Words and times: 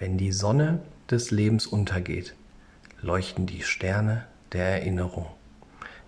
Wenn 0.00 0.16
die 0.16 0.30
Sonne 0.30 0.78
des 1.10 1.32
Lebens 1.32 1.66
untergeht, 1.66 2.36
leuchten 3.02 3.46
die 3.46 3.62
Sterne 3.62 4.28
der 4.52 4.64
Erinnerung. 4.66 5.26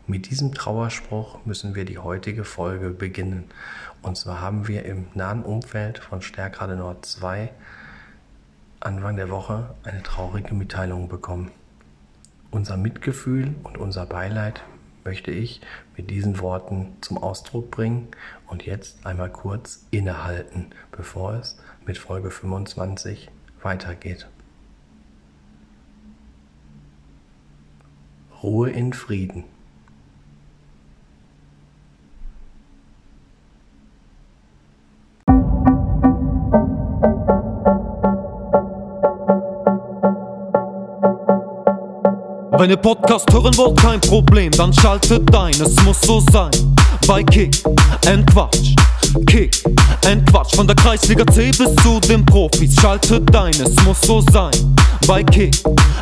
Mit 0.07 0.31
diesem 0.31 0.55
Trauerspruch 0.55 1.45
müssen 1.45 1.75
wir 1.75 1.85
die 1.85 1.99
heutige 1.99 2.45
Folge 2.45 2.91
beginnen. 2.91 3.51
Und 4.03 4.17
zwar 4.17 4.41
haben 4.41 4.69
wir 4.69 4.85
im 4.85 5.07
nahen 5.15 5.43
Umfeld 5.43 5.99
von 5.99 6.23
Stärkrade 6.23 6.77
Nord 6.77 7.05
2 7.05 7.51
Anfang 8.79 9.17
der 9.17 9.29
Woche 9.29 9.75
eine 9.83 10.05
traurige 10.05 10.55
Mitteilung 10.55 11.09
bekommen. 11.09 11.51
Unser 12.53 12.77
Mitgefühl 12.77 13.57
und 13.65 13.77
unser 13.77 14.07
Beileid 14.07 14.63
möchte 15.03 15.33
ich 15.33 15.63
mit 15.97 16.11
diesen 16.11 16.39
Worten 16.39 16.93
zum 17.01 17.19
Ausdruck 17.19 17.73
bringen 17.73 18.07
und 18.47 18.65
jetzt 18.67 19.05
einmal 19.05 19.31
kurz 19.31 19.85
innehalten, 19.91 20.67
bevor 20.93 21.35
es 21.35 21.59
mit 21.87 21.99
Folge 21.99 22.31
25 22.31 23.31
weitergeht. 23.63 24.27
Ruhe 28.43 28.71
in 28.71 28.93
Frieden. 28.93 29.45
Wenn 42.61 42.69
ihr 42.69 42.77
Podcast 42.77 43.33
hören 43.33 43.57
wollt, 43.57 43.81
kein 43.81 43.99
Problem, 44.03 44.51
dann 44.51 44.71
schaltet 44.71 45.35
ein, 45.35 45.53
es 45.53 45.83
muss 45.83 45.99
so 46.03 46.21
sein. 46.31 46.51
Bei 47.07 47.23
Kick 47.23 47.57
and 48.07 48.31
Quatsch, 48.31 48.75
Kick 49.27 49.63
and 50.07 50.25
Quatsch, 50.31 50.55
von 50.55 50.67
der 50.67 50.77
Kreisliga 50.77 51.27
C 51.27 51.51
bis 51.51 51.75
zu 51.83 52.01
den 52.01 52.25
Profis, 52.25 52.75
schaltet 52.81 53.35
ein, 53.35 53.51
es 53.51 53.75
muss 53.85 54.01
so 54.03 54.21
sein. 54.31 54.53
Bei 55.07 55.23
Kick 55.23 55.57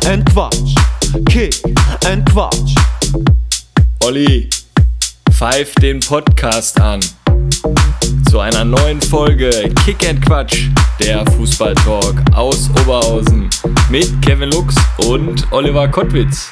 and 0.05 0.25
Quatsch, 0.31 0.75
Kick 1.25 1.55
and 2.05 2.29
Quatsch. 2.29 2.75
Olli, 4.03 4.49
pfeif 5.31 5.73
den 5.75 5.99
Podcast 5.99 6.79
an. 6.79 6.99
Zu 8.29 8.39
einer 8.39 8.63
neuen 8.63 9.01
Folge 9.01 9.49
Kick 9.85 10.07
and 10.07 10.23
Quatsch, 10.25 10.67
der 10.99 11.25
Fußballtalk 11.31 12.15
aus 12.33 12.69
Oberhausen 12.81 13.49
mit 13.89 14.21
Kevin 14.21 14.51
Lux 14.51 14.75
und 15.07 15.51
Oliver 15.51 15.87
Kottwitz. 15.87 16.49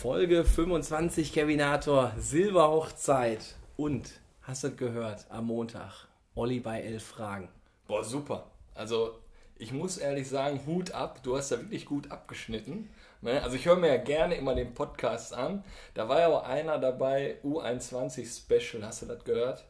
Folge 0.00 0.46
25 0.46 1.30
Kevinator, 1.30 2.12
Silberhochzeit. 2.16 3.56
Und, 3.76 4.10
hast 4.40 4.64
du 4.64 4.74
gehört, 4.74 5.26
am 5.28 5.48
Montag, 5.48 6.08
Olli 6.34 6.58
bei 6.58 6.80
elf 6.80 7.04
Fragen. 7.04 7.50
Boah, 7.86 8.02
super. 8.02 8.46
Also, 8.74 9.18
ich 9.58 9.72
muss 9.72 9.98
ehrlich 9.98 10.26
sagen, 10.26 10.62
Hut 10.64 10.92
ab. 10.92 11.22
Du 11.22 11.36
hast 11.36 11.52
da 11.52 11.60
wirklich 11.60 11.84
gut 11.84 12.10
abgeschnitten. 12.10 12.88
Ne? 13.20 13.42
Also, 13.42 13.56
ich 13.56 13.66
höre 13.66 13.76
mir 13.76 13.88
ja 13.88 13.98
gerne 13.98 14.36
immer 14.36 14.54
den 14.54 14.72
Podcast 14.72 15.34
an. 15.34 15.64
Da 15.92 16.08
war 16.08 16.20
ja 16.20 16.28
auch 16.28 16.44
einer 16.44 16.78
dabei, 16.78 17.36
U21 17.44 18.24
Special. 18.26 18.82
Hast 18.82 19.02
du 19.02 19.06
das 19.06 19.22
gehört? 19.22 19.66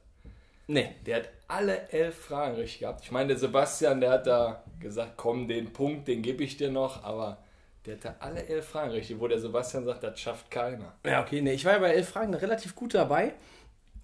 Nee. 0.68 0.94
Der 1.06 1.16
hat 1.16 1.28
alle 1.48 1.88
elf 1.88 2.14
Fragen 2.14 2.54
richtig 2.54 2.78
gehabt. 2.78 3.02
Ich 3.02 3.10
meine, 3.10 3.30
der 3.30 3.38
Sebastian, 3.38 4.00
der 4.00 4.12
hat 4.12 4.28
da 4.28 4.62
gesagt, 4.78 5.14
komm, 5.16 5.48
den 5.48 5.72
Punkt, 5.72 6.06
den 6.06 6.22
gebe 6.22 6.44
ich 6.44 6.56
dir 6.56 6.70
noch. 6.70 7.02
Aber 7.02 7.38
der 7.86 7.96
hatte 7.96 8.14
alle 8.20 8.46
elf 8.46 8.66
Fragen 8.66 8.90
richtig, 8.90 9.18
wo 9.20 9.28
der 9.28 9.38
Sebastian 9.38 9.84
sagt, 9.84 10.02
das 10.02 10.20
schafft 10.20 10.50
keiner. 10.50 10.94
Ja, 11.04 11.22
okay, 11.22 11.40
nee, 11.40 11.52
ich 11.52 11.64
war 11.64 11.72
ja 11.74 11.78
bei 11.78 11.92
elf 11.92 12.08
Fragen 12.08 12.34
relativ 12.34 12.74
gut 12.74 12.94
dabei. 12.94 13.34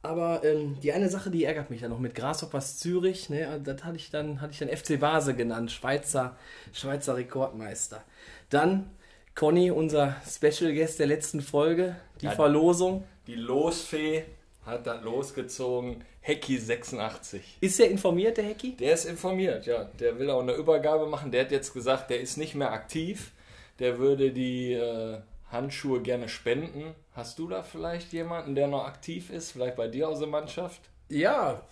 Aber 0.03 0.45
ähm, 0.45 0.79
die 0.83 0.93
eine 0.93 1.09
Sache, 1.09 1.31
die 1.31 1.45
ärgert 1.45 1.69
mich 1.69 1.81
dann 1.81 1.91
noch 1.91 1.99
mit 1.99 2.15
Grasshoppers 2.15 2.79
Zürich, 2.79 3.29
ne, 3.29 3.61
das 3.63 3.83
hatte 3.83 3.97
ich 3.97 4.11
dann, 4.11 4.41
hatte 4.41 4.53
ich 4.53 4.59
dann 4.61 4.69
FC 4.69 5.01
Base 5.01 5.35
genannt, 5.35 5.73
Schweizer, 5.73 6.37
Schweizer 6.73 7.17
Rekordmeister. 7.17 8.05
Dann 8.49 8.91
Conny, 9.35 9.71
unser 9.71 10.15
Special 10.27 10.73
Guest 10.73 11.01
der 11.01 11.09
letzten 11.09 11.41
Folge, 11.41 11.97
die 12.21 12.27
Ja. 12.27 12.33
Verlosung. 12.33 13.05
Die 13.27 13.35
Losfee 13.35 14.25
hat 14.65 14.87
das 14.87 15.03
losgezogen. 15.03 16.05
Hecki 16.21 16.57
86. 16.59 17.59
Ist 17.61 17.79
er 17.81 17.89
informiert, 17.91 18.37
der 18.37 18.45
Hecki? 18.45 18.77
Der 18.77 18.95
ist 18.95 19.05
informiert, 19.05 19.67
ja. 19.67 19.85
Der 19.85 20.19
will 20.19 20.31
auch 20.31 20.41
eine 20.41 20.55
Übergabe 20.55 21.07
machen. 21.07 21.31
Der 21.31 21.43
hat 21.45 21.53
jetzt 21.53 21.73
gesagt, 21.73 22.11
der 22.11 22.21
ist 22.21 22.37
nicht 22.37 22.55
mehr 22.55 22.73
aktiv. 22.73 23.33
Der 23.79 23.99
würde 23.99 24.33
die 24.33 24.73
äh, 24.73 25.19
Handschuhe 25.51 26.01
gerne 26.01 26.29
spenden. 26.29 26.95
Hast 27.13 27.39
du 27.39 27.49
da 27.49 27.63
vielleicht 27.63 28.13
jemanden, 28.13 28.55
der 28.55 28.69
noch 28.69 28.85
aktiv 28.85 29.31
ist? 29.31 29.53
Vielleicht 29.53 29.77
bei 29.77 29.89
dir 29.89 30.09
aus 30.09 30.19
der 30.19 30.29
Mannschaft? 30.29 30.81
Ja, 31.09 31.63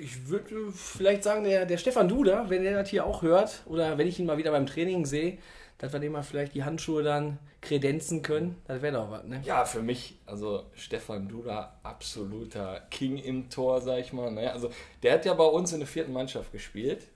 ich 0.00 0.26
würde 0.26 0.72
vielleicht 0.72 1.22
sagen, 1.22 1.44
der, 1.44 1.64
der 1.64 1.76
Stefan 1.76 2.08
Duda, 2.08 2.50
wenn 2.50 2.64
der 2.64 2.80
das 2.80 2.88
hier 2.88 3.06
auch 3.06 3.22
hört, 3.22 3.62
oder 3.66 3.96
wenn 3.98 4.08
ich 4.08 4.18
ihn 4.18 4.26
mal 4.26 4.36
wieder 4.36 4.50
beim 4.50 4.66
Training 4.66 5.06
sehe, 5.06 5.38
dass 5.78 5.92
wir 5.92 6.00
dem 6.00 6.12
mal 6.12 6.22
vielleicht 6.22 6.54
die 6.54 6.64
Handschuhe 6.64 7.04
dann 7.04 7.38
kredenzen 7.60 8.22
können, 8.22 8.60
das 8.66 8.82
wäre 8.82 8.94
doch 8.94 9.10
was, 9.10 9.24
ne? 9.24 9.40
Ja, 9.44 9.64
für 9.64 9.80
mich, 9.80 10.18
also 10.26 10.64
Stefan 10.74 11.28
Duda, 11.28 11.78
absoluter 11.82 12.82
King 12.90 13.16
im 13.16 13.48
Tor, 13.48 13.80
sag 13.80 14.00
ich 14.00 14.12
mal. 14.12 14.30
Ne? 14.30 14.52
Also 14.52 14.70
der 15.02 15.14
hat 15.14 15.24
ja 15.24 15.34
bei 15.34 15.44
uns 15.44 15.72
in 15.72 15.78
der 15.78 15.88
vierten 15.88 16.12
Mannschaft 16.12 16.52
gespielt. 16.52 17.06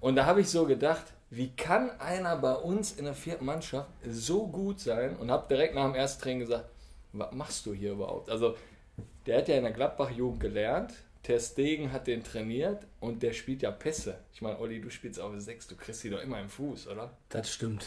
Und 0.00 0.16
da 0.16 0.26
habe 0.26 0.40
ich 0.40 0.48
so 0.48 0.66
gedacht, 0.66 1.04
wie 1.36 1.50
kann 1.50 1.90
einer 2.00 2.36
bei 2.36 2.54
uns 2.54 2.92
in 2.92 3.04
der 3.04 3.14
vierten 3.14 3.44
Mannschaft 3.44 3.88
so 4.06 4.46
gut 4.46 4.80
sein? 4.80 5.16
Und 5.16 5.30
habe 5.30 5.46
direkt 5.48 5.74
nach 5.74 5.86
dem 5.86 5.94
ersten 5.94 6.22
Training 6.22 6.40
gesagt, 6.40 6.68
was 7.12 7.32
machst 7.32 7.66
du 7.66 7.72
hier 7.72 7.92
überhaupt? 7.92 8.30
Also 8.30 8.56
der 9.26 9.38
hat 9.38 9.48
ja 9.48 9.56
in 9.56 9.64
der 9.64 9.72
Gladbach-Jugend 9.72 10.40
gelernt. 10.40 10.94
Ter 11.22 11.40
Stegen 11.40 11.90
hat 11.90 12.06
den 12.06 12.22
trainiert 12.22 12.86
und 13.00 13.22
der 13.22 13.32
spielt 13.32 13.62
ja 13.62 13.70
Pässe. 13.70 14.18
Ich 14.34 14.42
meine, 14.42 14.58
Olli, 14.58 14.78
du 14.78 14.90
spielst 14.90 15.18
auf 15.18 15.32
6, 15.34 15.68
du 15.68 15.74
kriegst 15.74 16.04
die 16.04 16.10
doch 16.10 16.20
immer 16.20 16.38
im 16.38 16.50
Fuß, 16.50 16.88
oder? 16.88 17.16
Das 17.30 17.50
stimmt. 17.50 17.86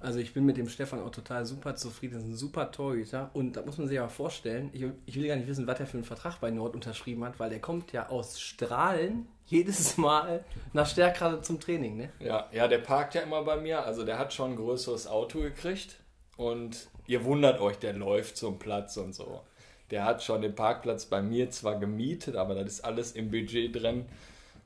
Also 0.00 0.18
ich 0.18 0.34
bin 0.34 0.44
mit 0.44 0.56
dem 0.56 0.68
Stefan 0.68 1.00
auch 1.00 1.10
total 1.10 1.46
super 1.46 1.76
zufrieden. 1.76 2.14
Das 2.14 2.24
ist 2.24 2.30
ein 2.30 2.36
super 2.36 2.72
Torhüter. 2.72 3.30
Und 3.34 3.56
da 3.56 3.62
muss 3.62 3.78
man 3.78 3.86
sich 3.86 4.00
mal 4.00 4.08
vorstellen, 4.08 4.70
ich, 4.72 4.84
ich 5.06 5.14
will 5.14 5.28
gar 5.28 5.36
nicht 5.36 5.46
wissen, 5.46 5.68
was 5.68 5.78
er 5.78 5.86
für 5.86 5.96
einen 5.96 6.04
Vertrag 6.04 6.40
bei 6.40 6.50
Nord 6.50 6.74
unterschrieben 6.74 7.24
hat, 7.24 7.38
weil 7.38 7.50
der 7.50 7.60
kommt 7.60 7.92
ja 7.92 8.08
aus 8.08 8.40
Strahlen 8.40 9.28
jedes 9.52 9.98
Mal 9.98 10.44
nach 10.72 10.86
Stärkrade 10.86 11.42
zum 11.42 11.60
Training, 11.60 11.96
ne? 11.96 12.08
Ja, 12.18 12.48
ja, 12.52 12.66
der 12.66 12.78
parkt 12.78 13.14
ja 13.14 13.20
immer 13.20 13.42
bei 13.42 13.56
mir. 13.56 13.84
Also 13.84 14.04
der 14.04 14.18
hat 14.18 14.32
schon 14.32 14.52
ein 14.52 14.56
größeres 14.56 15.06
Auto 15.06 15.40
gekriegt. 15.40 15.96
Und 16.36 16.88
ihr 17.06 17.24
wundert 17.24 17.60
euch, 17.60 17.78
der 17.78 17.92
läuft 17.92 18.36
zum 18.36 18.58
Platz 18.58 18.96
und 18.96 19.14
so. 19.14 19.42
Der 19.90 20.04
hat 20.04 20.22
schon 20.22 20.40
den 20.40 20.54
Parkplatz 20.54 21.04
bei 21.04 21.20
mir 21.20 21.50
zwar 21.50 21.78
gemietet, 21.78 22.34
aber 22.34 22.54
das 22.54 22.66
ist 22.66 22.80
alles 22.84 23.12
im 23.12 23.30
Budget 23.30 23.76
drin, 23.76 24.06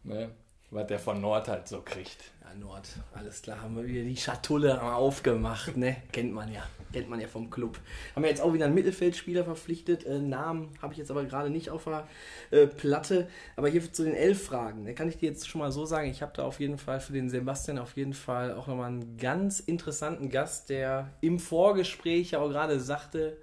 ne, 0.05 0.31
was 0.71 0.87
der 0.87 1.01
von 1.01 1.21
Nord 1.21 1.49
halt 1.49 1.67
so 1.67 1.83
kriegt. 1.83 2.31
Ja, 2.45 2.55
Nord, 2.55 2.87
alles 3.13 3.43
klar, 3.43 3.61
haben 3.61 3.77
wir 3.77 3.85
wieder 3.85 4.05
die 4.05 4.17
Schatulle 4.17 4.81
aufgemacht, 4.81 5.77
ne? 5.77 5.97
Kennt 6.13 6.33
man 6.33 6.53
ja, 6.53 6.63
kennt 6.93 7.09
man 7.09 7.21
ja 7.21 7.29
vom 7.29 7.51
Club. 7.51 7.79
Haben 8.15 8.23
wir 8.23 8.31
jetzt 8.31 8.41
auch 8.41 8.53
wieder 8.53 8.67
einen 8.67 8.75
Mittelfeldspieler 8.75 9.45
verpflichtet. 9.45 10.05
Äh, 10.05 10.19
Namen 10.19 10.71
habe 10.81 10.93
ich 10.93 10.99
jetzt 10.99 11.11
aber 11.11 11.25
gerade 11.25 11.51
nicht 11.51 11.71
auf 11.71 11.85
der 11.85 12.07
äh, 12.51 12.67
Platte. 12.67 13.29
Aber 13.57 13.69
hier 13.69 13.93
zu 13.93 14.05
den 14.05 14.15
elf 14.15 14.45
Fragen, 14.45 14.85
da 14.85 14.93
kann 14.93 15.09
ich 15.09 15.19
dir 15.19 15.29
jetzt 15.29 15.49
schon 15.49 15.61
mal 15.61 15.73
so 15.73 15.87
sagen, 15.87 16.11
ich 16.11 16.23
habe 16.23 16.33
da 16.35 16.45
auf 16.45 16.61
jeden 16.61 16.79
Fall 16.79 17.01
für 17.01 17.13
den 17.13 17.29
Sebastian 17.29 17.79
auf 17.79 17.97
jeden 17.97 18.15
Fall 18.15 18.55
auch 18.55 18.67
nochmal 18.67 18.89
einen 18.89 19.17
ganz 19.17 19.61
interessanten 19.61 20.31
Gast, 20.31 20.71
der 20.71 21.13
im 21.21 21.39
Vorgespräch 21.39 22.33
ja 22.33 22.41
auch 22.41 22.49
gerade 22.49 22.81
sagte, 22.81 23.37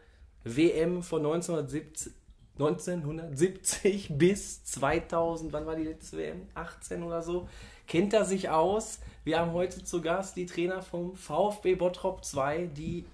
WM 0.44 1.04
von 1.04 1.20
1970, 1.20 2.14
1970 2.60 4.10
bis 4.18 4.64
2000, 4.66 5.54
wann 5.54 5.66
war 5.66 5.76
die 5.76 5.84
letzte 5.84 6.18
WM? 6.18 6.48
18 6.54 7.04
oder 7.04 7.22
so. 7.22 7.48
Kennt 7.88 8.14
er 8.14 8.26
sich 8.26 8.50
aus? 8.50 9.00
Wir 9.24 9.40
haben 9.40 9.54
heute 9.54 9.84
zu 9.84 10.02
Gast 10.02 10.36
die 10.36 10.46
Trainer 10.46 10.82
vom 10.82 11.16
VfB 11.16 11.76
Bottrop 11.76 12.24
2, 12.24 12.68
die 12.68 13.06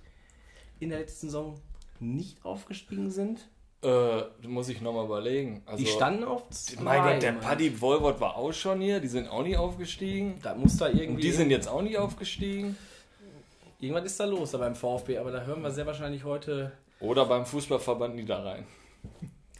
in 0.80 0.90
der 0.90 1.00
letzten 1.00 1.28
Saison 1.28 1.60
nicht 2.00 2.44
aufgestiegen 2.46 3.10
sind. 3.12 3.50
Äh, 3.82 4.24
muss 4.46 4.68
ich 4.68 4.82
nochmal 4.82 5.06
überlegen. 5.06 5.62
Also, 5.66 5.84
Die 5.84 5.90
standen 5.90 6.26
auf 6.26 6.50
zwei. 6.50 6.82
Mein 6.84 7.04
Gott, 7.04 7.22
der. 7.24 7.32
Paddy 7.34 7.80
Wolwort 7.80 8.20
war 8.20 8.36
auch 8.36 8.52
schon 8.52 8.82
hier, 8.82 9.00
die 9.00 9.08
sind 9.08 9.30
auch 9.30 9.44
nie 9.44 9.56
aufgestiegen. 9.56 10.38
Da 10.44 10.54
muss 10.54 10.78
da 10.78 10.88
Und 10.88 11.00
irgendwie. 11.00 11.22
die 11.22 11.32
sind 11.32 11.50
jetzt 11.50 11.68
auch 11.70 11.82
nie 11.82 11.98
aufgestiegen. 11.98 12.78
Irgendwas 13.80 14.06
ist 14.06 14.20
da 14.20 14.26
los 14.26 14.52
da 14.52 14.58
beim 14.58 14.76
VfB, 14.76 15.18
aber 15.18 15.32
da 15.32 15.44
hören 15.44 15.62
wir 15.62 15.72
sehr 15.72 15.86
wahrscheinlich 15.86 16.26
heute. 16.26 16.74
Oder 17.00 17.26
beim 17.26 17.46
Fußballverband 17.46 18.16
Niederrhein. 18.16 18.66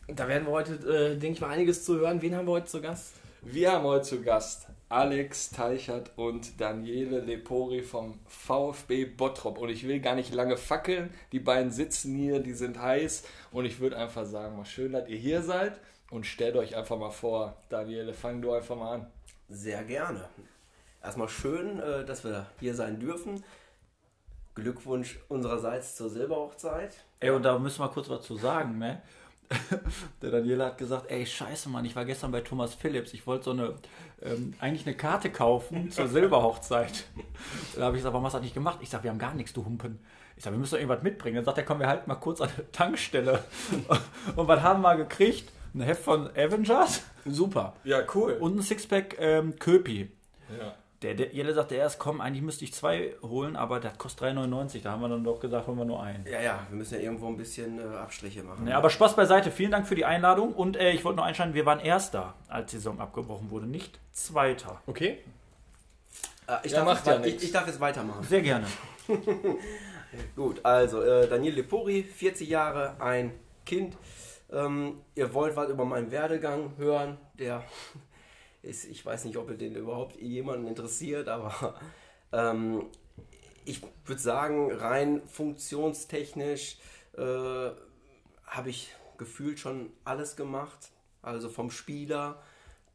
Da 0.08 0.28
werden 0.28 0.46
wir 0.46 0.52
heute, 0.52 0.74
äh, 0.74 1.18
denke 1.18 1.36
ich 1.36 1.42
mal, 1.42 1.52
einiges 1.52 1.86
zu 1.86 1.98
hören. 2.00 2.22
Wen 2.22 2.36
haben 2.36 2.46
wir 2.46 2.52
heute 2.54 2.66
zu 2.66 2.82
Gast? 2.82 3.14
Wir 3.42 3.72
haben 3.72 3.86
heute 3.86 4.04
zu 4.04 4.22
Gast 4.22 4.68
Alex 4.90 5.52
Teichert 5.52 6.12
und 6.16 6.60
Daniele 6.60 7.20
Lepori 7.20 7.84
vom 7.84 8.20
VfB 8.26 9.06
Bottrop. 9.06 9.60
Und 9.60 9.70
ich 9.70 9.88
will 9.88 10.00
gar 10.00 10.16
nicht 10.16 10.34
lange 10.34 10.58
fackeln. 10.58 11.14
Die 11.32 11.40
beiden 11.40 11.72
sitzen 11.72 12.16
hier, 12.16 12.40
die 12.40 12.54
sind 12.54 12.82
heiß. 12.82 13.24
Und 13.52 13.66
ich 13.66 13.80
würde 13.80 13.98
einfach 13.98 14.26
sagen, 14.26 14.58
mal 14.58 14.66
schön, 14.66 14.94
dass 14.94 15.08
ihr 15.08 15.18
hier 15.18 15.44
seid. 15.44 15.80
Und 16.10 16.26
stellt 16.26 16.56
euch 16.56 16.76
einfach 16.76 16.98
mal 16.98 17.12
vor. 17.12 17.56
Daniele, 17.70 18.16
fang 18.16 18.42
du 18.42 18.52
einfach 18.52 18.76
mal 18.76 18.96
an. 18.96 19.08
Sehr 19.48 19.84
gerne. 19.84 20.28
Erstmal 21.04 21.30
schön, 21.30 21.80
äh, 21.80 22.04
dass 22.04 22.24
wir 22.24 22.48
hier 22.60 22.74
sein 22.74 23.00
dürfen. 23.00 23.44
Glückwunsch 24.56 25.20
unsererseits 25.30 25.98
zur 25.98 26.10
Silberhochzeit. 26.10 26.96
Ey, 27.20 27.30
und 27.30 27.44
da 27.44 27.60
müssen 27.60 27.80
wir 27.80 27.90
kurz 27.90 28.10
was 28.10 28.24
zu 28.24 28.38
sagen, 28.38 28.80
ne? 28.80 29.04
der 30.22 30.32
Daniela 30.32 30.68
hat 30.68 30.78
gesagt, 30.78 31.10
ey, 31.10 31.26
scheiße, 31.26 31.70
Mann, 31.70 31.86
ich 31.86 31.96
war 31.96 32.06
gestern 32.06 32.32
bei 32.32 32.42
Thomas 32.42 32.74
Phillips. 32.76 33.14
Ich 33.14 33.26
wollte 33.26 33.46
so 33.46 33.52
eine, 33.52 33.74
ähm, 34.22 34.54
eigentlich 34.60 34.86
eine 34.86 34.96
Karte 34.96 35.32
kaufen 35.32 35.90
zur 35.92 36.08
Silberhochzeit. 36.10 37.06
da 37.76 37.86
habe 37.86 37.96
ich 37.98 38.02
gesagt, 38.02 38.14
warum 38.14 38.26
hast 38.26 38.34
du 38.34 38.38
das 38.38 38.44
nicht 38.44 38.54
gemacht? 38.54 38.80
Ich 38.82 38.90
sage, 38.90 39.06
wir 39.06 39.12
haben 39.12 39.20
gar 39.20 39.34
nichts, 39.34 39.54
du 39.54 39.66
Humpen. 39.66 40.00
Ich 40.38 40.44
sage, 40.44 40.56
wir 40.56 40.60
müssen 40.60 40.76
doch 40.76 40.80
irgendwas 40.80 41.04
mitbringen. 41.04 41.36
Dann 41.38 41.46
sagt 41.46 41.58
er, 41.58 41.66
komm, 41.66 41.80
wir 41.80 41.88
halten 41.88 42.08
mal 42.08 42.16
kurz 42.16 42.42
an 42.42 42.50
der 42.58 42.72
Tankstelle. 42.72 43.44
Und 44.36 44.48
was 44.48 44.62
haben 44.62 44.82
wir 44.82 44.96
gekriegt? 44.96 45.52
Ein 45.74 45.82
Heft 45.82 46.04
von 46.04 46.28
Avengers 46.36 47.04
Super. 47.26 47.74
Ja, 47.84 48.02
cool. 48.16 48.34
und 48.40 48.58
ein 48.58 48.62
Sixpack 48.64 49.18
ähm, 49.20 49.60
Köpi. 49.60 50.10
ja. 50.58 50.74
Der, 51.02 51.14
der 51.14 51.34
Jelle 51.34 51.54
sagte 51.54 51.76
erst, 51.76 51.98
komm, 51.98 52.20
eigentlich 52.20 52.42
müsste 52.44 52.66
ich 52.66 52.74
zwei 52.74 53.14
holen, 53.22 53.56
aber 53.56 53.80
das 53.80 53.98
kostet 53.98 54.28
3,99. 54.36 54.82
Da 54.82 54.92
haben 54.92 55.02
wir 55.02 55.08
dann 55.08 55.24
doch 55.24 55.40
gesagt, 55.40 55.66
holen 55.68 55.78
wir 55.78 55.86
nur 55.86 56.04
einen. 56.04 56.26
Ja, 56.26 56.42
ja, 56.42 56.60
wir 56.70 56.78
müssen 56.78 56.96
ja 56.96 57.00
irgendwo 57.00 57.28
ein 57.28 57.38
bisschen 57.38 57.80
äh, 57.80 57.96
Abstriche 57.96 58.44
machen. 58.44 58.68
Ja, 58.68 58.78
aber 58.78 58.90
Spaß 58.90 59.16
beiseite. 59.16 59.50
Vielen 59.50 59.72
Dank 59.72 59.88
für 59.88 59.96
die 59.96 60.04
Einladung. 60.04 60.52
Und 60.54 60.76
äh, 60.76 60.92
ich 60.92 61.06
wollte 61.06 61.18
noch 61.18 61.24
einschalten, 61.24 61.54
wir 61.54 61.66
waren 61.66 61.80
Erster, 61.80 62.34
als 62.50 62.72
die 62.72 62.78
Saison 62.78 63.00
abgebrochen 63.00 63.50
wurde, 63.50 63.66
nicht 63.66 63.98
Zweiter. 64.12 64.82
Okay. 64.88 65.20
Äh, 66.48 66.58
ich, 66.64 66.72
Ja, 66.74 66.80
darf 66.80 66.88
macht 66.88 66.98
jetzt, 66.98 67.08
ja 67.08 67.14
wei- 67.14 67.18
ich, 67.20 67.26
nichts. 67.34 67.44
ich 67.44 67.52
darf 67.54 67.68
jetzt 67.68 67.80
weitermachen. 67.80 68.24
Sehr 68.24 68.42
gerne. 68.42 68.68
Gut, 70.36 70.64
also 70.66 71.02
äh, 71.02 71.28
Daniel 71.28 71.54
Lepori, 71.56 72.04
40 72.04 72.50
Jahre, 72.50 72.96
ein 73.00 73.32
Kind. 73.66 73.96
Ähm, 74.52 75.00
ihr 75.16 75.32
wollt 75.34 75.56
was 75.56 75.70
über 75.70 75.86
meinen 75.86 76.10
Werdegang 76.12 76.74
hören, 76.78 77.18
der 77.38 77.64
ist, 78.62 78.86
ich 78.86 79.06
weiß 79.06 79.26
nicht, 79.26 79.38
ob 79.38 79.50
ihr 79.50 79.58
den 79.58 79.76
überhaupt 79.76 80.20
jemanden 80.22 80.68
interessiert, 80.68 81.28
aber 81.28 81.80
ähm, 82.32 82.86
ich 83.66 83.82
würde 84.06 84.22
sagen, 84.22 84.72
rein 84.72 85.22
funktionstechnisch 85.28 86.78
äh, 87.18 87.22
habe 87.22 88.70
ich 88.70 88.94
gefühlt 89.18 89.60
schon 89.60 89.92
alles 90.04 90.36
gemacht. 90.36 90.90
Also 91.22 91.50
vom 91.50 91.70
Spieler 91.70 92.42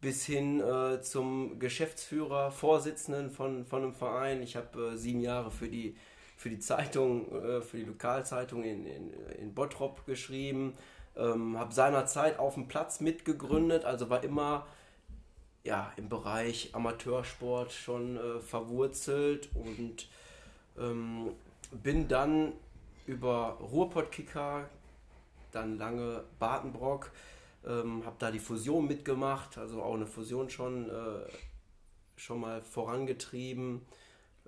bis 0.01 0.27
hin 0.27 0.61
äh, 0.61 1.01
zum 1.01 1.59
Geschäftsführer, 1.59 2.51
Vorsitzenden 2.51 3.31
von, 3.31 3.65
von 3.65 3.83
einem 3.83 3.95
Verein. 3.95 4.43
Ich 4.43 4.57
habe 4.57 4.93
äh, 4.93 4.97
sieben 4.97 5.21
Jahre 5.21 5.51
für 5.51 5.69
die, 5.69 5.97
für 6.37 6.51
die 6.51 6.59
Zeitung, 6.59 7.31
äh, 7.33 7.63
für 7.63 7.79
die 7.79 7.85
Lokalzeitung 7.85 8.65
in, 8.65 8.87
in, 8.87 9.13
in 9.39 9.55
Bottrop 9.55 10.05
geschrieben. 10.07 10.75
Ähm, 11.17 11.59
habe 11.59 11.73
seinerzeit 11.73 12.39
auf 12.39 12.55
dem 12.55 12.67
Platz 12.67 13.01
mitgegründet, 13.01 13.85
also 13.85 14.11
war 14.11 14.25
immer 14.25 14.67
ja, 15.65 15.93
im 15.97 16.09
Bereich 16.09 16.75
Amateursport 16.75 17.73
schon 17.73 18.17
äh, 18.17 18.41
verwurzelt 18.41 19.49
und 19.55 20.09
ähm, 20.79 21.33
bin 21.83 22.07
dann 22.07 22.53
über 23.07 23.59
Ruhrpottkicker, 23.61 24.69
dann 25.53 25.79
lange 25.79 26.25
Badenbrock, 26.39 27.11
ähm, 27.67 28.05
habe 28.05 28.17
da 28.19 28.31
die 28.31 28.39
Fusion 28.39 28.87
mitgemacht, 28.87 29.57
also 29.57 29.83
auch 29.83 29.95
eine 29.95 30.07
Fusion 30.07 30.51
schon, 30.51 30.91
äh, 30.91 31.27
schon 32.17 32.41
mal 32.41 32.63
vorangetrieben. 32.63 33.83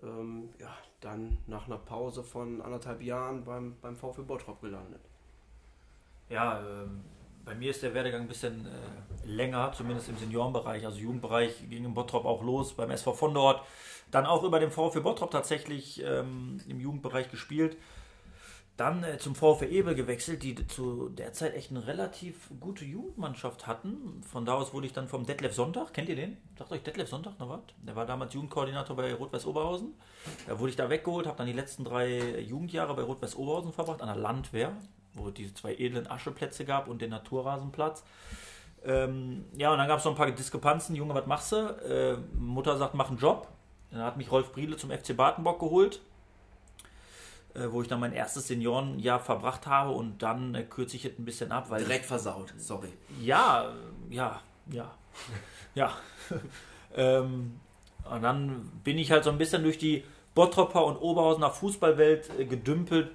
Ähm, 0.03 0.51
ja, 0.59 0.77
dann 1.01 1.39
nach 1.47 1.67
einer 1.67 1.79
Pause 1.79 2.23
von 2.23 2.61
anderthalb 2.61 3.03
Jahren 3.03 3.45
beim, 3.45 3.77
beim 3.81 3.97
VfB 3.97 4.23
Bottrop 4.23 4.61
gelandet. 4.61 5.01
Ja, 6.29 6.61
ähm, 6.61 7.05
bei 7.47 7.55
mir 7.55 7.71
ist 7.71 7.83
der 7.83 7.95
Werdegang 7.95 8.23
ein 8.23 8.29
bisschen 8.29 8.67
äh, 8.67 9.27
länger, 9.27 9.73
zumindest 9.73 10.09
im 10.09 10.19
Seniorenbereich. 10.19 10.85
Also 10.85 10.99
Jugendbereich 10.99 11.71
ging 11.71 11.85
im 11.85 11.95
Bottrop 11.95 12.27
auch 12.27 12.43
los, 12.43 12.75
beim 12.75 12.91
SV 12.91 13.15
von 13.15 13.33
dort. 13.33 13.63
Dann 14.11 14.27
auch 14.27 14.43
über 14.43 14.61
den 14.61 14.71
VfB 14.71 15.01
Bottrop 15.01 15.31
tatsächlich 15.31 16.03
ähm, 16.05 16.61
im 16.69 16.81
Jugendbereich 16.81 17.31
gespielt. 17.31 17.77
Dann 18.77 19.05
äh, 19.05 19.19
zum 19.19 19.37
VfB 19.37 19.67
Ebel 19.67 19.95
gewechselt, 19.95 20.43
die 20.43 20.67
zu 20.67 21.09
der 21.09 21.33
Zeit 21.33 21.55
echt 21.55 21.71
eine 21.71 21.87
relativ 21.87 22.51
gute 22.59 22.85
Jugendmannschaft 22.85 23.69
hatten. 23.69 24.23
Von 24.29 24.45
da 24.45 24.55
aus 24.55 24.75
wurde 24.75 24.87
ich 24.87 24.93
dann 24.93 25.09
vom 25.09 25.25
Detlef 25.25 25.55
Sonntag, 25.55 25.95
kennt 25.95 26.09
ihr 26.09 26.17
den? 26.17 26.37
Sagt 26.59 26.73
euch 26.73 26.83
Detlef 26.83 27.09
Sonntag 27.09 27.39
noch 27.39 27.49
was? 27.49 27.61
Der 27.79 27.95
war 27.95 28.07
damals 28.07 28.35
Jugendkoordinator 28.35 28.97
bei 28.97 29.15
Rot-Weiß 29.15 29.47
Oberhausen. 29.47 29.95
Da 30.49 30.59
wurde 30.59 30.71
ich 30.71 30.77
da 30.77 30.91
weggeholt, 30.91 31.27
habe 31.27 31.39
dann 31.39 31.47
die 31.47 31.53
letzten 31.53 31.85
drei 31.85 32.41
Jugendjahre 32.41 32.95
bei 32.95 33.03
Rot-Weiß 33.03 33.37
Oberhausen 33.37 33.73
verbracht, 33.73 34.03
an 34.03 34.09
der 34.09 34.17
Landwehr, 34.17 34.77
wo 35.17 35.29
es 35.29 35.35
diese 35.35 35.55
zwei 35.55 35.75
edlen 35.75 36.07
Ascheplätze 36.07 36.65
gab 36.65 36.89
und 36.89 37.03
den 37.03 37.11
Naturrasenplatz. 37.11 38.05
Ähm, 38.85 39.45
ja, 39.57 39.73
und 39.73 39.79
dann 39.79 39.89
gab 39.89 39.99
es 39.99 40.05
noch 40.05 40.13
ein 40.13 40.17
paar 40.17 40.31
Diskrepanzen. 40.31 40.95
Junge, 40.95 41.15
was 41.15 41.27
machst 41.27 41.53
du? 41.53 41.57
Äh, 41.57 42.19
Mutter 42.39 42.77
sagt, 42.77 42.95
mach 42.95 43.09
einen 43.09 43.19
Job. 43.19 43.49
Dann 43.91 44.03
hat 44.03 44.17
mich 44.17 44.31
Rolf 44.31 44.53
Briele 44.53 44.77
zum 44.77 44.91
FC 44.91 45.17
Badenbock 45.17 45.59
geholt, 45.59 46.01
äh, 47.55 47.67
wo 47.71 47.83
ich 47.83 47.89
dann 47.89 48.01
mein 48.01 48.13
erstes 48.13 48.49
Seniorenjahr 48.49 49.21
verbracht 49.21 49.67
habe 49.67 49.91
und 49.91 50.23
dann 50.23 50.55
äh, 50.55 50.63
kürze 50.63 50.97
ich 50.97 51.05
es 51.05 51.19
ein 51.19 51.25
bisschen 51.25 51.53
ab, 51.53 51.71
weil 51.71 51.85
Direkt 51.85 52.07
versaut, 52.07 52.53
sorry. 52.59 52.93
ja, 53.21 53.73
ja, 54.11 54.41
ja, 54.71 54.93
ja. 55.75 55.93
ähm, 56.97 57.61
und 58.11 58.23
dann 58.23 58.71
bin 58.85 58.99
ich 58.99 59.11
halt 59.11 59.25
so 59.25 59.31
ein 59.31 59.39
bisschen 59.39 59.63
durch 59.63 59.79
die 59.79 60.05
Bottropper 60.35 60.85
und 60.85 60.97
Oberhausener 60.97 61.51
Fußballwelt 61.51 62.31
äh, 62.39 62.45
gedümpelt. 62.45 63.11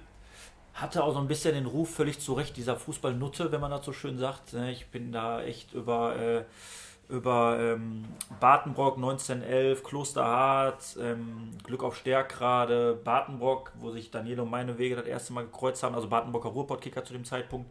Hatte 0.74 1.04
auch 1.04 1.12
so 1.12 1.18
ein 1.18 1.28
bisschen 1.28 1.54
den 1.54 1.66
Ruf 1.66 1.94
völlig 1.94 2.18
zu 2.18 2.32
Recht 2.34 2.56
dieser 2.56 2.76
Fußballnutte, 2.76 3.52
wenn 3.52 3.60
man 3.60 3.70
das 3.70 3.84
so 3.84 3.92
schön 3.92 4.18
sagt. 4.18 4.52
ne? 4.54 4.72
Ich 4.72 4.86
bin 4.86 5.12
da 5.12 5.42
echt 5.42 5.74
über, 5.74 6.16
äh, 6.16 6.44
über 7.08 7.58
ähm, 7.60 8.04
Batenbrock 8.40 8.96
1911, 8.96 9.82
Klosterhardt, 9.82 10.96
ähm, 11.00 11.50
Glück 11.64 11.82
auf 11.82 11.96
Stärkrade, 11.96 12.98
Batenbrock, 13.04 13.72
wo 13.78 13.90
sich 13.90 14.10
Daniel 14.10 14.40
und 14.40 14.50
meine 14.50 14.78
Wege 14.78 14.96
das 14.96 15.06
erste 15.06 15.32
Mal 15.34 15.44
gekreuzt 15.44 15.82
haben, 15.82 15.94
also 15.94 16.08
Badenbrocker 16.08 16.48
Ruhrpottkicker 16.48 17.04
zu 17.04 17.12
dem 17.12 17.24
Zeitpunkt 17.24 17.68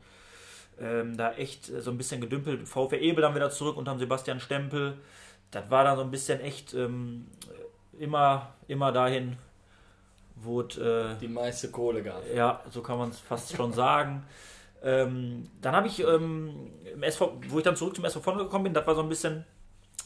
ähm, 0.82 1.16
da 1.18 1.34
echt 1.34 1.70
äh, 1.70 1.82
so 1.82 1.92
ein 1.92 1.98
bisschen 1.98 2.22
gedümpelt. 2.22 2.68
VfR 2.68 3.00
Ebel 3.00 3.22
dann 3.22 3.36
wieder 3.36 3.50
zurück 3.50 3.78
unter 3.78 3.94
dem 3.94 4.00
Sebastian 4.00 4.40
Stempel. 4.40 4.98
Das 5.52 5.70
war 5.70 5.84
dann 5.84 5.98
so 5.98 6.04
ein 6.04 6.12
bisschen 6.12 6.40
echt 6.42 6.74
ähm, 6.74 7.28
immer, 8.00 8.54
immer 8.68 8.92
dahin, 8.92 9.38
wo 10.44 10.62
es, 10.62 10.78
äh, 10.78 11.16
Die 11.20 11.28
meiste 11.28 11.70
Kohle 11.72 12.02
gab. 12.04 12.22
ja, 12.34 12.62
so 12.72 12.82
kann 12.82 12.98
man 12.98 13.10
es 13.10 13.20
fast 13.20 13.56
schon 13.56 13.74
sagen. 13.74 14.24
Ähm, 14.84 15.48
dann 15.62 15.76
habe 15.76 15.86
ich, 15.86 16.00
ähm, 16.04 16.72
im 16.92 17.04
SV, 17.04 17.38
wo 17.50 17.60
ich 17.60 17.64
dann 17.64 17.76
zurück 17.76 17.96
zum 17.96 18.04
SV 18.04 18.20
Vondel 18.20 18.46
gekommen 18.46 18.64
bin, 18.64 18.74
das 18.74 18.88
war 18.88 18.96
so 18.96 19.04
ein 19.04 19.10
bisschen 19.10 19.46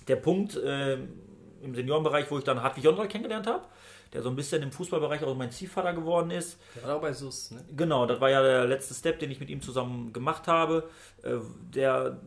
der 0.10 0.18
Punkt 0.18 0.60
ähm, 0.62 1.14
im 1.62 1.74
Seniorenbereich, 1.74 2.30
wo 2.30 2.38
ich 2.40 2.44
dann 2.44 2.62
Hartwig 2.62 2.84
Jondral 2.84 3.08
kennengelernt 3.08 3.48
habe, 3.48 3.64
der 4.12 4.22
so 4.22 4.28
ein 4.28 4.36
bisschen 4.36 4.62
im 4.64 4.74
Fußballbereich 4.74 5.24
auch 5.24 5.34
mein 5.34 5.50
Ziehvater 5.50 5.94
geworden 5.94 6.30
ist. 6.30 6.60
Der 6.76 6.84
war 6.90 6.98
auch 6.98 7.02
bei 7.02 7.14
SUS, 7.14 7.52
ne? 7.52 7.64
Genau, 7.74 8.06
das 8.06 8.20
war 8.20 8.30
ja 8.30 8.44
der 8.44 8.66
letzte 8.66 8.94
Step, 8.94 9.18
den 9.20 9.32
ich 9.32 9.40
mit 9.40 9.50
ihm 9.50 9.62
zusammen 9.62 10.12
gemacht 10.12 10.46
habe. 10.50 10.90
Äh, 11.24 11.36
Der, 11.74 12.20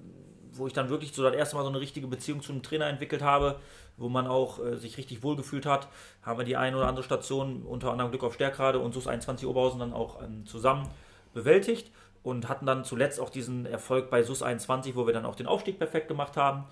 wo 0.52 0.66
ich 0.66 0.72
dann 0.72 0.90
wirklich 0.90 1.12
so 1.12 1.22
das 1.22 1.34
erste 1.34 1.56
Mal 1.56 1.62
so 1.62 1.68
eine 1.68 1.80
richtige 1.80 2.06
Beziehung 2.06 2.42
zu 2.42 2.52
einem 2.52 2.62
Trainer 2.62 2.86
entwickelt 2.86 3.22
habe, 3.22 3.58
wo 3.96 4.08
man 4.08 4.26
auch 4.26 4.64
äh, 4.64 4.76
sich 4.76 4.96
richtig 4.96 5.22
wohlgefühlt 5.22 5.66
hat, 5.66 5.88
haben 6.22 6.38
wir 6.38 6.44
die 6.44 6.56
eine 6.56 6.76
oder 6.76 6.86
andere 6.86 7.04
Station, 7.04 7.62
unter 7.62 7.90
anderem 7.90 8.10
Glück 8.10 8.24
auf 8.24 8.34
Stärkrade 8.34 8.78
und 8.78 8.94
SUS 8.94 9.06
21 9.06 9.46
Oberhausen 9.46 9.80
dann 9.80 9.92
auch 9.92 10.22
ähm, 10.22 10.46
zusammen 10.46 10.88
bewältigt 11.34 11.90
und 12.22 12.48
hatten 12.48 12.66
dann 12.66 12.84
zuletzt 12.84 13.20
auch 13.20 13.30
diesen 13.30 13.66
Erfolg 13.66 14.10
bei 14.10 14.22
SUS 14.22 14.42
21, 14.42 14.96
wo 14.96 15.06
wir 15.06 15.14
dann 15.14 15.26
auch 15.26 15.34
den 15.34 15.46
Aufstieg 15.46 15.78
perfekt 15.78 16.08
gemacht 16.08 16.36
haben, 16.36 16.64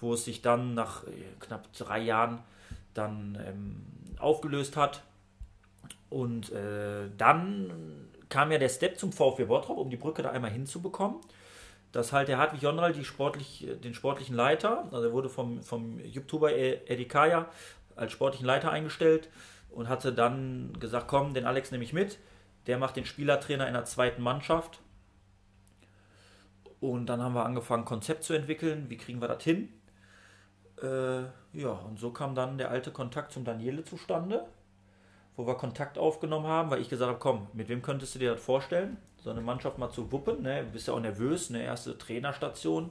wo 0.00 0.14
es 0.14 0.24
sich 0.24 0.42
dann 0.42 0.74
nach 0.74 1.04
äh, 1.04 1.10
knapp 1.40 1.72
drei 1.72 2.00
Jahren 2.00 2.40
dann 2.94 3.38
ähm, 3.46 3.86
aufgelöst 4.18 4.76
hat. 4.76 5.02
Und 6.10 6.52
äh, 6.52 7.08
dann 7.16 8.08
kam 8.28 8.52
ja 8.52 8.58
der 8.58 8.68
Step 8.68 8.98
zum 8.98 9.12
VfB 9.12 9.44
Bottrop, 9.44 9.78
um 9.78 9.90
die 9.90 9.96
Brücke 9.96 10.22
da 10.22 10.30
einmal 10.30 10.50
hinzubekommen. 10.50 11.18
Dass 11.92 12.12
halt 12.12 12.28
der 12.28 12.38
Hartwig 12.38 12.62
Jondral 12.62 12.92
die 12.92 13.04
sportlich, 13.04 13.66
den 13.82 13.94
sportlichen 13.94 14.36
Leiter, 14.36 14.88
also 14.90 15.08
er 15.08 15.12
wurde 15.12 15.28
vom, 15.28 15.62
vom 15.62 15.98
YouTuber 16.00 16.54
Eddie 16.54 17.08
Kaya 17.08 17.48
als 17.96 18.12
sportlichen 18.12 18.46
Leiter 18.46 18.70
eingestellt 18.70 19.28
und 19.70 19.88
hatte 19.88 20.12
dann 20.12 20.72
gesagt, 20.78 21.08
komm, 21.08 21.34
den 21.34 21.44
Alex 21.44 21.70
nehme 21.70 21.84
ich 21.84 21.92
mit. 21.92 22.18
Der 22.66 22.78
macht 22.78 22.96
den 22.96 23.06
Spielertrainer 23.06 23.66
in 23.66 23.74
der 23.74 23.84
zweiten 23.84 24.22
Mannschaft. 24.22 24.80
Und 26.80 27.06
dann 27.06 27.22
haben 27.22 27.34
wir 27.34 27.44
angefangen, 27.44 27.84
Konzept 27.84 28.22
zu 28.22 28.34
entwickeln. 28.34 28.88
Wie 28.88 28.96
kriegen 28.96 29.20
wir 29.20 29.28
das 29.28 29.42
hin? 29.42 29.68
Äh, 30.82 31.22
ja, 31.52 31.70
und 31.70 31.98
so 31.98 32.12
kam 32.12 32.34
dann 32.34 32.58
der 32.58 32.70
alte 32.70 32.92
Kontakt 32.92 33.32
zum 33.32 33.44
Daniele 33.44 33.84
zustande, 33.84 34.46
wo 35.36 35.46
wir 35.46 35.56
Kontakt 35.56 35.98
aufgenommen 35.98 36.46
haben, 36.46 36.70
weil 36.70 36.80
ich 36.80 36.88
gesagt 36.88 37.08
habe, 37.08 37.18
komm, 37.18 37.48
mit 37.52 37.68
wem 37.68 37.82
könntest 37.82 38.14
du 38.14 38.18
dir 38.18 38.32
das 38.32 38.42
vorstellen? 38.42 38.96
So 39.22 39.30
eine 39.30 39.40
Mannschaft 39.40 39.78
mal 39.78 39.90
zu 39.90 40.10
wuppen, 40.12 40.42
ne? 40.42 40.64
Du 40.64 40.70
bist 40.70 40.88
ja 40.88 40.94
auch 40.94 41.00
nervös, 41.00 41.50
eine 41.50 41.62
erste 41.62 41.98
Trainerstation. 41.98 42.90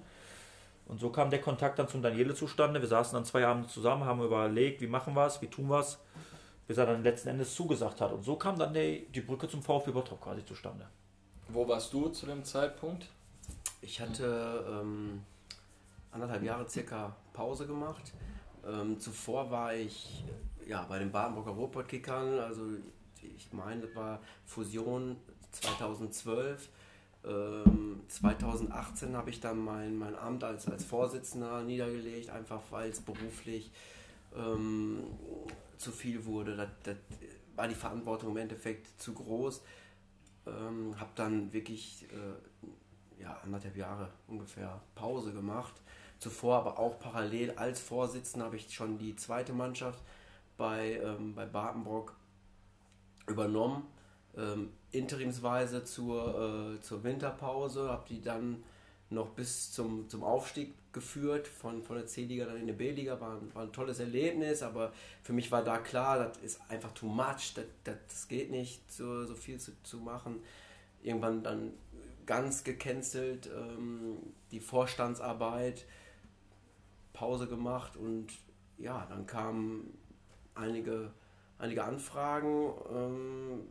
Und 0.87 0.99
so 0.99 1.09
kam 1.09 1.29
der 1.29 1.41
Kontakt 1.41 1.79
dann 1.79 1.87
zum 1.87 2.01
Daniele 2.01 2.33
zustande. 2.33 2.81
Wir 2.81 2.87
saßen 2.87 3.13
dann 3.13 3.25
zwei 3.25 3.45
Abende 3.45 3.67
zusammen, 3.67 4.05
haben 4.05 4.23
überlegt, 4.23 4.81
wie 4.81 4.87
machen 4.87 5.13
wir 5.15 5.25
es, 5.25 5.41
wie 5.41 5.47
tun 5.47 5.69
wir 5.69 5.79
es, 5.79 5.99
bis 6.67 6.77
er 6.77 6.85
dann 6.85 7.03
letzten 7.03 7.29
Endes 7.29 7.53
zugesagt 7.55 7.99
hat. 7.99 8.11
Und 8.11 8.23
so 8.23 8.35
kam 8.35 8.57
dann 8.57 8.73
die, 8.73 9.07
die 9.13 9.21
Brücke 9.21 9.49
zum 9.49 9.61
VfB 9.61 9.91
Bottrop 9.91 10.21
quasi 10.21 10.45
zustande. 10.45 10.87
Wo 11.49 11.67
warst 11.67 11.93
du 11.93 12.09
zu 12.09 12.25
dem 12.25 12.43
Zeitpunkt? 12.43 13.09
Ich 13.81 13.99
hatte 14.01 14.65
ähm, 14.69 15.21
anderthalb 16.11 16.43
Jahre 16.43 16.67
circa 16.69 17.15
Pause 17.33 17.67
gemacht. 17.67 18.13
Ähm, 18.65 18.99
zuvor 18.99 19.49
war 19.51 19.73
ich 19.73 20.23
ja, 20.67 20.85
bei 20.87 20.99
den 20.99 21.11
Badenburger 21.11 21.51
Ruhrpottkickern, 21.51 22.39
also 22.39 22.63
ich 23.21 23.51
meine, 23.53 23.81
das 23.81 23.95
war 23.95 24.19
Fusion 24.45 25.17
2012. 25.61 26.69
Ähm, 27.25 28.01
2018 28.07 29.15
habe 29.15 29.29
ich 29.29 29.39
dann 29.39 29.63
mein, 29.63 29.97
mein 29.97 30.15
Amt 30.15 30.43
als, 30.43 30.67
als 30.67 30.85
Vorsitzender 30.85 31.63
niedergelegt, 31.63 32.29
einfach 32.29 32.61
weil 32.69 32.89
es 32.89 33.01
beruflich 33.01 33.71
ähm, 34.35 35.03
zu 35.77 35.91
viel 35.91 36.25
wurde. 36.25 36.55
Das, 36.55 36.69
das 36.83 36.95
war 37.55 37.67
die 37.67 37.75
Verantwortung 37.75 38.31
im 38.31 38.37
Endeffekt 38.37 38.87
zu 39.01 39.13
groß. 39.13 39.61
Ähm, 40.45 40.97
habe 40.99 41.09
dann 41.15 41.51
wirklich 41.51 42.05
äh, 42.11 43.21
ja, 43.21 43.37
anderthalb 43.43 43.75
Jahre 43.75 44.09
ungefähr 44.27 44.79
Pause 44.95 45.33
gemacht. 45.33 45.73
Zuvor 46.19 46.57
aber 46.57 46.79
auch 46.79 46.99
parallel 46.99 47.51
als 47.51 47.79
Vorsitzender 47.79 48.45
habe 48.45 48.55
ich 48.55 48.73
schon 48.73 48.97
die 48.97 49.15
zweite 49.15 49.53
Mannschaft 49.53 49.99
bei, 50.57 50.99
ähm, 51.03 51.35
bei 51.35 51.45
Badenbrock 51.45 52.15
übernommen. 53.27 53.83
Ähm, 54.37 54.69
interimsweise 54.91 55.83
zur, 55.83 56.75
äh, 56.77 56.81
zur 56.81 57.03
Winterpause, 57.03 57.89
habe 57.89 58.05
die 58.07 58.21
dann 58.21 58.63
noch 59.09 59.29
bis 59.29 59.71
zum, 59.71 60.09
zum 60.09 60.23
Aufstieg 60.23 60.73
geführt, 60.91 61.47
von, 61.47 61.83
von 61.83 61.95
der 61.95 62.07
C-Liga 62.07 62.45
dann 62.45 62.57
in 62.57 62.67
die 62.67 62.73
B-Liga, 62.73 63.19
war, 63.21 63.39
war 63.53 63.63
ein 63.63 63.71
tolles 63.71 63.99
Erlebnis, 63.99 64.63
aber 64.63 64.91
für 65.23 65.33
mich 65.33 65.51
war 65.51 65.63
da 65.63 65.77
klar, 65.77 66.17
das 66.17 66.37
ist 66.37 66.61
einfach 66.69 66.91
too 66.91 67.07
much, 67.07 67.53
das, 67.55 67.65
das, 67.83 68.27
geht 68.27 68.51
nicht, 68.51 68.91
so, 68.91 69.25
so 69.25 69.35
viel 69.35 69.59
zu, 69.59 69.71
zu 69.83 69.97
machen. 69.97 70.41
Irgendwann 71.01 71.43
dann 71.43 71.73
ganz 72.25 72.63
gecancelt, 72.63 73.49
ähm, 73.55 74.17
die 74.51 74.59
Vorstandsarbeit, 74.59 75.85
Pause 77.13 77.47
gemacht 77.47 77.95
und 77.95 78.27
ja, 78.77 79.05
dann 79.09 79.25
kamen 79.25 79.97
einige, 80.53 81.11
einige 81.57 81.83
Anfragen, 81.83 82.73
ähm, 82.93 83.61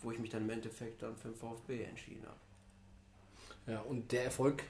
wo 0.00 0.10
ich 0.10 0.18
mich 0.18 0.30
dann 0.30 0.42
im 0.42 0.50
Endeffekt 0.50 1.02
dann 1.02 1.16
für 1.16 1.28
den 1.28 1.36
VfB 1.36 1.84
entschieden 1.84 2.24
habe. 2.26 3.72
Ja, 3.72 3.80
und 3.80 4.12
der 4.12 4.24
Erfolg 4.24 4.62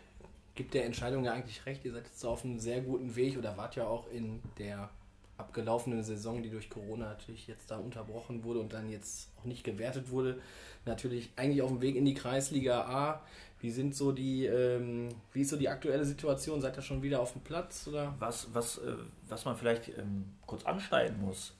gibt 0.54 0.74
der 0.74 0.86
Entscheidung 0.86 1.24
ja 1.24 1.32
eigentlich 1.32 1.64
recht. 1.66 1.84
Ihr 1.84 1.92
seid 1.92 2.06
jetzt 2.06 2.24
auf 2.24 2.44
einem 2.44 2.58
sehr 2.58 2.80
guten 2.80 3.14
Weg 3.14 3.36
oder 3.36 3.56
wart 3.56 3.76
ja 3.76 3.86
auch 3.86 4.10
in 4.10 4.40
der 4.58 4.90
abgelaufenen 5.36 6.02
Saison, 6.02 6.42
die 6.42 6.50
durch 6.50 6.70
Corona 6.70 7.08
natürlich 7.10 7.46
jetzt 7.46 7.70
da 7.70 7.76
unterbrochen 7.76 8.42
wurde 8.42 8.60
und 8.60 8.72
dann 8.72 8.88
jetzt 8.88 9.28
auch 9.38 9.44
nicht 9.44 9.64
gewertet 9.64 10.10
wurde, 10.10 10.40
natürlich 10.86 11.30
eigentlich 11.36 11.60
auf 11.60 11.70
dem 11.70 11.82
Weg 11.82 11.96
in 11.96 12.06
die 12.06 12.14
Kreisliga 12.14 12.86
A. 12.86 13.22
Wie 13.60 13.70
sind 13.70 13.94
so 13.94 14.12
die, 14.12 14.46
ähm, 14.46 15.08
wie 15.32 15.42
ist 15.42 15.50
so 15.50 15.56
die 15.56 15.68
aktuelle 15.68 16.04
Situation? 16.04 16.60
Seid 16.60 16.76
ihr 16.76 16.82
schon 16.82 17.02
wieder 17.02 17.20
auf 17.20 17.32
dem 17.32 17.42
Platz 17.42 17.86
oder? 17.86 18.14
Was, 18.18 18.48
was, 18.54 18.78
äh, 18.78 18.94
was 19.28 19.44
man 19.44 19.56
vielleicht 19.56 19.88
ähm, 19.88 20.24
kurz 20.46 20.64
anschneiden 20.64 21.20
muss, 21.20 21.54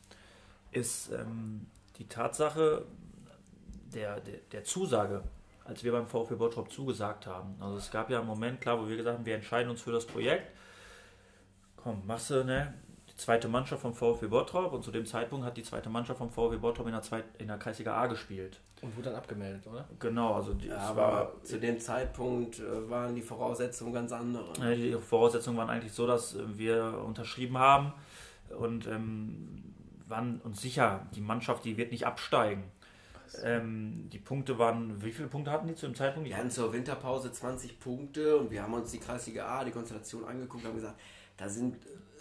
ist 0.73 1.11
ähm, 1.13 1.67
die 1.99 2.07
Tatsache 2.07 2.87
der, 3.97 4.21
der, 4.21 4.39
der 4.53 4.65
Zusage 4.65 5.23
als 5.69 5.83
wir 5.83 5.93
beim 5.93 6.07
VfB 6.07 6.37
Bottrop 6.37 6.71
zugesagt 6.71 7.27
haben. 7.27 7.57
Also 7.61 7.77
es 7.79 7.91
gab 7.91 8.11
ja 8.11 8.19
einen 8.19 8.29
Moment, 8.29 8.61
klar, 8.61 8.81
wo 8.81 8.89
wir 8.89 8.97
gesagt 8.97 9.19
haben, 9.19 9.27
wir 9.27 9.35
entscheiden 9.35 9.71
uns 9.71 9.83
für 9.83 9.93
das 9.93 10.07
Projekt. 10.07 10.51
Komm, 11.77 12.03
machst 12.07 12.31
du, 12.31 12.45
ne? 12.45 12.75
Die 13.11 13.17
zweite 13.17 13.49
Mannschaft 13.49 13.83
vom 13.83 13.95
VfB 13.95 14.27
Bottrop 14.27 14.73
und 14.73 14.85
zu 14.85 14.91
dem 14.91 15.07
Zeitpunkt 15.07 15.45
hat 15.47 15.57
die 15.57 15.63
zweite 15.63 15.89
Mannschaft 15.89 16.19
vom 16.19 16.31
VfB 16.31 16.59
Bottrop 16.59 16.87
in 16.87 16.93
der, 16.93 17.03
Zweit 17.03 17.25
in 17.39 17.49
der 17.49 17.57
Kreisliga 17.59 17.97
A 17.97 18.07
gespielt. 18.07 18.61
Und 18.83 18.95
wurde 18.95 19.09
dann 19.09 19.17
abgemeldet, 19.17 19.67
oder? 19.67 19.89
Genau, 19.99 20.35
also 20.35 20.53
die, 20.53 20.69
Ja, 20.69 20.77
es 20.77 20.83
aber 20.83 21.03
war, 21.03 21.43
zu 21.43 21.59
dem 21.59 21.81
Zeitpunkt 21.81 22.59
äh, 22.61 22.91
waren 22.91 23.15
die 23.15 23.23
Voraussetzungen 23.23 23.95
ganz 23.95 24.13
andere. 24.13 24.77
die 24.77 24.93
Voraussetzungen 24.93 25.57
waren 25.57 25.71
eigentlich 25.71 25.93
so, 25.93 26.07
dass 26.07 26.35
äh, 26.35 26.43
wir 26.59 27.03
unterschrieben 27.07 27.59
haben 27.59 27.95
und 28.59 28.87
ähm, 28.87 29.75
waren 30.07 30.41
uns 30.45 30.61
sicher, 30.61 31.07
die 31.15 31.23
Mannschaft, 31.23 31.65
die 31.65 31.77
wird 31.79 31.91
nicht 31.91 32.07
absteigen. 32.07 32.65
Ähm, 33.43 34.09
die 34.13 34.19
Punkte 34.19 34.59
waren, 34.59 35.03
wie 35.03 35.13
viele 35.13 35.29
Punkte 35.29 35.51
hatten 35.51 35.67
die 35.67 35.75
zu 35.75 35.87
dem 35.87 35.95
Zeitpunkt? 35.95 36.29
Wir 36.29 36.37
hatten 36.37 36.51
zur 36.51 36.73
Winterpause 36.73 37.33
20 37.33 37.79
Punkte 37.79 38.37
und 38.37 38.51
wir 38.51 38.63
haben 38.63 38.75
uns 38.75 38.91
die 38.91 38.99
Kreisliga 38.99 39.47
A, 39.47 39.65
die 39.65 39.71
Konstellation 39.71 40.25
angeguckt 40.25 40.65
und 40.65 40.71
haben 40.71 40.77
gesagt, 40.77 41.01
da 41.37 41.49
sind 41.49 41.77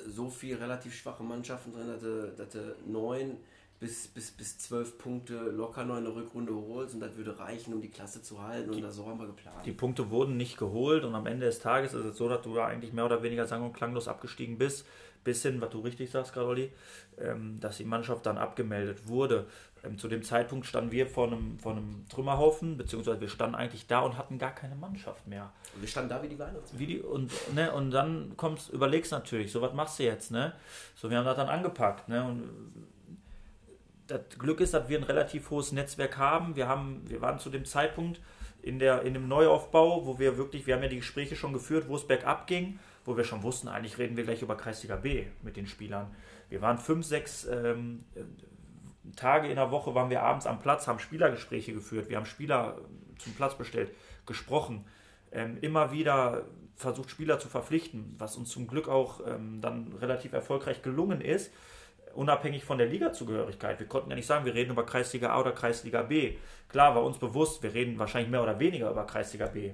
so 0.07 0.29
viele 0.29 0.59
relativ 0.59 0.95
schwache 0.95 1.23
Mannschaften 1.23 1.73
drin, 1.73 2.33
dass 2.37 2.49
du, 2.49 2.75
neun 2.85 3.37
bis, 3.79 4.07
bis, 4.07 4.31
bis 4.31 4.57
zwölf 4.57 4.97
Punkte 4.97 5.33
locker 5.33 5.83
noch 5.83 5.97
in 5.97 6.05
der 6.05 6.15
Rückrunde 6.15 6.53
holst 6.53 6.93
und 6.93 7.01
das 7.01 7.15
würde 7.15 7.37
reichen, 7.37 7.73
um 7.73 7.81
die 7.81 7.89
Klasse 7.89 8.21
zu 8.21 8.41
halten 8.41 8.69
und 8.69 8.81
das 8.81 8.95
so 8.95 9.05
haben 9.05 9.19
wir 9.19 9.27
geplant. 9.27 9.65
Die 9.65 9.73
Punkte 9.73 10.09
wurden 10.09 10.37
nicht 10.37 10.57
geholt 10.57 11.03
und 11.03 11.13
am 11.13 11.25
Ende 11.25 11.45
des 11.45 11.59
Tages 11.59 11.93
ist 11.93 12.05
es 12.05 12.17
so, 12.17 12.29
dass 12.29 12.41
du 12.41 12.55
da 12.55 12.65
eigentlich 12.65 12.93
mehr 12.93 13.05
oder 13.05 13.21
weniger 13.21 13.45
sang- 13.45 13.63
und 13.63 13.73
klanglos 13.73 14.07
abgestiegen 14.07 14.57
bist. 14.57 14.85
Bis 15.23 15.41
hin, 15.41 15.59
was 15.59 15.71
du 15.71 15.79
richtig 15.79 16.11
sagst, 16.11 16.37
Olli, 16.37 16.71
ähm, 17.17 17.59
dass 17.59 17.77
die 17.77 17.83
Mannschaft 17.83 18.27
dann 18.27 18.37
abgemeldet 18.37 19.07
wurde. 19.07 19.47
Ähm, 19.83 19.97
zu 19.97 20.07
dem 20.07 20.21
Zeitpunkt 20.21 20.67
standen 20.67 20.91
wir 20.91 21.07
vor 21.07 21.25
einem, 21.25 21.57
vor 21.57 21.71
einem 21.71 22.05
Trümmerhaufen, 22.09 22.77
beziehungsweise 22.77 23.21
wir 23.21 23.29
standen 23.29 23.55
eigentlich 23.55 23.87
da 23.87 24.01
und 24.01 24.19
hatten 24.19 24.37
gar 24.37 24.53
keine 24.53 24.75
Mannschaft 24.75 25.25
mehr. 25.27 25.51
Und 25.73 25.81
wir 25.81 25.87
standen 25.87 26.09
da 26.09 26.21
wie 26.21 26.29
die 26.29 26.37
Weihnachtsmänner. 26.37 26.79
Wie 26.79 26.85
die, 26.85 26.99
und, 27.01 27.31
ne, 27.55 27.71
und 27.71 27.89
dann 27.89 28.37
kommst, 28.37 28.69
überlegst 28.69 29.11
natürlich, 29.11 29.51
so 29.51 29.63
was 29.63 29.73
machst 29.73 29.97
du 29.97 30.03
jetzt, 30.03 30.29
ne? 30.29 30.53
So, 30.95 31.09
wir 31.09 31.17
haben 31.17 31.25
das 31.25 31.37
dann 31.37 31.49
angepackt, 31.49 32.07
ne? 32.07 32.23
Und 32.23 32.43
das 34.07 34.21
Glück 34.37 34.59
ist, 34.59 34.73
dass 34.73 34.89
wir 34.89 34.97
ein 34.97 35.03
relativ 35.03 35.49
hohes 35.49 35.71
Netzwerk 35.71 36.17
haben. 36.17 36.55
Wir 36.55 36.67
haben, 36.67 37.01
wir 37.07 37.21
waren 37.21 37.39
zu 37.39 37.49
dem 37.49 37.65
Zeitpunkt 37.65 38.21
in 38.61 38.79
der, 38.79 39.03
in 39.03 39.13
dem 39.13 39.27
Neuaufbau, 39.27 40.05
wo 40.05 40.19
wir 40.19 40.37
wirklich, 40.37 40.67
wir 40.67 40.75
haben 40.75 40.83
ja 40.83 40.89
die 40.89 40.97
Gespräche 40.97 41.35
schon 41.35 41.53
geführt, 41.53 41.87
wo 41.87 41.95
es 41.95 42.07
bergab 42.07 42.47
ging, 42.47 42.79
wo 43.05 43.15
wir 43.15 43.23
schon 43.23 43.43
wussten, 43.43 43.67
eigentlich 43.67 43.97
reden 43.97 44.17
wir 44.17 44.23
gleich 44.23 44.41
über 44.41 44.57
Kreisliga 44.57 44.95
B 44.95 45.25
mit 45.43 45.55
den 45.55 45.67
Spielern. 45.67 46.13
Wir 46.49 46.61
waren 46.61 46.77
fünf, 46.77 47.05
sechs 47.05 47.45
ähm, 47.45 48.05
Tage 49.15 49.47
in 49.49 49.55
der 49.55 49.71
Woche 49.71 49.93
waren 49.93 50.09
wir 50.09 50.23
abends 50.23 50.47
am 50.47 50.59
Platz, 50.59 50.87
haben 50.87 50.99
Spielergespräche 50.99 51.73
geführt, 51.73 52.09
wir 52.09 52.17
haben 52.17 52.25
Spieler 52.25 52.79
zum 53.19 53.33
Platz 53.33 53.55
bestellt, 53.55 53.91
gesprochen, 54.25 54.85
ähm, 55.31 55.57
immer 55.61 55.91
wieder 55.91 56.45
versucht, 56.75 57.09
Spieler 57.09 57.39
zu 57.39 57.47
verpflichten, 57.47 58.15
was 58.17 58.35
uns 58.35 58.49
zum 58.49 58.67
Glück 58.67 58.87
auch 58.87 59.21
ähm, 59.25 59.61
dann 59.61 59.93
relativ 59.93 60.33
erfolgreich 60.33 60.81
gelungen 60.81 61.21
ist, 61.21 61.51
unabhängig 62.15 62.63
von 62.63 62.77
der 62.77 62.87
Ligazugehörigkeit. 62.87 63.79
Wir 63.79 63.87
konnten 63.87 64.09
ja 64.09 64.15
nicht 64.15 64.25
sagen, 64.25 64.45
wir 64.45 64.53
reden 64.53 64.71
über 64.71 64.85
Kreisliga 64.85 65.29
A 65.29 65.41
oder 65.41 65.51
Kreisliga 65.51 66.03
B. 66.03 66.37
Klar, 66.69 66.95
war 66.95 67.03
uns 67.03 67.17
bewusst, 67.17 67.61
wir 67.63 67.73
reden 67.73 67.99
wahrscheinlich 67.99 68.31
mehr 68.31 68.43
oder 68.43 68.59
weniger 68.59 68.89
über 68.89 69.05
Kreisliga 69.05 69.47
B. 69.47 69.73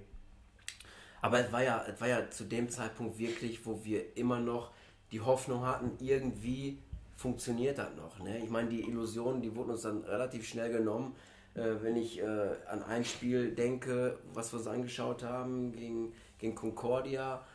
Aber 1.21 1.39
es 1.39 1.51
war, 1.51 1.63
ja, 1.63 1.85
es 1.87 2.01
war 2.01 2.07
ja 2.07 2.29
zu 2.29 2.45
dem 2.45 2.69
Zeitpunkt 2.69 3.19
wirklich, 3.19 3.65
wo 3.65 3.83
wir 3.83 4.17
immer 4.17 4.39
noch 4.39 4.71
die 5.11 5.21
Hoffnung 5.21 5.65
hatten, 5.65 5.91
irgendwie 5.99 6.79
funktioniert 7.15 7.77
das 7.77 7.95
noch. 7.95 8.19
Ne? 8.19 8.39
Ich 8.39 8.49
meine, 8.49 8.69
die 8.69 8.81
Illusionen, 8.81 9.41
die 9.41 9.55
wurden 9.55 9.71
uns 9.71 9.83
dann 9.83 10.03
relativ 10.03 10.47
schnell 10.47 10.71
genommen. 10.71 11.15
Äh, 11.53 11.75
wenn 11.81 11.95
ich 11.95 12.19
äh, 12.19 12.23
an 12.67 12.81
ein 12.83 13.05
Spiel 13.05 13.53
denke, 13.53 14.17
was 14.33 14.51
wir 14.53 14.59
uns 14.59 14.67
angeschaut 14.67 15.23
haben 15.23 15.73
gegen, 15.73 16.13
gegen 16.39 16.55
Concordia, 16.55 17.45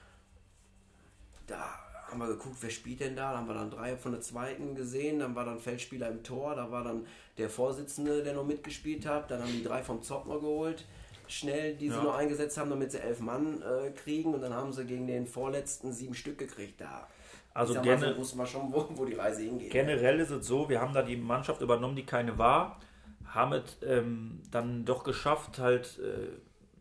da 1.47 1.86
haben 2.11 2.19
wir 2.19 2.29
geguckt, 2.29 2.57
wer 2.61 2.71
spielt 2.71 3.01
denn 3.01 3.17
da? 3.17 3.33
Da 3.33 3.39
haben 3.39 3.49
wir 3.49 3.55
dann 3.55 3.71
drei 3.71 3.97
von 3.97 4.13
der 4.13 4.21
zweiten 4.21 4.75
gesehen, 4.75 5.19
dann 5.19 5.35
war 5.35 5.45
dann 5.45 5.59
Feldspieler 5.59 6.09
im 6.09 6.23
Tor, 6.23 6.55
da 6.55 6.71
war 6.71 6.85
dann 6.85 7.07
der 7.39 7.51
Vorsitzende, 7.51 8.23
der 8.23 8.35
noch 8.35 8.45
mitgespielt 8.47 9.07
hat, 9.07 9.31
dann 9.31 9.43
haben 9.43 9.53
die 9.53 9.65
drei 9.65 9.83
vom 9.83 10.03
Zockner 10.03 10.39
geholt, 10.39 10.85
schnell, 11.29 11.75
die 11.75 11.91
sie 11.91 11.97
Ja. 11.97 12.05
noch 12.05 12.15
eingesetzt 12.17 12.57
haben, 12.59 12.71
damit 12.71 12.93
sie 12.93 13.01
elf 13.01 13.21
Mann 13.21 13.61
äh, 13.63 13.91
kriegen 13.91 14.35
und 14.35 14.41
dann 14.41 14.55
haben 14.55 14.73
sie 14.73 14.85
gegen 14.85 15.07
den 15.07 15.27
vorletzten 15.27 15.93
sieben 15.93 16.15
Stück 16.15 16.39
gekriegt. 16.39 16.81
Da 16.81 17.09
Also 17.55 17.75
so, 17.75 17.81
wussten 18.17 18.39
wir 18.39 18.47
schon, 18.47 18.73
wo, 18.73 18.87
wo 18.91 19.05
die 19.05 19.15
Reise 19.15 19.43
hingeht. 19.43 19.71
Generell 19.71 20.21
ist 20.21 20.31
es 20.31 20.47
so, 20.47 20.69
wir 20.69 20.81
haben 20.81 20.95
da 20.95 21.03
die 21.03 21.17
Mannschaft 21.17 21.61
übernommen, 21.61 21.97
die 21.97 22.07
keine 22.07 22.39
war, 22.39 22.81
haben 23.27 23.53
es 23.55 23.77
ähm, 23.85 24.41
dann 24.51 24.85
doch 24.85 25.03
geschafft, 25.05 25.59
halt 25.59 25.99
äh, 25.99 26.29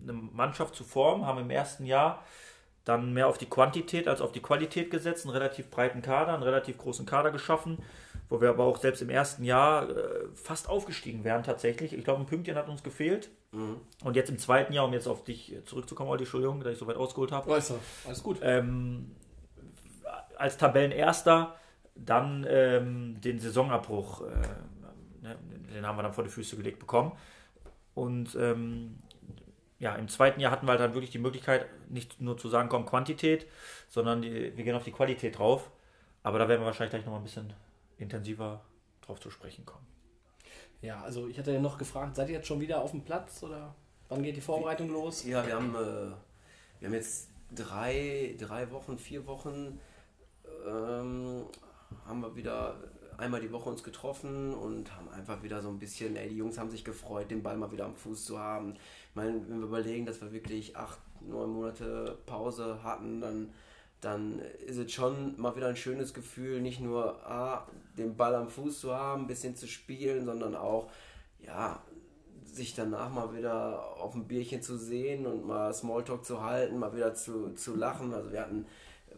eine 0.03 0.13
Mannschaft 0.13 0.75
zu 0.75 0.83
formen, 0.83 1.25
haben 1.25 1.39
im 1.39 1.49
ersten 1.49 1.85
Jahr 1.85 2.23
dann 2.85 3.13
mehr 3.13 3.27
auf 3.27 3.37
die 3.37 3.47
Quantität 3.47 4.07
als 4.07 4.21
auf 4.21 4.31
die 4.31 4.41
Qualität 4.41 4.91
gesetzt, 4.91 5.25
einen 5.25 5.33
relativ 5.33 5.69
breiten 5.69 6.01
Kader, 6.01 6.33
einen 6.33 6.43
relativ 6.43 6.77
großen 6.77 7.05
Kader 7.05 7.31
geschaffen, 7.31 7.79
wo 8.29 8.39
wir 8.39 8.49
aber 8.49 8.63
auch 8.63 8.77
selbst 8.77 9.01
im 9.01 9.09
ersten 9.09 9.43
Jahr 9.43 9.89
äh, 9.89 10.27
fast 10.33 10.69
aufgestiegen 10.69 11.23
wären 11.23 11.43
tatsächlich. 11.43 11.93
Ich 11.93 12.03
glaube, 12.03 12.21
ein 12.21 12.25
Pünktchen 12.27 12.55
hat 12.55 12.69
uns 12.69 12.83
gefehlt. 12.83 13.29
Und 14.03 14.15
jetzt 14.15 14.29
im 14.29 14.37
zweiten 14.37 14.73
Jahr, 14.73 14.85
um 14.85 14.93
jetzt 14.93 15.07
auf 15.07 15.23
dich 15.23 15.55
zurückzukommen, 15.65 16.09
Olli, 16.09 16.23
Entschuldigung, 16.23 16.59
dass 16.61 16.73
ich 16.73 16.77
so 16.77 16.87
weit 16.87 16.97
ausgeholt 16.97 17.31
habe, 17.31 17.49
Äußer, 17.49 17.75
alles 18.05 18.21
gut. 18.21 18.39
ähm, 18.41 19.15
als 20.37 20.57
Tabellenerster 20.57 21.55
dann 21.95 22.45
ähm, 22.49 23.21
den 23.21 23.39
Saisonabbruch, 23.39 24.21
äh, 24.23 24.25
ne, 25.21 25.37
den 25.73 25.87
haben 25.87 25.97
wir 25.97 26.03
dann 26.03 26.13
vor 26.13 26.25
die 26.25 26.29
Füße 26.29 26.57
gelegt 26.57 26.79
bekommen. 26.79 27.13
Und 27.93 28.35
ähm, 28.35 28.97
ja, 29.79 29.95
im 29.95 30.09
zweiten 30.09 30.41
Jahr 30.41 30.51
hatten 30.51 30.65
wir 30.67 30.71
halt 30.71 30.81
dann 30.81 30.93
wirklich 30.93 31.11
die 31.11 31.19
Möglichkeit, 31.19 31.65
nicht 31.89 32.21
nur 32.21 32.37
zu 32.37 32.49
sagen, 32.49 32.69
komm, 32.69 32.85
Quantität, 32.85 33.47
sondern 33.89 34.21
die, 34.21 34.55
wir 34.55 34.63
gehen 34.63 34.75
auf 34.75 34.83
die 34.83 34.91
Qualität 34.91 35.37
drauf. 35.37 35.71
Aber 36.23 36.39
da 36.39 36.47
werden 36.47 36.61
wir 36.61 36.65
wahrscheinlich 36.65 36.91
gleich 36.91 37.05
nochmal 37.05 37.21
ein 37.21 37.25
bisschen 37.25 37.53
intensiver 37.97 38.61
drauf 39.01 39.19
zu 39.19 39.29
sprechen 39.29 39.65
kommen. 39.65 39.85
Ja, 40.81 41.01
also 41.01 41.27
ich 41.27 41.37
hatte 41.37 41.51
ja 41.51 41.59
noch 41.59 41.77
gefragt, 41.77 42.15
seid 42.15 42.29
ihr 42.29 42.35
jetzt 42.35 42.47
schon 42.47 42.59
wieder 42.59 42.81
auf 42.81 42.91
dem 42.91 43.03
Platz 43.03 43.41
oder 43.43 43.75
wann 44.09 44.23
geht 44.23 44.35
die 44.35 44.41
Vorbereitung 44.41 44.89
los? 44.89 45.23
Ja, 45.23 45.45
wir 45.45 45.55
haben, 45.55 45.75
äh, 45.75 46.11
wir 46.79 46.87
haben 46.87 46.93
jetzt 46.93 47.29
drei, 47.53 48.35
drei 48.37 48.69
Wochen, 48.71 48.97
vier 48.97 49.25
Wochen 49.25 49.79
ähm, 50.67 51.45
haben 52.05 52.21
wir 52.21 52.35
wieder 52.35 52.75
einmal 53.17 53.41
die 53.41 53.51
Woche 53.51 53.69
uns 53.69 53.83
getroffen 53.83 54.53
und 54.53 54.95
haben 54.95 55.09
einfach 55.09 55.43
wieder 55.43 55.61
so 55.61 55.69
ein 55.69 55.79
bisschen, 55.79 56.15
ey, 56.15 56.29
die 56.29 56.37
Jungs 56.37 56.57
haben 56.57 56.69
sich 56.69 56.83
gefreut, 56.83 57.31
den 57.31 57.43
Ball 57.43 57.57
mal 57.57 57.71
wieder 57.71 57.85
am 57.85 57.95
Fuß 57.95 58.25
zu 58.25 58.39
haben. 58.39 58.73
Ich 59.09 59.15
meine, 59.15 59.33
wenn 59.47 59.59
wir 59.59 59.67
überlegen, 59.67 60.05
dass 60.05 60.21
wir 60.21 60.31
wirklich 60.31 60.75
acht, 60.75 60.99
neun 61.21 61.51
Monate 61.51 62.17
Pause 62.25 62.79
hatten, 62.83 63.21
dann, 63.21 63.53
dann 64.01 64.39
ist 64.65 64.77
es 64.77 64.91
schon 64.91 65.39
mal 65.39 65.55
wieder 65.55 65.67
ein 65.67 65.75
schönes 65.75 66.13
Gefühl, 66.13 66.61
nicht 66.61 66.79
nur 66.79 67.25
ah, 67.25 67.67
den 67.97 68.15
Ball 68.15 68.35
am 68.35 68.49
Fuß 68.49 68.79
zu 68.79 68.93
haben, 68.93 69.23
ein 69.23 69.27
bisschen 69.27 69.55
zu 69.55 69.67
spielen, 69.67 70.25
sondern 70.25 70.55
auch, 70.55 70.89
ja, 71.39 71.81
sich 72.55 72.73
danach 72.73 73.09
mal 73.09 73.35
wieder 73.35 73.97
auf 73.97 74.15
ein 74.15 74.27
Bierchen 74.27 74.61
zu 74.61 74.77
sehen 74.77 75.25
und 75.25 75.45
mal 75.45 75.73
Smalltalk 75.73 76.23
zu 76.23 76.41
halten, 76.41 76.79
mal 76.79 76.95
wieder 76.95 77.13
zu, 77.13 77.53
zu 77.55 77.75
lachen. 77.75 78.13
Also 78.13 78.31
wir 78.31 78.41
hatten 78.41 78.65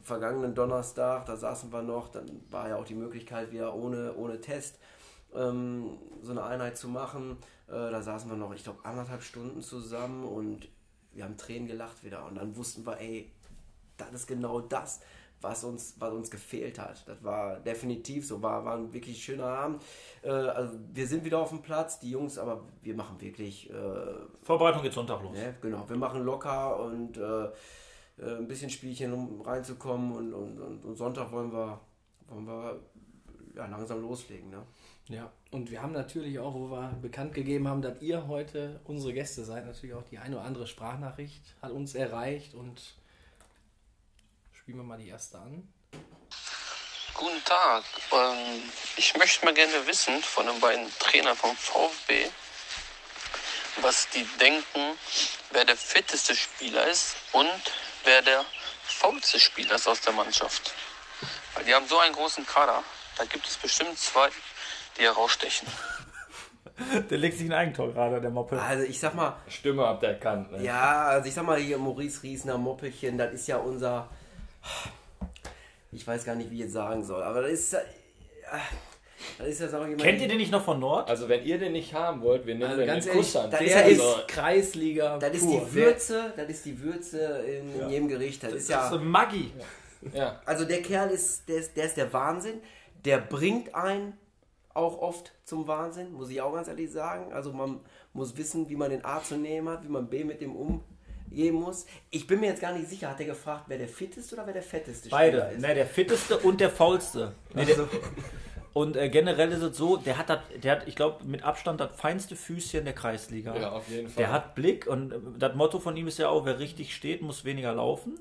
vergangenen 0.08 0.56
Donnerstag, 0.56 1.26
da 1.26 1.36
saßen 1.36 1.72
wir 1.72 1.82
noch, 1.82 2.10
dann 2.10 2.26
war 2.50 2.70
ja 2.70 2.78
auch 2.78 2.86
die 2.86 2.96
Möglichkeit 2.96 3.52
wieder 3.52 3.76
ohne, 3.76 4.16
ohne 4.16 4.40
Test 4.40 4.80
ähm, 5.36 5.98
so 6.22 6.32
eine 6.32 6.44
Einheit 6.44 6.78
zu 6.78 6.88
machen. 6.88 7.38
Äh, 7.68 7.92
da 7.92 8.02
saßen 8.02 8.30
wir 8.30 8.38
noch, 8.38 8.54
ich 8.54 8.64
glaube, 8.64 8.80
anderthalb 8.84 9.22
Stunden 9.22 9.62
zusammen 9.62 10.24
und 10.24 10.70
wir 11.12 11.26
haben 11.26 11.36
Tränen 11.38 11.68
gelacht 11.68 12.04
wieder. 12.04 12.26
Und 12.26 12.36
dann 12.36 12.56
wussten 12.56 12.86
wir, 12.86 13.00
ey, 13.00 13.32
das 13.98 14.14
ist 14.14 14.28
genau 14.28 14.62
das, 14.62 15.02
was 15.42 15.64
uns, 15.66 15.96
was 16.00 16.14
uns 16.14 16.32
gefehlt 16.32 16.80
hat. 16.80 17.08
Das 17.08 17.22
war 17.24 17.60
definitiv 17.60 18.26
so, 18.26 18.42
war, 18.42 18.64
war 18.64 18.76
ein 18.76 18.94
wirklich 18.94 19.24
schöner 19.24 19.48
Abend. 19.48 19.84
Äh, 20.24 20.30
also 20.30 20.80
wir 20.94 21.06
sind 21.06 21.26
wieder 21.26 21.40
auf 21.40 21.50
dem 21.50 21.62
Platz, 21.62 22.00
die 22.00 22.12
Jungs, 22.12 22.38
aber 22.38 22.64
wir 22.82 22.96
machen 22.96 23.20
wirklich. 23.20 23.70
Äh, 23.70 23.74
Vorbereitung 24.42 24.84
geht 24.84 24.94
Sonntag 24.94 25.22
los. 25.22 25.34
ne, 25.34 25.56
genau, 25.62 25.88
wir 25.90 25.98
machen 25.98 26.24
locker 26.24 26.80
und 26.80 27.18
äh, 27.18 27.50
äh, 28.20 28.38
ein 28.38 28.48
bisschen 28.48 28.70
Spielchen, 28.70 29.14
um 29.14 29.42
reinzukommen 29.42 30.12
und, 30.12 30.34
und, 30.34 30.60
und, 30.60 30.86
und 30.86 30.96
Sonntag 30.96 31.32
wollen 31.32 31.52
wir, 31.52 31.80
wollen 32.28 32.46
wir 32.46 32.80
ja, 33.56 33.66
langsam 33.68 34.02
loslegen. 34.02 34.50
Ne? 34.50 34.66
Ja, 35.10 35.32
und 35.52 35.72
wir 35.72 35.82
haben 35.82 35.94
natürlich 35.94 36.40
auch, 36.40 36.54
wo 36.54 36.70
wir 36.70 36.98
bekannt 37.02 37.34
gegeben 37.34 37.68
haben, 37.68 37.82
dass 37.82 38.02
ihr 38.02 38.28
heute 38.28 38.82
unsere 38.84 39.14
Gäste 39.14 39.46
seid, 39.46 39.66
natürlich 39.66 39.96
auch 39.96 40.04
die 40.04 40.18
eine 40.18 40.36
oder 40.36 40.46
andere 40.46 40.68
Sprachnachricht 40.68 41.56
hat 41.62 41.72
uns 41.72 41.96
erreicht 41.96 42.54
und 42.54 42.82
spielen 44.52 44.80
wir 44.80 44.84
mal 44.84 44.98
die 44.98 45.08
erste 45.08 45.40
an. 45.40 45.68
Guten 47.14 47.44
Tag. 47.46 47.84
Ähm, 48.12 48.62
ich 48.98 49.16
möchte 49.18 49.46
mal 49.46 49.54
gerne 49.54 49.88
wissen 49.88 50.22
von 50.22 50.46
den 50.46 50.60
beiden 50.60 50.88
Trainern 51.00 51.38
vom 51.38 51.56
VfB, 51.56 52.28
was 53.82 54.10
die 54.10 54.28
denken, 54.40 54.98
wer 55.52 55.66
der 55.66 55.78
fitteste 55.78 56.36
Spieler 56.36 56.86
ist 56.90 57.16
und 57.32 57.50
wer 58.08 58.22
der 58.22 58.44
faulste 58.84 59.40
Spieler 59.40 59.76
ist 59.76 59.88
aus 59.88 60.02
der 60.02 60.14
Mannschaft. 60.14 60.74
Weil 61.54 61.66
die 61.66 61.74
haben 61.76 61.88
so 61.88 62.00
einen 62.00 62.16
großen 62.16 62.46
Kader. 62.46 62.82
Da 63.18 63.26
gibt 63.26 63.46
es 63.46 63.58
bestimmt 63.58 64.00
zwei, 64.00 64.30
die 64.98 65.04
herausstechen. 65.04 65.68
Der 67.10 67.18
legt 67.18 67.40
sich 67.40 67.48
ein 67.48 67.54
Eigentor 67.54 67.92
gerade, 67.92 68.22
der 68.22 68.30
Moppel. 68.30 68.60
Also 68.60 68.84
ich 68.84 69.00
sag 69.00 69.16
mal, 69.16 69.36
Stimme 69.48 69.88
habt 69.88 70.04
ihr 70.04 70.10
erkannt. 70.10 70.52
Ne? 70.52 70.64
ja, 70.64 71.06
also 71.06 71.28
ich 71.28 71.34
sag 71.34 71.44
mal 71.44 71.58
hier 71.58 71.80
Maurice 71.80 72.22
Riesner, 72.22 72.60
Moppelchen, 72.60 73.18
das 73.18 73.34
ist 73.34 73.48
ja 73.48 73.58
unser, 73.58 74.08
ich 75.92 76.06
weiß 76.06 76.24
gar 76.24 76.36
nicht, 76.36 76.52
wie 76.52 76.56
ich 76.58 76.62
jetzt 76.62 76.74
sagen 76.74 77.04
soll, 77.04 77.24
aber 77.24 77.42
das 77.42 77.52
ist, 77.52 77.74
äh, 77.74 77.80
das 78.52 78.62
ist 78.62 78.87
ja, 79.40 79.52
sag 79.52 79.90
ich 79.90 79.98
mal, 79.98 80.04
Kennt 80.04 80.22
ihr 80.22 80.28
den 80.28 80.38
nicht 80.38 80.52
noch 80.52 80.64
von 80.64 80.80
Nord? 80.80 81.10
Also 81.10 81.28
wenn 81.30 81.44
ihr 81.44 81.58
den 81.58 81.74
nicht 81.74 81.94
haben 81.94 82.22
wollt, 82.22 82.46
wir 82.46 82.54
nehmen 82.56 82.66
Also 82.70 82.78
den 82.82 82.88
ganz 82.88 83.06
ehrlich, 83.08 83.32
das 83.34 83.50
der 83.50 83.86
ist- 83.88 84.00
ist 84.02 84.28
Kreisliga. 84.28 85.18
Das 85.18 85.34
ist 85.36 85.42
pur. 85.46 85.60
die 85.66 85.74
Würze, 85.74 86.34
das 86.36 86.50
ist 86.50 86.66
die 86.66 86.80
Würze 86.82 87.20
in, 87.48 87.82
in 87.82 87.90
jedem 87.90 88.08
Gericht. 88.08 88.44
Das 88.44 88.54
ist 88.54 88.70
Das 88.70 88.84
ist 88.86 88.90
so 88.92 88.96
ja, 88.98 89.02
ein 89.02 89.08
Maggi. 89.08 89.52
Ja, 90.14 90.42
also 90.46 90.64
der 90.66 90.82
Kerl 90.82 91.10
ist, 91.10 91.50
der 91.50 91.58
ist, 91.58 91.76
der 91.76 91.86
ist 91.86 91.98
der 91.98 92.12
Wahnsinn. 92.14 92.62
Der 93.06 93.18
bringt 93.18 93.74
einen 93.74 94.14
auch 94.74 95.00
oft 95.00 95.34
zum 95.44 95.68
Wahnsinn, 95.68 96.12
muss 96.14 96.30
ich 96.30 96.40
auch 96.42 96.54
ganz 96.54 96.68
ehrlich 96.68 96.92
sagen. 96.92 97.34
Also 97.34 97.52
man 97.52 97.80
muss 98.14 98.38
wissen, 98.38 98.70
wie 98.70 98.76
man 98.76 98.92
den 98.92 99.04
A 99.04 99.22
zu 99.24 99.36
nehmen 99.38 99.68
hat, 99.70 99.84
wie 99.84 99.88
man 99.90 100.08
B 100.08 100.24
mit 100.24 100.40
dem 100.40 100.56
umgehen 100.56 101.56
muss. 101.56 101.88
Ich 102.12 102.28
bin 102.28 102.40
mir 102.40 102.48
jetzt 102.48 102.62
gar 102.62 102.74
nicht 102.74 102.88
sicher, 102.88 103.10
hat 103.10 103.20
er 103.20 103.26
gefragt, 103.26 103.64
wer 103.68 103.80
der 103.80 103.88
fitteste 103.88 104.36
oder 104.36 104.46
wer 104.46 104.54
der 104.54 104.62
fetteste 104.62 105.10
Beide. 105.10 105.38
Spieler 105.40 105.52
ist? 105.52 105.62
Ne, 105.62 105.74
der 105.74 105.86
fitteste 105.88 106.38
und 106.38 106.62
der 106.62 106.70
faulste. 106.70 107.34
Nee, 107.56 107.66
der, 107.66 107.76
und 108.78 108.96
äh, 108.96 109.10
generell 109.10 109.52
ist 109.52 109.64
es 109.64 109.76
so, 109.76 109.98
der 109.98 110.20
hat, 110.20 110.30
das, 110.30 110.42
der 110.64 110.74
hat, 110.74 110.88
ich 110.88 110.96
glaube, 110.96 111.26
mit 111.26 111.42
Abstand 111.42 111.82
das 111.82 112.00
feinste 112.00 112.36
Füßchen 112.36 112.86
der 112.86 112.94
Kreisliga. 112.94 113.56
ja, 113.58 113.72
auf 113.72 113.90
jeden 113.90 114.08
Fall. 114.08 114.18
Der 114.18 114.32
hat 114.32 114.54
Blick 114.54 114.86
und 114.86 115.14
äh, 115.14 115.20
das 115.40 115.56
Motto 115.56 115.80
von 115.80 115.98
ihm 115.98 116.06
ist 116.08 116.20
ja 116.20 116.30
auch, 116.30 116.46
wer 116.46 116.60
richtig 116.60 116.94
steht, 116.96 117.24
muss 117.24 117.44
weniger 117.44 117.74
laufen. 117.74 118.20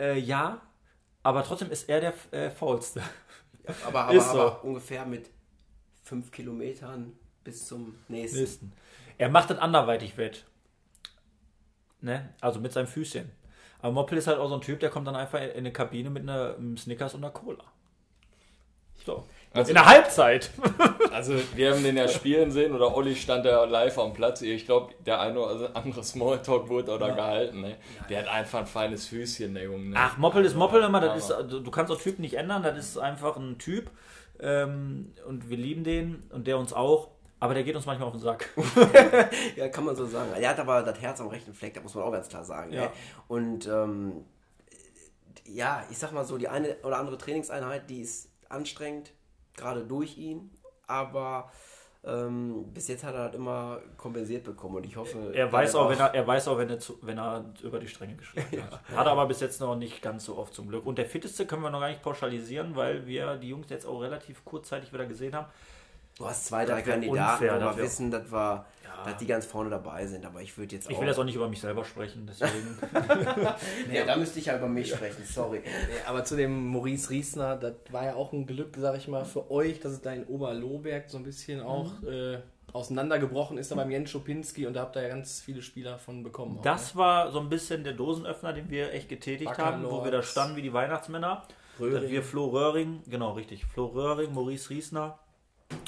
Äh, 0.00 0.18
ja, 0.20 0.62
aber 1.22 1.44
trotzdem 1.44 1.70
ist 1.70 1.86
er 1.86 2.00
der 2.00 2.14
äh, 2.30 2.50
faulste. 2.50 3.02
Aber, 3.84 4.04
aber, 4.04 4.18
so. 4.18 4.40
aber 4.40 4.64
ungefähr 4.64 5.04
mit 5.04 5.28
fünf 6.02 6.30
Kilometern 6.30 7.12
bis 7.44 7.66
zum 7.66 7.96
nächsten. 8.08 8.38
Nächsten. 8.38 8.72
Er 9.18 9.28
macht 9.28 9.50
das 9.50 9.58
anderweitig 9.58 10.16
wett. 10.16 10.46
Ne? 12.00 12.32
Also 12.40 12.60
mit 12.60 12.72
seinem 12.72 12.86
Füßchen. 12.86 13.30
Aber 13.80 13.92
Moppel 13.92 14.16
ist 14.16 14.26
halt 14.26 14.38
auch 14.38 14.48
so 14.48 14.54
ein 14.54 14.62
Typ, 14.62 14.80
der 14.80 14.88
kommt 14.88 15.06
dann 15.06 15.16
einfach 15.16 15.38
in 15.38 15.50
eine 15.50 15.70
Kabine 15.70 16.08
mit 16.08 16.22
einer, 16.22 16.54
einem 16.54 16.78
Snickers 16.78 17.14
und 17.14 17.22
einer 17.22 17.30
Cola. 17.34 17.62
So. 19.04 19.26
Also- 19.52 19.70
in 19.70 19.74
der 19.74 19.86
Halbzeit. 19.86 20.50
Also 21.10 21.34
wir 21.56 21.72
haben 21.72 21.82
den 21.82 21.96
ja 21.96 22.06
spielen 22.08 22.52
sehen 22.52 22.72
oder 22.74 22.94
Olli 22.94 23.16
stand 23.16 23.44
da 23.44 23.64
live 23.64 23.98
am 23.98 24.12
Platz. 24.12 24.40
Ich 24.42 24.66
glaube, 24.66 24.92
der 25.04 25.20
eine 25.20 25.40
oder 25.40 25.74
andere 25.74 26.04
Smalltalk 26.04 26.68
wurde 26.68 26.92
oder 26.92 27.12
gehalten. 27.12 27.62
Ne? 27.62 27.76
Der 28.08 28.20
hat 28.20 28.28
einfach 28.28 28.60
ein 28.60 28.66
feines 28.66 29.06
Füßchen, 29.06 29.54
der 29.54 29.64
Junge. 29.64 29.86
Ne? 29.90 29.96
Ach, 29.98 30.16
Moppel 30.18 30.44
ist 30.44 30.54
Moppel 30.54 30.82
immer, 30.82 31.00
das 31.00 31.16
ist, 31.16 31.32
Aber- 31.32 31.42
also, 31.44 31.60
du 31.60 31.70
kannst 31.72 31.90
auch 31.90 32.00
Typen 32.00 32.20
nicht 32.22 32.34
ändern, 32.34 32.62
das 32.62 32.76
ist 32.78 32.98
einfach 32.98 33.36
ein 33.36 33.58
Typ. 33.58 33.90
Ähm, 34.38 35.12
und 35.26 35.48
wir 35.50 35.56
lieben 35.56 35.82
den 35.82 36.22
und 36.30 36.46
der 36.46 36.58
uns 36.58 36.72
auch. 36.72 37.08
Aber 37.40 37.54
der 37.54 37.64
geht 37.64 37.74
uns 37.74 37.86
manchmal 37.86 38.08
auf 38.08 38.14
den 38.14 38.20
Sack. 38.20 38.50
Ja, 39.56 39.68
kann 39.68 39.84
man 39.84 39.96
so 39.96 40.06
sagen. 40.06 40.28
Er 40.38 40.50
hat 40.50 40.60
aber 40.60 40.82
das 40.82 41.00
Herz 41.00 41.20
am 41.20 41.28
rechten 41.28 41.54
Fleck, 41.54 41.74
da 41.74 41.80
muss 41.80 41.94
man 41.94 42.04
auch 42.04 42.12
ganz 42.12 42.28
klar 42.28 42.44
sagen. 42.44 42.72
Ja. 42.72 42.82
Ne? 42.82 42.90
Und 43.28 43.66
ähm, 43.66 44.24
ja, 45.46 45.84
ich 45.90 45.98
sag 45.98 46.12
mal 46.12 46.24
so, 46.24 46.36
die 46.38 46.48
eine 46.48 46.76
oder 46.84 46.98
andere 46.98 47.18
Trainingseinheit, 47.18 47.88
die 47.90 48.02
ist 48.02 48.28
anstrengend, 48.48 49.12
gerade 49.58 49.84
durch 49.84 50.16
ihn, 50.16 50.50
aber 50.86 51.50
ähm, 52.04 52.64
bis 52.72 52.88
jetzt 52.88 53.02
hat 53.04 53.14
er 53.14 53.26
das 53.26 53.34
immer 53.34 53.80
kompensiert 53.96 54.44
bekommen 54.44 54.76
und 54.76 54.86
ich 54.86 54.96
hoffe. 54.96 55.32
Er 55.34 55.52
weiß 55.52 55.74
auch, 55.74 55.90
wenn 55.90 55.98
er, 55.98 56.14
er 56.14 56.26
weiß 56.26 56.48
auch, 56.48 56.56
wenn 56.56 56.70
er, 56.70 56.78
zu, 56.78 56.98
wenn 57.02 57.18
er 57.18 57.44
über 57.62 57.80
die 57.80 57.88
Stränge 57.88 58.14
geschlagen 58.14 58.62
hat. 58.62 58.80
Hat 58.96 59.06
er 59.06 59.12
aber 59.12 59.26
bis 59.26 59.40
jetzt 59.40 59.60
noch 59.60 59.74
nicht 59.74 60.00
ganz 60.00 60.24
so 60.24 60.38
oft 60.38 60.54
zum 60.54 60.68
Glück. 60.68 60.86
Und 60.86 60.96
der 60.96 61.06
fitteste 61.06 61.44
können 61.44 61.62
wir 61.62 61.70
noch 61.70 61.80
gar 61.80 61.88
nicht 61.88 62.02
pauschalisieren, 62.02 62.76
weil 62.76 63.06
wir 63.06 63.36
die 63.36 63.48
Jungs 63.48 63.68
jetzt 63.68 63.84
auch 63.84 64.00
relativ 64.00 64.44
kurzzeitig 64.44 64.92
wieder 64.92 65.06
gesehen 65.06 65.34
haben. 65.34 65.48
Du 66.16 66.26
hast 66.26 66.46
zwei, 66.46 66.64
drei 66.64 66.82
Kandidaten, 66.82 67.44
unfair, 67.44 67.56
wo 67.56 67.78
das 67.78 68.00
wir 68.00 68.66
Ja. 68.88 69.04
dass 69.04 69.18
die 69.18 69.26
ganz 69.26 69.46
vorne 69.46 69.70
dabei 69.70 70.06
sind, 70.06 70.24
aber 70.24 70.40
ich 70.40 70.56
würde 70.56 70.74
jetzt 70.74 70.90
Ich 70.90 70.98
will 70.98 71.06
jetzt 71.06 71.18
auch 71.18 71.24
nicht 71.24 71.34
über 71.34 71.48
mich 71.48 71.60
selber 71.60 71.84
sprechen, 71.84 72.26
deswegen. 72.28 72.78
Ja, 73.92 74.04
da 74.04 74.16
müsste 74.16 74.38
ich 74.38 74.46
ja 74.46 74.56
über 74.56 74.68
mich 74.68 74.90
sprechen, 74.90 75.24
sorry. 75.24 75.60
Nee, 75.64 75.70
aber 76.06 76.24
zu 76.24 76.36
dem 76.36 76.68
Maurice 76.68 77.10
Riesner, 77.10 77.56
das 77.56 77.74
war 77.90 78.04
ja 78.04 78.14
auch 78.14 78.32
ein 78.32 78.46
Glück, 78.46 78.76
sag 78.76 78.96
ich 78.96 79.08
mal, 79.08 79.24
für 79.24 79.50
euch, 79.50 79.80
dass 79.80 79.92
es 79.92 80.00
da 80.00 80.12
in 80.12 80.24
Oberlohberg 80.24 81.08
so 81.08 81.18
ein 81.18 81.24
bisschen 81.24 81.60
auch 81.60 82.02
äh, 82.02 82.38
auseinandergebrochen 82.72 83.58
ist, 83.58 83.70
da 83.70 83.76
beim 83.76 83.90
Jens 83.90 84.10
Schopinski 84.10 84.66
und 84.66 84.74
da 84.74 84.80
habt 84.82 84.96
ihr 84.96 85.02
ja 85.02 85.08
ganz 85.08 85.40
viele 85.40 85.62
Spieler 85.62 85.98
von 85.98 86.22
bekommen. 86.22 86.58
auch, 86.58 86.62
Das 86.62 86.96
war 86.96 87.30
so 87.30 87.40
ein 87.40 87.48
bisschen 87.48 87.84
der 87.84 87.94
Dosenöffner, 87.94 88.52
den 88.52 88.70
wir 88.70 88.92
echt 88.92 89.08
getätigt 89.08 89.56
haben, 89.58 89.84
wo 89.84 90.04
wir 90.04 90.10
da 90.10 90.22
standen 90.22 90.56
wie 90.56 90.62
die 90.62 90.72
Weihnachtsmänner. 90.72 91.44
Röhring. 91.80 92.10
Wir 92.10 92.22
Flo 92.22 92.46
Röhring, 92.48 93.02
genau 93.06 93.32
richtig, 93.32 93.64
Flo 93.64 93.86
Röhring, 93.86 94.32
Maurice 94.34 94.70
Riesner 94.70 95.18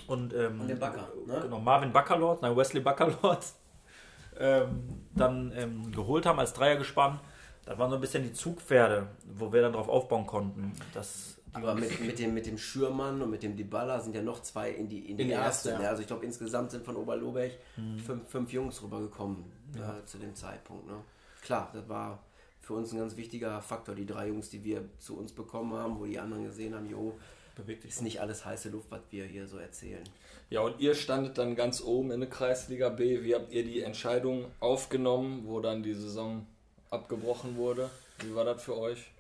und, 0.07 0.33
ähm, 0.35 0.61
Und 0.61 0.69
den 0.69 0.79
Backer, 0.79 1.09
ne? 1.27 1.41
genau, 1.43 1.61
Marvin 1.61 1.93
Backerlord, 1.93 2.43
nein, 2.43 2.57
Wesley 2.57 2.81
Backerlord, 2.81 3.45
ähm, 4.39 5.05
dann 5.15 5.53
ähm, 5.57 5.93
geholt 5.93 6.27
haben 6.27 6.39
als 6.39 6.53
Dreier 6.53 6.77
gespannt. 6.77 7.21
Das 7.65 7.79
waren 7.79 7.91
so 7.91 7.97
ein 7.97 8.01
bisschen 8.01 8.23
die 8.23 8.33
Zugpferde, 8.33 9.07
wo 9.37 9.53
wir 9.53 9.61
dann 9.63 9.73
drauf 9.73 9.89
aufbauen 9.89 10.27
konnten. 10.27 10.73
Das, 10.95 11.37
Aber 11.53 11.75
mit, 11.75 12.01
mit, 12.01 12.19
dem, 12.19 12.35
mit 12.35 12.47
dem 12.47 12.59
Schürmann 12.59 13.21
und 13.23 13.31
mit 13.31 13.43
dem 13.43 13.57
Dybala 13.57 14.01
sind 14.01 14.15
ja 14.15 14.23
noch 14.23 14.41
zwei 14.43 14.71
in 14.71 14.89
die, 14.89 15.11
in 15.11 15.17
die, 15.19 15.23
In 15.25 15.29
die 15.29 15.35
erste. 15.35 15.69
erste, 15.69 15.79
ne? 15.79 15.85
ja. 15.85 15.91
Also 15.91 16.01
ich 16.03 16.09
glaube 16.09 16.25
insgesamt 16.25 16.71
sind 16.73 16.85
von 16.85 16.97
Oberloberg 16.97 17.53
Mhm. 17.77 17.99
fünf, 17.99 18.29
fünf 18.29 18.53
Jungs 18.53 18.83
rübergekommen 18.83 19.45
äh, 19.77 20.05
zu 20.07 20.19
dem 20.19 20.35
Zeitpunkt. 20.35 20.87
Ne? 20.87 20.95
Klar, 21.43 21.71
das 21.73 21.89
war 21.89 22.19
für 22.61 22.75
uns 22.75 22.93
ein 22.93 22.99
ganz 22.99 23.17
wichtiger 23.17 23.61
Faktor, 23.63 23.95
die 23.95 24.07
drei 24.07 24.29
Jungs, 24.29 24.51
die 24.51 24.65
wir 24.65 24.85
zu 24.99 25.17
uns 25.19 25.33
bekommen 25.33 25.73
haben, 25.75 25.99
wo 26.01 26.05
die 26.07 26.19
anderen 26.19 26.45
gesehen 26.45 26.75
haben, 26.75 26.89
jo, 26.89 27.19
bewegt 27.61 27.83
sich 27.83 27.93
ist 27.93 28.03
nicht 28.03 28.21
alles 28.21 28.45
heiße 28.45 28.71
Luft, 28.71 28.91
was 28.91 29.01
wir 29.11 29.25
hier 29.25 29.47
so 29.47 29.59
erzählen. 29.59 30.05
Ja, 30.51 30.61
und 30.63 30.81
ihr 30.81 30.95
standet 30.95 31.39
dann 31.39 31.55
ganz 31.55 31.81
oben 31.81 32.11
in 32.11 32.21
der 32.21 32.29
Kreisliga 32.29 32.89
B. 32.89 33.23
Wie 33.23 33.35
habt 33.35 33.53
ihr 33.53 33.65
die 33.65 33.83
Entscheidung 33.83 34.47
aufgenommen, 34.59 35.45
wo 35.47 35.61
dann 35.61 35.83
die 35.83 35.95
Saison 35.95 36.47
abgebrochen 36.91 37.57
wurde? 37.57 37.89
Wie 38.19 38.35
war 38.35 38.45
das 38.45 38.63
für 38.63 38.77
euch? 38.77 39.11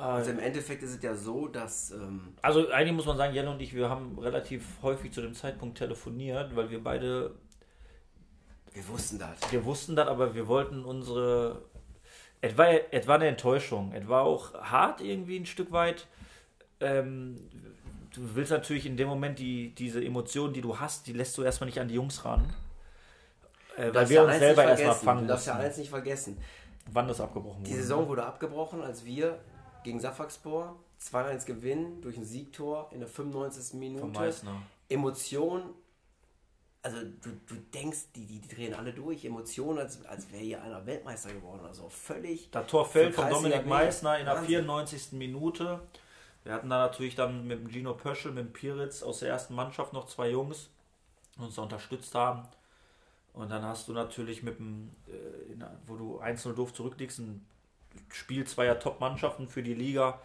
Also 0.00 0.30
im 0.30 0.38
Endeffekt 0.38 0.82
ist 0.82 0.94
es 0.94 1.02
ja 1.02 1.14
so, 1.14 1.48
dass 1.48 1.90
ähm, 1.90 2.34
Also 2.42 2.68
eigentlich 2.70 2.92
muss 2.92 3.06
man 3.06 3.16
sagen, 3.16 3.34
Jelle 3.34 3.50
und 3.50 3.60
ich, 3.60 3.74
wir 3.74 3.90
haben 3.90 4.18
relativ 4.18 4.64
häufig 4.82 5.12
zu 5.12 5.20
dem 5.20 5.34
Zeitpunkt 5.34 5.78
telefoniert, 5.78 6.54
weil 6.54 6.70
wir 6.70 6.82
beide, 6.82 7.34
wir 8.72 8.88
wussten 8.88 9.18
das. 9.18 9.52
wir 9.52 9.64
wussten 9.64 9.96
das, 9.96 10.08
aber 10.08 10.34
wir 10.34 10.46
wollten 10.46 10.84
unsere, 10.84 11.62
es 12.40 12.56
war, 12.56 12.68
es 12.90 13.06
war 13.06 13.16
eine 13.16 13.26
Enttäuschung, 13.26 13.92
es 13.92 14.08
war 14.08 14.22
auch 14.22 14.54
hart 14.54 15.00
irgendwie 15.00 15.38
ein 15.38 15.46
Stück 15.46 15.72
weit. 15.72 16.06
Ähm, 16.80 17.36
du 18.14 18.34
willst 18.34 18.50
natürlich 18.50 18.86
in 18.86 18.96
dem 18.96 19.08
Moment 19.08 19.38
die, 19.38 19.74
diese 19.74 20.04
Emotionen, 20.04 20.54
die 20.54 20.60
du 20.60 20.78
hast, 20.78 21.06
die 21.06 21.12
lässt 21.12 21.36
du 21.38 21.42
erstmal 21.42 21.66
nicht 21.66 21.80
an 21.80 21.88
die 21.88 21.94
Jungs 21.94 22.24
ran. 22.24 22.52
Äh, 23.76 23.94
weil 23.94 24.08
wir 24.08 24.16
ja 24.16 24.22
uns 24.24 24.38
selber 24.38 24.64
erstmal 24.64 24.76
vergessen. 24.76 25.04
fangen 25.04 25.20
Du 25.22 25.28
darfst 25.28 25.46
ja 25.46 25.54
eins 25.56 25.76
nicht 25.76 25.90
vergessen. 25.90 26.38
wann 26.92 27.06
das 27.08 27.20
abgebrochen 27.20 27.64
Die 27.64 27.70
wurde. 27.70 27.82
Saison 27.82 28.08
wurde 28.08 28.24
abgebrochen, 28.24 28.82
als 28.82 29.04
wir 29.04 29.38
gegen 29.84 30.00
Safakspor 30.00 30.76
2-1 31.00 31.46
gewinnen 31.46 32.00
durch 32.02 32.16
ein 32.16 32.24
Siegtor 32.24 32.90
in 32.92 33.00
der 33.00 33.08
95. 33.08 33.70
Von 33.70 33.78
Minute. 33.78 34.06
Meißner. 34.06 34.62
Emotion, 34.88 35.62
also 36.82 36.98
du, 37.02 37.30
du 37.46 37.54
denkst, 37.72 38.12
die, 38.16 38.26
die, 38.26 38.40
die 38.40 38.48
drehen 38.48 38.74
alle 38.74 38.92
durch. 38.92 39.24
Emotionen, 39.24 39.78
als, 39.78 40.04
als 40.06 40.32
wäre 40.32 40.42
hier 40.42 40.62
einer 40.62 40.84
Weltmeister 40.86 41.32
geworden. 41.32 41.64
Also 41.64 41.88
völlig. 41.88 42.50
Das 42.50 42.66
Tor 42.66 42.84
fällt 42.86 43.14
von 43.14 43.30
Dominik. 43.30 43.66
Meissner 43.66 44.18
in 44.18 44.24
der 44.24 44.34
Wahnsinn. 44.34 44.48
94. 44.48 45.12
Minute. 45.12 45.80
Wir 46.48 46.54
hatten 46.54 46.70
da 46.70 46.78
natürlich 46.78 47.14
dann 47.14 47.46
mit 47.46 47.60
dem 47.60 47.70
Gino 47.70 47.92
Pöschel, 47.92 48.32
mit 48.32 48.54
Piritz 48.54 49.02
aus 49.02 49.18
der 49.18 49.28
ersten 49.28 49.54
Mannschaft 49.54 49.92
noch 49.92 50.06
zwei 50.06 50.30
Jungs, 50.30 50.70
die 51.36 51.42
uns 51.42 51.56
da 51.56 51.62
unterstützt 51.62 52.14
haben. 52.14 52.48
Und 53.34 53.50
dann 53.50 53.62
hast 53.66 53.86
du 53.86 53.92
natürlich 53.92 54.42
mit 54.42 54.58
dem, 54.58 54.88
äh, 55.08 55.62
wo 55.86 55.96
du 55.96 56.22
1-0 56.22 56.54
doof 56.54 56.72
zurückliegst, 56.72 57.18
ein 57.18 57.46
Spiel 58.10 58.46
zweier 58.46 58.78
Top-Mannschaften 58.78 59.46
für 59.46 59.62
die 59.62 59.74
Liga, 59.74 60.22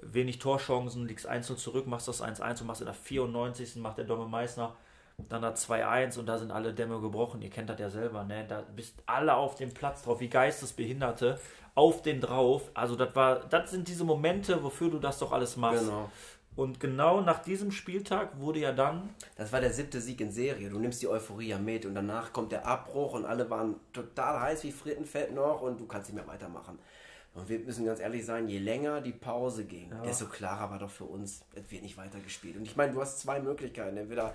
wenig 0.00 0.38
Torchancen, 0.38 1.06
liegst 1.06 1.28
1-0 1.28 1.56
zurück, 1.56 1.86
machst 1.86 2.08
das 2.08 2.22
1-1 2.22 2.62
und 2.62 2.68
machst 2.68 2.80
in 2.80 2.86
der 2.86 2.94
94. 2.94 3.76
macht 3.76 3.98
der 3.98 4.06
Domme 4.06 4.24
Meißner 4.24 4.74
dann 5.28 5.42
da 5.42 5.50
2-1 5.50 6.18
und 6.18 6.24
da 6.24 6.38
sind 6.38 6.52
alle 6.52 6.72
Dämme 6.72 7.02
gebrochen. 7.02 7.42
Ihr 7.42 7.50
kennt 7.50 7.68
das 7.68 7.78
ja 7.78 7.90
selber, 7.90 8.24
ne? 8.24 8.46
Da 8.48 8.62
bist 8.74 8.94
alle 9.04 9.34
auf 9.34 9.56
dem 9.56 9.72
Platz 9.72 10.02
drauf, 10.02 10.20
wie 10.20 10.28
Geistesbehinderte, 10.28 11.38
auf 11.76 12.02
den 12.02 12.20
drauf. 12.20 12.70
Also 12.74 12.96
das 12.96 13.14
war, 13.14 13.36
das 13.36 13.70
sind 13.70 13.86
diese 13.86 14.02
Momente, 14.02 14.64
wofür 14.64 14.90
du 14.90 14.98
das 14.98 15.20
doch 15.20 15.30
alles 15.30 15.56
machst. 15.56 15.84
Genau. 15.84 16.10
Und 16.56 16.80
genau 16.80 17.20
nach 17.20 17.40
diesem 17.40 17.70
Spieltag 17.70 18.40
wurde 18.40 18.60
ja 18.60 18.72
dann, 18.72 19.10
Das 19.36 19.52
war 19.52 19.60
der 19.60 19.72
siebte 19.72 20.00
Sieg 20.00 20.22
in 20.22 20.32
Serie. 20.32 20.70
Du 20.70 20.78
nimmst 20.78 21.02
die 21.02 21.08
Euphorie 21.08 21.48
ja 21.48 21.58
mit 21.58 21.84
und 21.84 21.94
danach 21.94 22.32
kommt 22.32 22.50
der 22.50 22.66
Abbruch 22.66 23.12
und 23.12 23.26
alle 23.26 23.50
waren 23.50 23.76
total 23.92 24.40
heiß 24.40 24.64
wie 24.64 24.72
Frittenfett 24.72 25.34
noch 25.34 25.60
und 25.60 25.78
du 25.78 25.86
kannst 25.86 26.08
nicht 26.10 26.16
mehr 26.16 26.26
weitermachen. 26.26 26.78
Und 27.34 27.50
wir 27.50 27.58
müssen 27.58 27.84
ganz 27.84 28.00
ehrlich 28.00 28.24
sein, 28.24 28.48
je 28.48 28.58
länger 28.58 29.02
die 29.02 29.12
Pause 29.12 29.66
ging, 29.66 29.92
desto 30.02 30.24
klarer 30.24 30.70
war 30.70 30.78
doch 30.78 30.88
für 30.88 31.04
uns, 31.04 31.42
es 31.54 31.70
wird 31.70 31.82
nicht 31.82 31.98
weitergespielt. 31.98 32.56
Und 32.56 32.62
ich 32.62 32.76
meine, 32.76 32.94
du 32.94 33.00
hast 33.02 33.20
zwei 33.20 33.40
Möglichkeiten. 33.40 33.98
Entweder 33.98 34.34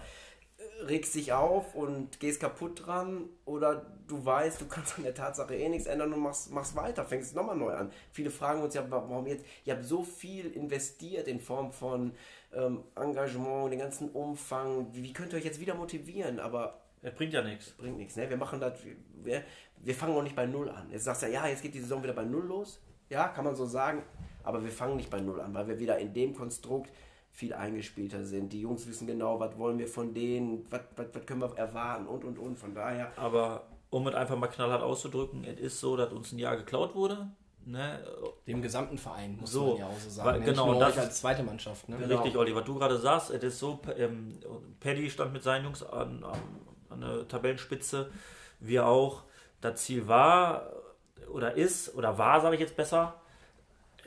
regst 0.87 1.15
dich 1.15 1.33
auf 1.33 1.75
und 1.75 2.19
gehst 2.19 2.39
kaputt 2.39 2.85
dran 2.85 3.29
oder 3.45 3.85
du 4.07 4.23
weißt, 4.23 4.61
du 4.61 4.67
kannst 4.67 4.97
an 4.97 5.03
der 5.03 5.13
Tatsache 5.13 5.55
eh 5.55 5.69
nichts 5.69 5.87
ändern 5.87 6.13
und 6.13 6.19
machst, 6.19 6.51
machst 6.51 6.75
weiter, 6.75 7.05
fängst 7.05 7.35
nochmal 7.35 7.55
neu 7.55 7.73
an. 7.73 7.91
Viele 8.11 8.29
fragen 8.29 8.61
uns 8.61 8.73
ja, 8.73 8.85
warum 8.89 9.27
jetzt, 9.27 9.45
ihr 9.65 9.73
habt 9.73 9.85
so 9.85 10.03
viel 10.03 10.51
investiert 10.51 11.27
in 11.27 11.39
Form 11.39 11.71
von 11.71 12.13
ähm, 12.53 12.83
Engagement, 12.95 13.71
den 13.71 13.79
ganzen 13.79 14.09
Umfang, 14.09 14.87
wie, 14.93 15.03
wie 15.03 15.13
könnt 15.13 15.33
ihr 15.33 15.39
euch 15.39 15.45
jetzt 15.45 15.59
wieder 15.59 15.75
motivieren? 15.75 16.39
Aber 16.39 16.81
das 17.01 17.13
bringt 17.13 17.33
ja 17.33 17.41
nichts. 17.41 17.71
bringt 17.71 17.97
nichts, 17.97 18.15
ne? 18.15 18.29
Wir 18.29 18.37
machen 18.37 18.59
das, 18.59 18.73
wir, 19.23 19.43
wir 19.77 19.95
fangen 19.95 20.15
auch 20.15 20.23
nicht 20.23 20.35
bei 20.35 20.45
Null 20.45 20.69
an. 20.69 20.89
Jetzt 20.91 21.05
sagst 21.05 21.23
du, 21.23 21.27
ja, 21.27 21.47
jetzt 21.47 21.61
geht 21.61 21.73
die 21.73 21.79
Saison 21.79 22.03
wieder 22.03 22.13
bei 22.13 22.25
Null 22.25 22.45
los. 22.45 22.81
Ja, 23.09 23.27
kann 23.27 23.43
man 23.43 23.55
so 23.55 23.65
sagen, 23.65 24.03
aber 24.43 24.63
wir 24.63 24.71
fangen 24.71 24.97
nicht 24.97 25.09
bei 25.09 25.19
Null 25.19 25.41
an, 25.41 25.53
weil 25.53 25.67
wir 25.67 25.79
wieder 25.79 25.97
in 25.97 26.13
dem 26.13 26.35
Konstrukt 26.35 26.91
viel 27.31 27.53
eingespielter 27.53 28.23
sind. 28.25 28.51
Die 28.53 28.61
Jungs 28.61 28.87
wissen 28.87 29.07
genau, 29.07 29.39
was 29.39 29.57
wollen 29.57 29.79
wir 29.79 29.87
von 29.87 30.13
denen, 30.13 30.65
was, 30.69 30.81
was, 30.95 31.07
was 31.13 31.25
können 31.25 31.41
wir 31.41 31.57
erwarten 31.57 32.05
und 32.07 32.23
und 32.25 32.37
und. 32.37 32.57
Von 32.57 32.75
daher, 32.75 33.11
Aber 33.17 33.63
um 33.89 34.07
es 34.07 34.15
einfach 34.15 34.37
mal 34.37 34.47
knallhart 34.47 34.81
auszudrücken, 34.83 35.43
es 35.45 35.59
ist 35.59 35.79
so, 35.79 35.95
dass 35.97 36.11
uns 36.11 36.31
ein 36.31 36.39
Jahr 36.39 36.57
geklaut 36.57 36.93
wurde. 36.95 37.29
Ne? 37.63 37.99
Dem 38.47 38.61
gesamten 38.61 38.97
Verein, 38.97 39.37
muss 39.39 39.51
So, 39.51 39.67
man 39.69 39.77
ja 39.77 39.85
auch 39.87 39.99
so 39.99 40.09
sagen. 40.09 40.29
weil- 40.29 40.39
ne? 40.39 40.45
genau, 40.45 40.65
Nicht 40.71 40.79
nur 40.79 40.85
das 40.89 40.97
als 40.97 41.19
zweite 41.21 41.43
Mannschaft. 41.43 41.87
Ne? 41.89 42.09
Richtig, 42.09 42.35
Olli, 42.35 42.55
was 42.55 42.65
du 42.65 42.73
gerade 42.75 42.97
sagst, 42.97 43.29
es 43.29 43.43
ist 43.43 43.59
so, 43.59 43.79
ähm, 43.97 44.39
Paddy 44.79 45.09
stand 45.11 45.31
mit 45.31 45.43
seinen 45.43 45.65
Jungs 45.65 45.83
an, 45.83 46.23
an, 46.23 46.39
an 46.89 47.01
der 47.01 47.27
Tabellenspitze, 47.27 48.09
wir 48.59 48.87
auch. 48.87 49.23
Das 49.61 49.83
Ziel 49.83 50.07
war 50.07 50.71
oder 51.31 51.53
ist 51.53 51.93
oder 51.95 52.17
war, 52.17 52.41
sage 52.41 52.55
ich 52.55 52.61
jetzt 52.61 52.75
besser, 52.75 53.13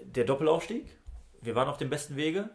der 0.03 0.25
Doppelaufstieg. 0.25 0.87
Wir 1.41 1.55
waren 1.55 1.69
auf 1.69 1.77
dem 1.77 1.91
besten 1.91 2.17
Wege 2.17 2.51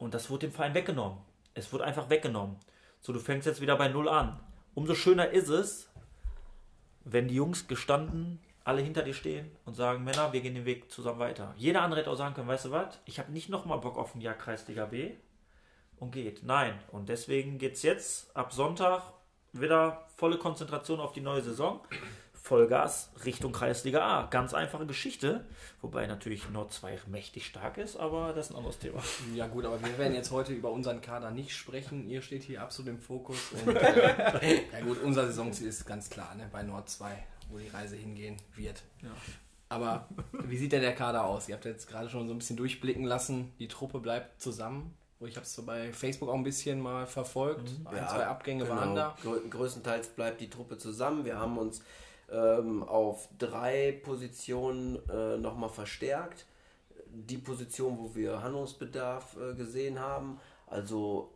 und 0.00 0.14
das 0.14 0.30
wurde 0.30 0.48
dem 0.48 0.52
Verein 0.52 0.74
weggenommen. 0.74 1.18
Es 1.54 1.72
wurde 1.72 1.84
einfach 1.84 2.10
weggenommen. 2.10 2.56
So, 3.00 3.12
du 3.12 3.20
fängst 3.20 3.46
jetzt 3.46 3.60
wieder 3.60 3.76
bei 3.76 3.88
Null 3.88 4.08
an. 4.08 4.40
Umso 4.74 4.94
schöner 4.94 5.30
ist 5.30 5.48
es, 5.48 5.88
wenn 7.04 7.28
die 7.28 7.36
Jungs 7.36 7.68
gestanden 7.68 8.40
alle 8.64 8.82
hinter 8.82 9.02
dir 9.02 9.14
stehen 9.14 9.50
und 9.64 9.74
sagen, 9.74 10.04
Männer, 10.04 10.32
wir 10.32 10.40
gehen 10.40 10.54
den 10.54 10.64
Weg 10.64 10.90
zusammen 10.90 11.18
weiter. 11.18 11.54
Jeder 11.56 11.82
andere 11.82 12.00
hätte 12.00 12.10
auch 12.10 12.16
sagen 12.16 12.34
können, 12.34 12.48
weißt 12.48 12.66
du 12.66 12.70
was, 12.70 12.98
ich 13.04 13.18
habe 13.18 13.32
nicht 13.32 13.48
nochmal 13.48 13.78
Bock 13.78 13.96
auf 13.96 14.14
ein 14.14 14.20
Jahr 14.20 14.34
Kreisliga 14.34 14.86
B 14.86 15.12
und 15.98 16.12
geht. 16.12 16.42
Nein. 16.44 16.78
Und 16.92 17.08
deswegen 17.08 17.58
geht 17.58 17.74
es 17.74 17.82
jetzt 17.82 18.34
ab 18.36 18.52
Sonntag 18.52 19.02
wieder 19.52 20.06
volle 20.16 20.38
Konzentration 20.38 21.00
auf 21.00 21.12
die 21.12 21.20
neue 21.20 21.42
Saison. 21.42 21.80
Vollgas 22.50 23.10
Richtung 23.24 23.52
Kreisliga 23.52 24.00
A. 24.00 24.26
Ganz 24.26 24.54
einfache 24.54 24.84
Geschichte. 24.84 25.44
Wobei 25.82 26.08
natürlich 26.08 26.50
Nord 26.50 26.72
2 26.72 26.98
mächtig 27.06 27.46
stark 27.46 27.78
ist, 27.78 27.96
aber 27.96 28.32
das 28.32 28.46
ist 28.46 28.52
ein 28.52 28.56
anderes 28.56 28.80
Thema. 28.80 29.00
Ja 29.36 29.46
gut, 29.46 29.64
aber 29.64 29.80
wir 29.80 29.96
werden 29.98 30.14
jetzt 30.14 30.32
heute 30.32 30.52
über 30.52 30.72
unseren 30.72 31.00
Kader 31.00 31.30
nicht 31.30 31.54
sprechen. 31.54 32.08
Ihr 32.08 32.22
steht 32.22 32.42
hier 32.42 32.60
absolut 32.60 32.90
im 32.90 32.98
Fokus. 32.98 33.38
Und, 33.52 33.76
äh, 33.76 34.62
ja 34.72 34.80
gut, 34.84 35.00
unser 35.00 35.26
Saisonziel 35.28 35.68
ist 35.68 35.86
ganz 35.86 36.10
klar, 36.10 36.34
ne? 36.34 36.48
bei 36.50 36.64
Nord 36.64 36.88
2, 36.88 37.24
wo 37.50 37.58
die 37.58 37.68
Reise 37.68 37.94
hingehen 37.94 38.36
wird. 38.56 38.82
Aber 39.68 40.08
wie 40.32 40.56
sieht 40.56 40.72
denn 40.72 40.82
der 40.82 40.96
Kader 40.96 41.26
aus? 41.26 41.48
Ihr 41.48 41.54
habt 41.54 41.66
jetzt 41.66 41.88
gerade 41.88 42.10
schon 42.10 42.26
so 42.26 42.34
ein 42.34 42.38
bisschen 42.38 42.56
durchblicken 42.56 43.04
lassen. 43.04 43.52
Die 43.60 43.68
Truppe 43.68 44.00
bleibt 44.00 44.42
zusammen. 44.42 44.92
Ich 45.20 45.36
habe 45.36 45.44
es 45.44 45.54
so 45.54 45.62
bei 45.62 45.92
Facebook 45.92 46.28
auch 46.28 46.34
ein 46.34 46.42
bisschen 46.42 46.80
mal 46.80 47.06
verfolgt. 47.06 47.70
Ein, 47.84 48.08
zwei 48.08 48.26
Abgänge 48.26 48.68
waren 48.68 48.96
da. 48.96 49.14
Grö 49.22 49.38
größtenteils 49.48 50.08
bleibt 50.08 50.40
die 50.40 50.50
Truppe 50.50 50.78
zusammen. 50.78 51.24
Wir 51.24 51.38
haben 51.38 51.56
uns 51.56 51.82
ähm, 52.32 52.82
auf 52.82 53.28
drei 53.38 54.00
Positionen 54.02 54.98
äh, 55.08 55.36
nochmal 55.36 55.68
verstärkt. 55.68 56.46
Die 57.06 57.38
Position, 57.38 57.98
wo 57.98 58.14
wir 58.14 58.42
Handlungsbedarf 58.42 59.36
äh, 59.36 59.54
gesehen 59.54 59.98
haben. 59.98 60.38
Also 60.66 61.32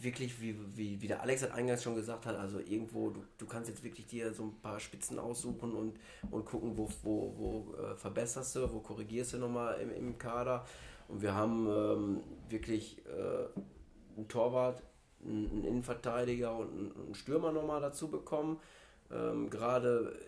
wirklich, 0.00 0.40
wie, 0.40 0.56
wie, 0.74 1.00
wie 1.00 1.06
der 1.06 1.22
Alex 1.22 1.42
hat 1.42 1.52
eingangs 1.52 1.82
schon 1.82 1.94
gesagt 1.94 2.26
hat, 2.26 2.36
also 2.36 2.58
irgendwo, 2.58 3.10
du, 3.10 3.22
du 3.38 3.46
kannst 3.46 3.68
jetzt 3.68 3.84
wirklich 3.84 4.06
dir 4.06 4.32
so 4.32 4.44
ein 4.44 4.60
paar 4.60 4.80
Spitzen 4.80 5.18
aussuchen 5.18 5.72
und, 5.74 5.98
und 6.30 6.44
gucken, 6.44 6.76
wo, 6.76 6.88
wo, 7.02 7.34
wo 7.36 7.74
äh, 7.76 7.94
verbesserst 7.96 8.56
du, 8.56 8.72
wo 8.72 8.80
korrigierst 8.80 9.34
du 9.34 9.38
nochmal 9.38 9.80
im, 9.80 9.90
im 9.90 10.18
Kader. 10.18 10.64
Und 11.08 11.22
wir 11.22 11.34
haben 11.34 11.66
ähm, 11.66 12.20
wirklich 12.48 13.02
äh, 13.06 14.16
einen 14.16 14.28
Torwart, 14.28 14.82
einen 15.24 15.64
Innenverteidiger 15.64 16.56
und 16.56 16.96
einen 16.96 17.14
Stürmer 17.14 17.52
nochmal 17.52 17.80
dazu 17.80 18.08
bekommen. 18.08 18.58
Ähm, 19.12 19.50
Gerade 19.50 20.18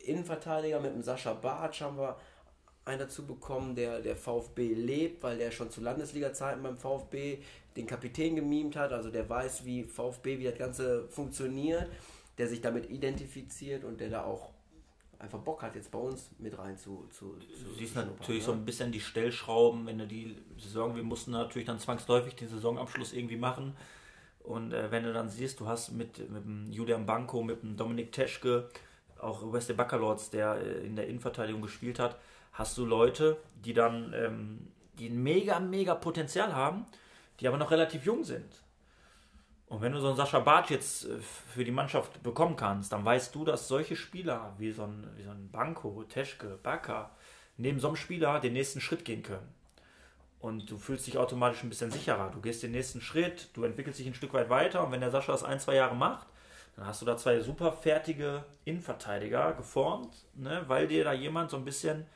Innenverteidiger 0.00 0.80
mit 0.80 0.94
dem 0.94 1.02
Sascha 1.02 1.34
Bartsch 1.34 1.80
haben 1.80 1.98
wir 1.98 2.16
einen 2.84 3.00
dazu 3.00 3.26
bekommen, 3.26 3.74
der 3.74 4.00
der 4.00 4.16
VfB 4.16 4.74
lebt, 4.74 5.22
weil 5.22 5.36
der 5.36 5.50
schon 5.50 5.70
zu 5.70 5.80
Landesliga-Zeiten 5.80 6.62
beim 6.62 6.78
VfB 6.78 7.38
den 7.76 7.86
Kapitän 7.86 8.36
gemimt 8.36 8.76
hat. 8.76 8.92
Also 8.92 9.10
der 9.10 9.28
weiß, 9.28 9.64
wie 9.64 9.84
VfB, 9.84 10.38
wie 10.38 10.44
das 10.44 10.56
Ganze 10.56 11.06
funktioniert, 11.08 11.86
der 12.38 12.48
sich 12.48 12.60
damit 12.60 12.90
identifiziert 12.90 13.84
und 13.84 14.00
der 14.00 14.08
da 14.08 14.24
auch 14.24 14.50
einfach 15.18 15.40
Bock 15.40 15.62
hat, 15.62 15.74
jetzt 15.74 15.90
bei 15.90 15.98
uns 15.98 16.30
mit 16.38 16.56
rein 16.58 16.78
zu, 16.78 17.08
zu, 17.10 17.36
zu 17.38 17.74
siehst 17.76 17.96
natürlich 17.96 18.42
ne? 18.42 18.46
so 18.46 18.52
ein 18.52 18.64
bisschen 18.64 18.92
die 18.92 19.00
Stellschrauben, 19.00 19.84
wenn 19.86 19.98
du 19.98 20.06
die 20.06 20.36
Saison, 20.58 20.94
wir 20.94 21.02
mussten 21.02 21.32
natürlich 21.32 21.66
dann 21.66 21.80
zwangsläufig 21.80 22.36
den 22.36 22.48
Saisonabschluss 22.48 23.12
irgendwie 23.12 23.36
machen. 23.36 23.76
Und 24.40 24.72
äh, 24.72 24.90
wenn 24.90 25.04
du 25.04 25.12
dann 25.12 25.28
siehst, 25.28 25.60
du 25.60 25.66
hast 25.66 25.92
mit, 25.92 26.18
mit 26.30 26.44
dem 26.44 26.70
Julian 26.70 27.06
Banko, 27.06 27.42
mit 27.42 27.62
dem 27.62 27.76
Dominik 27.76 28.12
Teschke, 28.12 28.68
auch 29.20 29.52
Wesley 29.52 29.74
Baccalords, 29.74 30.30
der 30.30 30.56
äh, 30.56 30.86
in 30.86 30.96
der 30.96 31.06
Innenverteidigung 31.06 31.62
gespielt 31.62 31.98
hat, 31.98 32.18
hast 32.52 32.78
du 32.78 32.84
Leute, 32.84 33.36
die 33.64 33.74
dann 33.74 34.12
ähm, 34.14 34.68
die 34.98 35.08
ein 35.08 35.22
mega, 35.22 35.60
mega 35.60 35.94
Potenzial 35.94 36.54
haben, 36.54 36.86
die 37.40 37.48
aber 37.48 37.56
noch 37.56 37.70
relativ 37.70 38.04
jung 38.04 38.24
sind. 38.24 38.62
Und 39.66 39.82
wenn 39.82 39.92
du 39.92 40.00
so 40.00 40.08
einen 40.08 40.16
Sascha 40.16 40.40
Bartsch 40.40 40.70
jetzt 40.70 41.04
äh, 41.04 41.18
für 41.18 41.64
die 41.64 41.70
Mannschaft 41.70 42.22
bekommen 42.22 42.56
kannst, 42.56 42.92
dann 42.92 43.04
weißt 43.04 43.34
du, 43.34 43.44
dass 43.44 43.68
solche 43.68 43.96
Spieler 43.96 44.54
wie 44.58 44.72
so 44.72 44.84
ein, 44.84 45.06
wie 45.16 45.24
so 45.24 45.30
ein 45.30 45.50
Banko, 45.50 46.04
Teschke, 46.04 46.58
Bakker 46.62 47.10
neben 47.58 47.80
so 47.80 47.88
einem 47.88 47.96
Spieler 47.96 48.40
den 48.40 48.54
nächsten 48.54 48.80
Schritt 48.80 49.04
gehen 49.04 49.22
können. 49.22 49.46
Und 50.40 50.70
du 50.70 50.78
fühlst 50.78 51.06
dich 51.06 51.18
automatisch 51.18 51.62
ein 51.64 51.68
bisschen 51.68 51.90
sicherer. 51.90 52.30
Du 52.30 52.40
gehst 52.40 52.62
den 52.62 52.70
nächsten 52.70 53.00
Schritt, 53.00 53.48
du 53.54 53.64
entwickelst 53.64 53.98
dich 53.98 54.06
ein 54.06 54.14
Stück 54.14 54.32
weit 54.32 54.50
weiter 54.50 54.84
und 54.84 54.92
wenn 54.92 55.00
der 55.00 55.10
Sascha 55.10 55.32
das 55.32 55.42
ein, 55.42 55.58
zwei 55.58 55.74
Jahre 55.74 55.96
macht, 55.96 56.28
dann 56.76 56.86
hast 56.86 57.02
du 57.02 57.06
da 57.06 57.16
zwei 57.16 57.40
super 57.40 57.72
fertige 57.72 58.44
Innenverteidiger 58.64 59.52
geformt, 59.54 60.14
ne, 60.34 60.62
weil 60.68 60.86
dir 60.86 61.02
da 61.02 61.12
jemand 61.12 61.50
so 61.50 61.56
ein 61.56 61.64
bisschen 61.64 62.06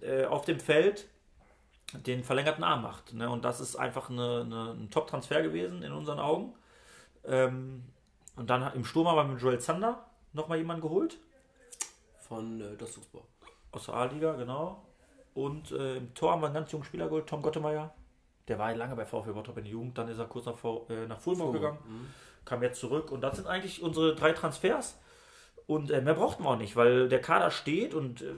äh, 0.00 0.24
auf 0.24 0.46
dem 0.46 0.60
Feld 0.60 1.06
den 1.92 2.24
verlängerten 2.24 2.64
Arm 2.64 2.82
macht. 2.82 3.12
Ne? 3.12 3.28
Und 3.28 3.44
das 3.44 3.60
ist 3.60 3.76
einfach 3.76 4.10
eine, 4.10 4.42
eine, 4.46 4.72
ein 4.72 4.90
Top-Transfer 4.90 5.42
gewesen 5.42 5.82
in 5.82 5.92
unseren 5.92 6.18
Augen. 6.18 6.54
Ähm, 7.24 7.84
und 8.36 8.48
dann 8.50 8.72
im 8.74 8.84
Sturm 8.84 9.08
haben 9.08 9.16
wir 9.16 9.24
mit 9.24 9.42
Joel 9.42 9.60
Zander 9.60 10.06
nochmal 10.32 10.58
jemanden 10.58 10.82
geholt. 10.82 11.18
Von 12.20 12.60
äh. 12.60 12.76
Aus 13.72 13.86
der 13.86 13.94
A-Liga, 13.94 14.32
genau. 14.34 14.87
Und 15.38 15.70
äh, 15.70 15.98
im 15.98 16.12
Tor 16.14 16.32
haben 16.32 16.42
wir 16.42 16.46
einen 16.46 16.54
ganz 16.54 16.72
jungen 16.72 16.82
Spieler 16.82 17.06
geholt, 17.06 17.28
Tom 17.28 17.42
Gottemeyer. 17.42 17.94
Der 18.48 18.58
war 18.58 18.74
lange 18.74 18.96
bei 18.96 19.06
VfB 19.06 19.30
Bottrop 19.30 19.56
in 19.58 19.64
der 19.64 19.72
Jugend, 19.72 19.96
dann 19.96 20.08
ist 20.08 20.18
er 20.18 20.24
kurz 20.24 20.46
nach, 20.46 20.56
äh, 20.88 21.06
nach 21.06 21.20
Fulmau 21.20 21.52
gegangen, 21.52 21.78
kam 22.44 22.60
jetzt 22.64 22.80
zurück 22.80 23.12
und 23.12 23.20
das 23.20 23.36
sind 23.36 23.46
eigentlich 23.46 23.80
unsere 23.80 24.16
drei 24.16 24.32
Transfers. 24.32 24.98
Und 25.68 25.92
äh, 25.92 26.00
mehr 26.00 26.14
brauchten 26.14 26.42
wir 26.42 26.50
auch 26.50 26.58
nicht, 26.58 26.74
weil 26.74 27.08
der 27.08 27.20
Kader 27.20 27.52
steht 27.52 27.94
und 27.94 28.22
äh, 28.22 28.34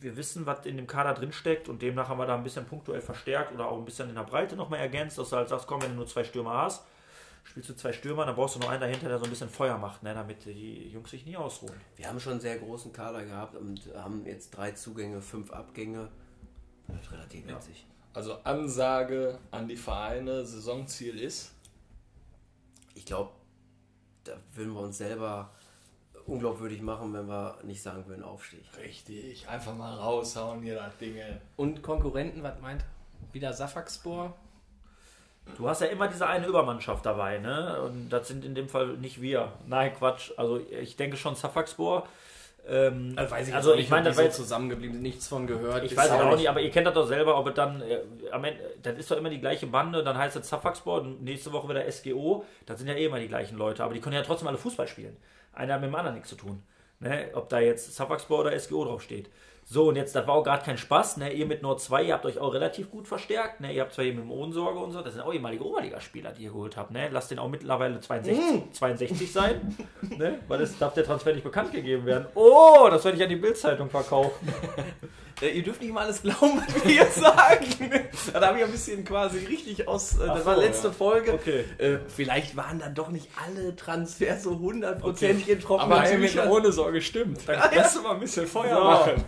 wir 0.00 0.16
wissen, 0.16 0.44
was 0.44 0.66
in 0.66 0.76
dem 0.76 0.88
Kader 0.88 1.14
drin 1.14 1.30
steckt 1.30 1.68
und 1.68 1.82
demnach 1.82 2.08
haben 2.08 2.18
wir 2.18 2.26
da 2.26 2.34
ein 2.34 2.42
bisschen 2.42 2.66
punktuell 2.66 3.00
verstärkt 3.00 3.52
oder 3.54 3.68
auch 3.68 3.78
ein 3.78 3.84
bisschen 3.84 4.08
in 4.08 4.16
der 4.16 4.24
Breite 4.24 4.56
noch 4.56 4.70
mal 4.70 4.78
ergänzt, 4.78 5.18
dass 5.18 5.30
du 5.30 5.36
halt 5.36 5.48
sagst, 5.48 5.68
komm, 5.68 5.82
wenn 5.82 5.90
du 5.90 5.96
nur 5.98 6.06
zwei 6.08 6.24
Stürmer 6.24 6.54
hast, 6.54 6.84
spielst 7.44 7.68
du 7.68 7.76
zwei 7.76 7.92
Stürmer, 7.92 8.26
dann 8.26 8.34
brauchst 8.34 8.56
du 8.56 8.58
noch 8.58 8.70
einen 8.70 8.80
dahinter, 8.80 9.06
der 9.06 9.18
so 9.18 9.24
ein 9.24 9.30
bisschen 9.30 9.50
Feuer 9.50 9.78
macht, 9.78 10.02
ne, 10.02 10.14
damit 10.14 10.46
die 10.46 10.88
Jungs 10.88 11.10
sich 11.10 11.26
nie 11.26 11.36
ausruhen. 11.36 11.74
Wir 11.94 12.08
haben 12.08 12.18
schon 12.18 12.32
einen 12.32 12.40
sehr 12.40 12.58
großen 12.58 12.92
Kader 12.92 13.24
gehabt 13.24 13.54
und 13.54 13.88
haben 13.94 14.26
jetzt 14.26 14.50
drei 14.50 14.72
Zugänge, 14.72 15.20
fünf 15.20 15.52
Abgänge. 15.52 16.08
Das 16.88 17.00
ist 17.00 17.12
relativ 17.12 17.46
witzig. 17.46 17.86
Also 18.12 18.38
Ansage 18.44 19.38
an 19.50 19.66
die 19.66 19.76
Vereine, 19.76 20.44
Saisonziel 20.44 21.18
ist. 21.18 21.52
Ich 22.94 23.04
glaube, 23.04 23.32
da 24.24 24.32
würden 24.54 24.72
wir 24.72 24.80
uns 24.80 24.98
selber 24.98 25.50
unglaubwürdig 26.26 26.80
machen, 26.80 27.12
wenn 27.12 27.26
wir 27.26 27.58
nicht 27.64 27.82
sagen 27.82 28.06
würden 28.06 28.22
Aufstieg. 28.22 28.64
Richtig, 28.78 29.48
einfach 29.48 29.74
mal 29.74 29.94
raushauen 29.94 30.62
hier 30.62 30.76
das 30.76 30.96
Dinge. 30.98 31.40
Und 31.56 31.82
Konkurrenten, 31.82 32.42
was 32.42 32.60
meint? 32.60 32.84
Wieder 33.32 33.52
Safaxpor? 33.52 34.34
Du 35.56 35.68
hast 35.68 35.82
ja 35.82 35.88
immer 35.88 36.08
diese 36.08 36.26
eine 36.26 36.46
Übermannschaft 36.46 37.04
dabei, 37.04 37.38
ne? 37.38 37.82
Und 37.82 38.08
das 38.08 38.28
sind 38.28 38.44
in 38.44 38.54
dem 38.54 38.68
Fall 38.68 38.96
nicht 38.96 39.20
wir. 39.20 39.52
Nein, 39.66 39.94
Quatsch. 39.94 40.30
Also 40.36 40.58
ich 40.58 40.96
denke 40.96 41.16
schon 41.16 41.34
Safaxpor. 41.34 42.08
Ähm, 42.66 43.12
Also 43.16 43.30
weiß 43.30 43.48
ich 43.48 43.54
also 43.54 43.72
auch 43.74 43.76
ich 43.76 43.90
meine, 43.90 44.04
das 44.04 44.14
die 44.14 44.18
war 44.18 44.22
so 44.24 44.28
jetzt 44.28 44.36
zusammengeblieben 44.36 44.94
sind, 44.94 45.02
nichts 45.02 45.28
von 45.28 45.46
gehört. 45.46 45.84
Ich 45.84 45.96
weiß 45.96 46.10
auch 46.10 46.20
auch 46.20 46.36
nicht, 46.36 46.48
aber 46.48 46.60
ihr 46.60 46.70
kennt 46.70 46.86
das 46.86 46.94
doch 46.94 47.06
selber, 47.06 47.38
ob 47.38 47.54
dann, 47.54 47.82
äh, 47.82 48.00
am 48.30 48.44
Ende, 48.44 48.60
das 48.82 48.96
ist 48.98 49.10
doch 49.10 49.16
immer 49.16 49.30
die 49.30 49.40
gleiche 49.40 49.66
Bande, 49.66 50.02
dann 50.02 50.16
heißt 50.16 50.36
es 50.36 50.48
Zafaxpor 50.48 51.02
und 51.02 51.22
nächste 51.22 51.52
Woche 51.52 51.68
wieder 51.68 51.90
SGO, 51.90 52.44
das 52.66 52.78
sind 52.78 52.88
ja 52.88 52.94
eh 52.94 53.04
immer 53.06 53.20
die 53.20 53.28
gleichen 53.28 53.58
Leute, 53.58 53.84
aber 53.84 53.92
die 53.92 54.00
können 54.00 54.16
ja 54.16 54.22
trotzdem 54.22 54.48
alle 54.48 54.58
Fußball 54.58 54.88
spielen. 54.88 55.16
Einer 55.52 55.74
hat 55.74 55.80
mit 55.82 55.90
dem 55.90 55.94
anderen 55.94 56.14
nichts 56.14 56.30
zu 56.30 56.36
tun. 56.36 56.62
Ne? 57.00 57.28
Ob 57.34 57.48
da 57.48 57.60
jetzt 57.60 57.94
Zafaxpor 57.94 58.40
oder 58.40 58.58
SGO 58.58 58.84
draufsteht. 58.84 59.28
So, 59.66 59.88
und 59.88 59.96
jetzt, 59.96 60.14
das 60.14 60.26
war 60.26 60.34
auch 60.34 60.44
gerade 60.44 60.62
kein 60.62 60.76
Spaß, 60.76 61.16
ne? 61.16 61.32
Ihr 61.32 61.46
mit 61.46 61.62
nur 61.62 61.78
zwei, 61.78 62.02
ihr 62.04 62.14
habt 62.14 62.26
euch 62.26 62.38
auch 62.38 62.52
relativ 62.52 62.90
gut 62.90 63.08
verstärkt, 63.08 63.60
ne? 63.60 63.72
Ihr 63.72 63.80
habt 63.80 63.94
zwar 63.94 64.04
hier 64.04 64.12
mit 64.12 64.24
dem 64.24 64.30
Ohnsorge 64.30 64.78
und 64.78 64.92
so, 64.92 65.00
das 65.00 65.14
sind 65.14 65.22
auch 65.22 65.32
ehemalige 65.32 65.64
Oberligaspieler, 65.64 66.32
die 66.32 66.44
ihr 66.44 66.50
geholt 66.50 66.76
habt, 66.76 66.90
ne? 66.90 67.08
Lasst 67.10 67.30
den 67.30 67.38
auch 67.38 67.48
mittlerweile 67.48 67.98
62, 67.98 68.72
62 68.72 69.32
sein, 69.32 69.76
ne? 70.18 70.38
Weil 70.48 70.60
es 70.60 70.78
darf 70.78 70.92
der 70.92 71.04
Transfer 71.04 71.32
nicht 71.32 71.44
bekannt 71.44 71.72
gegeben 71.72 72.04
werden. 72.04 72.26
Oh, 72.34 72.88
das 72.90 73.04
werde 73.04 73.16
ich 73.16 73.22
an 73.22 73.30
die 73.30 73.36
Bildzeitung 73.36 73.88
verkaufen. 73.88 74.48
Äh, 75.42 75.48
ihr 75.50 75.62
dürft 75.62 75.80
nicht 75.82 75.92
mal 75.92 76.04
alles 76.04 76.22
glauben, 76.22 76.62
was 76.66 76.84
wir 76.84 76.90
hier 76.92 77.06
sagen. 77.06 77.66
da 78.32 78.46
habe 78.48 78.58
ich 78.58 78.64
ein 78.64 78.70
bisschen 78.70 79.04
quasi 79.04 79.44
richtig 79.46 79.86
aus. 79.88 80.14
Äh, 80.18 80.26
das 80.26 80.40
Ach 80.42 80.46
war 80.46 80.54
so, 80.56 80.60
letzte 80.60 80.86
ja. 80.88 80.92
Folge. 80.92 81.32
Okay. 81.34 81.64
Äh, 81.78 81.98
vielleicht 82.08 82.56
waren 82.56 82.78
dann 82.78 82.94
doch 82.94 83.08
nicht 83.10 83.28
alle 83.44 83.74
Transfers 83.76 84.42
so 84.44 84.58
hundertprozentig 84.58 85.48
in 85.48 85.60
trockenen 85.60 85.92
Aber 85.92 86.04
Tüchern. 86.08 86.48
ohne 86.48 86.72
Sorge 86.72 87.00
stimmt. 87.02 87.40
Dann 87.46 87.60
lass 87.74 88.00
mal 88.02 88.12
ein 88.14 88.20
bisschen 88.20 88.46
Feuer 88.46 88.74
So. 88.76 88.84
machen. 88.84 89.24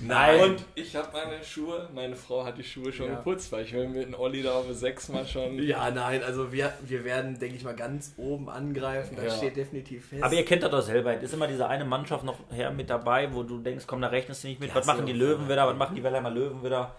Nein. 0.00 0.40
Und 0.40 0.64
ich 0.74 0.94
habe 0.94 1.08
meine 1.12 1.42
Schuhe, 1.44 1.88
meine 1.94 2.14
Frau 2.14 2.44
hat 2.44 2.56
die 2.58 2.62
Schuhe 2.64 2.92
schon 2.92 3.06
Ja. 3.08 3.16
geputzt, 3.16 3.50
weil 3.50 3.64
ich 3.64 3.72
will 3.72 3.88
mit 3.88 4.04
dem 4.06 4.14
Olli 4.14 4.42
da 4.42 4.52
auf 4.52 4.66
sechs 4.72 5.08
Mal 5.08 5.26
schon. 5.26 5.60
Ja, 5.62 5.90
nein, 5.90 6.22
also 6.22 6.52
wir, 6.52 6.72
wir 6.82 7.04
werden, 7.04 7.38
denke 7.38 7.56
ich 7.56 7.64
mal, 7.64 7.74
ganz 7.74 8.12
oben 8.16 8.48
angreifen. 8.48 9.16
Das 9.16 9.24
Ja. 9.24 9.30
steht 9.38 9.56
definitiv 9.56 10.06
fest. 10.08 10.22
Aber 10.22 10.34
ihr 10.34 10.44
kennt 10.44 10.62
das 10.62 10.70
doch 10.70 10.82
selber. 10.82 11.14
Es 11.16 11.22
ist 11.24 11.34
immer 11.34 11.46
diese 11.48 11.66
eine 11.68 11.84
Mannschaft 11.84 12.22
noch 12.24 12.36
her 12.50 12.70
mit 12.70 12.90
dabei, 12.90 13.32
wo 13.34 13.42
du 13.42 13.58
denkst, 13.58 13.84
komm, 13.86 14.00
da 14.00 14.08
rechnest 14.08 14.44
du 14.44 14.48
nicht 14.48 14.60
mit. 14.60 14.68
Ja, 14.70 14.76
was 14.76 14.86
machen 14.86 15.06
die 15.06 15.12
ja 15.12 15.18
Löwen 15.38 15.48
wieder? 15.48 15.66
Was 15.66 15.76
machen 15.76 15.96
die 15.96 16.02
Wellheimer 16.02 16.30
Löwen 16.30 16.62
wieder? 16.62 16.96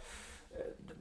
Äh, 0.51 0.57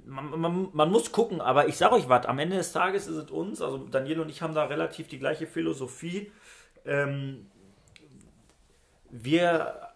Man, 0.07 0.41
man, 0.41 0.69
man 0.73 0.91
muss 0.91 1.13
gucken, 1.13 1.41
aber 1.41 1.69
ich 1.69 1.77
sage 1.77 1.95
euch 1.97 2.09
was, 2.09 2.27
am 2.27 2.39
Ende 2.39 2.57
des 2.57 2.73
Tages 2.73 3.07
ist 3.07 3.17
es 3.17 3.31
uns, 3.31 3.61
also 3.61 3.79
Daniel 3.79 4.21
und 4.21 4.31
ich 4.31 4.41
haben 4.41 4.55
da 4.55 4.65
relativ 4.65 5.09
die 5.09 5.19
gleiche 5.19 5.47
Philosophie. 5.47 6.33
Ähm, 6.87 7.47
wir 9.11 9.89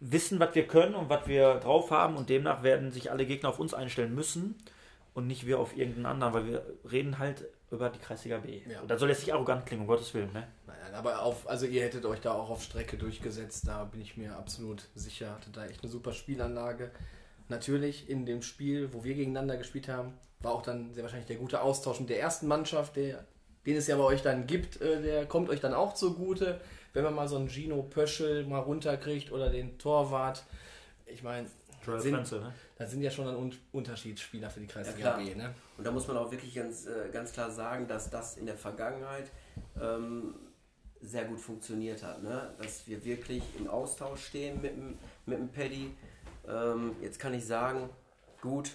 wissen, 0.00 0.38
was 0.38 0.54
wir 0.54 0.66
können 0.66 0.94
und 0.94 1.08
was 1.08 1.26
wir 1.26 1.54
drauf 1.56 1.90
haben 1.90 2.16
und 2.16 2.28
demnach 2.28 2.62
werden 2.62 2.92
sich 2.92 3.10
alle 3.10 3.26
Gegner 3.26 3.48
auf 3.48 3.58
uns 3.58 3.74
einstellen 3.74 4.14
müssen 4.14 4.54
und 5.14 5.26
nicht 5.26 5.46
wir 5.46 5.58
auf 5.58 5.76
irgendeinen 5.76 6.06
anderen, 6.06 6.34
weil 6.34 6.46
wir 6.46 6.62
reden 6.90 7.18
halt 7.18 7.46
über 7.70 7.90
die 7.90 7.98
Kreisliga 7.98 8.38
B. 8.38 8.62
Ja. 8.68 8.80
Und 8.80 8.90
da 8.90 8.98
soll 8.98 9.10
jetzt 9.10 9.20
nicht 9.20 9.32
arrogant 9.32 9.66
klingen, 9.66 9.82
um 9.82 9.88
Gottes 9.88 10.12
Willen, 10.14 10.32
ne? 10.32 10.48
Nein, 10.66 10.76
nein, 10.82 10.94
aber 10.94 11.22
auf, 11.22 11.48
also 11.48 11.66
ihr 11.66 11.82
hättet 11.82 12.04
euch 12.06 12.20
da 12.20 12.32
auch 12.32 12.50
auf 12.50 12.62
Strecke 12.62 12.96
durchgesetzt, 12.96 13.68
da 13.68 13.84
bin 13.84 14.00
ich 14.00 14.16
mir 14.16 14.36
absolut 14.36 14.88
sicher. 14.94 15.32
Hattet 15.32 15.56
da 15.56 15.66
echt 15.66 15.82
eine 15.82 15.90
super 15.90 16.12
Spielanlage. 16.12 16.90
Natürlich 17.48 18.08
in 18.08 18.26
dem 18.26 18.42
Spiel, 18.42 18.92
wo 18.92 19.04
wir 19.04 19.14
gegeneinander 19.14 19.56
gespielt 19.56 19.88
haben, 19.88 20.14
war 20.40 20.52
auch 20.52 20.62
dann 20.62 20.92
sehr 20.94 21.02
wahrscheinlich 21.02 21.26
der 21.26 21.36
gute 21.36 21.60
Austausch 21.62 22.00
mit 22.00 22.10
der 22.10 22.20
ersten 22.20 22.46
Mannschaft, 22.46 22.96
der, 22.96 23.24
den 23.66 23.76
es 23.76 23.86
ja 23.86 23.96
bei 23.96 24.04
euch 24.04 24.22
dann 24.22 24.46
gibt, 24.46 24.80
äh, 24.80 25.02
der 25.02 25.26
kommt 25.26 25.50
euch 25.50 25.60
dann 25.60 25.74
auch 25.74 25.94
zugute, 25.94 26.60
wenn 26.92 27.04
man 27.04 27.14
mal 27.14 27.28
so 27.28 27.36
einen 27.36 27.48
Gino 27.48 27.82
Pöschel 27.82 28.46
mal 28.46 28.60
runterkriegt 28.60 29.32
oder 29.32 29.50
den 29.50 29.78
Torwart. 29.78 30.44
Ich 31.06 31.22
meine, 31.22 31.48
Joel 31.84 32.00
sind, 32.00 32.14
Frenzel, 32.14 32.40
ne? 32.40 32.54
Das 32.78 32.92
sind 32.92 33.02
ja 33.02 33.10
schon 33.10 33.26
dann 33.26 33.36
Un 33.36 33.52
Unterschiedsspieler 33.72 34.48
für 34.48 34.60
die 34.60 34.68
Kreisliga. 34.68 35.16
B, 35.16 35.34
ne? 35.34 35.52
Und 35.76 35.84
da 35.84 35.90
muss 35.90 36.06
man 36.06 36.16
auch 36.16 36.30
wirklich 36.30 36.54
ganz, 36.54 36.86
äh, 36.86 37.08
ganz 37.12 37.32
klar 37.32 37.50
sagen, 37.50 37.88
dass 37.88 38.08
das 38.08 38.36
in 38.36 38.46
der 38.46 38.56
Vergangenheit 38.56 39.30
ähm, 39.80 40.34
sehr 41.00 41.24
gut 41.24 41.40
funktioniert 41.40 42.04
hat. 42.04 42.22
Ne? 42.22 42.54
Dass 42.56 42.86
wir 42.86 43.04
wirklich 43.04 43.42
im 43.58 43.68
Austausch 43.68 44.26
stehen 44.26 44.62
mit 44.62 44.76
dem, 44.76 44.96
mit 45.26 45.38
dem 45.38 45.48
Paddy. 45.48 45.94
Ähm, 46.48 46.94
jetzt 47.02 47.18
kann 47.18 47.34
ich 47.34 47.44
sagen, 47.44 47.90
gut, 48.40 48.70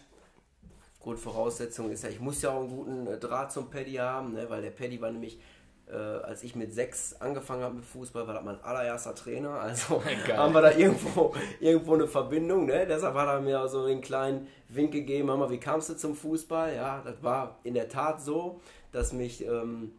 Grundvoraussetzung 1.00 1.90
ist 1.90 2.04
ja, 2.04 2.10
ich 2.10 2.20
muss 2.20 2.42
ja 2.42 2.52
auch 2.52 2.62
einen 2.62 2.70
guten 2.70 3.08
äh, 3.08 3.18
Draht 3.18 3.54
zum 3.54 3.70
Paddy 3.70 3.94
haben, 3.94 4.34
ne? 4.34 4.50
weil 4.50 4.62
der 4.62 4.72
Paddy 4.72 5.00
war 5.00 5.12
nämlich, 5.12 5.40
äh, 5.88 5.96
als 5.96 6.44
ich 6.44 6.56
mit 6.56 6.74
sechs 6.74 7.16
angefangen 7.20 7.64
habe 7.64 7.76
mit 7.76 7.86
Fußball, 7.86 8.26
war 8.26 8.34
das 8.34 8.44
mein 8.44 8.62
allererster 8.64 9.14
Trainer. 9.16 9.52
Also 9.60 10.02
Geil. 10.28 10.38
haben 10.38 10.54
wir 10.54 10.62
da 10.62 10.72
irgendwo, 10.72 11.36
irgendwo 11.60 11.94
eine 11.96 12.08
Verbindung. 12.08 12.66
Ne? 12.66 12.86
Deshalb 12.88 13.16
hat 13.16 13.28
er 13.28 13.42
mir 13.42 13.68
so 13.68 13.84
einen 13.84 14.02
kleinen 14.02 14.48
Wink 14.70 14.92
gegeben, 14.92 15.28
Mama, 15.28 15.50
wie 15.50 15.60
kamst 15.60 15.90
du 15.90 15.96
zum 15.96 16.16
Fußball? 16.16 16.76
Ja, 16.76 17.02
das 17.04 17.22
war 17.22 17.60
in 17.64 17.74
der 17.74 17.90
Tat 17.90 18.22
so, 18.22 18.62
dass 18.92 19.14
mich 19.14 19.46
ähm, 19.46 19.92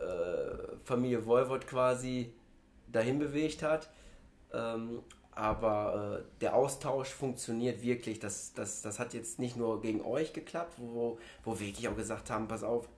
äh, 0.00 0.76
Familie 0.84 1.24
Wolwort 1.26 1.66
quasi 1.66 2.34
dahin 2.88 3.18
bewegt 3.18 3.62
hat. 3.62 3.88
Ähm, 4.52 5.02
aber 5.34 6.20
äh, 6.20 6.40
der 6.40 6.54
Austausch 6.54 7.08
funktioniert 7.08 7.82
wirklich. 7.82 8.18
Das, 8.18 8.52
das, 8.52 8.82
das 8.82 8.98
hat 8.98 9.14
jetzt 9.14 9.38
nicht 9.38 9.56
nur 9.56 9.80
gegen 9.80 10.02
euch 10.02 10.32
geklappt, 10.32 10.74
wo, 10.76 11.18
wo 11.44 11.58
wir 11.58 11.68
wirklich 11.68 11.88
auch 11.88 11.96
gesagt 11.96 12.28
haben, 12.28 12.48
pass 12.48 12.62
auf, 12.62 12.88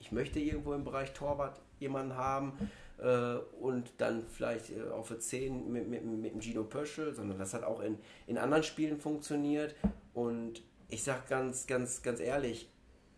ich 0.00 0.10
möchte 0.10 0.40
irgendwo 0.40 0.72
im 0.72 0.82
Bereich 0.82 1.12
Torwart 1.12 1.60
jemanden 1.78 2.16
haben 2.16 2.52
äh, 2.98 3.36
und 3.60 3.92
dann 3.98 4.26
vielleicht 4.26 4.70
äh, 4.70 4.90
auf 4.90 5.08
der 5.08 5.20
10 5.20 5.70
mit, 5.70 5.88
mit, 5.88 6.04
mit 6.04 6.32
dem 6.32 6.40
Gino 6.40 6.64
Pöschel, 6.64 7.14
sondern 7.14 7.38
das 7.38 7.54
hat 7.54 7.62
auch 7.62 7.80
in, 7.80 7.98
in 8.26 8.38
anderen 8.38 8.64
Spielen 8.64 8.98
funktioniert. 8.98 9.74
Und 10.12 10.62
ich 10.88 11.04
sage 11.04 11.22
ganz, 11.28 11.66
ganz, 11.66 12.02
ganz 12.02 12.20
ehrlich, 12.20 12.68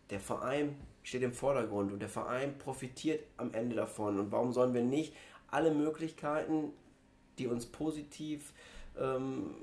der 0.09 0.19
Verein 0.19 0.75
steht 1.01 1.23
im 1.23 1.33
Vordergrund 1.33 1.91
und 1.91 1.99
der 1.99 2.09
Verein 2.09 2.57
profitiert 2.57 3.25
am 3.37 3.53
Ende 3.53 3.75
davon. 3.75 4.19
Und 4.19 4.31
warum 4.31 4.53
sollen 4.53 4.73
wir 4.73 4.83
nicht 4.83 5.15
alle 5.49 5.71
Möglichkeiten, 5.71 6.71
die 7.37 7.47
uns 7.47 7.65
positiv 7.65 8.53
ähm, 8.99 9.55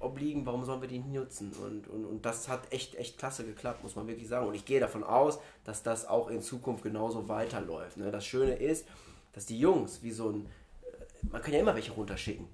obliegen, 0.00 0.46
warum 0.46 0.64
sollen 0.64 0.80
wir 0.80 0.88
die 0.88 0.98
nicht 0.98 1.12
nutzen? 1.12 1.52
Und, 1.52 1.88
und, 1.88 2.04
und 2.04 2.26
das 2.26 2.48
hat 2.48 2.72
echt, 2.72 2.94
echt 2.96 3.18
klasse 3.18 3.44
geklappt, 3.44 3.82
muss 3.82 3.96
man 3.96 4.06
wirklich 4.06 4.28
sagen. 4.28 4.46
Und 4.46 4.54
ich 4.54 4.64
gehe 4.64 4.80
davon 4.80 5.04
aus, 5.04 5.38
dass 5.64 5.82
das 5.82 6.06
auch 6.06 6.28
in 6.28 6.42
Zukunft 6.42 6.82
genauso 6.82 7.28
weiterläuft. 7.28 7.96
Ne? 7.96 8.10
Das 8.10 8.24
Schöne 8.26 8.54
ist, 8.54 8.86
dass 9.32 9.46
die 9.46 9.58
Jungs, 9.58 10.02
wie 10.02 10.12
so 10.12 10.30
ein, 10.30 10.46
äh, 10.82 11.26
man 11.30 11.42
kann 11.42 11.52
ja 11.52 11.60
immer 11.60 11.74
welche 11.74 11.92
runterschicken. 11.92 12.46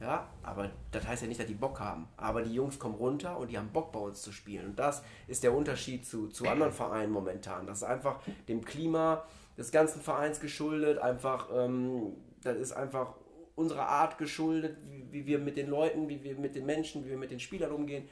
Ja, 0.00 0.26
aber 0.42 0.68
das 0.90 1.06
heißt 1.06 1.22
ja 1.22 1.28
nicht, 1.28 1.38
dass 1.38 1.46
die 1.46 1.54
Bock 1.54 1.78
haben. 1.78 2.08
Aber 2.16 2.42
die 2.42 2.52
Jungs 2.52 2.78
kommen 2.78 2.96
runter 2.96 3.36
und 3.38 3.52
die 3.52 3.56
haben 3.56 3.68
Bock 3.68 3.92
bei 3.92 4.00
uns 4.00 4.20
zu 4.20 4.32
spielen. 4.32 4.70
Und 4.70 4.78
das 4.78 5.02
ist 5.28 5.44
der 5.44 5.54
Unterschied 5.54 6.04
zu, 6.04 6.26
zu 6.26 6.48
anderen 6.48 6.72
Vereinen 6.72 7.12
momentan. 7.12 7.68
Das 7.68 7.78
ist 7.78 7.84
einfach 7.84 8.18
dem 8.48 8.64
Klima 8.64 9.22
des 9.56 9.70
ganzen 9.70 10.00
Vereins 10.00 10.40
geschuldet. 10.40 10.98
Einfach, 10.98 11.48
ähm, 11.54 12.16
das 12.42 12.56
ist 12.56 12.72
einfach 12.72 13.14
unserer 13.54 13.86
Art 13.88 14.18
geschuldet, 14.18 14.76
wie, 14.84 15.04
wie 15.12 15.26
wir 15.26 15.38
mit 15.38 15.56
den 15.56 15.68
Leuten, 15.68 16.08
wie 16.08 16.22
wir 16.22 16.36
mit 16.36 16.54
den 16.54 16.66
Menschen, 16.66 17.04
wie 17.04 17.10
wir 17.10 17.18
mit 17.18 17.30
den 17.30 17.40
Spielern 17.40 17.70
umgehen. 17.72 18.08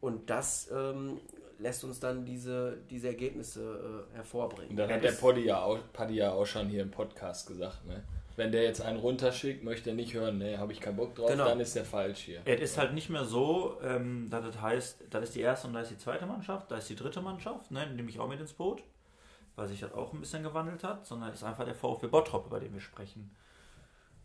Und 0.00 0.28
das 0.28 0.70
ähm, 0.74 1.20
lässt 1.58 1.84
uns 1.84 2.00
dann 2.00 2.24
diese, 2.24 2.78
diese 2.90 3.08
Ergebnisse 3.08 4.06
äh, 4.12 4.16
hervorbringen. 4.16 4.70
Und 4.70 4.76
dann 4.76 4.90
hat 4.90 5.02
der 5.02 5.12
Poddy 5.12 5.44
ja, 5.44 5.62
auch, 5.62 5.78
Paddy 5.92 6.16
ja 6.16 6.32
auch 6.32 6.46
schon 6.46 6.68
hier 6.68 6.82
im 6.82 6.90
Podcast 6.90 7.46
gesagt, 7.46 7.86
ne? 7.86 8.02
Wenn 8.34 8.50
der 8.50 8.62
jetzt 8.62 8.80
einen 8.80 8.98
runterschickt, 8.98 9.62
möchte 9.62 9.90
er 9.90 9.96
nicht 9.96 10.14
hören, 10.14 10.38
ne, 10.38 10.56
habe 10.56 10.72
ich 10.72 10.80
keinen 10.80 10.96
Bock 10.96 11.14
drauf, 11.14 11.30
Genau. 11.30 11.44
dann 11.44 11.60
ist 11.60 11.76
der 11.76 11.84
falsch 11.84 12.20
hier. 12.20 12.40
Es 12.46 12.62
ist 12.62 12.78
halt 12.78 12.94
nicht 12.94 13.10
mehr 13.10 13.24
so, 13.24 13.76
ähm, 13.84 14.28
dass 14.30 14.42
das 14.46 14.58
heißt, 14.60 15.04
das 15.10 15.24
ist 15.24 15.34
die 15.34 15.42
erste 15.42 15.68
und 15.68 15.74
da 15.74 15.80
ist 15.80 15.90
die 15.90 15.98
zweite 15.98 16.24
Mannschaft, 16.24 16.70
da 16.70 16.78
ist 16.78 16.88
die 16.88 16.96
dritte 16.96 17.20
Mannschaft, 17.20 17.70
ne, 17.70 17.86
die 17.90 17.94
nehme 17.94 18.08
ich 18.08 18.18
auch 18.18 18.28
mit 18.28 18.40
ins 18.40 18.54
Boot, 18.54 18.82
weil 19.54 19.68
sich 19.68 19.80
das 19.80 19.92
auch 19.92 20.14
ein 20.14 20.20
bisschen 20.20 20.42
gewandelt 20.42 20.82
hat, 20.82 21.04
sondern 21.06 21.28
es 21.28 21.36
ist 21.36 21.44
einfach 21.44 21.66
der 21.66 21.74
VfB 21.74 22.06
Bottrop, 22.06 22.46
über 22.46 22.58
den 22.58 22.72
wir 22.72 22.80
sprechen. 22.80 23.30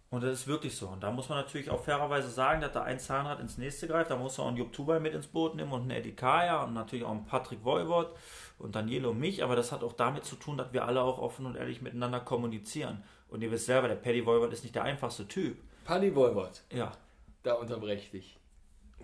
Und 0.09 0.23
das 0.23 0.31
ist 0.39 0.47
wirklich 0.47 0.75
so. 0.75 0.87
Und 0.87 1.03
da 1.03 1.11
muss 1.11 1.27
man 1.27 1.37
natürlich 1.39 1.69
auch 1.69 1.83
fairerweise 1.83 2.29
sagen, 2.29 2.61
dass 2.61 2.71
da 2.71 2.83
ein 2.83 2.97
Zahnrad 2.99 3.41
ins 3.41 3.57
nächste 3.57 3.87
greift. 3.87 4.09
Da 4.09 4.15
muss 4.15 4.37
man 4.37 4.45
auch 4.45 4.47
einen 4.49 4.57
Jupp 4.57 4.71
Tubai 4.71 4.99
mit 5.01 5.13
ins 5.13 5.27
Boot 5.27 5.55
nehmen 5.55 5.71
und 5.73 5.81
einen 5.81 5.91
Eddie 5.91 6.13
Kaya 6.15 6.63
und 6.63 6.73
natürlich 6.73 7.03
auch 7.03 7.11
einen 7.11 7.25
Patrick 7.25 7.63
Voivod 7.65 8.15
und 8.57 8.75
Daniele 8.75 9.09
und 9.09 9.19
mich. 9.19 9.43
Aber 9.43 9.55
das 9.57 9.71
hat 9.73 9.83
auch 9.83 9.93
damit 9.93 10.23
zu 10.23 10.37
tun, 10.37 10.57
dass 10.57 10.71
wir 10.71 10.85
alle 10.85 11.01
auch 11.01 11.17
offen 11.19 11.45
und 11.45 11.55
ehrlich 11.57 11.81
miteinander 11.81 12.21
kommunizieren. 12.21 13.03
Und 13.29 13.41
ihr 13.41 13.51
wisst 13.51 13.65
selber, 13.65 13.89
der 13.89 13.95
Paddy 13.95 14.25
Voivod 14.25 14.53
ist 14.53 14.63
nicht 14.63 14.75
der 14.75 14.83
einfachste 14.83 15.27
Typ. 15.27 15.57
Paddy 15.83 16.15
Wolwort, 16.15 16.63
Ja. 16.71 16.93
da 17.43 17.53
unterbreche 17.55 18.09
dich. 18.11 18.37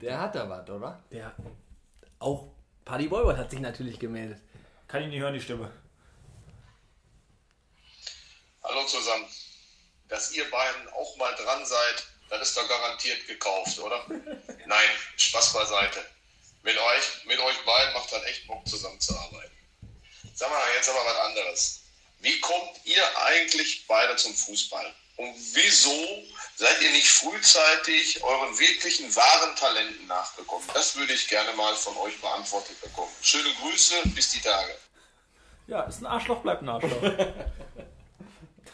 Der 0.02 0.20
hat 0.22 0.36
da 0.36 0.50
was, 0.50 0.70
oder? 0.70 1.04
Der 1.12 1.34
auch 2.20 2.48
Paddy 2.86 3.08
Boybot 3.08 3.38
hat 3.38 3.52
sich 3.52 3.60
natürlich 3.60 4.00
gemeldet. 4.00 4.42
Kann 4.88 5.02
ich 5.04 5.10
nicht 5.10 5.20
hören, 5.20 5.34
die 5.34 5.42
Stimme. 5.42 5.70
Hallo 8.63 8.86
zusammen. 8.88 9.26
Dass 10.13 10.32
ihr 10.32 10.47
beiden 10.52 10.88
auch 10.89 11.15
mal 11.15 11.34
dran 11.34 11.65
seid, 11.65 12.04
das 12.30 12.49
ist 12.49 12.56
doch 12.56 12.69
garantiert 12.69 13.26
gekauft, 13.26 13.80
oder? 13.80 14.06
Nein, 14.67 14.89
Spaß 15.17 15.54
beiseite. 15.54 16.06
Mit 16.62 16.78
euch, 16.78 17.26
mit 17.26 17.39
euch 17.39 17.58
beiden 17.65 17.93
macht 17.95 18.12
das 18.12 18.23
echt 18.26 18.45
Bock 18.45 18.62
zusammenzuarbeiten. 18.67 19.58
Sag 20.36 20.52
mal 20.52 20.62
jetzt 20.76 20.88
aber 20.88 21.04
was 21.04 21.17
anderes. 21.17 21.82
Wie 22.19 22.39
kommt 22.41 22.80
ihr 22.84 23.04
eigentlich 23.26 23.88
beide 23.88 24.15
zum 24.15 24.36
Fußball? 24.36 24.93
Und 25.17 25.34
wieso 25.56 26.23
seid 26.58 26.80
ihr 26.84 26.91
nicht 26.91 27.10
frühzeitig 27.10 28.23
euren 28.23 28.60
wirklichen 28.60 29.15
wahren 29.15 29.56
Talenten 29.56 30.06
nachgekommen? 30.06 30.67
Das 30.76 30.95
würde 30.95 31.13
ich 31.13 31.28
gerne 31.28 31.54
mal 31.54 31.76
von 31.76 31.97
euch 31.97 32.21
beantwortet 32.21 32.80
bekommen. 32.82 33.12
Schöne 33.23 33.52
Grüße, 33.56 33.95
bis 34.10 34.30
die 34.30 34.41
Tage. 34.41 34.78
Ja, 35.65 35.82
ist 35.86 36.02
ein 36.02 36.06
Arschloch, 36.06 36.43
bleibt 36.43 36.62
ein 36.62 36.69
Arschloch. 36.69 37.02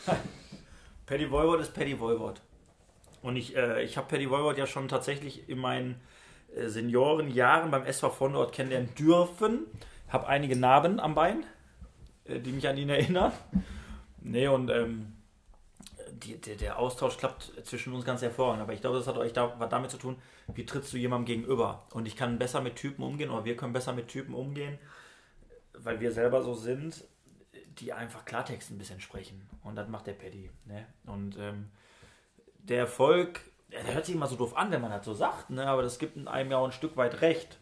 Paddy 1.09 1.31
Voivod 1.31 1.59
ist 1.59 1.73
Paddy 1.73 1.99
Voivod. 1.99 2.39
Und 3.23 3.35
ich, 3.35 3.55
äh, 3.55 3.81
ich 3.81 3.97
habe 3.97 4.07
Paddy 4.07 4.29
Voivod 4.29 4.59
ja 4.59 4.67
schon 4.67 4.87
tatsächlich 4.87 5.49
in 5.49 5.57
meinen 5.57 5.99
äh, 6.55 6.67
Seniorenjahren 6.67 7.71
beim 7.71 7.83
SV 7.83 8.11
von 8.11 8.33
dort 8.33 8.53
kennenlernen 8.53 8.93
dürfen. 8.93 9.65
Habe 10.09 10.27
einige 10.27 10.55
Narben 10.55 10.99
am 10.99 11.15
Bein, 11.15 11.47
äh, 12.25 12.39
die 12.39 12.51
mich 12.51 12.67
an 12.67 12.77
ihn 12.77 12.89
erinnern. 12.89 13.31
Nee, 14.21 14.49
und 14.49 14.69
ähm, 14.69 15.13
die, 16.11 16.39
der, 16.39 16.57
der 16.57 16.77
Austausch 16.77 17.17
klappt 17.17 17.53
zwischen 17.63 17.91
uns 17.93 18.05
ganz 18.05 18.21
hervorragend. 18.21 18.61
Aber 18.61 18.73
ich 18.73 18.81
glaube, 18.81 18.97
das 18.97 19.07
hat 19.07 19.17
euch 19.17 19.33
da, 19.33 19.55
was 19.57 19.69
damit 19.69 19.89
zu 19.89 19.97
tun, 19.97 20.15
wie 20.53 20.67
trittst 20.67 20.93
du 20.93 20.97
jemandem 20.97 21.25
gegenüber. 21.25 21.87
Und 21.91 22.05
ich 22.05 22.15
kann 22.15 22.37
besser 22.37 22.61
mit 22.61 22.75
Typen 22.75 23.01
umgehen, 23.01 23.31
oder 23.31 23.45
wir 23.45 23.57
können 23.57 23.73
besser 23.73 23.93
mit 23.93 24.09
Typen 24.09 24.35
umgehen, 24.35 24.77
weil 25.73 25.99
wir 26.01 26.11
selber 26.11 26.43
so 26.43 26.53
sind, 26.53 27.03
die 27.79 27.93
einfach 27.93 28.25
Klartext 28.25 28.71
ein 28.71 28.77
bisschen 28.77 29.01
sprechen. 29.01 29.47
Und 29.63 29.75
das 29.75 29.87
macht 29.87 30.07
der 30.07 30.13
Paddy. 30.13 30.49
Ne? 30.65 30.85
Und 31.05 31.37
ähm, 31.37 31.69
der 32.57 32.79
Erfolg, 32.79 33.41
der 33.71 33.93
hört 33.93 34.05
sich 34.05 34.15
immer 34.15 34.27
so 34.27 34.35
doof 34.35 34.55
an, 34.55 34.71
wenn 34.71 34.81
man 34.81 34.91
das 34.91 35.05
so 35.05 35.13
sagt, 35.13 35.49
ne? 35.49 35.65
aber 35.65 35.81
das 35.81 35.99
gibt 35.99 36.27
einem 36.27 36.51
ja 36.51 36.57
auch 36.57 36.65
ein 36.65 36.71
Stück 36.71 36.97
weit 36.97 37.21
recht. 37.21 37.59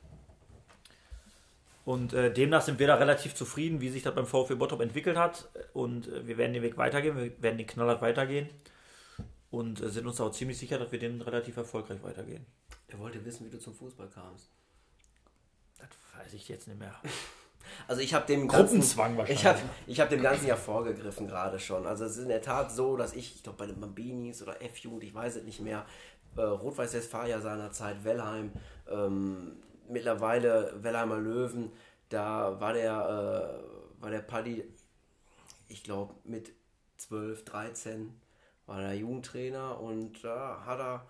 Und 1.86 2.12
äh, 2.12 2.34
demnach 2.34 2.63
sind 2.63 2.80
wir 2.80 2.88
da 2.88 2.95
relativ 2.95 3.34
zufrieden, 3.34 3.80
wie 3.80 3.89
sich 3.89 4.03
das 4.03 4.13
beim 4.13 4.25
VfB 4.25 4.56
Bottrop 4.56 4.82
entwickelt 4.82 5.17
hat. 5.17 5.47
Und 5.73 6.10
äh, 6.10 6.27
wir 6.27 6.38
werden 6.38 6.53
den 6.53 6.63
Weg 6.63 6.77
weitergehen, 6.77 7.15
wir 7.15 7.41
werden 7.41 7.58
den 7.58 7.67
knallhart 7.67 8.01
weitergehen. 8.01 8.49
Und 9.51 9.82
äh, 9.82 9.89
sind 9.89 10.06
uns 10.06 10.19
auch 10.19 10.32
ziemlich 10.32 10.58
sicher, 10.58 10.77
dass 10.80 10.91
wir 10.91 10.99
den 10.99 11.21
relativ 11.21 11.56
erfolgreich 11.56 12.03
weitergehen. 12.03 12.45
Er 12.89 12.99
wollte 12.99 13.23
wissen, 13.23 13.45
wie 13.45 13.49
du 13.49 13.60
zum 13.60 13.73
Fußball 13.73 14.10
kamst. 14.10 14.49
Das 15.77 15.89
weiß 16.17 16.34
ich 16.34 16.49
jetzt 16.49 16.67
nicht 16.67 16.80
mehr. 16.80 16.93
Also 17.87 18.01
ich 18.01 18.13
habe 18.13 18.25
dem 18.25 18.47
Gruppenzwang 18.47 19.15
ganzen, 19.15 19.17
wahrscheinlich. 19.17 19.39
Ich 19.39 19.45
habe 19.45 19.59
ich 19.87 19.99
hab 19.99 20.09
dem 20.09 20.21
Ganzen 20.21 20.47
ja 20.47 20.55
vorgegriffen 20.55 21.27
gerade 21.27 21.59
schon. 21.59 21.85
Also 21.85 22.05
es 22.05 22.17
ist 22.17 22.23
in 22.23 22.29
der 22.29 22.41
Tat 22.41 22.71
so, 22.71 22.97
dass 22.97 23.13
ich, 23.13 23.35
ich 23.35 23.43
glaube 23.43 23.57
bei 23.57 23.65
den 23.65 23.79
Bambinis 23.79 24.41
oder 24.41 24.61
F-Jugend, 24.61 25.03
ich 25.03 25.13
weiß 25.13 25.37
es 25.37 25.43
nicht 25.43 25.61
mehr, 25.61 25.85
äh, 26.35 26.41
Rot-Weiß 26.41 26.93
Westfalia 26.93 27.41
seinerzeit, 27.41 28.03
Wellheim, 28.03 28.51
ähm, 28.89 29.57
mittlerweile 29.89 30.73
Wellheimer 30.81 31.17
Löwen, 31.17 31.71
da 32.09 32.59
war 32.59 32.73
der, 32.73 33.61
äh, 33.99 34.01
war 34.01 34.11
der 34.11 34.21
Paddy, 34.21 34.63
ich 35.67 35.83
glaube 35.83 36.13
mit 36.23 36.51
12, 36.97 37.45
13 37.45 38.13
war 38.65 38.81
er 38.81 38.93
Jugendtrainer 38.93 39.79
und 39.79 40.23
da 40.23 40.63
hat 40.65 40.79
er 40.79 41.07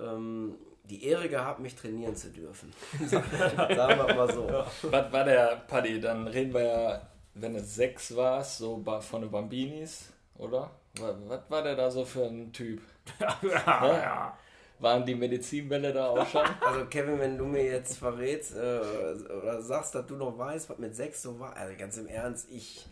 ähm, 0.00 0.56
die 0.84 1.04
Ehre 1.04 1.28
gehabt, 1.28 1.60
mich 1.60 1.74
trainieren 1.74 2.16
zu 2.16 2.30
dürfen. 2.30 2.72
Sagen 3.06 3.26
wir 3.30 4.14
mal 4.14 4.32
so. 4.32 4.48
Was 4.90 5.12
war 5.12 5.24
der 5.24 5.62
Paddy? 5.66 6.00
Dann 6.00 6.26
reden 6.26 6.54
wir 6.54 6.62
ja, 6.62 7.08
wenn 7.34 7.54
es 7.56 7.74
sechs 7.74 8.14
war, 8.16 8.42
so 8.42 8.82
von 9.00 9.22
den 9.22 9.30
Bambinis, 9.30 10.12
oder? 10.36 10.70
Was, 10.98 11.14
was 11.26 11.40
war 11.48 11.62
der 11.62 11.76
da 11.76 11.90
so 11.90 12.04
für 12.04 12.24
ein 12.24 12.52
Typ? 12.52 12.80
ja, 13.20 13.98
ja. 13.98 14.38
Waren 14.80 15.04
die 15.04 15.14
Medizinbälle 15.14 15.92
da 15.92 16.08
auch 16.08 16.26
schon? 16.26 16.46
Also 16.64 16.86
Kevin, 16.86 17.18
wenn 17.18 17.36
du 17.36 17.44
mir 17.44 17.64
jetzt 17.64 17.98
verrätst 17.98 18.54
äh, 18.54 18.80
oder 19.24 19.60
sagst, 19.60 19.94
dass 19.94 20.06
du 20.06 20.14
noch 20.14 20.38
weißt, 20.38 20.70
was 20.70 20.78
mit 20.78 20.94
sechs 20.94 21.22
so 21.22 21.38
war, 21.40 21.56
also 21.56 21.76
ganz 21.76 21.96
im 21.96 22.06
Ernst, 22.06 22.48
ich... 22.50 22.86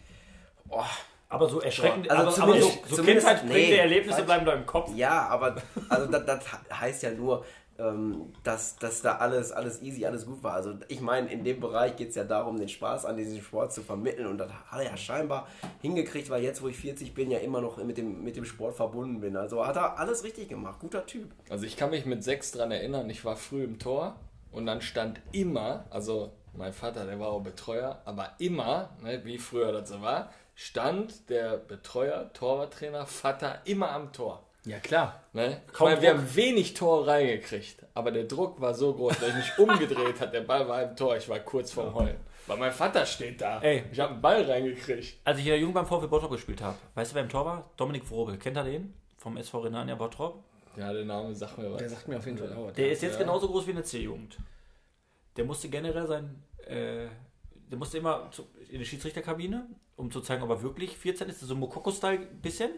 Oh, 0.69 0.83
Aber 1.29 1.49
so 1.49 1.61
erschreckend, 1.61 2.09
Also 2.11 2.23
aber, 2.23 2.29
aber 2.31 2.37
zumindest- 2.61 2.83
so, 2.85 2.89
so 2.91 2.97
zumindest- 2.97 3.27
kindheitsprägende 3.27 3.75
nee, 3.75 3.77
Erlebnisse 3.81 4.15
falsch. 4.15 4.27
bleiben 4.27 4.47
da 4.47 4.53
im 4.53 4.67
Kopf. 4.67 4.95
ja, 4.95 5.27
aber 5.29 5.57
also 5.89 6.07
das, 6.11 6.25
das 6.25 6.41
heißt 6.81 7.03
ja 7.03 7.11
nur, 7.11 7.45
ähm, 7.79 8.33
dass, 8.43 8.77
dass 8.77 9.03
da 9.03 9.17
alles, 9.17 9.53
alles 9.53 9.83
easy, 9.83 10.07
alles 10.07 10.25
gut 10.25 10.43
war. 10.43 10.55
Also 10.55 10.75
ich 10.89 11.01
meine, 11.03 11.31
in 11.31 11.45
dem 11.45 11.61
Bereich 11.61 11.97
geht 11.97 12.09
es 12.11 12.15
ja 12.15 12.25
darum, 12.25 12.59
den 12.59 12.69
Spaß 12.71 13.05
an 13.05 13.17
diesem 13.19 13.43
Sport 13.43 13.73
zu 13.73 13.83
vermitteln 13.83 14.29
und 14.29 14.39
das 14.39 14.51
hat 14.71 14.79
er 14.81 14.85
ja 14.93 14.97
scheinbar 14.97 15.47
hingekriegt, 15.83 16.31
weil 16.31 16.43
jetzt, 16.43 16.63
wo 16.63 16.69
ich 16.69 16.77
40 16.79 17.13
bin, 17.13 17.31
ja 17.31 17.39
immer 17.39 17.61
noch 17.61 17.77
mit 17.85 17.99
dem, 17.99 18.23
mit 18.25 18.37
dem 18.37 18.45
Sport 18.47 18.77
verbunden 18.77 19.21
bin. 19.21 19.37
Also 19.37 19.67
hat 19.67 19.77
er 19.77 19.99
alles 19.99 20.25
richtig 20.25 20.49
gemacht, 20.49 20.79
guter 20.81 21.05
Typ. 21.05 21.31
Also 21.51 21.67
ich 21.67 21.77
kann 21.77 21.91
mich 21.91 22.07
mit 22.07 22.25
sechs 22.25 22.51
dran 22.53 22.71
erinnern, 22.71 23.11
ich 23.11 23.25
war 23.27 23.37
früh 23.37 23.65
im 23.65 23.79
Tor 23.79 24.15
und 24.53 24.65
dann 24.65 24.81
stand 24.81 25.21
immer, 25.33 25.85
also 25.91 26.31
mein 26.55 26.73
Vater, 26.73 27.05
der 27.05 27.21
war 27.21 27.29
auch 27.29 27.43
Betreuer, 27.43 28.01
aber 28.07 28.31
immer, 28.39 28.89
ne, 29.03 29.21
wie 29.25 29.37
früher 29.37 29.73
das 29.73 29.91
so 29.91 30.01
war, 30.01 30.31
stand 30.57 31.29
der 31.31 31.59
Betreuer, 31.59 32.33
Torwarttrainer, 32.33 33.07
Vater 33.07 33.61
immer 33.67 33.91
am 33.93 34.13
Tor. 34.13 34.43
Ja, 34.65 34.81
klar. 34.81 35.23
Ne? 35.33 35.61
Ich 35.69 35.73
Kaum 35.73 35.91
meine, 35.91 36.03
wir 36.03 36.11
haben 36.11 36.35
wenig 36.35 36.75
Tore 36.75 37.07
reingekriegt, 37.07 37.85
aber 37.95 38.11
der 38.11 38.25
Druck 38.25 38.61
war 38.61 38.75
so 38.75 38.93
groß, 38.95 39.21
dass 39.21 39.29
ich 39.29 39.35
mich 39.37 39.59
umgedreht 39.59 40.19
hat. 40.19 40.33
Der 40.35 40.41
Ball 40.41 40.67
war 40.67 40.83
im 40.83 40.97
Tor, 40.97 41.17
ich 41.17 41.29
war 41.29 41.39
kurz 41.39 41.71
vorm 41.71 41.95
Heulen. 41.95 42.17
Weil 42.49 42.57
mein 42.57 42.73
Vater 42.73 43.05
steht 43.07 43.41
da. 43.41 43.61
Ey. 43.61 43.85
Ich 43.93 44.01
habe 44.01 44.13
einen 44.15 44.21
Ball 44.23 44.43
reingekriegt. 44.43 45.19
Als 45.25 45.39
ich 45.39 45.45
in 45.45 45.51
der 45.51 45.59
Jugend 45.61 45.75
beim 45.75 45.87
VfB 45.87 46.07
Bottrop 46.09 46.31
gespielt 46.33 46.63
habe, 46.63 46.77
weißt 46.95 47.13
du, 47.13 47.15
wer 47.17 47.23
im 47.23 47.29
Tor 47.29 47.45
war? 47.45 47.71
Dominik 47.77 48.11
Wrobel. 48.11 48.39
Kennt 48.39 48.57
ihr 48.57 48.65
den? 48.65 48.95
Vom 49.19 49.37
SV 49.37 49.59
Renania 49.61 49.95
Bottrop. 49.95 50.43
Ja, 50.77 50.93
der 50.93 51.05
Name 51.05 51.35
sagt 51.35 51.59
mir 51.59 51.71
was. 51.73 51.79
Der 51.79 51.89
sagt 51.89 52.09
mir 52.09 52.17
auf 52.19 52.27
jeden 52.27 52.39
Fall 52.39 52.53
auch. 52.53 52.67
was. 52.69 52.73
Der 52.75 52.91
ist 52.91 53.03
jetzt 53.03 53.15
Ja. 53.15 53.19
genauso 53.21 53.49
groß 53.49 53.67
wie 53.67 53.71
eine 53.73 53.83
C-Jugend. 53.85 54.37
Der 55.37 55.45
musste 55.45 55.69
generell 55.69 56.07
sein, 56.07 56.43
äh, 56.67 57.07
der 57.71 57.79
musste 57.79 57.99
immer 57.99 58.31
zu, 58.31 58.47
in 58.71 58.79
die 58.79 58.85
Schiedsrichterkabine, 58.85 59.67
um 59.97 60.11
zu 60.11 60.21
zeigen, 60.21 60.43
ob 60.43 60.51
er 60.51 60.63
wirklich 60.63 60.97
14 60.97 61.29
ist, 61.29 61.41
so 61.41 61.55
ein 61.55 61.61
Mokoko-Style 61.61 62.27
bisschen. 62.43 62.71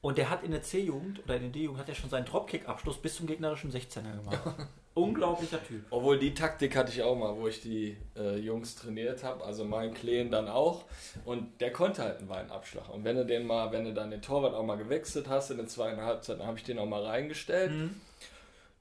Und 0.00 0.18
der 0.18 0.28
hat 0.28 0.44
in 0.44 0.50
der 0.50 0.60
C-Jugend 0.60 1.24
oder 1.24 1.36
in 1.36 1.42
der 1.44 1.50
D-Jugend 1.50 1.80
hat 1.80 1.88
er 1.88 1.94
schon 1.94 2.10
seinen 2.10 2.26
Dropkick-Abschluss 2.26 2.98
bis 2.98 3.16
zum 3.16 3.26
gegnerischen 3.26 3.72
16er 3.72 4.16
gemacht. 4.18 4.38
Unglaublicher 4.94 5.64
Typ. 5.66 5.82
Obwohl 5.90 6.18
die 6.18 6.34
Taktik 6.34 6.76
hatte 6.76 6.92
ich 6.92 7.02
auch 7.02 7.16
mal, 7.16 7.34
wo 7.36 7.48
ich 7.48 7.62
die 7.62 7.96
äh, 8.14 8.36
Jungs 8.36 8.76
trainiert 8.76 9.24
habe, 9.24 9.42
also 9.42 9.64
meinen 9.64 9.94
Kleen 9.94 10.30
dann 10.30 10.46
auch. 10.46 10.84
Und 11.24 11.60
der 11.60 11.72
konnte 11.72 12.02
halt 12.02 12.18
einen 12.18 12.28
Weinabschlag. 12.28 12.92
Und 12.92 13.04
wenn 13.04 13.16
du 13.16 13.24
den 13.24 13.46
mal, 13.46 13.72
wenn 13.72 13.86
du 13.86 13.94
dann 13.94 14.10
den 14.10 14.20
Torwart 14.20 14.54
auch 14.54 14.62
mal 14.62 14.76
gewechselt 14.76 15.26
hast 15.28 15.50
in 15.50 15.56
der 15.56 15.68
zweiten 15.68 16.00
Halbzeit, 16.00 16.38
dann 16.38 16.46
habe 16.46 16.58
ich 16.58 16.64
den 16.64 16.78
auch 16.78 16.86
mal 16.86 17.02
reingestellt. 17.02 17.72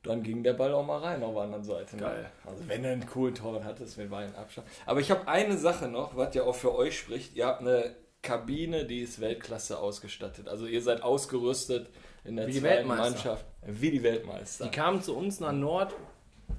Dann 0.04 0.22
ging 0.22 0.44
der 0.44 0.54
Ball 0.54 0.74
auch 0.74 0.86
mal 0.86 1.00
rein 1.00 1.24
auf 1.24 1.34
der 1.34 1.44
anderen 1.44 1.63
Seite. 1.63 1.96
ne? 1.96 2.02
Geil. 2.02 2.32
Also 2.46 2.68
wenn 2.68 2.84
du 2.84 2.89
einen 2.89 3.06
coolen 3.06 3.34
Torwart 3.36 3.63
hattest 3.63 3.98
mit 3.98 4.12
Weinabschlag. 4.12 4.66
Aber 4.86 5.00
ich 5.00 5.10
habe 5.10 5.28
eine 5.28 5.58
Sache 5.58 5.88
noch, 5.88 6.18
was 6.18 6.36
ja 6.36 6.44
auch 6.44 6.56
für 6.56 6.76
euch 6.76 7.00
spricht. 7.00 7.36
Ihr 7.36 7.48
habt 7.48 7.62
eine 7.62 7.96
Kabine, 8.22 8.86
die 8.86 9.00
ist 9.00 9.22
Weltklasse 9.22 9.80
ausgestattet. 9.80 10.48
Also 10.50 10.66
ihr 10.66 10.82
seid 10.82 11.04
ausgerüstet 11.04 11.89
in 12.26 12.36
der 12.36 12.48
Wie 12.48 12.60
zweiten. 12.60 12.88
Mannschaft. 12.88 13.46
Wie 13.66 13.92
die 13.92 14.04
Weltmeister. 14.04 14.66
Die 14.66 14.72
kamen 14.72 15.02
zu 15.02 15.16
uns 15.16 15.39
nach 15.39 15.54
Nord, 15.54 15.94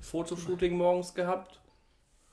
Fotoshooting 0.00 0.76
morgens 0.76 1.14
gehabt. 1.14 1.60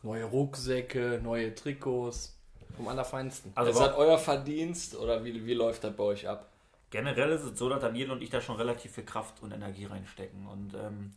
Neue 0.04 0.26
Rucksäcke, 0.26 1.20
neue 1.22 1.54
Trikots. 1.54 2.38
Vom 2.76 2.88
Allerfeinsten. 2.88 3.52
Also 3.54 3.72
ist 3.72 3.80
das 3.80 3.96
euer 3.98 4.18
Verdienst 4.18 4.96
oder 4.96 5.24
wie, 5.26 5.46
wie 5.46 5.54
läuft 5.54 5.84
das 5.84 5.94
bei 5.94 6.04
euch 6.04 6.28
ab? 6.28 6.51
Generell 6.92 7.32
ist 7.32 7.44
es 7.44 7.58
so, 7.58 7.70
dass 7.70 7.82
Daniel 7.82 8.12
und 8.12 8.22
ich 8.22 8.30
da 8.30 8.42
schon 8.42 8.58
relativ 8.58 8.92
viel 8.92 9.06
Kraft 9.06 9.42
und 9.42 9.52
Energie 9.52 9.86
reinstecken. 9.86 10.46
Und 10.46 10.74
ähm, 10.74 11.14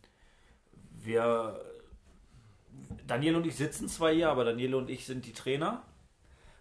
wir, 1.03 1.61
Daniel 3.05 3.35
und 3.35 3.45
ich 3.45 3.55
sitzen 3.55 3.87
zwar 3.89 4.11
hier, 4.11 4.29
aber 4.29 4.45
Daniel 4.45 4.75
und 4.75 4.89
ich 4.89 5.05
sind 5.05 5.25
die 5.25 5.33
Trainer. 5.33 5.83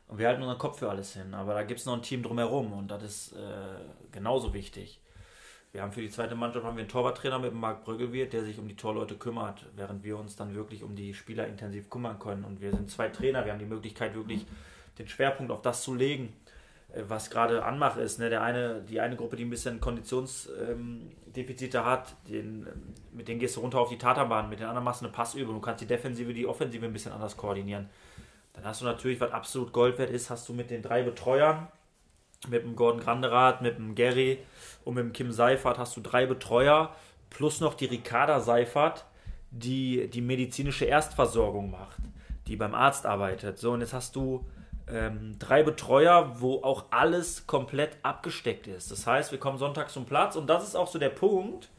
Und 0.09 0.18
wir 0.18 0.26
halten 0.26 0.43
unseren 0.43 0.59
Kopf 0.59 0.80
für 0.80 0.91
alles 0.91 1.14
hin. 1.14 1.32
Aber 1.32 1.55
da 1.55 1.62
gibt 1.62 1.80
es 1.80 1.86
noch 1.86 1.95
ein 1.95 2.03
Team 2.03 2.22
drumherum 2.22 2.72
und 2.72 2.89
das 2.89 3.03
ist 3.03 3.32
äh, 3.32 3.76
genauso 4.12 4.53
wichtig. 4.53 5.01
Wir 5.72 5.82
haben 5.82 5.93
für 5.93 6.03
die 6.03 6.11
zweite 6.11 6.34
Mannschaft 6.34 6.64
haben 6.64 6.76
wir 6.76 6.82
einen 6.82 6.91
Torwarttrainer 6.91 7.39
mit 7.39 7.55
Marc 7.55 7.84
Brüggelwirt, 7.84 8.32
der 8.32 8.45
sich 8.45 8.59
um 8.59 8.68
die 8.68 8.76
Torleute 8.76 9.16
kümmert, 9.16 9.66
während 9.74 10.05
wir 10.05 10.18
uns 10.18 10.36
dann 10.36 10.55
wirklich 10.55 10.82
um 10.82 10.95
die 10.95 11.14
Spieler 11.14 11.47
intensiv 11.47 11.89
kümmern 11.89 12.18
können. 12.18 12.45
Und 12.45 12.61
wir 12.61 12.72
sind 12.72 12.91
zwei 12.91 13.09
Trainer, 13.09 13.45
wir 13.45 13.53
haben 13.53 13.59
die 13.59 13.64
Möglichkeit, 13.64 14.14
wirklich 14.14 14.45
den 14.99 15.09
Schwerpunkt 15.09 15.51
auf 15.51 15.62
das 15.62 15.82
zu 15.82 15.95
legen, 15.95 16.32
was 17.09 17.30
gerade 17.30 17.64
Anmach 17.64 17.97
ist. 17.97 18.18
Ne? 18.18 18.30
Der 18.30 18.42
eine, 18.42 18.80
die 18.82 19.01
eine 19.01 19.16
Gruppe, 19.16 19.36
die 19.36 19.45
ein 19.45 19.51
bisschen 19.51 19.80
Konditionsdefizite 19.80 21.78
ähm, 21.78 21.84
hat, 21.84 22.14
den, 22.28 22.66
ähm, 22.66 22.95
mit 23.12 23.28
denen 23.28 23.40
gehst 23.40 23.57
du 23.57 23.61
runter 23.61 23.80
auf 23.80 23.88
die 23.88 23.99
Taterbahn, 23.99 24.49
mit 24.49 24.61
den 24.61 24.66
anderen 24.66 24.84
machst 24.84 25.01
du 25.01 25.07
eine 25.07 25.12
Passübung. 25.12 25.55
Du 25.55 25.61
kannst 25.61 25.80
die 25.80 25.86
Defensive, 25.86 26.32
die 26.32 26.47
Offensive 26.47 26.84
ein 26.84 26.92
bisschen 26.92 27.12
anders 27.12 27.36
koordinieren. 27.36 27.88
Dann 28.53 28.64
hast 28.64 28.80
du 28.80 28.84
natürlich, 28.84 29.20
was 29.20 29.32
absolut 29.32 29.72
Gold 29.72 29.99
wert 29.99 30.11
ist, 30.11 30.30
hast 30.30 30.49
du 30.49 30.53
mit 30.53 30.70
den 30.70 30.82
drei 30.82 31.03
Betreuern, 31.03 31.66
mit 32.49 32.62
dem 32.62 32.76
Gordon 32.76 33.01
Granderath, 33.01 33.62
mit 33.62 33.76
dem 33.78 33.95
Gary 33.95 34.38
und 34.84 34.95
mit 34.95 35.05
dem 35.05 35.12
Kim 35.12 35.32
Seifert, 35.32 35.78
hast 35.78 35.97
du 35.97 36.01
drei 36.01 36.26
Betreuer, 36.26 36.95
plus 37.30 37.61
noch 37.61 37.74
die 37.74 37.86
Ricarda 37.86 38.38
Seifert, 38.40 39.07
die 39.51 40.09
die 40.09 40.20
medizinische 40.20 40.84
Erstversorgung 40.84 41.70
macht, 41.70 41.99
die 42.47 42.57
beim 42.57 42.74
Arzt 42.74 43.07
arbeitet. 43.07 43.59
So, 43.59 43.72
und 43.72 43.80
jetzt 43.80 43.92
hast 43.92 44.14
du 44.14 44.45
ähm, 44.89 45.37
drei 45.39 45.62
Betreuer, 45.62 46.41
wo 46.41 46.62
auch 46.62 46.87
alles 46.91 47.47
komplett 47.47 47.97
abgesteckt 48.03 48.66
ist. 48.66 48.91
Das 48.91 49.07
heißt, 49.07 49.32
wir 49.32 49.39
kommen 49.39 49.59
sonntags 49.59 49.93
zum 49.93 50.05
Platz 50.05 50.37
und 50.37 50.49
das 50.49 50.66
ist 50.66 50.74
auch 50.74 50.89
so 50.89 50.99
der 50.99 51.11
Punkt. 51.11 51.70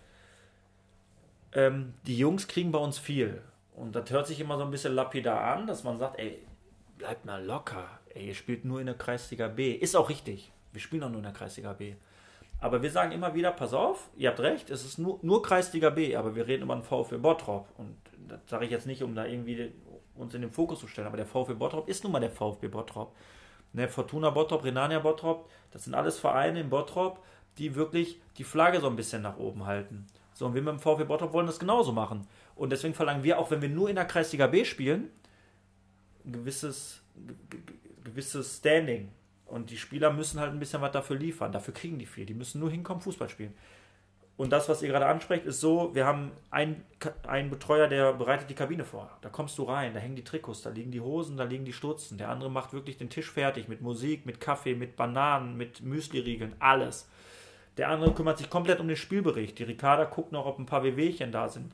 Ähm, 1.54 1.94
die 2.06 2.18
Jungs 2.18 2.48
kriegen 2.48 2.72
bei 2.72 2.80
uns 2.80 2.98
viel. 2.98 3.42
Und 3.76 3.96
das 3.96 4.10
hört 4.10 4.28
sich 4.28 4.40
immer 4.40 4.58
so 4.58 4.64
ein 4.64 4.72
bisschen 4.72 4.94
lapidar 4.94 5.42
an, 5.42 5.68
dass 5.68 5.84
man 5.84 5.98
sagt, 5.98 6.18
ey, 6.18 6.42
bleibt 6.98 7.26
mal 7.26 7.44
locker. 7.44 7.86
Ey, 8.14 8.28
ihr 8.28 8.36
spielt 8.36 8.66
nur 8.66 8.80
in 8.80 8.86
der 8.86 8.96
Kreisliga 8.96 9.48
B. 9.48 9.74
Ist 9.74 9.96
auch 9.96 10.10
richtig. 10.10 10.52
Wir 10.72 10.82
spielen 10.82 11.04
auch 11.04 11.10
nur 11.10 11.18
in 11.18 11.24
der 11.24 11.34
Kreisliga 11.34 11.74
B. 11.74 11.96
Aber 12.60 12.82
wir 12.82 12.90
sagen 12.90 13.12
immer 13.12 13.34
wieder, 13.34 13.52
pass 13.52 13.74
auf, 13.74 14.10
ihr 14.16 14.30
habt 14.30 14.40
recht, 14.40 14.70
es 14.70 14.86
ist 14.86 14.98
nur, 14.98 15.20
nur 15.22 15.44
Kreisliga 15.44 15.90
B, 15.90 16.16
aber 16.16 16.36
wir 16.36 16.48
reden 16.48 16.64
über 16.64 16.76
den 16.76 16.84
VfL 16.84 17.18
Bottrop. 17.18 17.68
Und 17.78 17.98
das 18.28 18.40
sage 18.48 18.66
ich 18.66 18.72
jetzt 18.72 18.88
nicht, 18.88 19.04
um 19.04 19.14
da 19.14 19.26
irgendwie 19.26 19.72
uns 20.16 20.34
in 20.34 20.42
den 20.42 20.52
Fokus 20.52 20.80
zu 20.80 20.88
stellen, 20.88 21.08
aber 21.08 21.18
der 21.18 21.26
VfB 21.26 21.54
Bottrop 21.54 21.88
ist 21.88 22.04
nun 22.04 22.14
mal 22.14 22.20
der 22.20 22.32
VfB 22.32 22.68
Bottrop. 22.68 23.16
Ne, 23.74 23.88
Fortuna 23.88 24.30
Bottrop, 24.30 24.64
Renania 24.64 25.00
Bottrop, 25.00 25.50
das 25.72 25.84
sind 25.84 25.94
alles 25.94 26.18
Vereine 26.18 26.62
in 26.62 26.70
Bottrop, 26.70 27.24
die 27.58 27.76
wirklich 27.76 28.22
die 28.38 28.44
Flagge 28.44 28.80
so 28.80 28.88
ein 28.88 28.96
bisschen 28.96 29.22
nach 29.22 29.38
oben 29.38 29.66
halten. 29.66 30.08
So, 30.34 30.46
und 30.46 30.54
wir 30.54 30.62
mit 30.62 30.74
dem 30.74 30.80
VfB 30.80 31.06
Bottrop 31.06 31.34
wollen 31.34 31.48
das 31.48 31.60
genauso 31.60 31.92
machen. 31.92 32.28
Und 32.56 32.72
deswegen 32.72 32.94
verlangen 32.94 33.24
wir 33.24 33.40
auch, 33.40 33.52
wenn 33.52 33.62
wir 33.62 33.70
nur 33.70 33.90
in 33.90 33.96
der 33.96 34.06
Kreisliga 34.06 34.48
B 34.48 34.66
spielen, 34.66 35.10
ein 36.26 36.34
gewisses, 36.34 37.02
gewisses 38.04 38.58
Standing. 38.58 39.12
Und 39.46 39.70
die 39.70 39.78
Spieler 39.78 40.12
müssen 40.12 40.40
halt 40.40 40.52
ein 40.52 40.60
bisschen 40.60 40.82
was 40.82 40.92
dafür 40.92 41.18
liefern. 41.18 41.52
Dafür 41.52 41.74
kriegen 41.74 42.00
die 42.00 42.06
viel. 42.06 42.26
Die 42.26 42.34
müssen 42.34 42.60
nur 42.60 42.72
hinkommen, 42.72 43.02
Fußball 43.02 43.30
spielen. 43.30 43.54
Und 44.38 44.52
das, 44.52 44.68
was 44.68 44.82
ihr 44.82 44.90
gerade 44.90 45.06
ansprecht, 45.06 45.46
ist 45.46 45.62
so, 45.62 45.96
wir 45.96 46.06
haben 46.06 46.32
einen, 46.52 46.84
einen 47.26 47.50
Betreuer, 47.50 47.88
der 47.88 48.12
bereitet 48.14 48.50
die 48.50 48.56
Kabine 48.56 48.84
vor. 48.84 49.10
Da 49.22 49.30
kommst 49.30 49.58
du 49.58 49.64
rein, 49.64 49.94
da 49.94 50.02
hängen 50.02 50.18
die 50.18 50.26
Trikots, 50.26 50.62
da 50.62 50.72
liegen 50.72 50.92
die 50.92 51.00
Hosen, 51.00 51.38
da 51.38 51.46
liegen 51.46 51.64
die 51.64 51.72
Stutzen. 51.72 52.18
Der 52.18 52.30
andere 52.30 52.52
macht 52.52 52.74
wirklich 52.74 52.98
den 52.98 53.10
Tisch 53.10 53.32
fertig 53.32 53.70
mit 53.70 53.82
Musik, 53.82 54.26
mit 54.26 54.42
Kaffee, 54.42 54.76
mit 54.76 54.98
Bananen, 54.98 55.56
mit 55.56 55.82
Müsli-Riegeln, 55.82 56.54
alles. 56.60 57.08
Der 57.78 57.90
andere 57.90 58.14
kümmert 58.14 58.38
sich 58.38 58.50
komplett 58.50 58.82
um 58.82 58.90
den 58.90 58.98
Spielbericht. 58.98 59.58
Die 59.58 59.64
Ricarda 59.64 60.04
guckt 60.04 60.34
noch, 60.34 60.46
ob 60.46 60.60
ein 60.60 60.66
paar 60.66 60.84
WWchen 60.84 61.32
da 61.32 61.48
sind. 61.48 61.72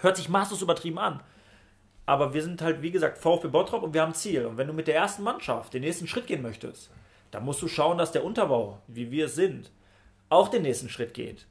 Hört 0.00 0.16
sich 0.16 0.28
maßlos 0.28 0.62
übertrieben 0.62 0.98
an. 0.98 1.20
Aber 2.06 2.32
wir 2.32 2.42
sind 2.42 2.62
halt, 2.62 2.80
wie 2.80 2.92
gesagt, 2.92 3.18
VfB 3.18 3.48
Bottrop 3.48 3.82
und 3.82 3.92
wir 3.92 4.02
haben 4.02 4.14
Ziel. 4.14 4.46
Und 4.46 4.56
wenn 4.56 4.68
du 4.68 4.72
mit 4.72 4.86
der 4.86 4.94
ersten 4.94 5.24
Mannschaft 5.24 5.74
den 5.74 5.82
nächsten 5.82 6.06
Schritt 6.06 6.28
gehen 6.28 6.42
möchtest, 6.42 6.90
dann 7.32 7.44
musst 7.44 7.60
du 7.60 7.68
schauen, 7.68 7.98
dass 7.98 8.12
der 8.12 8.24
Unterbau, 8.24 8.78
wie 8.86 9.10
wir 9.10 9.26
es 9.26 9.34
sind, 9.34 9.70
auch 10.28 10.48
den 10.48 10.62
nächsten 10.62 10.88
Schritt 10.88 11.12
geht 11.12 11.46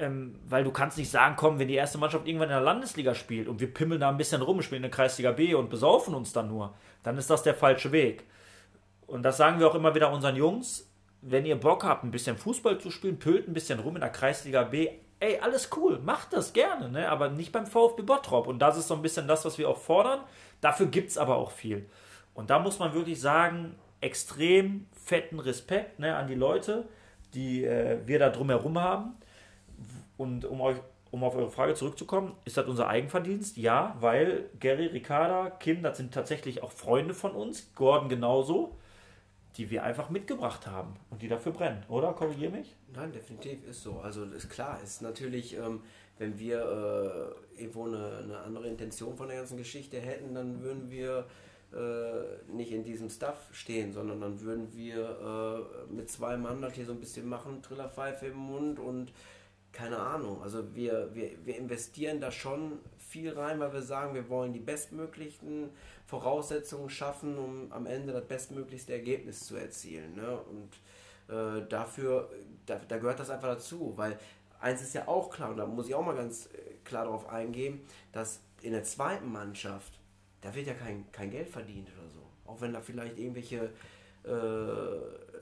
ähm, 0.00 0.34
weil 0.48 0.64
du 0.64 0.70
kannst 0.70 0.98
nicht 0.98 1.10
sagen, 1.10 1.36
komm, 1.36 1.58
wenn 1.58 1.68
die 1.68 1.74
erste 1.74 1.98
Mannschaft 1.98 2.26
irgendwann 2.26 2.48
in 2.48 2.54
der 2.54 2.60
Landesliga 2.60 3.14
spielt 3.14 3.48
und 3.48 3.60
wir 3.60 3.72
pimmeln 3.72 4.00
da 4.00 4.08
ein 4.08 4.16
bisschen 4.16 4.42
rum, 4.42 4.62
spielen 4.62 4.78
in 4.78 4.90
der 4.90 4.90
Kreisliga 4.90 5.32
B 5.32 5.54
und 5.54 5.70
besaufen 5.70 6.14
uns 6.14 6.32
dann 6.32 6.48
nur, 6.48 6.74
dann 7.02 7.18
ist 7.18 7.30
das 7.30 7.42
der 7.42 7.54
falsche 7.54 7.92
Weg. 7.92 8.24
Und 9.06 9.22
das 9.22 9.36
sagen 9.36 9.58
wir 9.58 9.68
auch 9.68 9.74
immer 9.74 9.94
wieder 9.94 10.12
unseren 10.12 10.36
Jungs, 10.36 10.90
wenn 11.22 11.44
ihr 11.44 11.56
Bock 11.56 11.84
habt, 11.84 12.04
ein 12.04 12.10
bisschen 12.10 12.36
Fußball 12.36 12.78
zu 12.78 12.90
spielen, 12.90 13.18
pölt 13.18 13.48
ein 13.48 13.54
bisschen 13.54 13.80
rum 13.80 13.96
in 13.96 14.00
der 14.00 14.10
Kreisliga 14.10 14.64
B, 14.64 14.88
ey, 15.20 15.38
alles 15.40 15.68
cool, 15.76 15.98
macht 15.98 16.32
das 16.32 16.52
gerne, 16.52 16.88
ne? 16.88 17.08
aber 17.08 17.28
nicht 17.28 17.52
beim 17.52 17.66
VfB 17.66 18.02
Bottrop. 18.02 18.46
Und 18.46 18.58
das 18.58 18.78
ist 18.78 18.88
so 18.88 18.94
ein 18.94 19.02
bisschen 19.02 19.28
das, 19.28 19.44
was 19.44 19.58
wir 19.58 19.68
auch 19.68 19.76
fordern. 19.76 20.20
Dafür 20.60 20.86
gibt 20.86 21.10
es 21.10 21.18
aber 21.18 21.36
auch 21.36 21.50
viel. 21.50 21.88
Und 22.34 22.50
da 22.50 22.58
muss 22.58 22.78
man 22.78 22.94
wirklich 22.94 23.20
sagen, 23.20 23.74
extrem 24.00 24.86
fetten 24.92 25.38
Respekt 25.38 25.98
ne, 25.98 26.16
an 26.16 26.26
die 26.26 26.34
Leute, 26.34 26.88
die 27.34 27.64
äh, 27.64 27.98
wir 28.06 28.18
da 28.18 28.30
drumherum 28.30 28.80
haben. 28.80 29.14
Und 30.20 30.44
um, 30.44 30.60
euch, 30.60 30.76
um 31.12 31.24
auf 31.24 31.34
eure 31.34 31.50
Frage 31.50 31.72
zurückzukommen, 31.72 32.36
ist 32.44 32.58
das 32.58 32.66
unser 32.66 32.88
Eigenverdienst? 32.88 33.56
Ja, 33.56 33.96
weil 34.00 34.50
Gary, 34.60 34.84
Ricarda, 34.84 35.48
Kim, 35.48 35.82
das 35.82 35.96
sind 35.96 36.12
tatsächlich 36.12 36.62
auch 36.62 36.72
Freunde 36.72 37.14
von 37.14 37.30
uns, 37.30 37.72
Gordon 37.74 38.10
genauso, 38.10 38.76
die 39.56 39.70
wir 39.70 39.82
einfach 39.82 40.10
mitgebracht 40.10 40.66
haben 40.66 40.92
und 41.08 41.22
die 41.22 41.28
dafür 41.28 41.52
brennen, 41.52 41.84
oder? 41.88 42.12
Korrigiere 42.12 42.52
mich? 42.52 42.76
Nein, 42.94 43.12
definitiv 43.12 43.66
ist 43.66 43.82
so. 43.82 44.00
Also 44.00 44.24
ist 44.24 44.50
klar, 44.50 44.78
ist 44.84 45.00
natürlich, 45.00 45.56
ähm, 45.56 45.80
wenn 46.18 46.38
wir 46.38 47.34
äh, 47.56 47.62
irgendwo 47.62 47.86
eine, 47.86 48.18
eine, 48.22 48.38
andere 48.40 48.68
Intention 48.68 49.16
von 49.16 49.28
der 49.28 49.38
ganzen 49.38 49.56
Geschichte 49.56 49.98
hätten, 49.98 50.34
dann 50.34 50.60
würden 50.60 50.90
wir 50.90 51.24
äh, 51.72 52.52
nicht 52.54 52.72
in 52.72 52.84
diesem 52.84 53.08
Stuff 53.08 53.48
stehen, 53.52 53.94
sondern 53.94 54.20
dann 54.20 54.38
würden 54.42 54.68
wir 54.74 55.64
äh, 55.88 55.94
mit 55.94 56.10
zwei 56.10 56.36
Mann 56.36 56.60
das 56.60 56.74
hier 56.74 56.84
so 56.84 56.92
ein 56.92 57.00
bisschen 57.00 57.26
machen, 57.26 57.62
Trillerpfeife 57.62 58.26
im 58.26 58.36
Mund 58.36 58.78
und 58.78 59.14
keine 59.72 59.98
Ahnung. 59.98 60.42
Also 60.42 60.74
wir, 60.74 61.14
wir, 61.14 61.30
wir 61.44 61.56
investieren 61.56 62.20
da 62.20 62.30
schon 62.30 62.78
viel 62.98 63.32
rein, 63.32 63.60
weil 63.60 63.72
wir 63.72 63.82
sagen, 63.82 64.14
wir 64.14 64.28
wollen 64.28 64.52
die 64.52 64.60
bestmöglichen 64.60 65.70
Voraussetzungen 66.06 66.90
schaffen, 66.90 67.38
um 67.38 67.72
am 67.72 67.86
Ende 67.86 68.12
das 68.12 68.26
bestmöglichste 68.26 68.92
Ergebnis 68.92 69.40
zu 69.40 69.56
erzielen. 69.56 70.14
Ne? 70.14 70.38
Und 70.38 70.80
äh, 71.34 71.66
dafür, 71.68 72.30
da, 72.66 72.80
da, 72.88 72.98
gehört 72.98 73.20
das 73.20 73.30
einfach 73.30 73.48
dazu, 73.48 73.92
weil 73.96 74.18
eins 74.60 74.82
ist 74.82 74.94
ja 74.94 75.08
auch 75.08 75.30
klar, 75.30 75.50
und 75.50 75.56
da 75.56 75.66
muss 75.66 75.88
ich 75.88 75.94
auch 75.94 76.04
mal 76.04 76.16
ganz 76.16 76.46
äh, 76.46 76.74
klar 76.84 77.04
darauf 77.04 77.28
eingehen, 77.28 77.80
dass 78.12 78.40
in 78.62 78.72
der 78.72 78.84
zweiten 78.84 79.30
Mannschaft, 79.30 79.98
da 80.40 80.54
wird 80.54 80.66
ja 80.66 80.74
kein, 80.74 81.10
kein 81.12 81.30
Geld 81.30 81.48
verdient 81.48 81.88
oder 81.98 82.08
so. 82.08 82.22
Auch 82.44 82.60
wenn 82.60 82.72
da 82.72 82.80
vielleicht 82.80 83.18
irgendwelche 83.18 83.70
äh, 84.24 84.28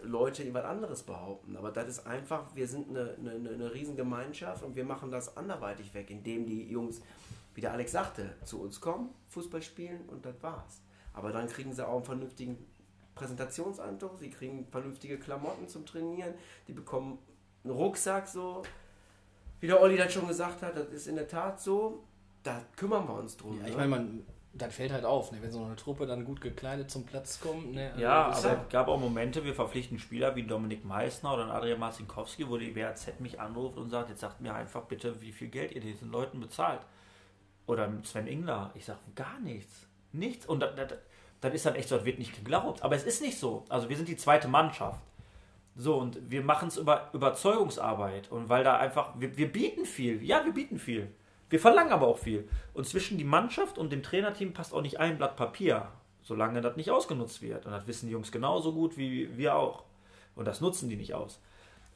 Leute 0.02 0.42
irgendwas 0.42 0.64
anderes 0.64 1.02
behaupten. 1.02 1.56
Aber 1.56 1.70
das 1.70 1.88
ist 1.88 2.06
einfach, 2.06 2.54
wir 2.54 2.66
sind 2.66 2.90
eine, 2.90 3.16
eine, 3.18 3.50
eine 3.50 3.74
Riesengemeinschaft 3.74 4.62
und 4.62 4.76
wir 4.76 4.84
machen 4.84 5.10
das 5.10 5.36
anderweitig 5.36 5.94
weg, 5.94 6.10
indem 6.10 6.46
die 6.46 6.68
Jungs, 6.68 7.00
wie 7.54 7.60
der 7.60 7.72
Alex 7.72 7.92
sagte, 7.92 8.34
zu 8.44 8.60
uns 8.60 8.80
kommen, 8.80 9.10
Fußball 9.28 9.62
spielen 9.62 10.08
und 10.08 10.24
das 10.24 10.42
war's. 10.42 10.82
Aber 11.12 11.32
dann 11.32 11.48
kriegen 11.48 11.72
sie 11.72 11.86
auch 11.86 11.96
einen 11.96 12.04
vernünftigen 12.04 12.58
Präsentationsanzug, 13.14 14.18
sie 14.18 14.30
kriegen 14.30 14.66
vernünftige 14.70 15.18
Klamotten 15.18 15.68
zum 15.68 15.84
Trainieren, 15.84 16.34
die 16.68 16.72
bekommen 16.72 17.18
einen 17.64 17.74
Rucksack 17.74 18.28
so. 18.28 18.62
Wie 19.60 19.66
der 19.66 19.80
Olli 19.80 19.96
das 19.96 20.12
schon 20.12 20.28
gesagt 20.28 20.62
hat, 20.62 20.76
das 20.76 20.88
ist 20.88 21.08
in 21.08 21.16
der 21.16 21.26
Tat 21.26 21.60
so. 21.60 22.04
Da 22.44 22.62
kümmern 22.76 23.06
wir 23.08 23.14
uns 23.14 23.36
drum. 23.36 23.58
Ja, 23.60 23.66
ich 23.66 23.76
meine, 23.76 23.88
man 23.88 24.26
das 24.58 24.74
fällt 24.74 24.92
halt 24.92 25.04
auf, 25.04 25.32
ne? 25.32 25.38
wenn 25.40 25.52
so 25.52 25.64
eine 25.64 25.76
Truppe 25.76 26.06
dann 26.06 26.24
gut 26.24 26.40
gekleidet 26.40 26.90
zum 26.90 27.04
Platz 27.04 27.40
kommt. 27.40 27.72
Ne? 27.72 27.90
Also 27.90 28.02
ja, 28.02 28.26
aber 28.26 28.62
es 28.64 28.68
gab 28.70 28.88
auch 28.88 28.98
Momente, 28.98 29.44
wir 29.44 29.54
verpflichten 29.54 29.98
Spieler 29.98 30.34
wie 30.36 30.42
Dominik 30.42 30.84
Meissner 30.84 31.34
oder 31.34 31.52
Adrian 31.52 31.78
Marzinkowski, 31.78 32.48
wo 32.48 32.56
die 32.56 32.74
WAZ 32.74 33.20
mich 33.20 33.40
anruft 33.40 33.78
und 33.78 33.90
sagt, 33.90 34.10
jetzt 34.10 34.20
sagt 34.20 34.40
mir 34.40 34.54
einfach 34.54 34.82
bitte, 34.82 35.20
wie 35.20 35.32
viel 35.32 35.48
Geld 35.48 35.72
ihr 35.72 35.80
diesen 35.80 36.10
Leuten 36.10 36.40
bezahlt. 36.40 36.80
Oder 37.66 37.92
Sven 38.02 38.26
Ingler. 38.26 38.70
Ich 38.74 38.86
sage, 38.86 38.98
gar 39.14 39.38
nichts. 39.40 39.86
Nichts. 40.12 40.46
Und 40.46 40.60
das, 40.60 40.74
das, 40.74 40.94
das 41.40 41.54
ist 41.54 41.66
dann 41.66 41.74
echt 41.74 41.88
so, 41.88 41.96
das 41.96 42.04
wird 42.04 42.18
nicht 42.18 42.34
geglaubt. 42.34 42.82
Aber 42.82 42.96
es 42.96 43.04
ist 43.04 43.22
nicht 43.22 43.38
so. 43.38 43.64
Also 43.68 43.88
wir 43.88 43.96
sind 43.96 44.08
die 44.08 44.16
zweite 44.16 44.48
Mannschaft. 44.48 45.00
So, 45.76 45.96
und 45.96 46.18
wir 46.30 46.42
machen 46.42 46.68
es 46.68 46.76
über 46.76 47.10
Überzeugungsarbeit. 47.12 48.30
Und 48.32 48.48
weil 48.48 48.64
da 48.64 48.78
einfach, 48.78 49.12
wir, 49.18 49.36
wir 49.36 49.52
bieten 49.52 49.84
viel. 49.84 50.22
Ja, 50.24 50.44
wir 50.44 50.52
bieten 50.52 50.78
viel. 50.78 51.12
Wir 51.50 51.60
verlangen 51.60 51.92
aber 51.92 52.06
auch 52.06 52.18
viel. 52.18 52.48
Und 52.74 52.86
zwischen 52.86 53.18
die 53.18 53.24
Mannschaft 53.24 53.78
und 53.78 53.90
dem 53.90 54.02
Trainerteam 54.02 54.52
passt 54.52 54.74
auch 54.74 54.82
nicht 54.82 55.00
ein 55.00 55.16
Blatt 55.18 55.36
Papier, 55.36 55.88
solange 56.22 56.60
das 56.60 56.76
nicht 56.76 56.90
ausgenutzt 56.90 57.40
wird. 57.42 57.66
Und 57.66 57.72
das 57.72 57.86
wissen 57.86 58.06
die 58.06 58.12
Jungs 58.12 58.32
genauso 58.32 58.72
gut 58.72 58.96
wie 58.96 59.36
wir 59.36 59.56
auch. 59.56 59.84
Und 60.34 60.46
das 60.46 60.60
nutzen 60.60 60.88
die 60.88 60.96
nicht 60.96 61.14
aus. 61.14 61.40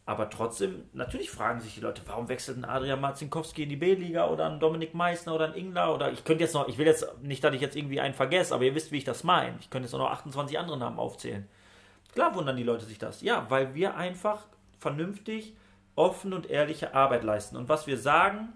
Aber 0.05 0.31
trotzdem, 0.31 0.83
natürlich 0.95 1.31
fragen 1.31 1.61
sich 1.61 1.75
die 1.75 1.81
Leute, 1.81 2.03
warum 2.07 2.29
wechselt 2.29 2.59
ein 2.59 2.65
Adrian 2.65 3.01
Marzinkowski 3.01 3.63
in 3.63 3.69
die 3.69 3.77
B-Liga 3.77 4.29
oder 4.29 4.51
ein 4.51 4.59
Dominik 4.59 4.95
Meissner 4.95 5.35
oder 5.35 5.47
ein 5.47 5.55
Ingler 5.55 5.95
oder 5.95 6.11
ich 6.11 6.25
könnte 6.25 6.43
jetzt 6.43 6.55
noch, 6.55 6.67
ich 6.67 6.77
will 6.77 6.87
jetzt 6.87 7.07
nicht, 7.23 7.45
dass 7.45 7.55
ich 7.55 7.61
jetzt 7.61 7.77
irgendwie 7.77 8.01
einen 8.01 8.15
vergesse, 8.15 8.53
aber 8.53 8.65
ihr 8.65 8.75
wisst, 8.75 8.91
wie 8.91 8.99
ich 8.99 9.05
das 9.05 9.23
meine. 9.23 9.57
Ich 9.61 9.71
könnte 9.71 9.87
jetzt 9.87 9.95
auch 9.95 10.01
noch 10.01 10.11
28 10.11 10.59
andere 10.59 10.77
Namen 10.77 10.99
aufzählen. 10.99 11.49
Klar 12.15 12.35
wundern 12.35 12.57
die 12.57 12.65
Leute 12.65 12.85
sich 12.85 12.99
das. 12.99 13.23
Ja, 13.23 13.47
weil 13.49 13.77
wir 13.77 13.95
einfach 13.95 14.47
vernünftig, 14.81 15.55
offen 15.95 16.33
und 16.33 16.51
ehrliche 16.51 16.95
Arbeit 16.95 17.23
leisten. 17.23 17.57
Und 17.57 17.69
was 17.69 17.87
wir 17.87 17.97
sagen, 17.97 18.49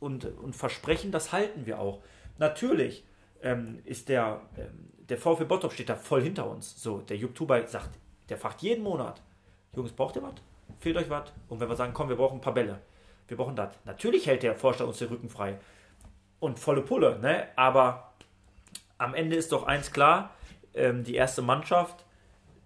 und, 0.00 0.24
und 0.24 0.56
versprechen, 0.56 1.12
das 1.12 1.32
halten 1.32 1.66
wir 1.66 1.78
auch. 1.78 2.02
Natürlich 2.38 3.04
ähm, 3.42 3.80
ist 3.84 4.08
der, 4.08 4.40
ähm, 4.56 4.90
der 5.08 5.18
VfB 5.18 5.44
Bottrop 5.44 5.72
steht 5.72 5.88
da 5.88 5.94
voll 5.94 6.22
hinter 6.22 6.48
uns. 6.50 6.82
So, 6.82 7.00
der 7.00 7.16
YouTuber 7.16 7.66
sagt, 7.66 7.90
der 8.28 8.38
fragt 8.38 8.62
jeden 8.62 8.82
Monat, 8.82 9.20
Jungs, 9.74 9.92
braucht 9.92 10.16
ihr 10.16 10.22
was? 10.22 10.34
Fehlt 10.80 10.96
euch 10.96 11.10
was? 11.10 11.32
Und 11.48 11.60
wenn 11.60 11.68
wir 11.68 11.76
sagen, 11.76 11.92
komm, 11.92 12.08
wir 12.08 12.16
brauchen 12.16 12.38
ein 12.38 12.40
paar 12.40 12.54
Bälle, 12.54 12.80
wir 13.28 13.36
brauchen 13.36 13.56
das. 13.56 13.74
Natürlich 13.84 14.26
hält 14.26 14.42
der 14.42 14.56
Vorstand 14.56 14.88
uns 14.88 14.98
den 14.98 15.08
Rücken 15.08 15.28
frei. 15.28 15.58
Und 16.40 16.58
volle 16.58 16.80
Pulle, 16.80 17.18
ne? 17.18 17.48
Aber 17.56 18.12
am 18.98 19.14
Ende 19.14 19.36
ist 19.36 19.52
doch 19.52 19.64
eins 19.64 19.92
klar, 19.92 20.34
ähm, 20.74 21.04
die 21.04 21.14
erste 21.14 21.42
Mannschaft, 21.42 22.04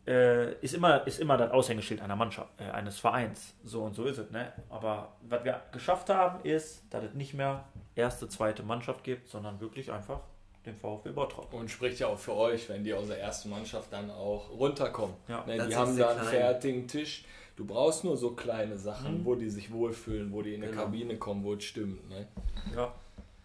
äh, 0.06 0.54
ist, 0.60 0.74
immer, 0.74 1.06
ist 1.06 1.20
immer 1.20 1.36
das 1.36 1.50
Aushängeschild 1.50 2.00
einer 2.00 2.16
Mannschaft, 2.16 2.50
äh, 2.60 2.64
eines 2.70 2.98
Vereins. 2.98 3.54
So 3.64 3.82
und 3.82 3.94
so 3.94 4.04
ist 4.04 4.18
es. 4.18 4.30
Ne? 4.30 4.52
Aber 4.68 5.16
was 5.22 5.44
wir 5.44 5.62
geschafft 5.72 6.10
haben, 6.10 6.44
ist, 6.44 6.84
dass 6.90 7.04
es 7.04 7.14
nicht 7.14 7.34
mehr 7.34 7.64
erste, 7.94 8.28
zweite 8.28 8.62
Mannschaft 8.62 9.04
gibt, 9.04 9.28
sondern 9.28 9.60
wirklich 9.60 9.90
einfach 9.90 10.20
den 10.66 10.76
VfB 10.76 11.10
Bottrop. 11.10 11.52
Und 11.52 11.70
spricht 11.70 11.98
ja 12.00 12.06
auch 12.08 12.18
für 12.18 12.34
euch, 12.34 12.68
wenn 12.68 12.84
die 12.84 12.94
aus 12.94 13.06
der 13.08 13.20
ersten 13.20 13.50
Mannschaft 13.50 13.92
dann 13.92 14.10
auch 14.10 14.50
runterkommen. 14.50 15.14
Ja, 15.28 15.44
ne, 15.46 15.66
die 15.66 15.76
haben 15.76 15.96
da 15.96 16.10
einen 16.10 16.20
klein. 16.20 16.30
fertigen 16.30 16.88
Tisch. 16.88 17.24
Du 17.56 17.64
brauchst 17.64 18.02
nur 18.02 18.16
so 18.16 18.32
kleine 18.32 18.76
Sachen, 18.76 19.24
wo 19.24 19.36
die 19.36 19.48
sich 19.48 19.72
wohlfühlen, 19.72 20.32
wo 20.32 20.42
die 20.42 20.54
in 20.54 20.62
eine 20.62 20.72
Genau. 20.72 20.84
Kabine 20.84 21.16
kommen, 21.18 21.44
wo 21.44 21.54
es 21.54 21.64
stimmt. 21.64 22.08
Ne? 22.08 22.26
Ja. 22.74 22.92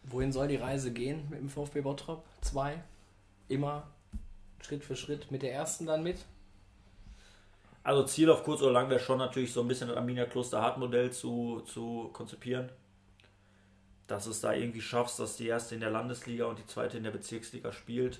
Wohin 0.03 0.31
soll 0.31 0.47
die 0.47 0.55
Reise 0.55 0.91
gehen 0.91 1.27
mit 1.29 1.39
dem 1.39 1.49
VfB 1.49 1.81
Bottrop? 1.81 2.23
Zwei. 2.41 2.81
Immer 3.49 3.85
Schritt 4.61 4.83
für 4.83 4.95
Schritt 4.95 5.29
mit 5.29 5.43
der 5.43 5.53
ersten 5.53 5.85
dann 5.85 6.01
mit. 6.01 6.25
Also 7.83 8.03
Ziel 8.03 8.29
auf 8.29 8.43
kurz 8.43 8.61
oder 8.61 8.71
lang 8.71 8.89
wäre 8.89 8.99
schon 8.99 9.17
natürlich 9.17 9.53
so 9.53 9.61
ein 9.61 9.67
bisschen 9.67 9.87
das 9.87 9.97
Arminia 9.97 10.25
Kloster 10.25 10.61
Hart 10.61 10.77
Modell 10.77 11.11
zu, 11.11 11.61
zu 11.61 12.09
konzipieren. 12.13 12.69
Dass 14.07 14.25
es 14.25 14.41
da 14.41 14.53
irgendwie 14.53 14.81
schaffst, 14.81 15.19
dass 15.19 15.37
die 15.37 15.47
erste 15.47 15.75
in 15.75 15.81
der 15.81 15.91
Landesliga 15.91 16.45
und 16.45 16.59
die 16.59 16.65
zweite 16.65 16.97
in 16.97 17.03
der 17.03 17.11
Bezirksliga 17.11 17.71
spielt. 17.71 18.19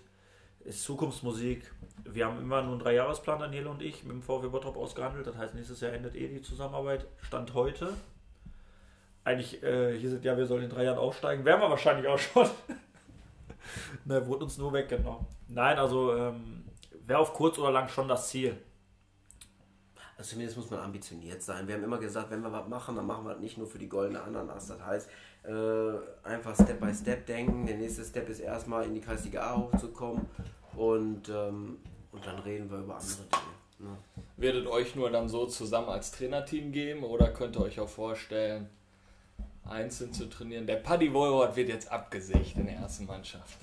Ist 0.62 0.84
Zukunftsmusik. 0.84 1.72
Wir 2.03 2.26
haben 2.26 2.39
immer 2.39 2.62
nur 2.62 2.74
einen 2.74 2.82
Dreijahresplan, 2.82 3.39
Daniele 3.39 3.70
und 3.70 3.82
ich, 3.82 4.03
mit 4.03 4.12
dem 4.12 4.22
VfB 4.22 4.49
Bottrop 4.49 4.78
ausgehandelt. 4.78 5.26
Das 5.26 5.38
heißt, 5.38 5.55
nächstes 5.55 5.82
Jahr 5.82 5.93
endet 5.93 6.16
eh 6.16 6.28
die 6.28 6.41
Zusammenarbeit. 6.41 7.07
Stand 7.22 7.53
heute. 7.53 7.93
Eigentlich, 9.24 9.62
äh, 9.64 9.97
hier 9.97 10.10
sind 10.10 10.26
ja, 10.26 10.38
wir 10.38 10.45
sollen 10.45 10.64
in 10.64 10.70
drei 10.70 10.84
Jahren 10.84 10.97
aufsteigen. 10.97 11.45
Wären 11.45 11.62
wir 11.62 11.70
wahrscheinlich 11.70 12.07
auch 12.07 12.20
schon. 12.20 12.47
ne, 14.05 14.26
wurde 14.28 14.45
uns 14.45 14.57
nur 14.57 14.74
weggenommen. 14.74 15.26
Nein, 15.47 15.78
also 15.78 16.16
ähm, 16.16 16.66
wäre 17.05 17.20
auf 17.20 17.34
kurz 17.34 17.57
oder 17.57 17.72
lang 17.72 17.89
schon 17.89 18.07
das 18.07 18.30
Ziel. 18.30 18.57
Also 20.20 20.32
zumindest 20.32 20.57
muss 20.57 20.70
man 20.70 20.82
ambitioniert 20.82 21.41
sein. 21.41 21.65
Wir 21.65 21.76
haben 21.76 21.84
immer 21.86 21.97
gesagt, 21.97 22.30
wenn 22.30 22.41
wir 22.41 22.51
was 22.51 22.67
machen, 22.67 22.97
dann 22.97 23.07
machen 23.07 23.24
wir 23.24 23.32
das 23.32 23.39
nicht 23.39 23.57
nur 23.57 23.65
für 23.65 23.80
die 23.80 23.88
goldene 23.88 24.22
Ananas. 24.22 24.67
Das 24.67 24.82
heißt, 24.82 25.09
äh, 25.43 26.28
einfach 26.28 26.53
Step 26.55 26.82
by 26.82 26.93
Step 26.93 27.26
denken. 27.26 27.65
Der 27.65 27.78
nächste 27.78 28.03
Step 28.03 28.28
ist 28.28 28.41
erstmal 28.41 28.84
in 28.84 28.93
die 28.93 28.99
Kreisliga 28.99 29.49
A 29.49 29.55
hochzukommen 29.55 30.28
und, 30.76 31.30
ähm, 31.30 31.78
und 32.11 32.26
dann 32.26 32.39
reden 32.39 32.70
wir 32.70 32.80
über 32.80 32.95
andere 32.95 33.24
Dinge. 33.80 33.91
Ne? 33.91 33.97
Werdet 34.36 34.67
euch 34.67 34.93
nur 34.93 35.09
dann 35.09 35.30
so 35.30 35.45
zusammen 35.45 35.88
als 35.88 36.11
Trainerteam 36.11 36.74
geben 36.74 37.05
oder 37.05 37.30
könnt 37.30 37.55
ihr 37.55 37.61
euch 37.61 37.80
auch 37.80 37.88
vorstellen, 37.88 38.70
einzeln 39.63 40.11
zu 40.11 40.26
trainieren? 40.26 40.67
Der 40.67 40.76
Paddy 40.76 41.13
Wohlwort 41.13 41.55
wird 41.55 41.70
jetzt 41.70 41.89
abgesägt 41.89 42.57
in 42.57 42.65
der 42.65 42.76
ersten 42.76 43.05
Mannschaft. 43.05 43.57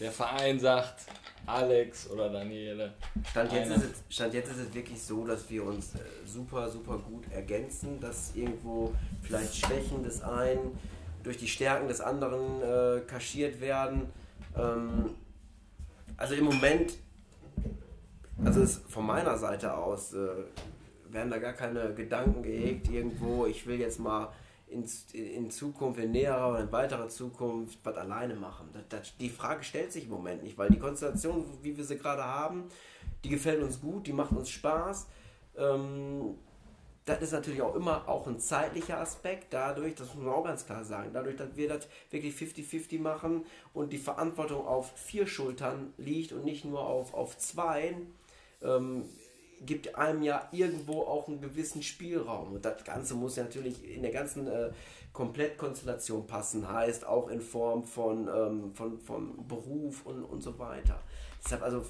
Der 0.00 0.12
Verein 0.12 0.60
sagt, 0.60 1.06
Alex 1.46 2.10
oder 2.10 2.28
Daniele. 2.28 2.92
Stand 3.30 3.52
jetzt, 3.52 3.70
ist 3.70 3.84
es, 3.84 4.14
Stand 4.14 4.34
jetzt 4.34 4.50
ist 4.50 4.58
es 4.58 4.74
wirklich 4.74 5.02
so, 5.02 5.26
dass 5.26 5.48
wir 5.48 5.64
uns 5.64 5.94
äh, 5.94 5.98
super, 6.26 6.68
super 6.70 6.98
gut 6.98 7.24
ergänzen, 7.32 7.98
dass 8.00 8.32
irgendwo 8.34 8.94
vielleicht 9.22 9.56
Schwächen 9.56 10.02
des 10.02 10.22
einen 10.22 10.78
durch 11.22 11.38
die 11.38 11.48
Stärken 11.48 11.88
des 11.88 12.00
anderen 12.00 12.62
äh, 12.62 13.00
kaschiert 13.00 13.60
werden. 13.60 14.10
Ähm, 14.56 15.14
also 16.16 16.34
im 16.34 16.44
Moment, 16.44 16.98
also 18.44 18.62
es, 18.62 18.80
von 18.88 19.06
meiner 19.06 19.36
Seite 19.38 19.74
aus, 19.74 20.12
äh, 20.12 20.28
werden 21.10 21.30
da 21.30 21.38
gar 21.38 21.54
keine 21.54 21.94
Gedanken 21.94 22.42
gehegt 22.42 22.90
irgendwo, 22.90 23.46
ich 23.46 23.66
will 23.66 23.80
jetzt 23.80 23.98
mal 23.98 24.28
in, 24.70 24.84
in 25.12 25.50
Zukunft, 25.50 26.00
in 26.00 26.12
näherer 26.12 26.50
oder 26.50 26.60
in 26.60 26.72
weiterer 26.72 27.08
Zukunft 27.08 27.78
was 27.84 27.96
alleine 27.96 28.34
machen. 28.34 28.68
Das, 28.72 28.82
das, 28.88 29.16
die 29.16 29.30
Frage 29.30 29.64
stellt 29.64 29.92
sich 29.92 30.04
im 30.04 30.10
Moment 30.10 30.42
nicht, 30.42 30.58
weil 30.58 30.70
die 30.70 30.78
Konstellation, 30.78 31.44
wie 31.62 31.76
wir 31.76 31.84
sie 31.84 31.98
gerade 31.98 32.24
haben, 32.24 32.64
die 33.24 33.30
gefällt 33.30 33.62
uns 33.62 33.80
gut, 33.80 34.06
die 34.06 34.12
macht 34.12 34.32
uns 34.32 34.50
Spaß. 34.50 35.08
Ähm, 35.56 36.36
das 37.08 37.22
ist 37.22 37.32
natürlich 37.32 37.62
auch 37.62 37.74
immer 37.74 38.06
auch 38.06 38.26
ein 38.26 38.38
zeitlicher 38.38 39.00
Aspekt, 39.00 39.46
dadurch, 39.54 39.94
das 39.94 40.14
muss 40.14 40.24
man 40.24 40.34
auch 40.34 40.44
ganz 40.44 40.66
klar 40.66 40.84
sagen, 40.84 41.10
dadurch, 41.14 41.36
dass 41.36 41.56
wir 41.56 41.68
das 41.68 41.88
wirklich 42.10 42.34
50-50 42.34 43.00
machen 43.00 43.46
und 43.72 43.92
die 43.92 43.98
Verantwortung 43.98 44.66
auf 44.66 44.92
vier 44.92 45.26
Schultern 45.26 45.94
liegt 45.96 46.32
und 46.32 46.44
nicht 46.44 46.66
nur 46.66 46.80
auf, 46.80 47.14
auf 47.14 47.38
zwei, 47.38 47.96
ähm, 48.62 49.04
gibt 49.60 49.94
einem 49.96 50.22
ja 50.22 50.48
irgendwo 50.52 51.02
auch 51.02 51.28
einen 51.28 51.40
gewissen 51.40 51.82
Spielraum. 51.82 52.52
Und 52.52 52.64
das 52.64 52.84
Ganze 52.84 53.14
muss 53.14 53.36
ja 53.36 53.44
natürlich 53.44 53.88
in 53.88 54.02
der 54.02 54.12
ganzen 54.12 54.46
äh, 54.46 54.70
Komplettkonstellation 55.12 56.26
passen, 56.26 56.68
heißt 56.70 57.06
auch 57.06 57.28
in 57.28 57.40
Form 57.40 57.84
von, 57.84 58.28
ähm, 58.28 58.74
von, 58.74 59.00
von 59.00 59.46
Beruf 59.48 60.06
und, 60.06 60.24
und 60.24 60.42
so 60.42 60.58
weiter. 60.58 61.00
Deshalb 61.42 61.62
also, 61.62 61.84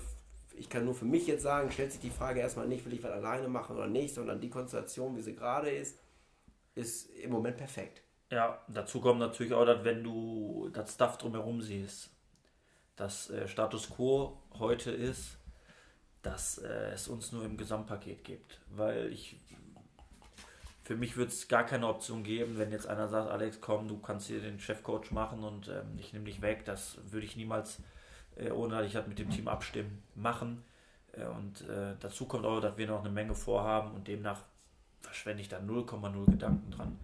ich 0.56 0.68
kann 0.68 0.84
nur 0.84 0.94
für 0.94 1.04
mich 1.04 1.26
jetzt 1.26 1.42
sagen, 1.42 1.70
stellt 1.70 1.92
sich 1.92 2.00
die 2.00 2.10
Frage 2.10 2.40
erstmal 2.40 2.66
nicht, 2.66 2.84
will 2.84 2.94
ich 2.94 3.02
was 3.02 3.12
alleine 3.12 3.48
machen 3.48 3.76
oder 3.76 3.86
nicht, 3.86 4.14
sondern 4.14 4.40
die 4.40 4.50
Konstellation, 4.50 5.16
wie 5.16 5.22
sie 5.22 5.34
gerade 5.34 5.70
ist, 5.70 5.98
ist 6.74 7.10
im 7.10 7.30
Moment 7.30 7.56
perfekt. 7.56 8.02
Ja, 8.30 8.62
dazu 8.68 9.00
kommt 9.00 9.20
natürlich 9.20 9.54
auch, 9.54 9.64
dass 9.64 9.84
wenn 9.84 10.04
du 10.04 10.68
das 10.72 10.94
Stuff 10.94 11.16
drumherum 11.18 11.62
siehst, 11.62 12.10
dass 12.96 13.30
äh, 13.30 13.48
Status 13.48 13.88
Quo 13.90 14.42
heute 14.58 14.90
ist, 14.90 15.37
dass 16.22 16.58
äh, 16.58 16.92
es 16.92 17.08
uns 17.08 17.32
nur 17.32 17.44
im 17.44 17.56
Gesamtpaket 17.56 18.24
gibt. 18.24 18.60
Weil 18.70 19.12
ich, 19.12 19.36
für 20.84 20.96
mich 20.96 21.16
würde 21.16 21.30
es 21.30 21.48
gar 21.48 21.64
keine 21.64 21.88
Option 21.88 22.22
geben, 22.22 22.58
wenn 22.58 22.72
jetzt 22.72 22.86
einer 22.86 23.08
sagt, 23.08 23.30
Alex, 23.30 23.60
komm, 23.60 23.88
du 23.88 23.98
kannst 23.98 24.26
hier 24.26 24.40
den 24.40 24.58
Chefcoach 24.58 25.10
machen 25.10 25.44
und 25.44 25.68
ähm, 25.68 25.98
ich 25.98 26.12
nehme 26.12 26.24
dich 26.24 26.42
weg. 26.42 26.64
Das 26.64 26.98
würde 27.10 27.26
ich 27.26 27.36
niemals, 27.36 27.78
äh, 28.36 28.50
ohne 28.50 28.76
dass 28.76 28.86
ich 28.86 28.92
das 28.92 29.06
mit 29.06 29.18
dem 29.18 29.30
Team 29.30 29.48
abstimmen, 29.48 30.02
machen. 30.14 30.64
Äh, 31.12 31.26
und 31.26 31.62
äh, 31.68 31.94
dazu 32.00 32.26
kommt 32.26 32.44
auch, 32.44 32.60
dass 32.60 32.76
wir 32.76 32.86
noch 32.86 33.00
eine 33.00 33.10
Menge 33.10 33.34
vorhaben 33.34 33.92
und 33.92 34.08
demnach 34.08 34.40
verschwende 35.00 35.42
ich 35.42 35.48
da 35.48 35.58
0,0 35.58 36.30
Gedanken 36.30 36.70
dran. 36.70 36.98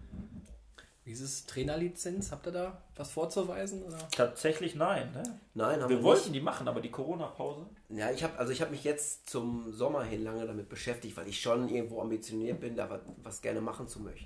Wie 1.05 1.11
ist 1.11 1.21
es? 1.21 1.45
Trainerlizenz? 1.45 2.31
Habt 2.31 2.47
ihr 2.47 2.51
da 2.51 2.81
was 2.95 3.11
vorzuweisen? 3.11 3.83
Oder? 3.83 3.97
Tatsächlich 4.09 4.73
nein. 4.73 5.11
Ne? 5.13 5.23
Nein, 5.53 5.81
haben 5.81 5.89
Wir 5.89 5.97
wir 5.97 6.03
wollten 6.03 6.31
nicht. 6.31 6.35
die 6.35 6.41
machen, 6.41 6.67
aber 6.67 6.81
die 6.81 6.89
Corona-Pause. 6.89 7.67
Ja, 7.89 8.09
ich 8.09 8.23
habe 8.23 8.37
also 8.39 8.51
ich 8.51 8.59
habe 8.59 8.71
mich 8.71 8.83
jetzt 8.83 9.29
zum 9.29 9.71
Sommer 9.71 10.03
hin 10.03 10.23
lange 10.23 10.47
damit 10.47 10.67
beschäftigt, 10.67 11.15
weil 11.15 11.27
ich 11.27 11.39
schon 11.39 11.69
irgendwo 11.69 12.01
ambitioniert 12.01 12.59
bin, 12.59 12.75
da 12.75 12.89
was, 12.89 13.01
was 13.21 13.41
gerne 13.43 13.61
machen 13.61 13.87
zu 13.87 13.99
möchten. 14.01 14.25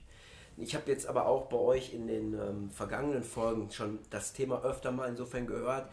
Ich 0.55 0.73
habe 0.73 0.89
jetzt 0.89 1.05
aber 1.05 1.25
auch 1.25 1.47
bei 1.47 1.57
euch 1.57 1.93
in 1.93 2.07
den 2.07 2.34
ähm, 2.34 2.69
vergangenen 2.71 3.23
Folgen 3.23 3.69
schon 3.71 3.99
das 4.09 4.32
Thema 4.32 4.63
öfter 4.63 4.91
mal 4.91 5.09
insofern 5.09 5.47
gehört, 5.47 5.91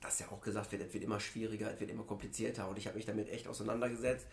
dass 0.00 0.18
ja 0.20 0.26
auch 0.30 0.40
gesagt 0.40 0.72
wird, 0.72 0.82
es 0.82 0.94
wird 0.94 1.04
immer 1.04 1.20
schwieriger, 1.20 1.70
es 1.72 1.80
wird 1.80 1.90
immer 1.90 2.04
komplizierter 2.04 2.68
und 2.68 2.78
ich 2.78 2.86
habe 2.86 2.96
mich 2.96 3.06
damit 3.06 3.30
echt 3.30 3.46
auseinandergesetzt 3.46 4.26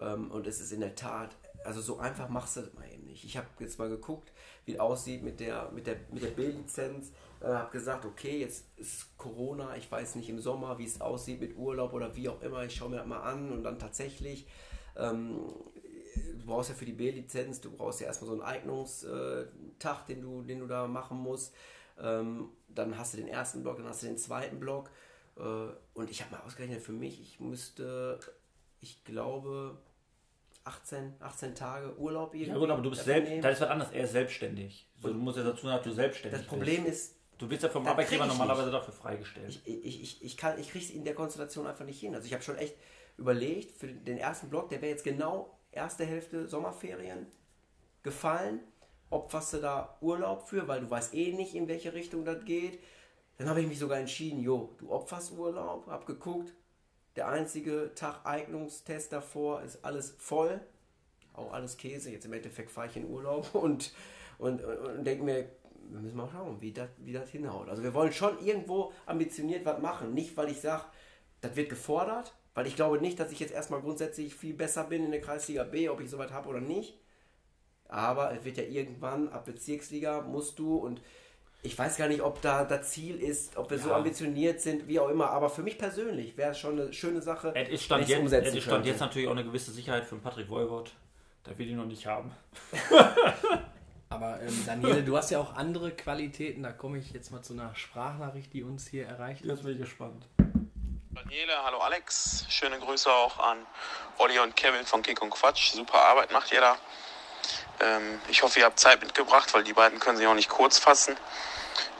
ähm, 0.00 0.30
und 0.30 0.46
es 0.46 0.60
ist 0.60 0.72
in 0.72 0.80
der 0.80 0.94
Tat, 0.94 1.36
also 1.64 1.80
so 1.80 1.98
einfach 1.98 2.28
machst 2.28 2.56
du 2.56 2.60
das 2.60 2.74
mal 2.74 2.86
eben 2.92 3.06
nicht. 3.06 3.24
Ich 3.24 3.36
habe 3.36 3.46
jetzt 3.58 3.78
mal 3.78 3.88
geguckt, 3.88 4.32
wie 4.64 4.74
es 4.74 4.80
aussieht 4.80 5.22
mit 5.22 5.40
der, 5.40 5.70
mit 5.72 5.86
der, 5.86 5.96
mit 6.12 6.22
der 6.22 6.28
B-Lizenz, 6.28 7.12
äh, 7.40 7.46
habe 7.46 7.70
gesagt, 7.70 8.04
okay, 8.04 8.38
jetzt 8.40 8.66
ist 8.76 9.16
Corona, 9.18 9.76
ich 9.76 9.90
weiß 9.90 10.16
nicht 10.16 10.28
im 10.28 10.38
Sommer, 10.38 10.78
wie 10.78 10.84
es 10.84 11.00
aussieht 11.00 11.40
mit 11.40 11.56
Urlaub 11.56 11.92
oder 11.92 12.14
wie 12.16 12.28
auch 12.28 12.40
immer, 12.42 12.64
ich 12.64 12.74
schaue 12.74 12.90
mir 12.90 12.96
das 12.96 13.06
mal 13.06 13.22
an 13.22 13.50
und 13.50 13.64
dann 13.64 13.78
tatsächlich, 13.78 14.46
ähm, 14.96 15.52
du 16.14 16.46
brauchst 16.46 16.70
ja 16.70 16.74
für 16.74 16.84
die 16.84 16.92
B-Lizenz, 16.92 17.60
du 17.60 17.70
brauchst 17.70 18.00
ja 18.00 18.06
erstmal 18.06 18.28
so 18.28 18.34
einen 18.34 18.42
Eignungstag, 18.42 20.06
den 20.06 20.22
du, 20.22 20.42
den 20.42 20.60
du 20.60 20.66
da 20.66 20.86
machen 20.86 21.18
musst. 21.18 21.54
Ähm, 21.98 22.50
dann 22.68 22.98
hast 22.98 23.14
du 23.14 23.18
den 23.18 23.28
ersten 23.28 23.62
Block, 23.62 23.76
dann 23.76 23.86
hast 23.86 24.02
du 24.02 24.06
den 24.06 24.18
zweiten 24.18 24.58
Block. 24.58 24.90
Äh, 25.36 25.40
und 25.94 26.10
ich 26.10 26.22
habe 26.22 26.32
mal 26.32 26.42
ausgerechnet 26.42 26.82
für 26.82 26.92
mich, 26.92 27.20
ich 27.20 27.40
müsste, 27.40 28.18
ich 28.80 29.04
glaube, 29.04 29.78
18, 30.64 31.14
18 31.20 31.54
Tage 31.54 31.96
Urlaub 31.98 32.34
irgendwie. 32.34 32.50
Ja 32.50 32.58
gut, 32.58 32.70
aber 32.70 32.82
du 32.82 32.90
bist 32.90 33.04
selbst, 33.04 33.28
nehmen. 33.28 33.42
das 33.42 33.54
ist 33.54 33.60
was 33.60 33.68
anderes, 33.68 33.92
er 33.92 34.04
ist 34.04 34.12
selbstständig. 34.12 34.88
So, 35.00 35.08
du 35.08 35.14
musst 35.18 35.36
ja 35.36 35.44
dazu 35.44 35.66
sagen, 35.66 35.84
du 35.84 35.92
selbstständig 35.92 36.40
Das 36.40 36.46
Problem 36.48 36.84
bist. 36.84 37.12
ist, 37.12 37.20
Du 37.36 37.48
bist 37.48 37.64
ja 37.64 37.68
vom 37.68 37.84
Arbeitgeber 37.86 38.26
normalerweise 38.26 38.70
dafür 38.70 38.94
freigestellt. 38.94 39.48
ich, 39.64 39.84
ich, 39.84 40.02
ich, 40.02 40.24
ich, 40.24 40.36
kann, 40.36 40.58
ich 40.58 40.70
kriege 40.70 40.84
es 40.84 40.90
in 40.92 41.04
der 41.04 41.14
Konstellation 41.16 41.66
einfach 41.66 41.84
nicht 41.84 41.98
hin. 41.98 42.14
Also 42.14 42.26
ich 42.26 42.32
habe 42.32 42.44
schon 42.44 42.56
echt 42.56 42.76
überlegt, 43.18 43.76
für 43.76 43.88
den 43.88 44.18
ersten 44.18 44.48
Block, 44.48 44.68
der 44.68 44.80
wäre 44.80 44.92
jetzt 44.92 45.02
genau 45.02 45.58
erste 45.72 46.04
Hälfte 46.04 46.46
Sommerferien 46.46 47.26
gefallen. 48.04 48.60
Opferst 49.10 49.52
du 49.54 49.56
da 49.58 49.98
Urlaub 50.00 50.48
für, 50.48 50.68
weil 50.68 50.80
du 50.80 50.90
weißt 50.90 51.12
eh 51.14 51.32
nicht, 51.32 51.54
in 51.56 51.66
welche 51.68 51.92
Richtung 51.92 52.24
das 52.24 52.44
geht. 52.44 52.78
Dann 53.36 53.48
habe 53.48 53.60
ich 53.60 53.66
mich 53.66 53.80
sogar 53.80 53.98
entschieden, 53.98 54.40
jo, 54.40 54.74
du 54.78 54.90
opferst 54.92 55.32
Urlaub, 55.32 55.88
hab 55.88 56.06
geguckt, 56.06 56.52
der 57.16 57.28
einzige 57.28 57.92
Tag 57.94 58.24
Eignungstest 58.24 59.12
davor 59.12 59.62
ist 59.62 59.84
alles 59.84 60.14
voll, 60.18 60.60
auch 61.32 61.52
alles 61.52 61.76
Käse. 61.76 62.10
Jetzt 62.10 62.26
im 62.26 62.32
Endeffekt 62.32 62.70
fahre 62.70 62.88
ich 62.88 62.96
in 62.96 63.08
Urlaub 63.08 63.48
und, 63.54 63.92
und, 64.38 64.64
und, 64.64 65.04
denke 65.04 65.24
mir, 65.24 65.48
wir 65.90 66.00
müssen 66.00 66.16
mal 66.16 66.28
schauen, 66.30 66.60
wie 66.60 66.72
das, 66.72 66.88
wie 66.98 67.18
hinhaut. 67.18 67.68
Also 67.68 67.82
wir 67.82 67.94
wollen 67.94 68.12
schon 68.12 68.44
irgendwo 68.44 68.92
ambitioniert 69.06 69.64
was 69.64 69.80
machen. 69.80 70.14
Nicht, 70.14 70.36
weil 70.36 70.50
ich 70.50 70.60
sage, 70.60 70.84
das 71.40 71.56
wird 71.56 71.68
gefordert, 71.68 72.34
weil 72.54 72.66
ich 72.66 72.76
glaube 72.76 73.00
nicht, 73.00 73.20
dass 73.20 73.32
ich 73.32 73.40
jetzt 73.40 73.52
erstmal 73.52 73.82
grundsätzlich 73.82 74.34
viel 74.34 74.54
besser 74.54 74.84
bin 74.84 75.04
in 75.04 75.10
der 75.10 75.20
Kreisliga 75.20 75.64
B, 75.64 75.88
ob 75.88 76.00
ich 76.00 76.10
soweit 76.10 76.32
habe 76.32 76.48
oder 76.48 76.60
nicht. 76.60 76.98
Aber 77.86 78.32
es 78.32 78.44
wird 78.44 78.56
ja 78.56 78.64
irgendwann 78.64 79.28
ab 79.28 79.44
Bezirksliga 79.44 80.22
musst 80.22 80.58
du 80.58 80.76
und 80.76 81.02
ich 81.64 81.78
weiß 81.78 81.96
gar 81.96 82.08
nicht, 82.08 82.20
ob 82.20 82.42
da 82.42 82.64
das 82.64 82.90
Ziel 82.90 83.16
ist, 83.20 83.56
ob 83.56 83.70
wir 83.70 83.78
so 83.78 83.88
Ja. 83.88 83.96
ambitioniert 83.96 84.60
sind, 84.60 84.86
wie 84.86 85.00
auch 85.00 85.08
immer. 85.08 85.30
Aber 85.30 85.48
für 85.48 85.62
mich 85.62 85.78
persönlich 85.78 86.36
wäre 86.36 86.50
es 86.52 86.58
schon 86.58 86.78
eine 86.78 86.92
schöne 86.92 87.22
Sache, 87.22 87.52
Es 87.56 87.68
ist 87.70 87.84
Stand, 87.84 88.06
jetzt, 88.06 88.20
umsetzen 88.20 88.48
es 88.48 88.54
ist 88.54 88.62
Stand 88.64 88.74
könnte. 88.76 88.88
jetzt 88.90 89.00
natürlich 89.00 89.26
auch 89.28 89.32
eine 89.32 89.44
gewisse 89.44 89.72
Sicherheit 89.72 90.04
für 90.04 90.14
den 90.16 90.22
Patrick 90.22 90.48
Voivod. 90.50 90.92
Da 91.42 91.56
will 91.58 91.68
ich 91.68 91.74
noch 91.74 91.86
nicht 91.86 92.06
haben. 92.06 92.30
Aber 94.10 94.40
ähm, 94.42 94.62
Daniele, 94.66 95.02
du 95.02 95.16
hast 95.16 95.30
ja 95.30 95.40
auch 95.40 95.54
andere 95.54 95.90
Qualitäten. 95.90 96.62
Da 96.62 96.70
komme 96.72 96.98
ich 96.98 97.12
jetzt 97.12 97.30
mal 97.32 97.42
zu 97.42 97.54
einer 97.54 97.74
Sprachnachricht, 97.74 98.52
die 98.52 98.62
uns 98.62 98.86
hier 98.86 99.06
erreicht 99.06 99.40
hat. 99.40 99.48
Jetzt 99.48 99.62
bin 99.62 99.72
ich 99.72 99.78
gespannt. 99.78 100.26
Daniele, 101.10 101.52
hallo 101.64 101.78
Alex. 101.78 102.44
Schöne 102.50 102.78
Grüße 102.78 103.10
auch 103.10 103.38
an 103.38 103.58
Olli 104.18 104.38
und 104.38 104.54
Kevin 104.54 104.84
von 104.84 105.02
Kick 105.02 105.20
und 105.22 105.30
Quatsch. 105.30 105.72
Super 105.72 105.98
Arbeit 105.98 106.30
macht 106.32 106.52
ihr 106.52 106.60
da. 106.60 106.76
Ähm, 107.80 108.02
ich 108.30 108.42
hoffe, 108.42 108.58
ihr 108.60 108.66
habt 108.66 108.78
Zeit 108.78 109.00
mitgebracht, 109.00 109.52
weil 109.54 109.64
die 109.64 109.72
beiden 109.72 109.98
können 109.98 110.16
sich 110.18 110.26
auch 110.26 110.34
nicht 110.34 110.48
kurz 110.48 110.78
fassen. 110.78 111.16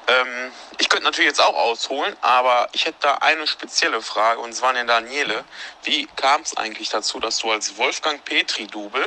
Ähm, 0.07 0.52
ich 0.78 0.88
könnte 0.88 1.05
natürlich 1.05 1.28
jetzt 1.28 1.40
auch 1.40 1.55
ausholen, 1.55 2.14
aber 2.20 2.68
ich 2.72 2.84
hätte 2.84 2.98
da 3.00 3.14
eine 3.16 3.46
spezielle 3.46 4.02
Frage 4.02 4.40
und 4.40 4.52
zwar 4.52 4.70
an 4.70 4.76
den 4.76 4.86
Daniele. 4.86 5.44
Wie 5.82 6.07
kam 6.16 6.42
es 6.42 6.57
eigentlich 6.57 6.90
dazu, 6.90 7.20
dass 7.20 7.38
du 7.38 7.50
als 7.50 7.76
Wolfgang 7.78 8.22
Petri-Double 8.24 9.07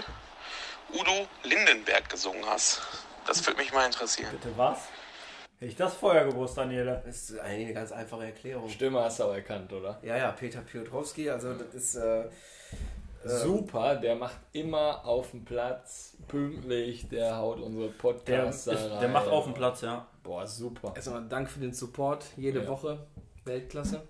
Udo 0.93 1.27
Lindenberg 1.43 2.09
gesungen 2.09 2.45
hast? 2.47 2.81
Das 3.25 3.45
würde 3.45 3.61
mich 3.61 3.73
mal 3.73 3.85
interessieren. 3.85 4.31
Bitte 4.31 4.57
was? 4.57 4.79
Hätte 5.59 5.71
ich 5.71 5.75
das 5.75 5.95
vorher 5.95 6.25
gewusst, 6.25 6.57
Daniele? 6.57 7.01
Das 7.05 7.15
ist 7.15 7.39
eigentlich 7.39 7.65
eine 7.65 7.73
ganz 7.73 7.91
einfache 7.91 8.25
Erklärung. 8.25 8.69
Stimme 8.69 9.01
hast 9.01 9.19
du 9.19 9.25
auch 9.25 9.33
erkannt, 9.33 9.73
oder? 9.73 9.99
Ja, 10.03 10.15
ja, 10.15 10.31
Peter 10.31 10.61
Piotrowski, 10.61 11.29
also 11.29 11.53
das 11.53 11.73
ist. 11.73 11.95
Äh, 11.95 12.29
Super, 13.23 13.95
der 13.95 14.15
macht 14.15 14.37
immer 14.53 15.05
auf 15.05 15.31
dem 15.31 15.43
Platz 15.43 16.15
pünktlich, 16.27 17.07
der 17.09 17.37
haut 17.37 17.59
unsere 17.59 17.87
Der, 17.87 17.93
Podcasts 17.97 18.67
ist, 18.67 18.75
da 18.85 18.89
rein. 18.91 18.99
der 19.01 19.09
macht 19.09 19.27
auf 19.27 19.43
dem 19.45 19.53
Platz, 19.53 19.81
ja. 19.81 20.07
Boah, 20.23 20.45
super. 20.47 20.93
Erstmal 20.95 21.27
Dank 21.27 21.49
für 21.49 21.59
den 21.59 21.73
Support 21.73 22.25
jede 22.37 22.63
Ja. 22.63 22.67
Woche. 22.69 23.05
Weltklasse. 23.45 24.01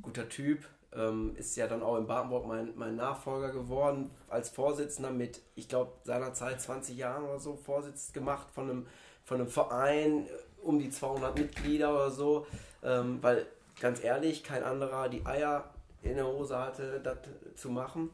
guter 0.00 0.28
Typ, 0.28 0.64
ähm, 0.94 1.34
ist 1.36 1.54
ja 1.56 1.66
dann 1.66 1.82
auch 1.82 1.98
in 1.98 2.06
Badenburg 2.06 2.46
mein, 2.46 2.72
mein 2.76 2.96
Nachfolger 2.96 3.52
geworden, 3.52 4.10
als 4.28 4.48
Vorsitzender 4.48 5.10
mit, 5.10 5.40
ich 5.54 5.68
glaube, 5.68 5.92
seinerzeit 6.04 6.60
20 6.60 6.96
Jahren 6.96 7.24
oder 7.24 7.38
so 7.38 7.56
Vorsitz 7.56 8.12
gemacht 8.14 8.46
von 8.50 8.70
einem, 8.70 8.86
von 9.24 9.38
einem 9.40 9.48
Verein, 9.48 10.26
äh, 10.26 10.30
um 10.62 10.78
die 10.78 10.88
200 10.90 11.38
Mitglieder 11.38 11.92
oder 11.92 12.10
so, 12.10 12.46
ähm, 12.82 13.18
weil 13.22 13.46
ganz 13.80 14.02
ehrlich, 14.02 14.42
kein 14.42 14.64
anderer 14.64 15.08
die 15.10 15.24
Eier 15.26 15.64
in 16.02 16.16
der 16.16 16.26
Hose 16.26 16.58
hatte, 16.58 17.00
das 17.00 17.18
zu 17.60 17.68
machen, 17.68 18.08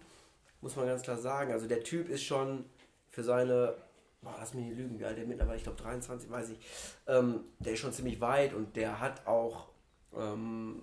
muss 0.63 0.77
man 0.77 0.87
ganz 0.87 1.03
klar 1.03 1.19
sagen. 1.19 1.53
Also 1.53 1.67
der 1.67 1.83
Typ 1.83 2.09
ist 2.09 2.23
schon 2.23 2.65
für 3.11 3.23
seine, 3.23 3.75
boah, 4.23 4.35
lass 4.39 4.55
mich 4.55 4.67
nicht 4.67 4.79
lügen, 4.79 4.99
wie 4.99 5.05
alt 5.05 5.19
der 5.19 5.27
mittlerweile, 5.27 5.59
ich 5.59 5.65
glaube 5.65 5.81
23, 5.83 6.31
weiß 6.31 6.51
ich, 6.51 6.59
ähm, 7.07 7.41
der 7.59 7.75
ist 7.75 7.81
schon 7.81 7.93
ziemlich 7.93 8.21
weit 8.21 8.55
und 8.55 8.77
der 8.77 9.01
hat 9.01 9.27
auch 9.27 9.69
ähm, 10.17 10.83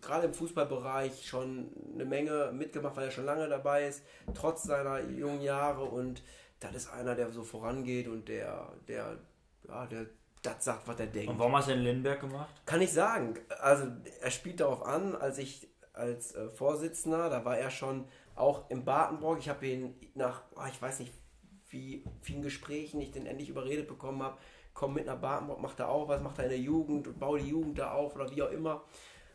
gerade 0.00 0.26
im 0.26 0.34
Fußballbereich 0.34 1.26
schon 1.26 1.70
eine 1.94 2.04
Menge 2.04 2.52
mitgemacht, 2.52 2.96
weil 2.96 3.04
er 3.04 3.10
schon 3.10 3.24
lange 3.24 3.48
dabei 3.48 3.86
ist, 3.86 4.02
trotz 4.34 4.64
seiner 4.64 5.00
jungen 5.00 5.42
Jahre 5.42 5.84
und 5.84 6.22
das 6.60 6.74
ist 6.74 6.92
einer, 6.92 7.14
der 7.14 7.30
so 7.30 7.42
vorangeht 7.42 8.08
und 8.08 8.28
der, 8.28 8.72
der, 8.88 9.18
ja, 9.68 9.86
der 9.86 10.06
das 10.42 10.62
sagt, 10.62 10.86
was 10.86 11.00
er 11.00 11.06
denkt. 11.06 11.30
Und 11.30 11.38
warum 11.38 11.56
hast 11.56 11.68
du 11.68 11.72
den 11.72 11.82
Lindenberg 11.82 12.20
gemacht? 12.20 12.54
Kann 12.66 12.82
ich 12.82 12.92
sagen. 12.92 13.34
Also 13.60 13.86
er 14.20 14.30
spielt 14.30 14.60
darauf 14.60 14.84
an, 14.84 15.16
als 15.16 15.38
ich 15.38 15.68
als 15.94 16.34
äh, 16.34 16.48
Vorsitzender, 16.48 17.30
da 17.30 17.44
war 17.44 17.56
er 17.56 17.70
schon 17.70 18.06
auch 18.34 18.70
im 18.70 18.84
Badenburg. 18.84 19.38
Ich 19.38 19.48
habe 19.48 19.66
ihn 19.66 19.94
nach, 20.14 20.42
ah, 20.56 20.68
ich 20.68 20.80
weiß 20.80 21.00
nicht, 21.00 21.12
wie 21.70 22.04
vielen 22.20 22.42
Gesprächen 22.42 23.00
ich 23.00 23.10
den 23.10 23.26
endlich 23.26 23.48
überredet 23.48 23.88
bekommen 23.88 24.22
habe, 24.22 24.38
komm 24.74 24.94
mit 24.94 25.06
nach 25.06 25.18
Badenburg, 25.18 25.60
macht 25.60 25.80
er 25.80 25.88
auch 25.88 26.08
was, 26.08 26.22
macht 26.22 26.38
er 26.38 26.44
in 26.44 26.50
der 26.50 26.60
Jugend 26.60 27.08
und 27.08 27.18
baue 27.18 27.38
die 27.38 27.48
Jugend 27.48 27.78
da 27.78 27.92
auf 27.92 28.14
oder 28.14 28.30
wie 28.30 28.42
auch 28.42 28.50
immer. 28.50 28.84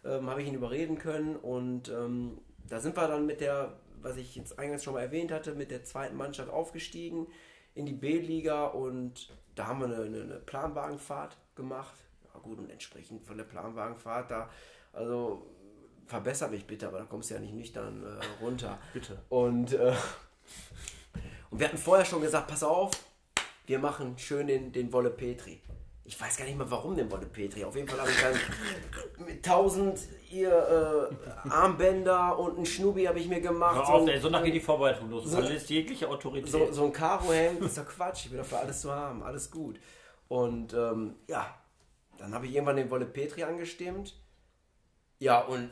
Ähm, 0.05 0.29
habe 0.29 0.41
ich 0.41 0.47
ihn 0.47 0.55
überreden 0.55 0.97
können 0.97 1.35
und 1.35 1.89
ähm, 1.89 2.39
da 2.67 2.79
sind 2.79 2.95
wir 2.95 3.07
dann 3.07 3.25
mit 3.25 3.41
der, 3.41 3.79
was 4.01 4.15
ich 4.15 4.35
jetzt 4.35 4.57
eingangs 4.57 4.83
schon 4.83 4.93
mal 4.93 5.01
erwähnt 5.01 5.31
hatte, 5.31 5.55
mit 5.55 5.71
der 5.71 5.83
zweiten 5.83 6.15
Mannschaft 6.15 6.49
aufgestiegen 6.49 7.27
in 7.73 7.85
die 7.85 7.93
B-Liga 7.93 8.67
und 8.67 9.33
da 9.55 9.67
haben 9.67 9.79
wir 9.79 9.87
eine, 9.87 10.03
eine, 10.03 10.21
eine 10.21 10.39
Planwagenfahrt 10.39 11.37
gemacht. 11.55 11.95
Ja 12.33 12.39
gut, 12.39 12.59
und 12.59 12.69
entsprechend 12.69 13.25
von 13.25 13.37
der 13.37 13.43
Planwagenfahrt 13.43 14.31
da, 14.31 14.49
also 14.93 15.45
verbessere 16.09 16.49
mich 16.49 16.65
bitte, 16.65 16.87
aber 16.87 16.97
da 16.99 17.05
kommst 17.05 17.29
du 17.29 17.35
ja 17.35 17.39
nicht 17.39 17.53
nüchtern 17.53 18.03
äh, 18.03 18.43
runter. 18.43 18.77
Bitte. 18.93 19.21
Und, 19.29 19.73
äh, 19.73 19.93
und 21.51 21.59
wir 21.59 21.67
hatten 21.67 21.77
vorher 21.77 22.05
schon 22.05 22.21
gesagt, 22.21 22.47
pass 22.47 22.63
auf, 22.63 22.91
wir 23.67 23.79
machen 23.79 24.17
schön 24.17 24.47
den, 24.47 24.71
den 24.71 24.91
Wolle 24.91 25.11
Petri. 25.11 25.61
Ich 26.03 26.19
weiß 26.19 26.37
gar 26.37 26.45
nicht 26.45 26.57
mehr, 26.57 26.69
warum 26.71 26.95
den 26.95 27.11
Wolle 27.11 27.27
Petri. 27.27 27.63
Auf 27.63 27.75
jeden 27.75 27.87
Fall 27.87 27.99
habe 27.99 28.09
ich 28.09 28.19
dann 28.19 28.33
mit 29.27 29.45
1000 29.47 29.99
ihr 30.31 31.11
äh, 31.45 31.49
Armbänder 31.49 32.39
und 32.39 32.57
ein 32.57 32.65
Schnubi 32.65 33.03
habe 33.05 33.19
ich 33.19 33.27
mir 33.27 33.41
gemacht. 33.41 33.75
Hör 33.75 33.89
auf, 33.89 34.01
ein- 34.01 34.07
ey, 34.07 34.19
so 34.19 34.29
nach 34.29 34.43
geht 34.43 34.55
die 34.55 34.59
Vorbereitung 34.59 35.11
los. 35.11 35.25
So- 35.25 35.37
verlierst 35.37 35.69
jegliche 35.69 36.09
Autorität. 36.09 36.49
so, 36.51 36.71
so 36.71 36.85
ein 36.85 36.91
Karohemd 36.93 37.61
ist 37.61 37.77
doch 37.77 37.85
Quatsch. 37.85 38.25
Ich 38.25 38.29
bin 38.31 38.39
dafür 38.39 38.59
alles 38.61 38.81
zu 38.81 38.91
haben. 38.91 39.21
Alles 39.21 39.51
gut. 39.51 39.79
Und 40.27 40.73
ähm, 40.73 41.15
ja, 41.27 41.45
dann 42.17 42.33
habe 42.33 42.47
ich 42.47 42.55
irgendwann 42.55 42.77
den 42.77 42.89
Wolle 42.89 43.05
Petri 43.05 43.43
angestimmt. 43.43 44.15
Ja, 45.19 45.41
und 45.41 45.69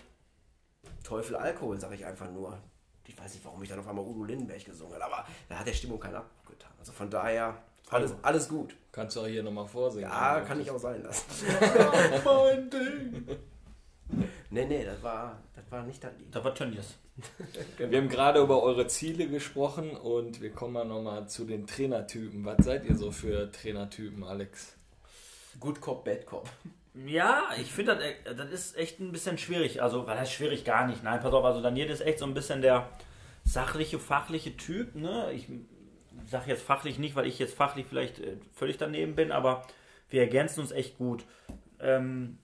Teufel 1.03 1.36
Alkohol, 1.36 1.80
sage 1.80 1.95
ich 1.95 2.05
einfach 2.05 2.30
nur. 2.32 2.57
Ich 3.05 3.17
weiß 3.17 3.34
nicht, 3.34 3.45
warum 3.45 3.63
ich 3.63 3.69
dann 3.69 3.80
auf 3.80 3.88
einmal 3.88 4.05
Udo 4.05 4.25
Lindenberg 4.25 4.65
gesungen 4.65 4.93
habe, 4.95 5.05
aber 5.05 5.25
da 5.47 5.59
hat 5.59 5.67
der 5.67 5.73
Stimmung 5.73 5.99
keinen 5.99 6.15
abgetan. 6.15 6.71
Also 6.78 6.91
von 6.91 7.09
daher, 7.09 7.57
alles, 7.89 8.13
alles 8.21 8.49
gut. 8.49 8.75
Kannst 8.91 9.15
du 9.15 9.21
auch 9.21 9.28
hier 9.28 9.43
nochmal 9.43 9.65
vorsingen. 9.65 10.09
Ja, 10.09 10.41
kann 10.41 10.59
ich 10.59 10.69
auch 10.69 10.80
sein 10.80 11.01
lassen. 11.03 11.25
mein 12.25 12.69
Ding. 12.69 13.28
Nee, 14.49 14.65
nee, 14.65 14.84
das 14.84 15.01
war, 15.01 15.38
das 15.55 15.63
war 15.69 15.84
nicht 15.84 16.03
das 16.03 16.11
Lied. 16.17 16.36
Da 16.36 16.43
war 16.43 16.53
Tönnies. 16.53 16.95
Wir 17.78 17.97
haben 17.97 18.09
gerade 18.09 18.41
über 18.41 18.61
eure 18.61 18.88
Ziele 18.88 19.28
gesprochen 19.28 19.91
und 19.91 20.39
wir 20.39 20.51
kommen 20.51 20.73
mal 20.73 20.86
nochmal 20.86 21.28
zu 21.28 21.45
den 21.45 21.65
Trainertypen. 21.65 22.45
Was 22.45 22.63
seid 22.63 22.86
ihr 22.86 22.95
so 22.95 23.11
für 23.11 23.51
Trainertypen, 23.51 24.23
Alex? 24.23 24.75
Good 25.59 25.82
Cop, 25.82 26.05
Bad 26.05 26.28
Cop. 26.28 26.47
Ja, 27.06 27.50
ich 27.60 27.72
finde, 27.72 28.16
das, 28.26 28.38
das 28.38 28.50
ist 28.50 28.78
echt 28.78 29.00
ein 29.00 29.12
bisschen 29.12 29.38
schwierig. 29.38 29.82
Also, 29.82 30.08
weil 30.08 30.18
das 30.18 30.32
schwierig 30.32 30.66
gar 30.66 30.88
nicht. 30.88 31.04
Nein, 31.04 31.20
pass 31.20 31.34
auf, 31.34 31.45
also 31.45 31.62
Daniel 31.62 31.89
ist 31.89 32.02
echt 32.02 32.20
so 32.20 32.26
ein 32.26 32.34
bisschen 32.34 32.62
der 32.62 32.89
sachliche, 33.43 34.00
fachliche 34.00 34.58
Typ. 34.58 34.95
Ne? 34.95 35.32
Ich 35.34 35.48
sage 36.26 36.50
jetzt 36.50 36.64
fachlich 36.64 36.98
nicht, 36.98 37.16
weil 37.16 37.28
ich 37.28 37.39
jetzt 37.39 37.56
fachlich 37.56 37.86
vielleicht 37.88 38.20
äh, 38.20 38.38
völlig 38.54 38.78
daneben 38.78 39.16
bin, 39.16 39.32
aber 39.32 39.66
wir 40.10 40.22
ergänzen 40.22 40.62
uns 40.62 40.72
echt 40.72 40.98
gut. 40.98 41.26
Ähm, 41.80 42.39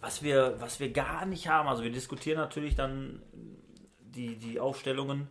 was, 0.00 0.22
wir, 0.22 0.60
was 0.60 0.80
wir 0.80 0.92
gar 0.92 1.26
nicht 1.26 1.48
haben, 1.48 1.68
also 1.68 1.82
wir 1.82 1.92
diskutieren 1.92 2.38
natürlich 2.38 2.74
dann 2.74 3.22
die, 4.00 4.36
die 4.36 4.60
Aufstellungen 4.60 5.28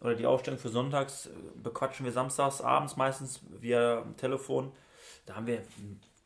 oder 0.00 0.14
die 0.14 0.26
Aufstellung 0.26 0.58
für 0.58 0.68
sonntags 0.68 1.26
äh, 1.26 1.30
bequatschen 1.62 2.04
wir 2.04 2.12
samstags 2.12 2.60
abends 2.60 2.96
meistens 2.96 3.40
via 3.60 4.04
Telefon. 4.16 4.72
Da 5.26 5.36
haben 5.36 5.46
wir 5.46 5.62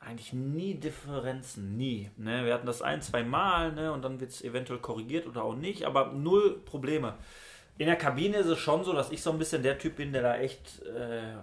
eigentlich 0.05 0.33
nie 0.33 0.75
Differenzen, 0.75 1.77
nie. 1.77 2.11
Ne? 2.17 2.45
Wir 2.45 2.55
hatten 2.55 2.67
das 2.67 2.83
ein, 2.83 3.03
zwei 3.03 3.23
Mal 3.23 3.73
ne? 3.73 3.93
und 3.93 4.03
dann 4.03 4.21
wird 4.21 4.31
es 4.31 4.43
eventuell 4.43 4.81
korrigiert 4.81 5.27
oder 5.27 5.45
auch 5.45 5.55
nicht, 5.55 5.85
aber 5.85 6.13
null 6.13 6.61
Probleme. 6.65 7.15
In 7.79 7.87
der 7.87 7.97
Kabine 7.97 8.39
ist 8.39 8.47
es 8.47 8.59
schon 8.59 8.85
so, 8.85 8.93
dass 8.93 9.11
ich 9.11 9.23
so 9.23 9.31
ein 9.31 9.39
bisschen 9.39 9.63
der 9.63 9.79
Typ 9.79 9.97
bin, 9.97 10.13
der 10.13 10.23
da 10.23 10.37
echt 10.37 10.83
äh, 10.83 11.35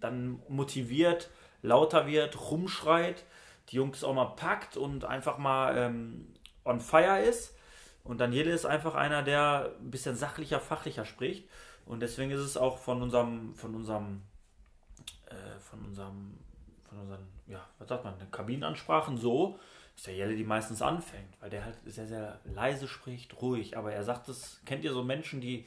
dann 0.00 0.40
motiviert, 0.48 1.30
lauter 1.62 2.06
wird, 2.06 2.50
rumschreit, 2.50 3.24
die 3.68 3.76
Jungs 3.76 4.02
auch 4.02 4.14
mal 4.14 4.36
packt 4.36 4.76
und 4.76 5.04
einfach 5.04 5.38
mal 5.38 5.76
ähm, 5.76 6.34
on 6.64 6.80
fire 6.80 7.20
ist. 7.20 7.54
Und 8.04 8.18
Daniele 8.18 8.52
ist 8.52 8.66
einfach 8.66 8.94
einer, 8.94 9.22
der 9.22 9.72
ein 9.80 9.90
bisschen 9.90 10.16
sachlicher, 10.16 10.60
fachlicher 10.60 11.04
spricht. 11.04 11.48
Und 11.86 12.00
deswegen 12.00 12.30
ist 12.30 12.40
es 12.40 12.56
auch 12.56 12.78
von 12.78 13.02
unserem, 13.02 13.54
von 13.54 13.74
unserem, 13.74 14.22
äh, 15.26 15.58
von 15.60 15.84
unserem, 15.84 16.38
von 16.88 16.98
unseren, 16.98 17.26
ja, 17.46 17.64
was 17.78 17.88
sagt 17.88 18.04
man, 18.04 18.14
Kabinenansprachen 18.30 19.16
so, 19.16 19.58
dass 19.94 20.04
der 20.04 20.14
Jelle 20.14 20.36
die 20.36 20.44
meistens 20.44 20.82
anfängt, 20.82 21.40
weil 21.40 21.50
der 21.50 21.64
halt 21.64 21.78
sehr, 21.84 22.06
sehr 22.06 22.40
leise 22.44 22.86
spricht, 22.88 23.40
ruhig. 23.40 23.76
Aber 23.76 23.92
er 23.92 24.04
sagt 24.04 24.28
es, 24.28 24.60
kennt 24.64 24.84
ihr 24.84 24.92
so 24.92 25.02
Menschen, 25.02 25.40
die 25.40 25.66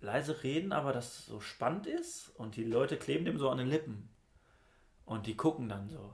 leise 0.00 0.42
reden, 0.42 0.72
aber 0.72 0.92
das 0.92 1.26
so 1.26 1.40
spannend 1.40 1.86
ist 1.86 2.30
und 2.36 2.56
die 2.56 2.64
Leute 2.64 2.96
kleben 2.96 3.24
dem 3.24 3.38
so 3.38 3.50
an 3.50 3.58
den 3.58 3.68
Lippen 3.68 4.08
und 5.04 5.26
die 5.26 5.36
gucken 5.36 5.68
dann 5.68 5.88
so. 5.88 6.12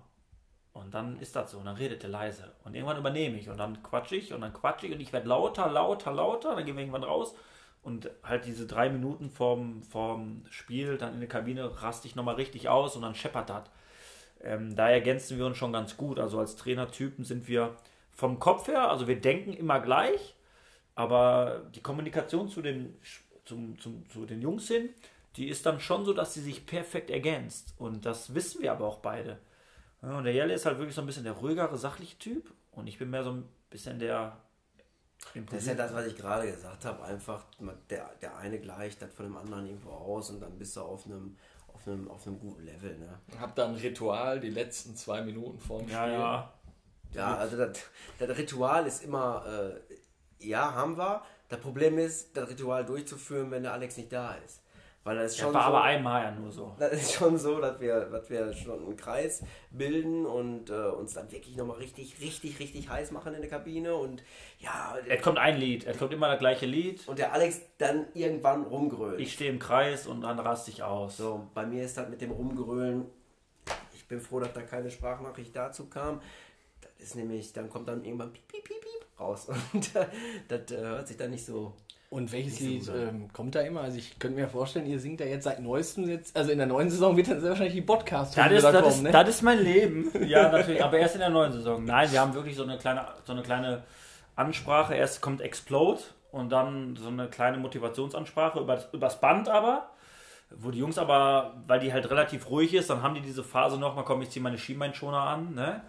Und 0.73 0.95
dann 0.95 1.19
ist 1.19 1.35
das 1.35 1.51
so, 1.51 1.59
und 1.59 1.65
dann 1.65 1.77
redet 1.77 2.05
er 2.05 2.11
leise. 2.11 2.55
Und 2.65 2.75
irgendwann 2.75 2.99
übernehme 2.99 3.39
ich 3.39 3.49
und 3.49 3.59
dann 3.59 3.83
quatsch 3.83 4.13
ich 4.13 4.33
und 4.33 4.43
dann 4.43 4.53
quatsch 4.53 4.85
ich 4.85 4.93
und 4.93 5.01
ich 5.01 5.13
werde 5.13 5.29
lauter, 5.29 5.69
lauter, 5.71 6.13
lauter, 6.13 6.55
dann 6.55 6.65
gehen 6.65 6.77
wir 6.77 6.83
irgendwann 6.83 7.05
raus 7.05 7.35
und 7.83 8.11
halt 8.23 8.45
diese 8.45 8.67
drei 8.67 8.89
Minuten 8.91 9.31
vorm, 9.31 9.83
vorm 9.83 10.45
Spiel, 10.51 10.99
dann 10.99 11.15
in 11.15 11.21
der 11.21 11.29
Kabine 11.29 11.83
raste 11.83 12.07
ich 12.07 12.17
nochmal 12.17 12.35
richtig 12.35 12.69
aus 12.69 12.97
und 12.97 13.03
dann 13.03 13.15
scheppert 13.15 13.51
das. 13.51 13.65
Ähm, 14.43 14.77
da 14.77 14.89
ergänzen 14.89 15.39
wir 15.39 15.47
uns 15.47 15.57
schon 15.57 15.73
ganz 15.73 15.97
gut. 15.97 16.19
Also 16.19 16.39
als 16.39 16.57
Trainertypen 16.57 17.25
sind 17.25 17.49
wir 17.49 17.77
vom 18.13 18.39
Kopf 18.41 18.69
her, 18.69 18.91
also 18.91 19.07
wir 19.07 19.21
denken 19.21 19.53
immer 19.53 19.81
gleich, 19.81 20.35
aber 20.97 21.63
die 21.75 21.81
Kommunikation 21.81 22.49
zu 22.49 22.63
den, 22.63 22.97
zum, 23.45 23.79
zum, 23.79 24.09
zu 24.11 24.27
den 24.27 24.43
Jungs 24.43 24.67
hin, 24.67 24.91
die 25.37 25.49
ist 25.49 25.65
dann 25.65 25.79
schon 25.79 26.05
so, 26.05 26.13
dass 26.13 26.35
sie 26.35 26.41
sich 26.41 26.67
perfekt 26.67 27.11
ergänzt. 27.11 27.75
Und 27.79 28.05
das 28.05 28.35
wissen 28.35 28.61
wir 28.61 28.73
aber 28.73 28.87
auch 28.87 28.99
beide. 28.99 29.39
Und 30.03 30.25
der 30.25 30.33
Jelle 30.33 30.55
ist 30.55 30.67
halt 30.67 30.79
wirklich 30.79 30.95
so 30.95 31.01
ein 31.01 31.07
bisschen 31.07 31.25
der 31.25 31.35
ruhigere, 31.35 31.77
sachliche 31.79 32.19
Typ. 32.19 32.53
Und 32.73 32.89
ich 32.89 32.99
bin 32.99 33.11
mehr 33.11 33.23
so 33.23 33.31
ein 33.31 33.45
bisschen 33.71 33.99
der. 33.99 34.37
Das 35.51 35.63
ist 35.63 35.69
ja 35.69 35.75
das, 35.75 35.93
was 35.95 36.07
ich 36.07 36.17
gerade 36.17 36.51
gesagt 36.51 36.85
habe. 36.85 37.03
Einfach, 37.05 37.45
der, 37.91 38.11
der 38.21 38.37
eine 38.37 38.59
gleicht 38.59 39.03
das 39.03 39.13
von 39.13 39.27
dem 39.27 39.37
anderen 39.37 39.67
irgendwo 39.67 39.91
aus 39.91 40.31
und 40.31 40.41
dann 40.41 40.59
bist 40.59 40.77
du 40.77 40.81
auf 40.81 41.07
einem, 41.07 41.37
auf 41.79 41.89
einem, 41.89 42.11
auf 42.11 42.27
einem 42.27 42.41
guten 42.41 42.65
Level. 42.65 42.97
Ne? 42.99 43.19
Hab 43.41 43.55
da 43.55 43.67
ein 43.67 43.75
Ritual, 43.75 44.41
die 44.41 44.51
letzten 44.51 44.97
zwei 44.97 45.23
Minuten 45.23 45.59
vorm 45.59 45.89
Ja, 45.89 46.03
Spiel. 46.05 46.13
ja. 46.13 46.53
Ja, 47.15 47.37
also 47.37 47.57
das, 47.57 47.79
das 48.19 48.37
Ritual 48.37 48.87
ist 48.87 49.03
immer, 49.03 49.45
äh, 49.47 50.47
ja, 50.47 50.75
haben 50.75 50.99
wir. 50.99 51.23
Das 51.49 51.59
Problem 51.61 51.99
ist, 51.99 52.37
das 52.37 52.51
Ritual 52.51 52.85
durchzuführen, 52.85 53.51
wenn 53.51 53.63
der 53.63 53.73
Alex 53.73 53.97
nicht 53.97 54.13
da 54.13 54.35
ist. 54.35 54.61
Weil 55.09 55.17
das 55.17 55.33
ist 55.33 55.39
Das 55.39 55.47
schon 55.47 55.55
war 55.55 55.63
so, 55.63 55.69
aber 55.69 55.83
einmal 55.85 56.23
ja 56.23 56.31
nur 56.33 56.53
so. 56.53 56.75
das 56.79 56.93
ist 56.93 57.15
schon 57.15 57.39
so, 57.39 57.59
dass 57.61 57.81
wir, 57.81 58.01
dass 58.01 58.29
wir 58.29 58.53
schon 58.53 58.85
einen 58.85 58.95
Kreis 58.95 59.43
bilden 59.71 60.27
und 60.27 60.69
äh, 60.69 60.75
uns 60.75 61.15
dann 61.15 61.33
wirklich 61.33 61.57
nochmal 61.57 61.79
richtig, 61.79 62.21
richtig, 62.21 62.61
richtig 62.61 62.91
heiß 62.91 63.11
machen 63.11 63.33
in 63.33 63.41
der 63.41 63.49
Kabine. 63.49 63.95
Und 63.95 64.23
ja, 64.59 64.99
Es 65.09 65.23
kommt 65.23 65.39
ein 65.39 65.57
Lied, 65.57 65.87
es 65.87 65.99
kommt 65.99 66.13
immer 66.13 66.29
das 66.29 66.39
gleiche 66.41 66.67
Lied. 66.67 67.09
und 67.09 67.19
der 67.19 67.33
Alex 67.33 67.63
dann 67.79 68.05
irgendwann 68.13 68.65
rumgrölt. 68.65 69.19
Ich 69.19 69.33
stehe 69.33 69.51
im 69.51 69.59
Kreis 69.59 70.07
und 70.07 70.21
dann 70.21 70.39
raste 70.39 70.71
ich 70.71 70.83
aus. 70.83 71.17
So, 71.17 71.47
bei 71.55 71.65
mir 71.65 71.85
ist 71.85 71.97
das 71.97 72.07
mit 72.11 72.21
dem 72.21 72.31
Rumgrölen. 72.33 73.07
Ich 73.95 74.07
bin 74.07 74.21
froh, 74.21 74.41
dass 74.41 74.53
da 74.53 74.61
keine 74.61 74.91
Sprachnachricht 74.91 75.57
dazu 75.57 75.87
kam. 75.89 76.21
Das 76.83 76.93
ist 77.09 77.15
nämlich, 77.17 77.55
dann 77.55 77.71
kommt 77.71 77.89
dann 77.89 78.05
irgendwann 78.05 78.31
piep, 78.31 78.47
piep, 78.47 78.63
piep, 78.65 78.81
piep 78.83 79.21
raus. 79.21 79.49
Und 79.73 79.97
äh, 79.97 80.07
das 80.49 80.71
äh, 80.71 80.77
hört 80.77 81.09
sich 81.09 81.17
dann 81.17 81.31
nicht 81.31 81.47
so. 81.47 81.73
Und 82.11 82.33
welches 82.33 82.59
so 82.59 82.65
Lied 82.65 82.89
ähm, 82.89 83.31
kommt 83.35 83.55
da 83.55 83.61
immer? 83.61 83.83
Also 83.83 83.99
ich 83.99 84.19
könnte 84.19 84.41
mir 84.41 84.49
vorstellen, 84.49 84.87
ihr 84.87 84.99
singt 84.99 85.21
ja 85.21 85.27
jetzt 85.27 85.45
seit 85.45 85.61
neuestem 85.61 86.09
jetzt, 86.09 86.35
also 86.35 86.51
in 86.51 86.57
der 86.57 86.67
neuen 86.67 86.89
Saison 86.89 87.15
wird 87.17 87.29
dann 87.29 87.41
sehr 87.41 87.51
wahrscheinlich 87.51 87.75
die 87.75 87.83
podcast 87.83 88.37
Das 88.37 88.51
ist, 88.51 88.63
da 88.63 88.73
das, 88.73 88.83
kommen, 88.83 88.95
ist, 88.95 89.03
ne? 89.03 89.13
das 89.13 89.29
ist 89.29 89.43
mein 89.43 89.63
Leben. 89.63 90.11
Ja, 90.27 90.51
natürlich, 90.51 90.83
aber 90.83 90.99
erst 90.99 91.17
in 91.17 91.21
der 91.21 91.29
neuen 91.31 91.53
Saison. 91.53 91.85
Nein, 91.85 92.11
wir 92.11 92.21
haben 92.21 92.33
wirklich 92.33 92.57
so 92.57 92.63
eine 92.63 92.79
kleine, 92.79 93.07
so 93.25 93.33
eine 93.33 93.43
kleine 93.43 93.83
Ansprache. 94.37 94.95
Erst 94.95 95.21
kommt 95.21 95.43
Explode 95.43 96.01
und 96.33 96.51
dann 96.51 96.97
so 96.97 97.09
eine 97.09 97.29
kleine 97.29 97.59
Motivationsansprache 97.59 98.61
über, 98.61 98.83
übers 98.93 99.21
Band 99.21 99.49
aber. 99.51 99.91
Wo 100.51 100.71
die 100.71 100.79
Jungs 100.79 100.97
aber, 100.97 101.63
weil 101.67 101.79
die 101.81 101.93
halt 101.93 102.11
relativ 102.11 102.49
ruhig 102.49 102.73
ist, 102.73 102.89
dann 102.89 103.03
haben 103.03 103.15
die 103.15 103.21
diese 103.21 103.45
Phase 103.45 103.79
noch, 103.79 103.95
mal 103.95 104.03
komm, 104.03 104.23
ich 104.23 104.31
ziehe 104.31 104.43
meine 104.43 104.57
Schienbeinschoner 104.57 105.21
an, 105.21 105.55
ne? 105.55 105.83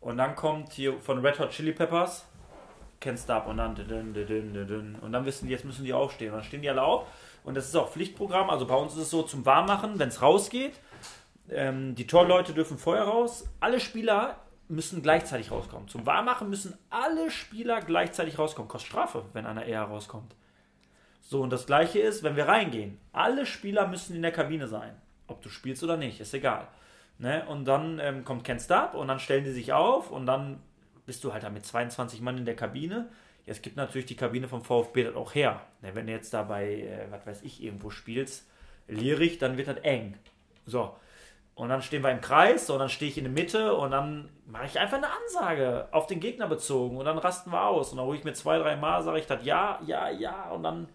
Und 0.00 0.18
dann 0.18 0.36
kommt 0.36 0.74
hier 0.74 1.00
von 1.00 1.24
Red 1.24 1.38
Hot 1.38 1.50
Chili 1.52 1.72
Peppers, 1.72 2.26
Can't 3.04 3.22
Stop 3.22 3.46
und 3.46 3.58
dann 3.58 3.76
und 5.00 5.12
dann 5.12 5.24
wissen 5.26 5.46
die, 5.46 5.52
jetzt 5.52 5.64
müssen 5.64 5.84
die 5.84 5.92
aufstehen. 5.92 6.30
Und 6.32 6.38
dann 6.38 6.44
stehen 6.44 6.62
die 6.62 6.70
alle 6.70 6.82
auf 6.82 7.06
und 7.44 7.54
das 7.54 7.66
ist 7.66 7.76
auch 7.76 7.90
Pflichtprogramm. 7.90 8.50
Also 8.50 8.66
bei 8.66 8.74
uns 8.74 8.94
ist 8.94 9.00
es 9.00 9.10
so 9.10 9.22
zum 9.22 9.44
Warmmachen, 9.44 9.98
wenn 9.98 10.08
es 10.08 10.22
rausgeht, 10.22 10.74
ähm, 11.50 11.94
die 11.94 12.06
Torleute 12.06 12.54
dürfen 12.54 12.78
vorher 12.78 13.04
raus. 13.04 13.48
Alle 13.60 13.80
Spieler 13.80 14.38
müssen 14.68 15.02
gleichzeitig 15.02 15.50
rauskommen. 15.50 15.88
Zum 15.88 16.06
Warmmachen 16.06 16.48
müssen 16.48 16.76
alle 16.90 17.30
Spieler 17.30 17.80
gleichzeitig 17.80 18.38
rauskommen. 18.38 18.68
Kostet 18.68 18.90
Strafe, 18.90 19.24
wenn 19.34 19.46
einer 19.46 19.64
eher 19.64 19.82
rauskommt. 19.82 20.34
So, 21.20 21.42
und 21.42 21.50
das 21.50 21.66
gleiche 21.66 22.00
ist, 22.00 22.22
wenn 22.22 22.36
wir 22.36 22.48
reingehen. 22.48 22.98
Alle 23.12 23.46
Spieler 23.46 23.86
müssen 23.88 24.16
in 24.16 24.22
der 24.22 24.32
Kabine 24.32 24.68
sein. 24.68 24.94
Ob 25.26 25.42
du 25.42 25.48
spielst 25.48 25.82
oder 25.82 25.96
nicht, 25.96 26.20
ist 26.20 26.34
egal. 26.34 26.68
Ne? 27.18 27.44
Und 27.48 27.66
dann 27.66 27.98
ähm, 27.98 28.24
kommt 28.24 28.44
Ken 28.44 28.60
Stop 28.60 28.94
und 28.94 29.08
dann 29.08 29.18
stellen 29.18 29.44
die 29.44 29.52
sich 29.52 29.72
auf 29.72 30.10
und 30.10 30.26
dann 30.26 30.60
bist 31.06 31.24
du 31.24 31.32
halt 31.32 31.42
da 31.42 31.50
mit 31.50 31.64
22 31.64 32.20
Mann 32.20 32.38
in 32.38 32.44
der 32.44 32.56
Kabine. 32.56 33.08
Es 33.46 33.60
gibt 33.60 33.76
natürlich 33.76 34.06
die 34.06 34.16
Kabine 34.16 34.48
vom 34.48 34.64
VfB 34.64 35.04
das 35.04 35.16
auch 35.16 35.34
her. 35.34 35.60
Wenn 35.80 36.06
du 36.06 36.12
jetzt 36.12 36.32
da 36.32 36.42
bei, 36.42 36.82
äh, 36.82 37.06
was 37.10 37.26
weiß 37.26 37.42
ich, 37.42 37.62
irgendwo 37.62 37.90
spielst, 37.90 38.48
Lierich, 38.88 39.38
dann 39.38 39.56
wird 39.56 39.68
das 39.68 39.78
eng. 39.78 40.16
So. 40.66 40.96
Und 41.54 41.68
dann 41.68 41.82
stehen 41.82 42.02
wir 42.02 42.10
im 42.10 42.20
Kreis, 42.20 42.68
und 42.68 42.80
dann 42.80 42.88
stehe 42.88 43.10
ich 43.10 43.18
in 43.18 43.24
der 43.24 43.32
Mitte 43.32 43.74
und 43.76 43.92
dann 43.92 44.28
mache 44.46 44.66
ich 44.66 44.78
einfach 44.78 44.96
eine 44.96 45.06
Ansage 45.08 45.86
auf 45.92 46.08
den 46.08 46.18
Gegner 46.18 46.48
bezogen 46.48 46.96
und 46.96 47.04
dann 47.04 47.18
rasten 47.18 47.52
wir 47.52 47.64
aus. 47.66 47.92
Und 47.92 47.98
dann 47.98 48.06
rufe 48.06 48.18
ich 48.18 48.24
mir 48.24 48.32
zwei, 48.32 48.58
drei 48.58 48.76
Mal, 48.76 49.02
sage 49.02 49.20
ich 49.20 49.26
das 49.26 49.44
ja, 49.44 49.78
ja, 49.86 50.10
ja 50.10 50.50
und 50.50 50.64
dann 50.64 50.88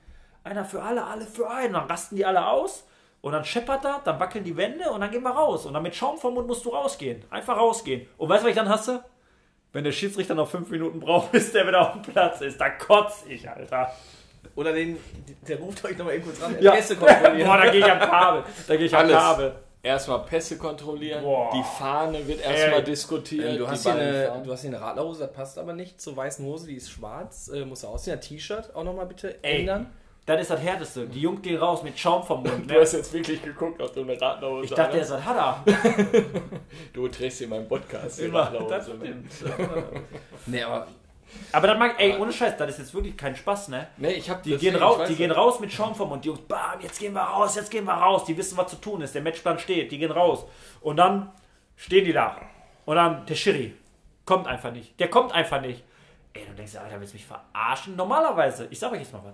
einer 0.44 0.66
für 0.66 0.82
alle, 0.84 1.06
alle 1.06 1.26
für 1.26 1.50
einen. 1.50 1.76
Und 1.76 1.82
dann 1.82 1.90
rasten 1.90 2.18
die 2.18 2.26
alle 2.26 2.46
aus 2.46 2.86
und 3.22 3.32
dann 3.32 3.46
scheppert 3.46 3.86
das, 3.86 4.04
dann 4.04 4.20
wackeln 4.20 4.44
die 4.44 4.58
Wände 4.58 4.90
und 4.92 5.00
dann 5.00 5.12
gehen 5.12 5.24
wir 5.24 5.32
raus. 5.32 5.66
Und 5.66 5.74
dann 5.74 5.84
mit 5.84 5.96
Schaum 5.96 6.18
vom 6.18 6.34
Mund 6.34 6.48
musst 6.48 6.66
du 6.66 6.70
rausgehen. 6.70 7.24
Einfach 7.30 7.58
rausgehen. 7.58 8.08
Und 8.18 8.28
weißt 8.28 8.42
du, 8.42 8.46
was 8.46 8.50
ich 8.50 8.58
dann 8.58 8.70
hasse? 8.70 9.04
Wenn 9.72 9.84
der 9.84 9.92
Schiedsrichter 9.92 10.36
noch 10.36 10.50
fünf 10.50 10.70
Minuten 10.70 11.00
braucht, 11.00 11.32
bis 11.34 11.52
der 11.52 11.68
wieder 11.68 11.82
auf 11.82 11.94
dem 11.94 12.02
Platz 12.02 12.42
ist, 12.42 12.60
da 12.60 12.70
kotze 12.70 13.30
ich, 13.30 13.50
Alter. 13.50 13.94
Oder 14.56 14.74
den, 14.74 14.98
der 15.48 15.60
ruft 15.60 15.84
euch 15.86 15.98
nochmal 15.98 16.16
eben 16.16 16.24
kurz 16.24 16.42
ran. 16.42 16.56
Ja. 16.60 16.72
Pässe 16.72 16.96
kontrollieren. 16.96 17.48
Boah, 17.48 17.58
da 17.58 17.72
gehe 17.72 17.80
ich 17.80 17.92
am 17.92 18.00
Kabel. 18.00 18.44
Da 18.68 18.76
gehe 18.76 18.86
ich 18.86 18.96
am. 18.96 19.08
Kabel. 19.08 19.56
Erstmal 19.82 20.26
Pässe 20.26 20.58
kontrollieren, 20.58 21.24
Boah. 21.24 21.52
die 21.54 21.64
Fahne 21.64 22.28
wird 22.28 22.42
erstmal 22.42 22.84
diskutiert. 22.84 23.54
Ähm, 23.54 23.58
du, 23.60 23.68
hast 23.68 23.84
hier 23.84 23.94
eine, 23.94 24.42
du 24.44 24.52
hast 24.52 24.62
hier 24.62 24.72
eine 24.72 24.82
Radlerhose, 24.82 25.22
das 25.22 25.32
passt 25.32 25.58
aber 25.58 25.72
nicht 25.72 26.02
zur 26.02 26.18
weißen 26.18 26.44
Hose, 26.46 26.68
die 26.68 26.76
ist 26.76 26.92
schwarz. 26.92 27.48
Äh, 27.48 27.64
muss 27.64 27.86
aussehen. 27.86 28.14
Ein 28.14 28.22
T-Shirt 28.22 28.76
auch 28.76 28.84
nochmal 28.84 29.06
bitte 29.06 29.42
Ey. 29.42 29.62
ändern. 29.62 29.90
Das 30.30 30.42
ist 30.42 30.52
das 30.52 30.62
Härteste. 30.62 31.08
Die 31.08 31.22
Jungs 31.22 31.42
gehen 31.42 31.58
raus 31.58 31.82
mit 31.82 31.98
Schaum 31.98 32.22
vom 32.24 32.44
Mund. 32.44 32.70
Du 32.70 32.74
Ne? 32.76 32.82
hast 32.82 32.94
jetzt 32.94 33.12
wirklich 33.12 33.42
geguckt, 33.42 33.82
ob 33.82 33.92
du 33.96 34.02
eine 34.02 34.22
Radlerhose 34.22 34.66
Ich 34.66 34.72
dachte, 34.76 35.00
hast. 35.02 35.10
das 35.10 35.26
hat 35.26 35.36
er. 35.36 35.64
Du 36.94 37.08
trägst 37.08 37.40
hier 37.40 37.48
meinen 37.48 37.68
Podcast. 37.68 38.20
die 38.20 38.26
Immer. 38.26 38.46
Das 38.70 38.86
stimmt. 38.86 39.32
Nee, 40.46 40.62
aber 40.62 40.86
Aber 41.52 41.68
das 41.68 41.80
mag, 41.80 41.96
ey, 41.98 42.16
ohne 42.20 42.32
Scheiß, 42.32 42.58
das 42.58 42.70
ist 42.70 42.78
jetzt 42.78 42.94
wirklich 42.94 43.18
kein 43.18 43.36
Spaß, 43.36 43.70
ne? 43.70 43.88
Nee, 43.98 44.12
ich 44.12 44.30
hab 44.30 44.44
Die, 44.44 44.56
gehen, 44.58 44.76
raus, 44.76 45.00
die 45.08 45.16
gehen 45.16 45.30
das. 45.30 45.38
raus 45.40 45.60
mit 45.60 45.72
Schaum 45.74 45.96
vom 45.96 46.10
Mund. 46.10 46.24
Die 46.24 46.28
Jungs, 46.28 46.42
bam, 46.42 46.80
jetzt 46.80 47.00
gehen 47.00 47.14
wir 47.14 47.22
raus, 47.22 47.56
jetzt 47.56 47.72
gehen 47.72 47.86
wir 47.86 47.94
raus. 47.94 48.24
Die 48.26 48.38
wissen, 48.38 48.56
was 48.56 48.70
zu 48.70 48.76
tun 48.76 49.02
ist. 49.02 49.16
Der 49.16 49.24
Matchplan 49.24 49.58
steht, 49.58 49.92
die 49.92 49.98
gehen 49.98 50.12
raus. 50.12 50.46
Und 50.82 50.98
dann 50.98 51.32
stehen 51.76 52.06
die 52.06 52.14
da. 52.14 52.38
Und 52.86 52.98
dann 52.98 53.26
der 53.26 53.34
Schiri 53.34 53.74
kommt 54.26 54.46
einfach 54.48 54.72
nicht. 54.72 55.00
Der 55.00 55.08
kommt 55.10 55.32
einfach 55.32 55.60
nicht. 55.60 55.84
Ey, 56.34 56.46
du 56.48 56.54
denkst, 56.54 56.76
Alter, 56.76 57.00
willst 57.00 57.14
du 57.14 57.18
mich 57.18 57.26
verarschen? 57.26 57.96
Normalerweise, 57.96 58.68
ich 58.70 58.78
sag 58.78 58.92
euch 58.92 59.00
jetzt 59.00 59.12
mal 59.14 59.22
was. 59.24 59.34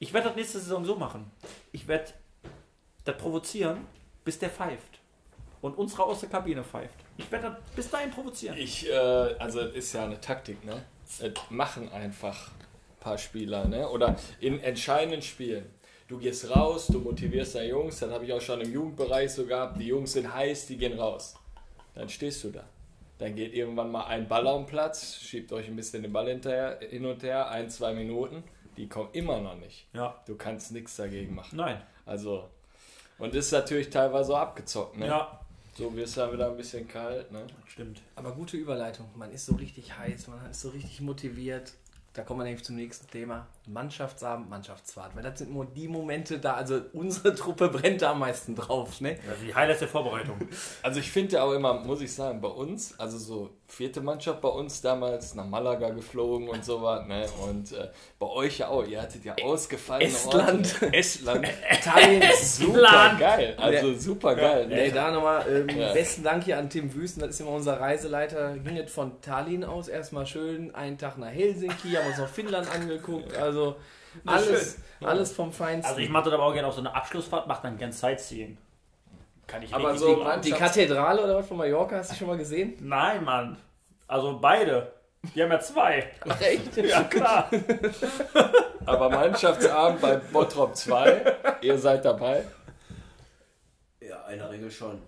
Ich 0.00 0.12
werde 0.12 0.28
das 0.28 0.36
nächste 0.36 0.60
Saison 0.60 0.84
so 0.84 0.94
machen. 0.94 1.30
Ich 1.72 1.88
werde 1.88 2.12
das 3.04 3.16
provozieren, 3.16 3.86
bis 4.24 4.38
der 4.38 4.50
pfeift. 4.50 5.00
Und 5.60 5.76
unsere 5.76 6.04
aus 6.04 6.20
der 6.20 6.28
Kabine 6.28 6.62
pfeift. 6.62 6.94
Ich 7.16 7.30
werde 7.32 7.48
das 7.48 7.74
bis 7.74 7.90
dahin 7.90 8.10
provozieren. 8.10 8.56
Ich, 8.56 8.88
äh, 8.88 8.92
also 8.92 9.60
ist 9.60 9.92
ja 9.92 10.04
eine 10.04 10.20
Taktik, 10.20 10.64
ne? 10.64 10.84
Es 11.04 11.20
machen 11.50 11.90
einfach 11.90 12.48
ein 12.48 13.00
paar 13.00 13.18
Spieler, 13.18 13.66
ne? 13.66 13.88
Oder 13.88 14.16
in 14.40 14.60
entscheidenden 14.60 15.22
Spielen. 15.22 15.66
Du 16.06 16.16
gehst 16.18 16.48
raus, 16.54 16.86
du 16.86 17.00
motivierst 17.00 17.56
deine 17.56 17.68
Jungs, 17.68 17.98
das 17.98 18.10
habe 18.10 18.24
ich 18.24 18.32
auch 18.32 18.40
schon 18.40 18.60
im 18.60 18.72
Jugendbereich 18.72 19.32
so 19.32 19.44
gehabt. 19.44 19.80
Die 19.80 19.88
Jungs 19.88 20.12
sind 20.12 20.32
heiß, 20.32 20.66
die 20.66 20.76
gehen 20.76 20.98
raus. 20.98 21.34
Dann 21.94 22.08
stehst 22.08 22.44
du 22.44 22.50
da. 22.50 22.64
Dann 23.18 23.34
geht 23.34 23.52
irgendwann 23.52 23.90
mal 23.90 24.04
ein 24.04 24.28
Ball 24.28 24.46
auf 24.46 24.64
den 24.64 24.66
Platz, 24.66 25.16
schiebt 25.16 25.52
euch 25.52 25.66
ein 25.66 25.74
bisschen 25.74 26.02
den 26.02 26.12
Ball 26.12 26.28
hinterher, 26.28 26.78
hin 26.88 27.04
und 27.04 27.22
her, 27.24 27.50
ein, 27.50 27.68
zwei 27.68 27.92
Minuten. 27.92 28.44
Die 28.78 28.88
kommen 28.88 29.10
immer 29.12 29.40
noch 29.40 29.56
nicht. 29.56 29.88
Ja. 29.92 30.22
Du 30.26 30.36
kannst 30.36 30.70
nichts 30.70 30.94
dagegen 30.94 31.34
machen. 31.34 31.56
Nein. 31.56 31.82
Also, 32.06 32.48
und 33.18 33.34
ist 33.34 33.50
natürlich 33.50 33.90
teilweise 33.90 34.28
so 34.28 34.36
abgezockt, 34.36 34.96
ne? 34.96 35.08
Ja. 35.08 35.40
So 35.76 35.94
wirst 35.96 36.16
du 36.16 36.20
dann 36.20 36.32
wieder 36.32 36.48
ein 36.48 36.56
bisschen 36.56 36.86
kalt, 36.86 37.30
ne? 37.32 37.44
Stimmt. 37.66 38.00
Aber 38.14 38.32
gute 38.32 38.56
Überleitung. 38.56 39.06
Man 39.16 39.32
ist 39.32 39.46
so 39.46 39.56
richtig 39.56 39.98
heiß, 39.98 40.28
man 40.28 40.50
ist 40.50 40.60
so 40.60 40.68
richtig 40.70 41.00
motiviert. 41.00 41.72
Da 42.14 42.22
kommen 42.22 42.40
wir 42.40 42.44
nämlich 42.44 42.64
zum 42.64 42.76
nächsten 42.76 43.08
Thema. 43.08 43.48
Mannschaftsabend, 43.72 44.48
Mannschaftsfahrt. 44.50 45.14
Weil 45.16 45.22
das 45.22 45.38
sind 45.38 45.52
nur 45.52 45.64
die 45.66 45.88
Momente 45.88 46.38
da, 46.38 46.54
also 46.54 46.80
unsere 46.92 47.34
Truppe 47.34 47.68
brennt 47.68 48.02
da 48.02 48.12
am 48.12 48.20
meisten 48.20 48.54
drauf. 48.54 49.00
Ne? 49.00 49.18
Also 49.28 49.44
die 49.44 49.54
Highlights 49.54 49.80
der 49.80 49.88
Vorbereitung. 49.88 50.36
Also 50.82 51.00
ich 51.00 51.10
finde 51.10 51.34
ja 51.36 51.42
auch 51.42 51.52
immer, 51.52 51.74
muss 51.74 52.00
ich 52.00 52.12
sagen, 52.12 52.40
bei 52.40 52.48
uns, 52.48 52.98
also 52.98 53.18
so 53.18 53.50
vierte 53.66 54.00
Mannschaft 54.00 54.40
bei 54.40 54.48
uns 54.48 54.80
damals 54.80 55.34
nach 55.34 55.44
Malaga 55.44 55.90
geflogen 55.90 56.48
und 56.48 56.64
so 56.64 56.80
was, 56.82 57.06
ne? 57.06 57.26
Und 57.46 57.72
äh, 57.72 57.88
bei 58.18 58.26
euch 58.26 58.58
ja 58.58 58.68
auch, 58.68 58.86
ihr 58.86 59.02
hattet 59.02 59.24
ja 59.24 59.34
ausgefallene 59.42 60.06
Estland. 60.10 60.74
Orte. 60.82 60.94
Estland. 60.96 61.48
Italien 61.70 62.22
super 62.42 63.16
geil. 63.18 63.56
Also 63.58 63.94
super 63.94 64.34
geil. 64.34 64.66
Nee, 64.68 64.86
Ne? 64.88 64.92
da 64.92 65.10
nochmal 65.10 65.44
ähm, 65.50 65.68
Ja. 65.78 65.92
besten 65.92 66.22
Dank 66.22 66.44
hier 66.44 66.58
an 66.58 66.70
Tim 66.70 66.94
Wüsten, 66.94 67.20
das 67.20 67.30
ist 67.30 67.40
immer 67.40 67.50
unser 67.50 67.78
Reiseleiter. 67.80 68.56
Ging 68.56 68.76
jetzt 68.76 68.92
von 68.94 69.20
Tallinn 69.20 69.64
aus 69.64 69.88
erstmal 69.88 70.26
schön 70.26 70.74
einen 70.74 70.96
Tag 70.96 71.18
nach 71.18 71.28
Helsinki, 71.30 71.90
haben 71.92 72.06
uns 72.06 72.18
noch 72.18 72.28
Finnland 72.28 72.70
angeguckt. 72.74 73.36
Also 73.36 73.57
alles, 74.24 74.78
alles 75.00 75.32
vom 75.32 75.52
Feinsten. 75.52 75.88
Also 75.88 76.00
ich 76.00 76.08
mache 76.08 76.24
das 76.24 76.34
aber 76.34 76.44
auch 76.44 76.52
gerne 76.52 76.68
auf 76.68 76.74
so 76.74 76.80
eine 76.80 76.94
Abschlussfahrt, 76.94 77.46
mache 77.46 77.62
dann 77.62 77.78
gern 77.78 77.92
Sightseeing. 77.92 78.58
Kann 79.46 79.62
ich 79.62 79.74
Aber 79.74 79.96
so 79.96 80.24
die 80.44 80.50
Kathedrale 80.50 81.24
oder 81.24 81.36
was 81.36 81.46
von 81.48 81.56
Mallorca, 81.56 81.96
hast 81.96 82.12
du 82.12 82.16
schon 82.16 82.28
mal 82.28 82.36
gesehen? 82.36 82.76
Nein, 82.80 83.24
Mann. 83.24 83.56
Also 84.06 84.38
beide. 84.38 84.92
Die 85.34 85.42
haben 85.42 85.50
ja 85.50 85.60
zwei. 85.60 86.10
Ach 86.28 86.40
echt? 86.40 86.76
Ja, 86.76 87.02
klar. 87.04 87.50
Aber 88.86 89.10
Mannschaftsabend 89.10 90.00
bei 90.00 90.16
Bottrop 90.16 90.76
2, 90.76 91.58
ihr 91.62 91.78
seid 91.78 92.04
dabei. 92.04 92.44
Ja, 94.00 94.26
in 94.28 94.38
der 94.38 94.50
Regel 94.50 94.70
schon. 94.70 95.02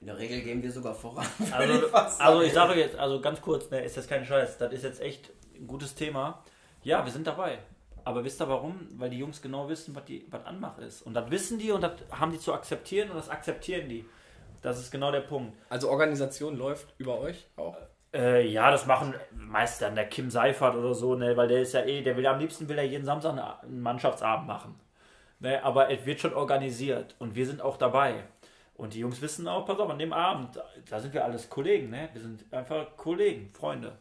In 0.00 0.06
der 0.06 0.18
Regel 0.18 0.40
gehen 0.40 0.62
wir 0.62 0.70
sogar 0.72 0.94
voran. 0.94 1.26
Also, 1.52 1.86
also 1.92 2.42
ich 2.42 2.52
sage 2.52 2.78
jetzt, 2.78 2.96
also 2.96 3.20
ganz 3.20 3.40
kurz, 3.40 3.70
ne, 3.70 3.84
ist 3.84 3.96
jetzt 3.96 4.08
kein 4.08 4.24
Scheiß. 4.24 4.58
Das 4.58 4.72
ist 4.72 4.84
jetzt 4.84 5.00
echt 5.00 5.30
ein 5.54 5.66
gutes 5.66 5.94
Thema. 5.94 6.42
Ja, 6.82 7.04
wir 7.04 7.12
sind 7.12 7.26
dabei. 7.26 7.58
Aber 8.04 8.24
wisst 8.24 8.40
ihr 8.40 8.48
warum? 8.48 8.88
Weil 8.96 9.10
die 9.10 9.18
Jungs 9.18 9.42
genau 9.42 9.68
wissen, 9.68 9.94
was 9.94 10.04
die 10.04 10.26
was 10.30 10.44
Anmach 10.46 10.78
ist. 10.78 11.02
Und 11.02 11.14
das 11.14 11.30
wissen 11.30 11.58
die 11.58 11.70
und 11.72 11.82
das 11.82 11.92
haben 12.10 12.32
die 12.32 12.38
zu 12.38 12.54
akzeptieren 12.54 13.10
und 13.10 13.16
das 13.16 13.28
akzeptieren 13.28 13.88
die. 13.88 14.04
Das 14.62 14.78
ist 14.78 14.90
genau 14.90 15.12
der 15.12 15.20
Punkt. 15.20 15.56
Also 15.68 15.90
Organisation 15.90 16.56
läuft 16.56 16.94
über 16.98 17.18
euch 17.18 17.46
auch? 17.56 17.76
Äh, 18.14 18.48
ja, 18.48 18.70
das 18.70 18.86
machen 18.86 19.14
meist 19.32 19.82
dann 19.82 19.94
der 19.94 20.06
Kim 20.06 20.30
Seifert 20.30 20.74
oder 20.74 20.94
so, 20.94 21.14
ne, 21.14 21.36
weil 21.36 21.48
der 21.48 21.60
ist 21.60 21.74
ja 21.74 21.84
eh, 21.84 22.02
der 22.02 22.16
will 22.16 22.26
am 22.26 22.38
liebsten 22.38 22.68
will 22.68 22.78
er 22.78 22.84
jeden 22.84 23.04
Samstag 23.04 23.62
einen 23.62 23.82
Mannschaftsabend 23.82 24.46
machen. 24.46 24.74
Ne, 25.40 25.62
aber 25.62 25.90
es 25.90 26.06
wird 26.06 26.20
schon 26.20 26.32
organisiert 26.32 27.14
und 27.18 27.34
wir 27.34 27.46
sind 27.46 27.60
auch 27.60 27.76
dabei. 27.76 28.24
Und 28.74 28.94
die 28.94 29.00
Jungs 29.00 29.20
wissen 29.20 29.48
auch, 29.48 29.66
pass 29.66 29.78
auf, 29.78 29.90
an 29.90 29.98
dem 29.98 30.12
Abend, 30.12 30.58
da 30.88 31.00
sind 31.00 31.12
wir 31.12 31.24
alles 31.24 31.50
Kollegen, 31.50 31.90
ne? 31.90 32.08
Wir 32.12 32.22
sind 32.22 32.44
einfach 32.52 32.96
Kollegen, 32.96 33.50
Freunde. 33.52 33.92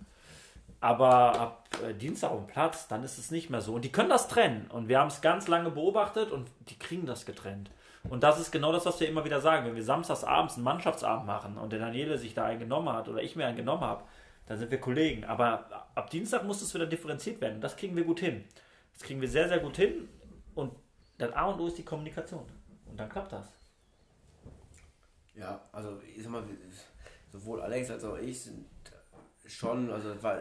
Aber 0.80 1.40
ab 1.40 1.70
äh, 1.84 1.94
Dienstag 1.94 2.32
auf 2.32 2.46
dem 2.46 2.48
Platz, 2.48 2.88
dann 2.88 3.04
ist 3.04 3.18
es 3.18 3.32
nicht 3.32 3.50
mehr 3.50 3.62
so. 3.62 3.74
Und 3.74 3.84
die 3.84 3.92
können 3.92 4.10
das 4.10 4.28
trennen. 4.28 4.70
Und 4.70 4.88
wir 4.88 5.00
haben 5.00 5.08
es 5.08 5.22
ganz 5.22 5.48
lange 5.48 5.72
beobachtet 5.72 6.32
und 6.32 6.50
die 6.70 6.78
kriegen 6.78 7.06
das 7.06 7.26
getrennt. 7.26 7.72
Und 8.04 8.24
das 8.24 8.40
ist 8.40 8.52
genau 8.52 8.72
das, 8.72 8.86
was 8.86 9.00
wir 9.00 9.10
immer 9.10 9.26
wieder 9.26 9.42
sagen. 9.42 9.66
Wenn 9.66 9.76
wir 9.76 9.84
samstags 9.84 10.24
abends 10.24 10.56
einen 10.56 10.64
Mannschaftsabend 10.64 11.26
machen 11.26 11.58
und 11.58 11.72
der 11.72 11.80
Daniele 11.80 12.18
sich 12.18 12.34
da 12.34 12.46
einen 12.46 12.60
genommen 12.60 12.90
hat 12.90 13.10
oder 13.10 13.22
ich 13.22 13.36
mir 13.36 13.48
einen 13.48 13.58
genommen 13.58 13.82
habe, 13.82 14.04
dann 14.46 14.58
sind 14.58 14.72
wir 14.72 14.80
Kollegen. 14.80 15.26
Aber 15.26 15.90
ab 15.96 16.10
Dienstag 16.10 16.46
muss 16.46 16.62
es 16.62 16.74
wieder 16.74 16.86
differenziert 16.86 17.42
werden. 17.42 17.60
Das 17.60 17.76
kriegen 17.76 17.96
wir 17.96 18.04
gut 18.04 18.20
hin. 18.20 18.46
Das 18.94 19.02
kriegen 19.02 19.20
wir 19.20 19.28
sehr, 19.28 19.50
sehr 19.50 19.60
gut 19.60 19.76
hin. 19.76 20.08
Und 20.56 20.74
das 21.18 21.34
A 21.34 21.46
und 21.46 21.60
O 21.60 21.68
ist 21.68 21.78
die 21.78 21.84
Kommunikation. 21.84 22.46
Und 22.86 23.00
dann 23.00 23.10
klappt 23.10 23.34
das. 23.34 23.48
Ja, 25.36 25.62
also 25.72 26.00
ich 26.16 26.24
sag 26.24 26.32
mal, 26.32 26.44
sowohl 27.32 27.62
Alex 27.62 27.92
als 27.92 28.04
auch 28.04 28.18
ich 28.18 28.44
sind 28.44 28.66
schon, 29.48 29.92
also 29.92 30.22
war 30.22 30.40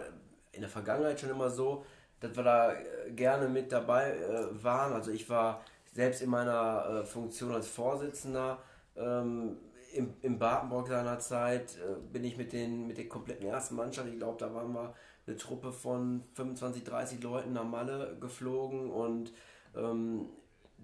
in 0.57 0.63
der 0.63 0.71
Vergangenheit 0.71 1.21
schon 1.21 1.31
immer 1.31 1.51
so, 1.51 1.85
dass 2.21 2.35
wir 2.37 2.43
da 2.43 2.73
äh, 2.73 3.13
gerne 3.13 3.49
mit 3.49 3.71
dabei 3.71 4.13
äh, 4.13 4.65
waren. 4.65 4.93
Also 4.93 5.11
ich 5.11 5.29
war 5.31 5.63
selbst 5.93 6.23
in 6.23 6.31
meiner 6.31 7.03
äh, 7.03 7.05
Funktion 7.05 7.53
als 7.53 7.69
Vorsitzender 7.69 8.59
ähm, 8.97 9.57
im, 9.95 10.15
im 10.23 10.39
Badenburg 10.39 10.89
seiner 10.89 11.19
Zeit 11.19 11.77
äh, 11.77 11.99
bin 12.13 12.25
ich 12.25 12.37
mit 12.37 12.53
den 12.53 12.87
mit 12.87 12.99
der 12.99 13.09
kompletten 13.09 13.47
ersten 13.47 13.77
Mannschaft, 13.77 14.09
ich 14.09 14.19
glaube, 14.19 14.39
da 14.39 14.53
waren 14.55 14.73
wir 14.73 14.95
eine 15.27 15.37
Truppe 15.37 15.73
von 15.73 16.23
25, 16.35 16.85
30 16.85 17.23
Leuten 17.23 17.53
nach 17.53 17.65
Malle 17.65 18.17
geflogen 18.21 18.91
und 18.91 19.33
ähm, 19.75 20.29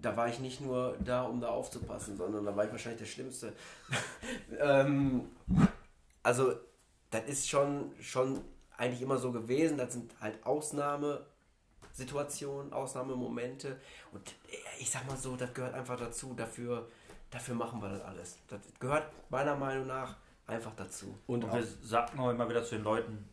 da 0.01 0.17
war 0.17 0.27
ich 0.27 0.39
nicht 0.39 0.61
nur 0.61 0.97
da, 1.03 1.23
um 1.23 1.39
da 1.39 1.49
aufzupassen, 1.49 2.17
sondern 2.17 2.45
da 2.45 2.55
war 2.55 2.65
ich 2.65 2.71
wahrscheinlich 2.71 2.99
der 2.99 3.07
Schlimmste. 3.07 3.53
ähm, 4.59 5.29
also, 6.23 6.53
das 7.09 7.25
ist 7.25 7.49
schon, 7.49 7.91
schon 8.01 8.41
eigentlich 8.83 9.01
immer 9.01 9.17
so 9.17 9.31
gewesen. 9.31 9.77
Das 9.77 9.93
sind 9.93 10.13
halt 10.19 10.45
Ausnahmesituationen, 10.45 12.73
Ausnahmemomente. 12.73 13.79
Und 14.11 14.29
äh, 14.49 14.57
ich 14.79 14.91
sag 14.91 15.07
mal 15.07 15.17
so, 15.17 15.35
das 15.35 15.51
gehört 15.53 15.73
einfach 15.73 15.97
dazu. 15.97 16.35
Dafür, 16.35 16.87
dafür 17.31 17.55
machen 17.55 17.81
wir 17.81 17.89
das 17.89 18.01
alles. 18.01 18.37
Das 18.47 18.59
gehört 18.79 19.11
meiner 19.29 19.55
Meinung 19.55 19.87
nach 19.87 20.17
einfach 20.45 20.75
dazu. 20.75 21.17
Und, 21.27 21.45
und 21.45 21.53
wir 21.53 21.63
sagen 21.63 22.19
auch 22.19 22.29
immer 22.29 22.49
wieder 22.49 22.63
zu 22.63 22.75
den 22.75 22.83
Leuten, 22.83 23.27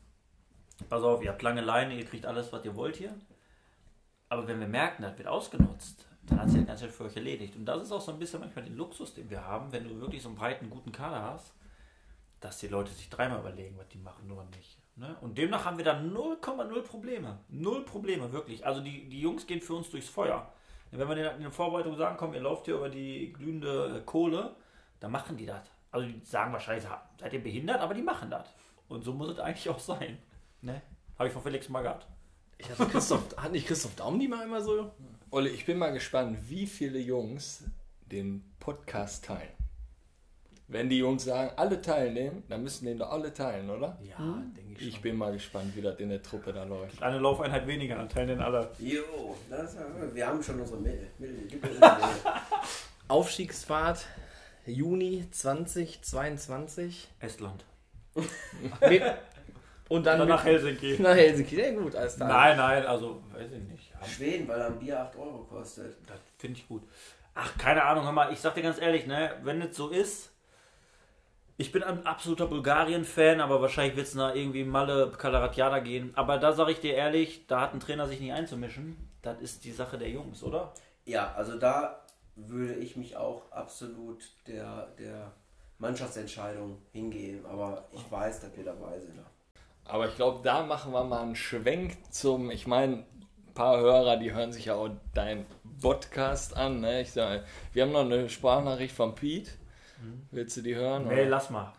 pass 0.88 1.02
auf, 1.02 1.22
ihr 1.22 1.30
habt 1.30 1.42
lange 1.42 1.60
Leine, 1.60 1.94
ihr 1.94 2.06
kriegt 2.06 2.24
alles, 2.26 2.52
was 2.52 2.64
ihr 2.64 2.76
wollt 2.76 2.96
hier. 2.96 3.14
Aber 4.28 4.46
wenn 4.46 4.60
wir 4.60 4.68
merken, 4.68 5.02
das 5.02 5.18
wird 5.18 5.26
ausgenutzt, 5.26 6.06
dann 6.26 6.40
hat 6.40 6.50
sich 6.50 6.60
das 6.60 6.68
Ganze 6.68 6.88
für 6.88 7.04
euch 7.04 7.16
erledigt. 7.16 7.56
Und 7.56 7.64
das 7.64 7.82
ist 7.82 7.90
auch 7.90 8.00
so 8.00 8.12
ein 8.12 8.18
bisschen 8.18 8.40
manchmal 8.40 8.64
den 8.64 8.76
Luxus, 8.76 9.14
den 9.14 9.28
wir 9.28 9.44
haben, 9.44 9.72
wenn 9.72 9.88
du 9.88 10.00
wirklich 10.00 10.22
so 10.22 10.28
einen 10.28 10.38
breiten, 10.38 10.70
guten 10.70 10.92
Kader 10.92 11.22
hast, 11.22 11.52
dass 12.38 12.58
die 12.58 12.68
Leute 12.68 12.92
sich 12.92 13.10
dreimal 13.10 13.40
überlegen, 13.40 13.76
was 13.76 13.88
die 13.88 13.98
machen 13.98 14.30
oder 14.30 14.44
nicht. 14.56 14.79
Ne? 15.00 15.16
Und 15.22 15.38
demnach 15.38 15.64
haben 15.64 15.78
wir 15.78 15.84
da 15.84 15.98
0,0 15.98 16.82
Probleme. 16.82 17.38
Null 17.48 17.86
Probleme, 17.86 18.30
wirklich. 18.32 18.66
Also 18.66 18.82
die, 18.82 19.08
die 19.08 19.22
Jungs 19.22 19.46
gehen 19.46 19.62
für 19.62 19.72
uns 19.72 19.88
durchs 19.88 20.10
Feuer. 20.10 20.52
Wenn 20.90 21.08
wir 21.08 21.34
in 21.36 21.40
der 21.40 21.50
Vorbereitung 21.50 21.96
sagen, 21.96 22.18
komm, 22.18 22.34
ihr 22.34 22.40
lauft 22.40 22.66
hier 22.66 22.74
über 22.74 22.90
die 22.90 23.32
glühende 23.32 24.02
Kohle, 24.04 24.56
dann 24.98 25.10
machen 25.10 25.38
die 25.38 25.46
das. 25.46 25.62
Also 25.90 26.06
die 26.06 26.20
sagen 26.22 26.52
wahrscheinlich, 26.52 26.86
seid 27.18 27.32
ihr 27.32 27.42
behindert, 27.42 27.80
aber 27.80 27.94
die 27.94 28.02
machen 28.02 28.30
das. 28.30 28.54
Und 28.88 29.02
so 29.02 29.14
muss 29.14 29.30
es 29.30 29.38
eigentlich 29.38 29.70
auch 29.70 29.78
sein. 29.78 30.18
Ne? 30.60 30.82
Habe 31.18 31.28
ich 31.28 31.32
von 31.32 31.42
Felix 31.42 31.70
mal 31.70 31.80
gehabt. 31.80 32.06
Ich 32.58 32.68
hatte 32.68 32.84
Christoph, 32.84 33.34
hat 33.38 33.52
nicht 33.52 33.66
Christoph 33.66 33.96
Daum 33.96 34.18
die 34.20 34.28
mal 34.28 34.44
immer 34.44 34.60
so? 34.60 34.92
Olle, 35.30 35.48
ich 35.48 35.64
bin 35.64 35.78
mal 35.78 35.94
gespannt, 35.94 36.36
wie 36.50 36.66
viele 36.66 36.98
Jungs 36.98 37.64
den 38.02 38.44
Podcast 38.60 39.24
teilen. 39.24 39.54
Wenn 40.70 40.88
die 40.88 40.98
Jungs 40.98 41.24
sagen, 41.24 41.50
alle 41.56 41.82
teilnehmen, 41.82 42.44
dann 42.48 42.62
müssen 42.62 42.84
den 42.84 42.96
doch 42.96 43.10
alle 43.10 43.34
teilen, 43.34 43.68
oder? 43.68 43.98
Ja, 44.02 44.18
hm? 44.18 44.54
denke 44.56 44.72
ich 44.74 44.78
schon. 44.78 44.88
Ich 44.88 45.00
bin 45.00 45.16
mal 45.16 45.32
gespannt, 45.32 45.74
wie 45.74 45.82
das 45.82 45.98
in 45.98 46.10
der 46.10 46.22
Truppe 46.22 46.52
da 46.52 46.62
läuft. 46.62 47.02
Eine 47.02 47.18
Laufeinheit 47.18 47.66
weniger, 47.66 47.96
dann 47.96 48.08
teilen 48.08 48.28
den 48.28 48.40
alle. 48.40 48.70
Jo, 48.78 49.34
das, 49.48 49.76
wir 50.14 50.26
haben 50.26 50.40
schon 50.40 50.60
unsere 50.60 50.78
Mittel. 50.78 51.08
Aufstiegsfahrt 53.08 54.06
Juni 54.64 55.26
2022. 55.32 57.08
Estland. 57.18 57.64
Und 59.88 60.06
dann, 60.06 60.20
dann 60.20 60.28
nach 60.28 60.44
Helsinki. 60.44 61.02
Nach 61.02 61.16
Helsinki, 61.16 61.56
sehr 61.56 61.72
gut. 61.72 61.96
Alles 61.96 62.14
klar. 62.14 62.28
Nein, 62.28 62.56
nein, 62.56 62.86
also 62.86 63.24
weiß 63.32 63.50
ich 63.50 63.62
nicht. 63.72 63.92
Schweden, 64.06 64.46
weil 64.46 64.62
ein 64.62 64.78
Bier 64.78 65.00
8 65.00 65.16
Euro 65.16 65.38
kostet. 65.50 65.96
Das 66.06 66.20
finde 66.38 66.60
ich 66.60 66.68
gut. 66.68 66.84
Ach, 67.34 67.58
keine 67.58 67.82
Ahnung, 67.82 68.04
hör 68.04 68.12
mal, 68.12 68.32
ich 68.32 68.38
sag 68.38 68.54
dir 68.54 68.62
ganz 68.62 68.80
ehrlich, 68.80 69.06
ne, 69.06 69.32
wenn 69.42 69.60
es 69.62 69.76
so 69.76 69.88
ist, 69.88 70.29
ich 71.60 71.72
bin 71.72 71.82
ein 71.82 72.06
absoluter 72.06 72.46
Bulgarien-Fan, 72.46 73.38
aber 73.42 73.60
wahrscheinlich 73.60 73.94
wird 73.94 74.06
es 74.06 74.14
nach 74.14 74.34
irgendwie 74.34 74.64
Malle 74.64 75.12
Kalaratjada 75.16 75.80
gehen. 75.80 76.10
Aber 76.16 76.38
da 76.38 76.54
sage 76.54 76.72
ich 76.72 76.80
dir 76.80 76.94
ehrlich, 76.94 77.46
da 77.48 77.60
hat 77.60 77.74
ein 77.74 77.80
Trainer 77.80 78.06
sich 78.06 78.18
nicht 78.18 78.32
einzumischen. 78.32 78.96
Das 79.20 79.38
ist 79.42 79.62
die 79.64 79.72
Sache 79.72 79.98
der 79.98 80.08
Jungs, 80.08 80.42
oder? 80.42 80.72
Ja, 81.04 81.34
also 81.36 81.58
da 81.58 82.00
würde 82.34 82.76
ich 82.76 82.96
mich 82.96 83.14
auch 83.14 83.52
absolut 83.52 84.22
der, 84.46 84.86
der 84.98 85.32
Mannschaftsentscheidung 85.76 86.78
hingehen. 86.92 87.44
Aber 87.44 87.84
ich 87.92 88.10
weiß, 88.10 88.40
dass 88.40 88.56
wir 88.56 88.64
dabei 88.64 88.98
sind. 88.98 89.20
Aber 89.84 90.08
ich 90.08 90.16
glaube, 90.16 90.40
da 90.42 90.62
machen 90.62 90.94
wir 90.94 91.04
mal 91.04 91.20
einen 91.20 91.36
Schwenk 91.36 91.98
zum, 92.10 92.50
ich 92.50 92.66
meine, 92.66 93.04
ein 93.48 93.54
paar 93.54 93.78
Hörer, 93.78 94.16
die 94.16 94.32
hören 94.32 94.52
sich 94.52 94.64
ja 94.64 94.76
auch 94.76 94.88
deinen 95.12 95.44
Podcast 95.82 96.56
an. 96.56 96.80
Ne? 96.80 97.02
Ich 97.02 97.12
sage, 97.12 97.44
wir 97.74 97.82
haben 97.82 97.92
noch 97.92 98.00
eine 98.00 98.30
Sprachnachricht 98.30 98.94
von 98.94 99.14
Pete. 99.14 99.50
Mhm. 100.00 100.22
Willst 100.30 100.56
du 100.56 100.62
die 100.62 100.74
hören? 100.74 101.08
Nee, 101.08 101.14
oder? 101.14 101.26
lass 101.26 101.50
mal. 101.50 101.72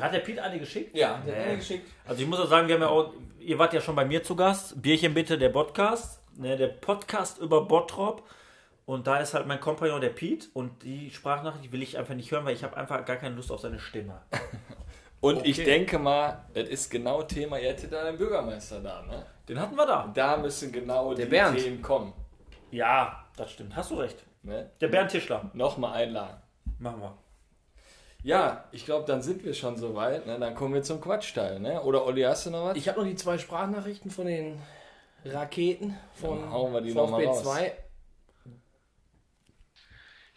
Hat 0.00 0.14
der 0.14 0.20
Pete 0.20 0.42
eine 0.42 0.58
geschickt? 0.58 0.96
Ja, 0.96 1.22
der 1.26 1.34
nee. 1.34 1.40
hat 1.40 1.48
eine 1.48 1.56
geschickt. 1.56 1.90
Also 2.06 2.22
ich 2.22 2.28
muss 2.28 2.38
auch 2.38 2.48
sagen, 2.48 2.68
wir 2.68 2.74
haben 2.74 2.82
ja 2.82 2.88
auch, 2.88 3.12
ihr 3.40 3.58
wart 3.58 3.72
ja 3.72 3.80
schon 3.80 3.96
bei 3.96 4.04
mir 4.04 4.22
zu 4.22 4.36
Gast. 4.36 4.80
Bierchen 4.80 5.14
bitte, 5.14 5.38
der 5.38 5.48
Podcast. 5.48 6.20
Ne, 6.36 6.56
der 6.56 6.68
Podcast 6.68 7.38
über 7.38 7.64
Bottrop. 7.64 8.28
Und 8.86 9.06
da 9.06 9.18
ist 9.18 9.32
halt 9.32 9.46
mein 9.46 9.60
Kompagnon 9.60 10.00
der 10.00 10.10
Pete 10.10 10.48
und 10.52 10.82
die 10.82 11.10
Sprachnachricht 11.10 11.72
will 11.72 11.82
ich 11.82 11.96
einfach 11.96 12.14
nicht 12.14 12.30
hören, 12.30 12.44
weil 12.44 12.54
ich 12.54 12.64
habe 12.64 12.76
einfach 12.76 13.04
gar 13.04 13.16
keine 13.16 13.34
Lust 13.34 13.50
auf 13.50 13.60
seine 13.60 13.78
Stimme. 13.78 14.20
Und 15.24 15.38
okay. 15.38 15.48
ich 15.48 15.64
denke 15.64 15.98
mal, 15.98 16.44
das 16.52 16.68
ist 16.68 16.90
genau 16.90 17.22
Thema, 17.22 17.58
ihr 17.58 17.70
hättet 17.70 17.90
da 17.90 18.04
den 18.04 18.18
Bürgermeister 18.18 18.82
da, 18.82 19.00
ne? 19.00 19.24
Den 19.48 19.58
hatten 19.58 19.74
wir 19.74 19.86
da. 19.86 20.10
Da 20.12 20.36
müssen 20.36 20.70
genau 20.70 21.14
der 21.14 21.24
die 21.24 21.30
Bernd. 21.30 21.58
Themen 21.58 21.80
kommen. 21.80 22.12
Ja, 22.70 23.24
das 23.34 23.52
stimmt. 23.52 23.74
Hast 23.74 23.90
du 23.90 23.94
recht. 23.94 24.22
Ne? 24.42 24.70
Der 24.82 24.88
Bernd 24.88 25.10
Tischler. 25.10 25.50
Nochmal 25.54 25.94
einladen. 26.02 26.36
Machen 26.78 27.00
wir. 27.00 27.16
Ja, 28.24 28.64
ich 28.72 28.86
glaube, 28.86 29.06
dann 29.06 29.22
sind 29.22 29.44
wir 29.44 29.52
schon 29.52 29.76
soweit. 29.76 30.26
Ne? 30.26 30.38
Dann 30.38 30.54
kommen 30.54 30.72
wir 30.72 30.82
zum 30.82 30.98
Quatschteil. 30.98 31.60
Ne? 31.60 31.82
Oder 31.82 32.06
Olli, 32.06 32.22
hast 32.22 32.46
du 32.46 32.50
noch 32.50 32.64
was? 32.64 32.76
Ich 32.76 32.88
habe 32.88 32.98
noch 32.98 33.06
die 33.06 33.16
zwei 33.16 33.36
Sprachnachrichten 33.36 34.10
von 34.10 34.26
den 34.26 34.62
Raketen 35.26 35.98
von 36.14 36.40
dann 36.40 36.50
hauen 36.50 36.72
wir 36.72 36.80
die 36.80 36.92
VfB 36.92 37.42
2. 37.42 37.76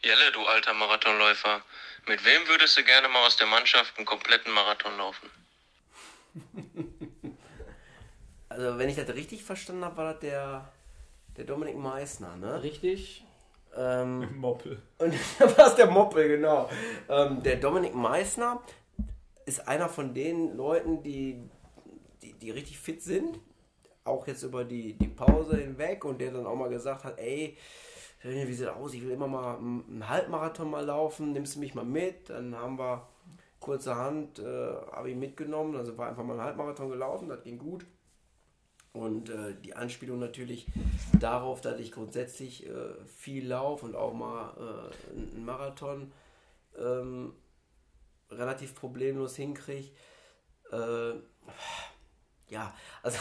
Jelle, 0.03 0.31
du 0.33 0.45
alter 0.45 0.73
Marathonläufer. 0.73 1.61
Mit 2.07 2.23
wem 2.25 2.47
würdest 2.47 2.77
du 2.77 2.83
gerne 2.83 3.07
mal 3.07 3.25
aus 3.25 3.37
der 3.37 3.47
Mannschaft 3.47 3.97
einen 3.97 4.05
kompletten 4.05 4.53
Marathon 4.53 4.97
laufen? 4.97 5.29
Also, 8.49 8.79
wenn 8.79 8.87
ich 8.87 8.95
das 8.95 9.09
richtig 9.09 9.43
verstanden 9.43 9.83
habe, 9.83 9.97
war 9.97 10.13
das 10.13 10.21
der, 10.21 10.71
der 11.35 11.43
Dominik 11.43 11.75
Meissner, 11.75 12.37
ne? 12.37 12.63
Richtig. 12.63 13.23
Ähm, 13.77 14.35
Moppel. 14.39 14.81
Und 14.97 15.13
da 15.39 15.57
war 15.57 15.67
es 15.67 15.75
der 15.75 15.87
Moppel, 15.87 16.27
genau. 16.27 16.69
Ähm, 17.09 17.43
der 17.43 17.57
Dominik 17.57 17.93
Meissner 17.95 18.61
ist 19.45 19.67
einer 19.67 19.87
von 19.87 20.13
den 20.13 20.55
Leuten, 20.55 21.03
die, 21.03 21.49
die, 22.21 22.33
die 22.33 22.51
richtig 22.51 22.79
fit 22.79 23.01
sind. 23.01 23.39
Auch 24.03 24.25
jetzt 24.27 24.43
über 24.43 24.63
die, 24.63 24.93
die 24.93 25.07
Pause 25.07 25.57
hinweg 25.57 26.05
und 26.05 26.19
der 26.19 26.31
dann 26.31 26.45
auch 26.45 26.55
mal 26.55 26.69
gesagt 26.69 27.03
hat, 27.03 27.19
ey, 27.19 27.57
wie 28.23 28.53
sieht 28.53 28.67
das 28.67 28.75
aus? 28.75 28.93
Ich 28.93 29.03
will 29.03 29.11
immer 29.11 29.27
mal 29.27 29.57
einen 29.57 30.09
Halbmarathon 30.09 30.69
mal 30.69 30.83
laufen, 30.83 31.33
nimmst 31.33 31.55
du 31.55 31.59
mich 31.59 31.75
mal 31.75 31.85
mit? 31.85 32.29
Dann 32.29 32.55
haben 32.55 32.79
wir 32.79 33.07
kurzerhand, 33.59 34.39
äh, 34.39 34.73
habe 34.91 35.11
ich 35.11 35.15
mitgenommen, 35.15 35.75
also 35.75 35.97
war 35.97 36.09
einfach 36.09 36.23
mal 36.23 36.33
einen 36.33 36.43
Halbmarathon 36.43 36.89
gelaufen, 36.89 37.29
das 37.29 37.43
ging 37.43 37.57
gut. 37.57 37.85
Und 38.97 39.29
äh, 39.29 39.55
die 39.63 39.75
Anspielung 39.75 40.19
natürlich 40.19 40.67
darauf, 41.19 41.61
dass 41.61 41.79
ich 41.79 41.91
grundsätzlich 41.91 42.67
äh, 42.67 42.71
viel 43.05 43.47
laufe 43.47 43.85
und 43.85 43.95
auch 43.95 44.13
mal 44.13 44.53
äh, 44.57 45.11
einen 45.35 45.45
Marathon 45.45 46.11
ähm, 46.77 47.33
relativ 48.31 48.75
problemlos 48.75 49.35
hinkriege. 49.35 49.89
Äh, 50.71 51.13
ja, 52.49 52.73
also 53.03 53.17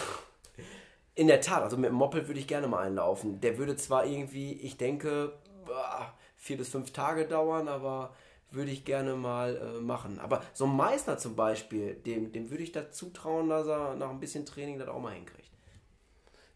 in 1.14 1.27
der 1.27 1.41
Tat, 1.41 1.62
also 1.62 1.77
mit 1.77 1.91
dem 1.91 1.97
Moppel 1.97 2.27
würde 2.29 2.41
ich 2.41 2.49
gerne 2.49 2.68
mal 2.68 2.87
einlaufen. 2.87 3.41
Der 3.41 3.59
würde 3.59 3.77
zwar 3.77 4.07
irgendwie, 4.07 4.53
ich 4.53 4.77
denke, 4.77 5.33
vier 6.37 6.57
bis 6.57 6.68
fünf 6.68 6.93
Tage 6.93 7.27
dauern, 7.27 7.68
aber 7.68 8.14
würde 8.51 8.70
ich 8.70 8.85
gerne 8.85 9.14
mal 9.14 9.57
äh, 9.57 9.81
machen. 9.81 10.18
Aber 10.18 10.43
so 10.55 10.64
ein 10.64 10.77
Meißner 10.77 11.18
zum 11.18 11.35
Beispiel, 11.37 11.95
dem, 11.95 12.33
dem 12.33 12.51
würde 12.51 12.62
ich 12.62 12.72
da 12.72 12.91
zutrauen, 12.91 13.49
dass 13.49 13.66
er 13.66 13.97
nach 13.97 14.11
ein 14.11 14.20
bisschen 14.20 14.47
Training 14.47 14.79
das 14.79 14.89
auch 14.89 15.01
mal 15.01 15.14
hinkriegt. 15.14 15.51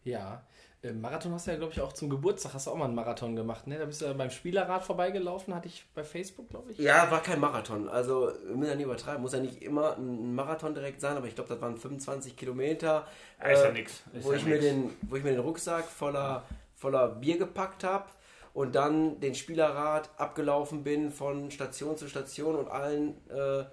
Ja. 0.03 0.43
Äh, 0.83 0.93
Marathon 0.93 1.31
hast 1.33 1.45
du 1.45 1.51
ja, 1.51 1.57
glaube 1.57 1.73
ich, 1.73 1.81
auch 1.81 1.93
zum 1.93 2.09
Geburtstag 2.09 2.55
hast 2.55 2.65
du 2.65 2.71
auch 2.71 2.75
mal 2.75 2.85
einen 2.85 2.95
Marathon 2.95 3.35
gemacht, 3.35 3.67
ne? 3.67 3.77
Da 3.77 3.85
bist 3.85 4.01
du 4.01 4.05
ja 4.05 4.13
beim 4.13 4.31
Spielerrad 4.31 4.83
vorbeigelaufen, 4.83 5.53
hatte 5.53 5.67
ich 5.67 5.85
bei 5.93 6.03
Facebook, 6.03 6.49
glaube 6.49 6.71
ich. 6.71 6.79
Ja, 6.79 7.11
war 7.11 7.21
kein 7.21 7.39
Marathon. 7.39 7.87
Also, 7.87 8.31
wir 8.47 8.55
müssen 8.55 8.69
ja 8.69 8.75
nicht 8.75 8.85
übertreiben. 8.85 9.21
Muss 9.21 9.33
ja 9.33 9.39
nicht 9.39 9.61
immer 9.61 9.97
ein 9.97 10.33
Marathon 10.33 10.73
direkt 10.73 10.99
sein, 10.99 11.17
aber 11.17 11.27
ich 11.27 11.35
glaube, 11.35 11.49
das 11.49 11.61
waren 11.61 11.77
25 11.77 12.35
Kilometer. 12.35 13.05
Ja, 13.39 13.47
ist 13.49 13.63
ja 13.63 13.69
äh, 13.69 13.73
nix. 13.73 14.03
Ist 14.13 14.25
wo, 14.25 14.31
ja 14.31 14.37
ich 14.37 14.45
mir 14.45 14.59
den, 14.59 14.89
wo 15.03 15.15
ich 15.15 15.23
mir 15.23 15.31
den 15.31 15.41
Rucksack 15.41 15.85
voller, 15.85 16.43
voller 16.75 17.09
Bier 17.09 17.37
gepackt 17.37 17.83
habe 17.83 18.05
und 18.53 18.73
dann 18.73 19.19
den 19.19 19.35
Spielerrad 19.35 20.09
abgelaufen 20.17 20.83
bin 20.83 21.11
von 21.11 21.51
Station 21.51 21.95
zu 21.95 22.07
Station 22.07 22.55
und 22.55 22.69
allen 22.69 23.15
äh, 23.29 23.63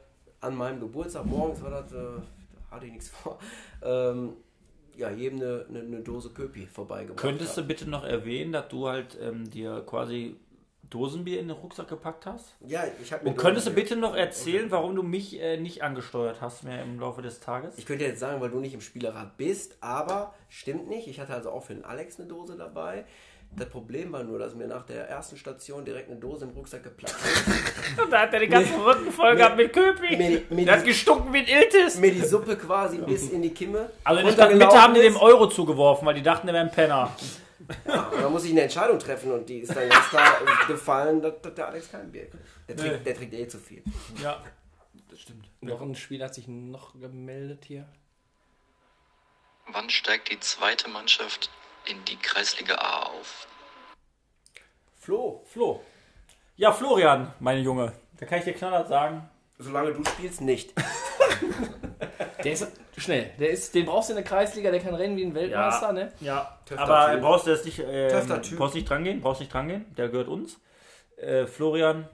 an 0.41 0.55
meinem 0.55 0.81
Geburtstag, 0.81 1.27
morgens 1.27 1.63
war 1.63 1.71
das, 1.71 1.93
äh, 1.93 1.97
da 1.97 2.77
hatte 2.77 2.87
ich 2.87 2.93
nichts 2.93 3.09
vor, 3.09 3.39
ähm, 3.83 4.37
ja, 4.99 5.11
jedem 5.11 5.41
eine, 5.41 5.67
eine, 5.69 5.81
eine 5.81 6.01
Dose 6.01 6.31
Köpi 6.31 6.67
vorbeigebracht 6.67 7.19
Könntest 7.19 7.57
du 7.57 7.63
hab. 7.63 7.69
bitte 7.69 7.89
noch 7.89 8.05
erwähnen, 8.05 8.53
dass 8.53 8.69
du 8.69 8.89
halt 8.89 9.17
ähm, 9.21 9.49
dir 9.49 9.83
quasi 9.87 10.37
Dosenbier 10.91 11.41
in 11.41 11.49
den 11.49 11.57
Rucksack 11.57 11.89
gepackt 11.89 12.27
hast? 12.27 12.57
Ja, 12.67 12.85
ich 13.03 13.13
habe 13.13 13.25
mir 13.25 13.31
Und 13.31 13.37
könntest 13.37 13.67
du 13.67 13.73
bitte 13.73 13.95
noch 13.95 14.15
erzählen, 14.15 14.71
warum 14.71 14.97
du 14.97 15.03
mich 15.03 15.41
äh, 15.41 15.59
nicht 15.59 15.83
angesteuert 15.83 16.41
hast 16.41 16.65
mehr 16.65 16.83
im 16.83 16.99
Laufe 16.99 17.23
des 17.23 17.41
Tages? 17.41 17.77
Ich 17.79 17.87
könnte 17.87 18.05
jetzt 18.05 18.21
sagen, 18.21 18.41
weil 18.41 18.51
du 18.51 18.59
nicht 18.59 18.75
im 18.75 18.81
Spielerrad 18.81 19.37
bist, 19.37 19.77
aber 19.81 20.35
stimmt 20.49 20.89
nicht. 20.89 21.07
Ich 21.07 21.21
hatte 21.21 21.35
also 21.35 21.51
auch 21.51 21.65
für 21.65 21.75
den 21.75 21.85
Alex 21.85 22.19
eine 22.19 22.29
Dose 22.29 22.57
dabei. 22.57 23.05
Das 23.57 23.69
Problem 23.71 24.13
war 24.13 24.23
nur, 24.23 24.39
dass 24.39 24.55
mir 24.55 24.69
nach 24.69 24.85
der 24.85 25.09
ersten 25.09 25.37
Station 25.37 25.85
direkt 25.85 26.09
eine 26.11 26.21
Dose 26.21 26.45
im 26.45 26.51
Rucksack 26.51 26.85
geplatzt 26.85 27.17
ist. 27.25 27.99
Und 28.03 28.11
da 28.13 28.21
hat 28.21 28.33
er 28.35 28.41
den 28.41 28.51
ganzen 28.51 28.81
Rücken 28.81 29.11
voll 29.11 29.35
gehabt 29.37 29.57
mit 29.57 29.73
Köpi. 29.73 30.17
Mir- 30.17 30.43
mir- 30.51 30.65
Der 30.65 30.77
hat 30.79 30.85
gestunken 30.85 31.33
wie 31.33 31.39
ein 31.39 31.47
Iltis. 31.47 31.97
mir 31.99 32.13
die 32.13 32.21
Suppe 32.25 32.57
quasi 32.57 32.99
bis 32.99 33.31
in 33.31 33.43
die 33.43 33.51
Kimme. 33.53 33.91
Also 34.05 34.21
in 34.29 34.37
der 34.37 34.51
Mitte 34.51 34.81
haben 34.81 34.95
die 34.95 35.01
dem. 35.01 35.17
Euro 35.17 35.49
zugeworfen, 35.49 36.07
weil 36.07 36.15
die 36.15 36.23
dachten, 36.23 36.47
der 36.47 36.55
wäre 36.55 36.65
ein 36.67 36.71
Penner. 36.71 37.11
Ja, 37.87 38.11
dann 38.21 38.33
muss 38.33 38.45
ich 38.45 38.53
eine 38.53 38.63
Entscheidung 38.63 38.99
treffen 38.99 39.33
und 39.33 39.49
die 39.49 39.59
ist 39.59 39.75
dann 39.75 39.89
ganz 39.89 40.09
klar 40.09 40.37
gefallen, 40.69 41.21
dass, 41.21 41.35
dass 41.43 41.55
der 41.55 41.67
Alex 41.69 41.91
kein 41.91 42.11
Bier 42.13 42.27
kriegt. 42.31 42.45
Der 42.69 42.77
trinkt, 42.77 43.07
der 43.07 43.15
trinkt 43.17 43.35
eh 43.35 43.49
zu 43.49 43.59
viel. 43.59 43.83
Ja, 44.23 44.43
das 45.11 45.21
stimmt. 45.21 45.49
Noch 45.61 45.81
ein 45.83 45.95
Spieler 45.97 46.27
hat 46.27 46.35
sich 46.35 46.47
noch 46.49 46.99
gemeldet 47.01 47.65
hier. 47.67 47.87
Wann 49.73 49.91
steigt 49.91 50.31
die 50.31 50.39
zweite 50.41 50.89
Mannschaft 50.89 51.51
in 51.91 52.05
die 52.05 52.17
Kreisliga 52.17 52.75
A 52.75 53.03
auf? 53.07 53.47
Flo, 54.97 55.43
Flo. 55.47 55.83
Ja, 56.57 56.73
Florian, 56.73 57.33
mein 57.41 57.63
Junge. 57.63 57.93
Da 58.19 58.27
kann 58.27 58.39
ich 58.41 58.45
dir 58.45 58.53
knallhart 58.55 58.89
sagen. 58.89 59.29
solange 59.59 59.93
du 59.93 60.05
spielst, 60.05 60.41
nicht. 60.41 60.73
Der 62.45 62.53
ist 62.53 62.67
schnell. 62.97 63.33
Der 63.39 63.51
ist, 63.51 63.75
den 63.75 63.85
brauchst 63.87 64.09
du 64.09 64.13
in 64.13 64.17
der 64.19 64.25
Kreisliga, 64.25 64.71
der 64.71 64.81
kann 64.81 64.95
rennen 64.95 65.17
wie 65.17 65.25
ein 65.25 65.35
Weltmeister, 65.35 65.89
Ja. 65.89 65.93
ne? 65.93 66.13
Ja, 66.21 66.59
Töfter 66.65 66.85
aber 66.85 67.13
Typ. 67.13 67.21
brauchst 67.23 67.47
du 67.47 67.51
jetzt 67.51 67.65
nicht, 67.65 67.79
äh, 67.81 68.09
Töfter 68.09 68.43
Typ. 68.43 68.59
brauchst 68.59 68.75
nicht 68.77 68.89
dran 68.89 69.03
gehen, 69.03 69.21
brauchst 69.21 69.41
nicht 69.41 69.53
dran 69.53 69.67
gehen, 69.69 69.87
der 69.97 70.09
gehört 70.09 70.29
uns. 70.29 70.61
Äh, 71.17 71.47
Florian, 71.47 72.09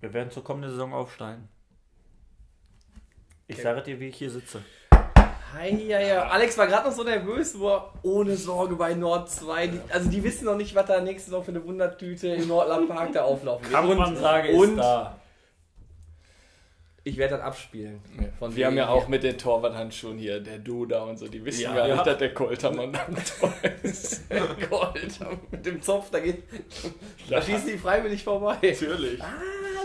wir 0.00 0.12
werden 0.12 0.30
zur 0.30 0.44
kommenden 0.44 0.70
Saison 0.70 0.92
aufsteigen. 0.92 1.48
Ich 3.48 3.60
sage 3.60 3.82
dir, 3.82 3.98
wie 4.00 4.08
ich 4.08 4.16
hier 4.16 4.30
sitze. 4.30 4.62
Hei, 5.54 5.70
ja, 5.86 6.00
ja. 6.00 6.22
Alex 6.28 6.58
war 6.58 6.66
gerade 6.66 6.88
noch 6.88 6.96
so 6.96 7.04
nervös, 7.04 7.58
wo 7.58 7.68
er 7.70 7.92
ohne 8.02 8.36
Sorge 8.36 8.74
bei 8.76 8.94
Nord 8.94 9.30
2, 9.30 9.66
die, 9.68 9.80
also 9.90 10.10
die 10.10 10.22
wissen 10.24 10.46
noch 10.46 10.56
nicht, 10.56 10.74
was 10.74 10.86
da 10.86 11.00
nächste 11.00 11.30
Saison 11.30 11.44
für 11.44 11.50
eine 11.52 11.64
Wundertüte 11.64 12.28
im 12.28 12.48
Nordland 12.48 12.88
Park 12.88 13.12
da 13.12 13.22
auflaufen 13.22 13.64
wird. 13.70 13.72
Kampfmansage 13.72 14.48
ist 14.48 14.58
und 14.58 14.76
da. 14.78 15.16
ich 17.04 17.16
werde 17.18 17.36
das 17.36 17.44
abspielen. 17.44 18.00
Von 18.38 18.56
Wir 18.56 18.66
haben 18.66 18.76
ja 18.76 18.88
auch 18.88 19.06
mit 19.06 19.22
den 19.22 19.38
Torwarthandschuhen 19.38 20.18
hier, 20.18 20.40
der 20.40 20.58
Duda 20.58 21.04
und 21.04 21.18
so, 21.18 21.28
die 21.28 21.44
wissen 21.44 21.62
Ja. 21.62 21.86
Ja. 21.86 21.94
nicht, 21.94 22.06
dass 22.06 22.18
der 22.18 22.34
Koltermann 22.34 22.94
am 22.96 23.14
Tor 23.38 23.52
ist. 23.82 24.22
Gold 24.70 25.18
mit 25.52 25.64
dem 25.66 25.80
Zopf, 25.82 26.10
da 26.10 26.18
geht. 26.18 26.42
Da 27.30 27.40
schießen 27.40 27.68
die 27.68 27.78
freiwillig 27.78 28.24
vorbei. 28.24 28.56
Natürlich. 28.60 29.22
Ah, 29.22 29.26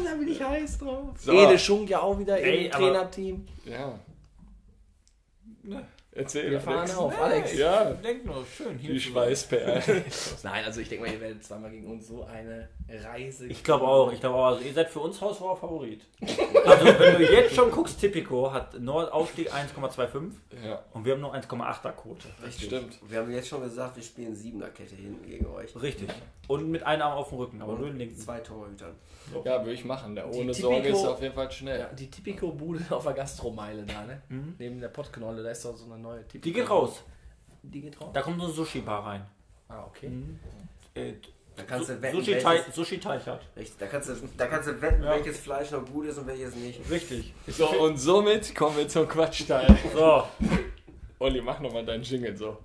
da 0.03 0.15
bin 0.15 0.27
ich 0.29 0.41
heiß 0.43 0.79
drauf. 0.79 1.09
So. 1.17 1.31
Ede 1.31 1.59
Schunk 1.59 1.89
ja 1.89 2.01
auch 2.01 2.17
wieder 2.17 2.39
Ey, 2.39 2.65
im 2.65 2.73
aber- 2.73 2.83
Trainerteam. 2.85 3.45
Ja. 3.65 3.99
Erzähl. 6.11 6.49
Wir 6.49 6.59
fahren 6.59 6.79
Alex. 6.79 6.97
auf, 6.97 7.21
Alex. 7.21 7.57
Ja, 7.57 7.91
Denk 7.91 8.25
nur, 8.25 8.43
schön. 8.45 8.77
Hier 8.79 8.93
die 8.93 8.99
Schweißperlen. 8.99 10.03
Nein, 10.43 10.65
also 10.65 10.81
ich 10.81 10.89
denke 10.89 11.05
mal, 11.05 11.13
ihr 11.13 11.21
werdet 11.21 11.43
zweimal 11.43 11.69
gegen 11.69 11.85
uns 11.85 12.07
so 12.07 12.23
eine 12.23 12.67
Reise. 12.89 13.45
Ich 13.45 13.63
glaube 13.63 13.87
auch, 13.87 14.11
ich 14.11 14.19
glaube 14.19 14.35
auch. 14.35 14.47
Also 14.47 14.63
ihr 14.63 14.73
seid 14.73 14.89
für 14.89 14.99
uns 15.01 15.21
Haushoher 15.21 15.55
Favorit. 15.55 16.01
Also 16.65 16.85
wenn 16.99 17.15
du 17.15 17.31
jetzt 17.31 17.55
schon 17.55 17.71
guckst, 17.71 17.99
Tipico 17.99 18.51
hat 18.51 18.79
Nordausstieg 18.79 19.51
1,25 19.51 20.31
ja, 20.63 20.83
und 20.93 21.03
wir 21.05 21.13
haben 21.13 21.21
nur 21.21 21.33
1,8er 21.33 21.91
Quote. 21.93 22.27
stimmt. 22.51 22.99
Wir 23.07 23.19
haben 23.19 23.31
jetzt 23.31 23.47
schon 23.47 23.63
gesagt, 23.63 23.95
wir 23.95 24.03
spielen 24.03 24.35
Siebenerkette 24.35 24.95
hinten 24.95 25.25
gegen 25.27 25.47
euch. 25.47 25.75
Richtig. 25.81 26.09
Und 26.49 26.69
mit 26.71 26.83
einem 26.83 27.03
Arm 27.03 27.13
auf 27.13 27.29
dem 27.29 27.37
Rücken, 27.37 27.61
aber 27.61 27.77
nur 27.77 27.87
den 27.87 27.97
linken. 27.97 28.17
Zwei 28.17 28.39
Torhütern. 28.39 28.95
Ja, 29.45 29.59
würde 29.61 29.73
ich 29.73 29.85
machen. 29.85 30.15
Der 30.15 30.27
ohne 30.27 30.51
Die 30.51 30.59
Sorge 30.59 30.81
Tipico- 30.89 30.97
ist 30.97 31.05
auf 31.05 31.21
jeden 31.21 31.35
Fall 31.35 31.51
schnell. 31.51 31.79
Ja, 31.79 31.85
die 31.93 32.09
Tipico-Bude 32.09 32.83
auf 32.89 33.03
der 33.03 33.13
Gastromeile 33.13 33.83
da, 33.85 34.03
ne? 34.03 34.21
Neben 34.57 34.81
der 34.81 34.87
Pottknolle, 34.89 35.43
da 35.43 35.51
ist 35.51 35.63
doch 35.63 35.77
so 35.77 35.85
eine 35.85 36.01
neue 36.01 36.23
Tipico. 36.27 36.43
Die 36.43 36.51
geht 36.53 36.69
raus. 36.69 37.03
Die 37.61 37.81
geht 37.81 38.01
raus? 38.01 38.09
Da 38.13 38.21
kommt 38.23 38.41
so 38.41 38.47
ein 38.47 38.53
Sushi-Bar 38.53 39.05
rein. 39.05 39.25
Ah, 39.67 39.83
okay. 39.85 40.11
Äh, 40.95 41.13
Da 41.55 41.63
kannst 41.63 41.89
du 41.89 42.01
wetten, 42.01 42.17
Sushi-Teich 42.17 42.43
welches, 42.65 42.75
Sushi 42.75 42.99
hat. 42.99 43.41
richtig, 43.55 43.77
da 43.77 43.85
kannst 43.85 44.09
du, 44.09 44.13
da 44.35 44.47
kannst 44.47 44.67
du 44.69 44.81
wetten, 44.81 45.03
Ja. 45.03 45.09
welches 45.11 45.39
Fleisch 45.41 45.69
noch 45.69 45.85
gut 45.85 46.05
ist 46.07 46.17
und 46.17 46.25
welches 46.25 46.55
nicht. 46.55 46.79
Richtig. 46.89 47.31
So, 47.47 47.67
und 47.83 47.97
somit 47.97 48.55
kommen 48.55 48.75
wir 48.77 48.87
zum 48.87 49.07
Quatschteil. 49.07 49.67
So, 49.93 50.23
Olli, 51.19 51.41
mach 51.41 51.59
nochmal 51.59 51.85
deinen 51.85 52.01
Jingle 52.01 52.35
so. 52.35 52.57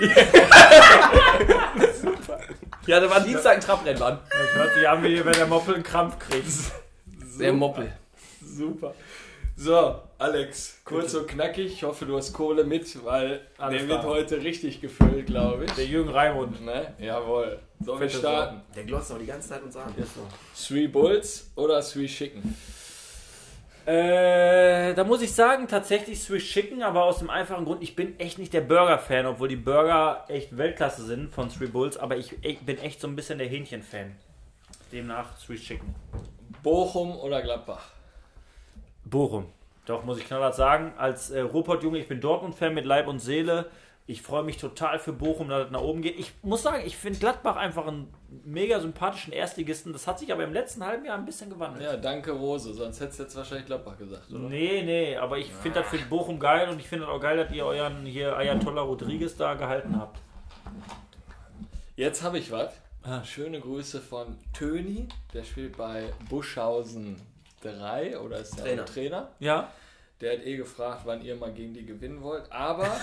Ja, 2.86 3.00
da 3.00 3.10
war 3.10 3.20
Dienstag 3.20 3.54
ein 3.56 3.60
Trabrennbahn. 3.60 4.18
das 4.30 4.54
hört 4.54 4.74
sich 4.74 4.88
an, 4.88 5.02
wie 5.02 5.24
wenn 5.24 5.32
der 5.32 5.46
Moppel 5.46 5.74
einen 5.74 5.82
Krampf 5.84 6.18
kriegt. 6.18 6.46
Der 7.38 7.52
Moppel. 7.54 7.90
Super. 8.44 8.94
So, 9.56 10.00
Alex, 10.18 10.78
kurz 10.84 11.14
und 11.14 11.26
knackig. 11.28 11.72
Ich 11.72 11.82
hoffe, 11.84 12.04
du 12.06 12.16
hast 12.16 12.32
Kohle 12.32 12.64
mit, 12.64 13.02
weil 13.04 13.40
Alles 13.58 13.80
der 13.80 13.88
wird 13.88 14.00
klar. 14.00 14.12
heute 14.12 14.42
richtig 14.42 14.80
gefüllt, 14.80 15.26
glaube 15.26 15.64
ich. 15.64 15.72
Der 15.72 15.86
Jürgen 15.86 16.10
Raimund. 16.10 16.64
Ne? 16.64 16.94
Jawohl. 16.98 17.58
Sollen 17.84 18.00
wir 18.00 18.08
starten? 18.10 18.62
Der 18.74 18.84
glotzt 18.84 19.12
auch 19.12 19.18
die 19.18 19.26
ganze 19.26 19.48
Zeit 19.50 19.62
uns 19.62 19.76
an. 19.76 19.94
Three 20.66 20.86
Bulls 20.86 21.50
oder 21.56 21.82
Three 21.82 22.06
Chicken? 22.06 22.54
Äh, 23.86 24.94
da 24.94 25.04
muss 25.04 25.22
ich 25.22 25.32
sagen, 25.32 25.66
tatsächlich 25.66 26.20
Swiss 26.20 26.44
Chicken, 26.44 26.82
aber 26.82 27.04
aus 27.04 27.18
dem 27.18 27.30
einfachen 27.30 27.64
Grund, 27.64 27.82
ich 27.82 27.96
bin 27.96 28.18
echt 28.20 28.38
nicht 28.38 28.52
der 28.52 28.60
Burger-Fan, 28.60 29.26
obwohl 29.26 29.48
die 29.48 29.56
Burger 29.56 30.24
echt 30.28 30.56
Weltklasse 30.56 31.04
sind 31.04 31.32
von 31.32 31.48
Three 31.48 31.66
Bulls, 31.66 31.96
aber 31.96 32.16
ich, 32.16 32.36
ich 32.42 32.60
bin 32.60 32.78
echt 32.78 33.00
so 33.00 33.08
ein 33.08 33.16
bisschen 33.16 33.38
der 33.38 33.48
Hähnchen-Fan. 33.48 34.16
Demnach 34.92 35.36
Swiss 35.38 35.62
Chicken. 35.62 35.94
Bochum 36.62 37.16
oder 37.16 37.40
Gladbach? 37.42 37.90
Bochum. 39.04 39.46
Doch, 39.86 40.04
muss 40.04 40.18
ich 40.18 40.26
knallhart 40.26 40.54
sagen, 40.54 40.92
als 40.98 41.30
äh, 41.30 41.40
Ruhrpott-Junge, 41.40 41.98
ich 41.98 42.06
bin 42.06 42.20
Dortmund-Fan 42.20 42.74
mit 42.74 42.84
Leib 42.84 43.08
und 43.08 43.18
Seele. 43.18 43.70
Ich 44.10 44.22
freue 44.22 44.42
mich 44.42 44.56
total 44.56 44.98
für 44.98 45.12
Bochum, 45.12 45.48
dass 45.48 45.66
es 45.66 45.70
nach 45.70 45.82
oben 45.82 46.02
geht. 46.02 46.18
Ich 46.18 46.32
muss 46.42 46.64
sagen, 46.64 46.82
ich 46.84 46.96
finde 46.96 47.20
Gladbach 47.20 47.54
einfach 47.54 47.86
einen 47.86 48.12
mega 48.44 48.80
sympathischen 48.80 49.32
Erstligisten. 49.32 49.92
Das 49.92 50.08
hat 50.08 50.18
sich 50.18 50.32
aber 50.32 50.42
im 50.42 50.52
letzten 50.52 50.84
halben 50.84 51.04
Jahr 51.04 51.16
ein 51.16 51.24
bisschen 51.24 51.48
gewandelt. 51.48 51.84
Ja, 51.84 51.96
danke 51.96 52.32
Rose, 52.32 52.74
sonst 52.74 52.98
hättest 52.98 53.20
du 53.20 53.22
jetzt 53.22 53.36
wahrscheinlich 53.36 53.66
Gladbach 53.66 53.96
gesagt, 53.96 54.28
oder? 54.32 54.48
Nee, 54.48 54.82
nee, 54.82 55.16
aber 55.16 55.38
ich 55.38 55.52
finde 55.52 55.82
das 55.82 55.90
für 55.90 55.98
Bochum 55.98 56.40
geil 56.40 56.68
und 56.68 56.80
ich 56.80 56.88
finde 56.88 57.06
das 57.06 57.14
auch 57.14 57.20
geil, 57.20 57.36
dass 57.36 57.52
ihr 57.52 57.64
euren 57.64 58.04
hier 58.04 58.36
Ayatollah 58.36 58.82
Rodriguez 58.82 59.36
da 59.36 59.54
gehalten 59.54 59.96
habt. 59.96 60.18
Jetzt 61.94 62.24
habe 62.24 62.40
ich 62.40 62.50
was. 62.50 62.72
Schöne 63.22 63.60
Grüße 63.60 64.00
von 64.00 64.36
Töni, 64.52 65.06
der 65.32 65.44
spielt 65.44 65.76
bei 65.76 66.12
Buschhausen 66.28 67.14
3 67.62 68.18
oder 68.18 68.38
ist 68.38 68.58
der. 68.58 68.64
Trainer. 68.64 68.84
Trainer. 68.86 69.28
Ja? 69.38 69.70
Der 70.20 70.32
hat 70.32 70.44
eh 70.44 70.56
gefragt, 70.56 71.02
wann 71.04 71.22
ihr 71.22 71.36
mal 71.36 71.52
gegen 71.52 71.72
die 71.74 71.86
gewinnen 71.86 72.22
wollt. 72.22 72.50
Aber 72.50 72.88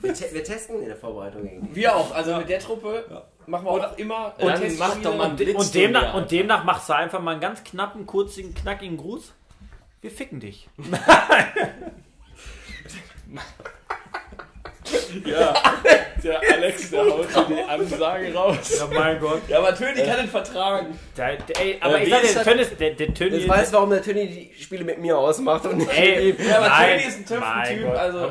Wir, 0.00 0.14
te 0.14 0.26
wir 0.32 0.44
testen 0.44 0.80
in 0.80 0.86
der 0.88 0.96
Vorbereitung 0.96 1.42
gegen. 1.42 1.74
Wir 1.74 1.94
auch, 1.96 2.14
also 2.14 2.36
mit 2.36 2.48
der 2.48 2.60
Truppe 2.60 3.24
machen 3.46 3.64
wir 3.64 3.70
auch 3.70 3.98
immer. 3.98 4.34
Und 4.38 4.48
Testspiele. 4.48 4.76
mach 4.78 4.96
doch 5.02 5.16
mal 5.16 5.30
ein 5.30 5.36
Blitz 5.36 5.56
Und 5.56 5.74
demnach, 5.74 6.14
und 6.14 6.30
demnach 6.30 6.64
machst 6.64 6.88
du 6.88 6.94
einfach 6.94 7.20
mal 7.20 7.32
einen 7.32 7.40
ganz 7.40 7.64
knappen, 7.64 8.06
kurzigen, 8.06 8.54
knackigen 8.54 8.96
Gruß. 8.96 9.32
Wir 10.00 10.10
ficken 10.10 10.38
dich. 10.38 10.68
ja, 15.24 15.54
der 16.22 16.40
Alex, 16.52 16.90
der 16.90 17.00
haut 17.04 17.26
hier 17.28 17.56
die 17.56 17.62
Ansage 17.62 18.34
raus. 18.34 18.78
Ja, 18.78 18.86
mein 18.86 19.18
Gott. 19.20 19.42
Ja, 19.48 19.58
aber 19.58 19.74
Töni 19.74 20.02
kann 20.02 20.18
den 20.18 20.28
vertragen. 20.28 20.98
Der, 21.16 21.36
der, 21.36 21.60
ey, 21.60 21.78
aber 21.80 22.00
Äh, 22.00 22.04
ich 22.04 22.10
sag 22.32 22.44
dir, 22.44 22.60
ist 22.60 22.78
der 22.78 22.90
der, 22.92 23.08
Jetzt 23.08 23.48
weißt 23.48 23.72
du, 23.72 23.76
warum 23.76 23.90
der 23.90 24.02
Tönny 24.02 24.28
die 24.28 24.62
Spiele 24.62 24.84
mit 24.84 24.98
mir 24.98 25.18
ausmacht 25.18 25.66
und 25.66 25.78
nicht 25.78 25.92
ey, 25.92 26.34
Ja, 26.38 26.58
aber 26.58 26.68
nein, 26.68 27.00
Töni 27.00 27.08
ist 27.08 27.32
ein 27.32 27.40
mein 27.40 27.64
Töpfen-Typ. 27.64 27.86
Gott, 27.86 27.96
Also, 27.96 28.30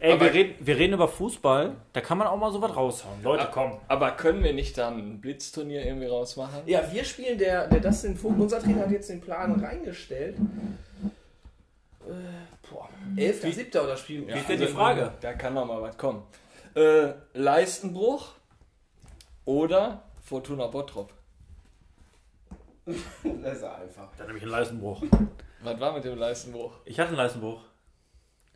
Ey, 0.00 0.12
Aber- 0.12 0.24
wir 0.24 0.32
reden, 0.32 0.54
wir 0.66 0.78
reden 0.78 0.94
über 0.94 1.08
Fußball, 1.08 1.76
da 1.92 2.00
kann 2.00 2.16
man 2.16 2.26
auch 2.26 2.36
mal 2.38 2.50
sowas 2.50 2.74
raushauen. 2.74 3.22
Leute, 3.22 3.48
komm. 3.52 3.78
Aber 3.86 4.12
können 4.12 4.42
wir 4.42 4.54
nicht 4.54 4.78
dann 4.78 4.96
ein 4.98 5.20
Blitzturnier 5.20 5.84
irgendwie 5.84 6.06
rausmachen? 6.06 6.62
Ja, 6.66 6.90
wir 6.90 7.04
spielen, 7.04 7.36
der, 7.36 7.68
der 7.68 7.80
Dustin 7.80 8.16
Vogt, 8.16 8.38
unser 8.40 8.60
Trainer 8.60 8.80
hat 8.82 8.90
jetzt 8.90 9.10
den 9.10 9.20
Plan 9.20 9.60
reingestellt. 9.62 10.36
Äh, 12.08 12.12
boah, 12.70 12.88
11.7. 13.14 13.78
oder 13.78 13.94
spielen 13.96 14.26
Ja, 14.26 14.36
Wie 14.36 14.38
ist 14.40 14.48
denn 14.48 14.60
die 14.60 14.66
Frage? 14.68 15.12
Da 15.20 15.34
kann 15.34 15.52
noch 15.52 15.66
mal 15.66 15.82
was 15.82 15.98
kommen. 15.98 16.22
Äh, 16.74 17.12
Leistenbruch 17.34 18.28
oder 19.44 20.02
Fortuna 20.24 20.66
Bottrop? 20.68 21.12
Das 23.42 23.58
ist 23.58 23.64
einfach. 23.64 24.08
Dann 24.16 24.26
nehme 24.28 24.38
ich 24.38 24.44
einen 24.44 24.52
Leistenbruch. 24.52 25.02
Was 25.62 25.78
war 25.78 25.92
mit 25.92 26.04
dem 26.04 26.18
Leistenbruch? 26.18 26.72
Ich 26.86 26.98
hatte 26.98 27.08
einen 27.08 27.18
Leistenbruch. 27.18 27.60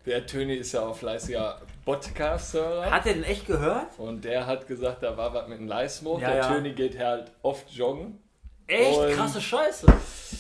Der 0.07 0.26
Töni 0.26 0.55
ist 0.57 0.72
ja 0.72 0.82
auch 0.82 0.96
fleißiger 0.96 1.62
Podcast-Hörer. 1.86 2.90
Hat 2.90 3.07
er 3.07 3.14
den 3.14 3.24
echt 3.24 3.46
gehört? 3.46 3.98
Und 3.98 4.24
der 4.24 4.46
hat 4.46 4.66
gesagt, 4.66 5.02
da 5.02 5.16
war 5.16 5.32
was 5.32 5.48
mit 5.48 5.59
dem 5.59 5.66
Leistenbruch. 5.66 6.20
Ja, 6.20 6.28
der 6.28 6.36
ja. 6.36 6.48
Töni 6.48 6.72
geht 6.72 6.98
halt 6.98 7.32
oft 7.42 7.70
joggen. 7.70 8.18
Echt 8.66 8.98
Und- 8.98 9.12
krasse 9.12 9.40
Scheiße. 9.40 9.86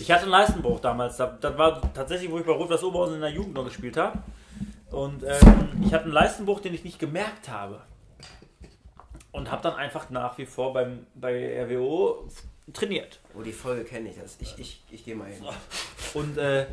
Ich 0.00 0.10
hatte 0.10 0.22
einen 0.24 0.32
Leistenbruch 0.32 0.80
damals. 0.80 1.16
Das, 1.16 1.30
das 1.40 1.56
war 1.56 1.80
tatsächlich, 1.94 2.30
wo 2.30 2.38
ich 2.38 2.44
bei 2.44 2.52
Rot-Weiß 2.52 2.82
Oberhausen 2.84 3.14
in 3.16 3.20
der 3.22 3.30
Jugend 3.30 3.54
noch 3.54 3.64
gespielt 3.64 3.96
habe. 3.96 4.18
Und 4.90 5.22
ähm, 5.22 5.82
ich 5.84 5.94
hatte 5.94 6.04
einen 6.04 6.12
Leistenbruch, 6.12 6.60
den 6.60 6.74
ich 6.74 6.84
nicht 6.84 6.98
gemerkt 6.98 7.48
habe. 7.48 7.80
Und 9.32 9.50
habe 9.50 9.62
dann 9.62 9.74
einfach 9.76 10.10
nach 10.10 10.36
wie 10.36 10.46
vor 10.46 10.74
beim, 10.74 11.06
bei 11.14 11.64
RWO 11.64 12.28
trainiert. 12.72 13.18
Oh, 13.36 13.42
die 13.42 13.52
Folge 13.52 13.84
kenne 13.84 14.10
ich 14.10 14.16
das. 14.16 14.36
Ich, 14.40 14.58
ich, 14.58 14.82
ich 14.90 15.04
gehe 15.04 15.16
mal 15.16 15.28
hin. 15.30 15.42
Und 16.14 16.38
äh, 16.38 16.66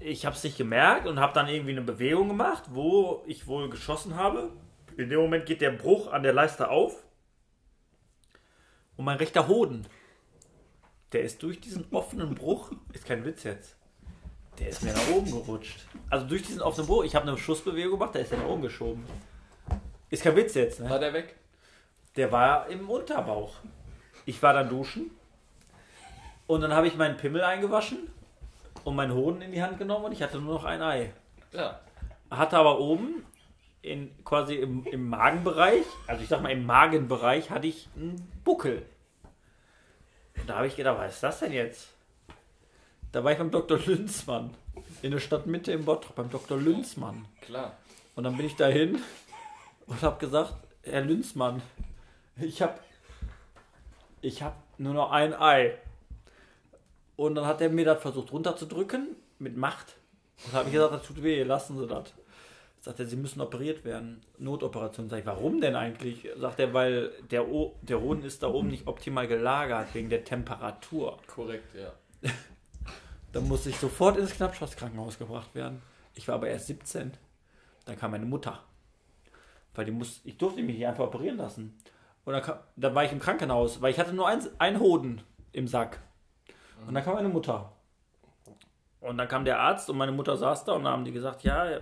ich 0.00 0.24
habe 0.24 0.34
es 0.34 0.42
nicht 0.42 0.56
gemerkt 0.56 1.06
und 1.06 1.20
habe 1.20 1.34
dann 1.34 1.48
irgendwie 1.48 1.72
eine 1.72 1.82
Bewegung 1.82 2.28
gemacht, 2.28 2.64
wo 2.70 3.22
ich 3.26 3.46
wohl 3.46 3.68
geschossen 3.68 4.16
habe. 4.16 4.50
In 4.96 5.10
dem 5.10 5.20
Moment 5.20 5.46
geht 5.46 5.60
der 5.60 5.70
Bruch 5.70 6.10
an 6.10 6.22
der 6.22 6.32
Leiste 6.32 6.70
auf 6.70 7.04
und 8.96 9.04
mein 9.04 9.18
rechter 9.18 9.46
Hoden, 9.46 9.86
der 11.12 11.22
ist 11.22 11.42
durch 11.42 11.60
diesen 11.60 11.86
offenen 11.92 12.34
Bruch, 12.34 12.72
ist 12.92 13.04
kein 13.04 13.24
Witz 13.24 13.44
jetzt, 13.44 13.76
der 14.58 14.68
ist 14.68 14.82
mir 14.82 14.92
nach 14.92 15.10
oben 15.10 15.30
gerutscht. 15.30 15.86
Also 16.08 16.26
durch 16.26 16.42
diesen 16.42 16.62
offenen 16.62 16.86
Bruch, 16.86 17.04
ich 17.04 17.14
habe 17.14 17.28
eine 17.28 17.38
Schussbewegung 17.38 17.98
gemacht, 17.98 18.14
der 18.14 18.22
ist 18.22 18.32
ja 18.32 18.38
nach 18.38 18.48
oben 18.48 18.62
geschoben. 18.62 19.04
Ist 20.08 20.22
kein 20.22 20.34
Witz 20.34 20.54
jetzt, 20.54 20.80
ne? 20.80 20.90
War 20.90 20.98
der 20.98 21.12
weg? 21.12 21.36
Der 22.16 22.32
war 22.32 22.68
im 22.68 22.90
Unterbauch. 22.90 23.54
Ich 24.26 24.42
war 24.42 24.52
dann 24.52 24.68
duschen 24.68 25.10
und 26.46 26.62
dann 26.62 26.74
habe 26.74 26.88
ich 26.88 26.96
meinen 26.96 27.16
Pimmel 27.16 27.42
eingewaschen 27.42 28.10
und 28.84 28.96
meinen 28.96 29.14
Hoden 29.14 29.42
in 29.42 29.52
die 29.52 29.62
Hand 29.62 29.78
genommen 29.78 30.06
und 30.06 30.12
ich 30.12 30.22
hatte 30.22 30.38
nur 30.38 30.54
noch 30.54 30.64
ein 30.64 30.82
Ei. 30.82 31.12
Ja. 31.52 31.80
Hatte 32.30 32.58
aber 32.58 32.78
oben 32.78 33.24
in 33.82 34.10
quasi 34.24 34.56
im, 34.56 34.86
im 34.86 35.08
Magenbereich, 35.08 35.84
also 36.06 36.22
ich 36.22 36.28
sag 36.28 36.42
mal 36.42 36.50
im 36.50 36.66
Magenbereich, 36.66 37.50
hatte 37.50 37.66
ich 37.66 37.88
einen 37.96 38.30
Buckel. 38.44 38.84
Und 40.36 40.48
da 40.48 40.56
habe 40.56 40.66
ich 40.66 40.76
gedacht, 40.76 40.98
was 40.98 41.14
ist 41.14 41.22
das 41.22 41.40
denn 41.40 41.52
jetzt? 41.52 41.88
Da 43.12 43.24
war 43.24 43.32
ich 43.32 43.38
beim 43.38 43.50
Dr. 43.50 43.78
Lünzmann 43.78 44.50
in 45.02 45.10
der 45.10 45.18
Stadtmitte 45.18 45.72
im 45.72 45.84
Bottrop, 45.84 46.16
beim 46.16 46.30
Dr. 46.30 46.58
Lünzmann. 46.58 47.24
Klar. 47.40 47.72
Und 48.14 48.24
dann 48.24 48.36
bin 48.36 48.46
ich 48.46 48.56
dahin 48.56 49.00
und 49.86 50.02
habe 50.02 50.18
gesagt, 50.18 50.54
Herr 50.82 51.02
Lünzmann, 51.02 51.62
ich 52.36 52.62
habe 52.62 52.78
ich 54.20 54.42
hab 54.42 54.56
nur 54.78 54.94
noch 54.94 55.10
ein 55.10 55.34
Ei. 55.34 55.74
Und 57.20 57.34
dann 57.34 57.44
hat 57.44 57.60
er 57.60 57.68
mir 57.68 57.84
das 57.84 58.00
versucht 58.00 58.32
runterzudrücken 58.32 59.14
mit 59.38 59.54
Macht. 59.54 59.96
Und 60.46 60.54
habe 60.54 60.68
ich 60.68 60.72
gesagt, 60.72 60.94
das 60.94 61.02
tut 61.02 61.22
weh, 61.22 61.42
lassen 61.42 61.76
Sie 61.76 61.86
das. 61.86 62.14
Sagt 62.80 62.98
er, 62.98 63.04
Sie 63.04 63.16
müssen 63.16 63.42
operiert 63.42 63.84
werden. 63.84 64.22
Notoperation. 64.38 65.10
Sag 65.10 65.18
ich, 65.18 65.26
warum 65.26 65.60
denn 65.60 65.76
eigentlich? 65.76 66.26
Sagt 66.38 66.60
er, 66.60 66.72
weil 66.72 67.12
der, 67.30 67.46
o 67.46 67.76
der 67.82 68.00
Hoden 68.00 68.22
ist 68.24 68.42
da 68.42 68.48
oben 68.48 68.68
nicht 68.68 68.86
optimal 68.86 69.28
gelagert, 69.28 69.94
wegen 69.94 70.08
der 70.08 70.24
Temperatur. 70.24 71.18
Korrekt, 71.26 71.74
ja. 71.74 71.92
Dann 73.32 73.46
musste 73.46 73.68
ich 73.68 73.76
sofort 73.76 74.16
ins 74.16 74.32
Knappschaftskrankenhaus 74.32 75.18
gebracht 75.18 75.54
werden. 75.54 75.82
Ich 76.14 76.26
war 76.26 76.36
aber 76.36 76.48
erst 76.48 76.68
17. 76.68 77.12
Dann 77.84 77.98
kam 77.98 78.12
meine 78.12 78.24
Mutter. 78.24 78.60
Weil 79.74 79.84
die 79.84 79.92
muss, 79.92 80.22
ich 80.24 80.38
durfte 80.38 80.62
mich 80.62 80.78
nicht 80.78 80.86
einfach 80.86 81.04
operieren 81.04 81.36
lassen. 81.36 81.76
Und 82.24 82.32
dann, 82.32 82.42
kam, 82.42 82.60
dann 82.76 82.94
war 82.94 83.04
ich 83.04 83.12
im 83.12 83.20
Krankenhaus, 83.20 83.82
weil 83.82 83.90
ich 83.90 83.98
hatte 83.98 84.14
nur 84.14 84.26
ein, 84.26 84.40
ein 84.56 84.80
Hoden 84.80 85.20
im 85.52 85.68
Sack. 85.68 86.00
Und 86.86 86.94
dann 86.94 87.04
kam 87.04 87.14
meine 87.14 87.28
Mutter. 87.28 87.72
Und 89.00 89.16
dann 89.16 89.28
kam 89.28 89.44
der 89.44 89.60
Arzt 89.60 89.88
und 89.88 89.96
meine 89.96 90.12
Mutter 90.12 90.36
saß 90.36 90.64
da 90.64 90.72
und 90.72 90.84
dann 90.84 90.92
haben 90.92 91.04
die 91.04 91.12
gesagt, 91.12 91.42
ja, 91.42 91.78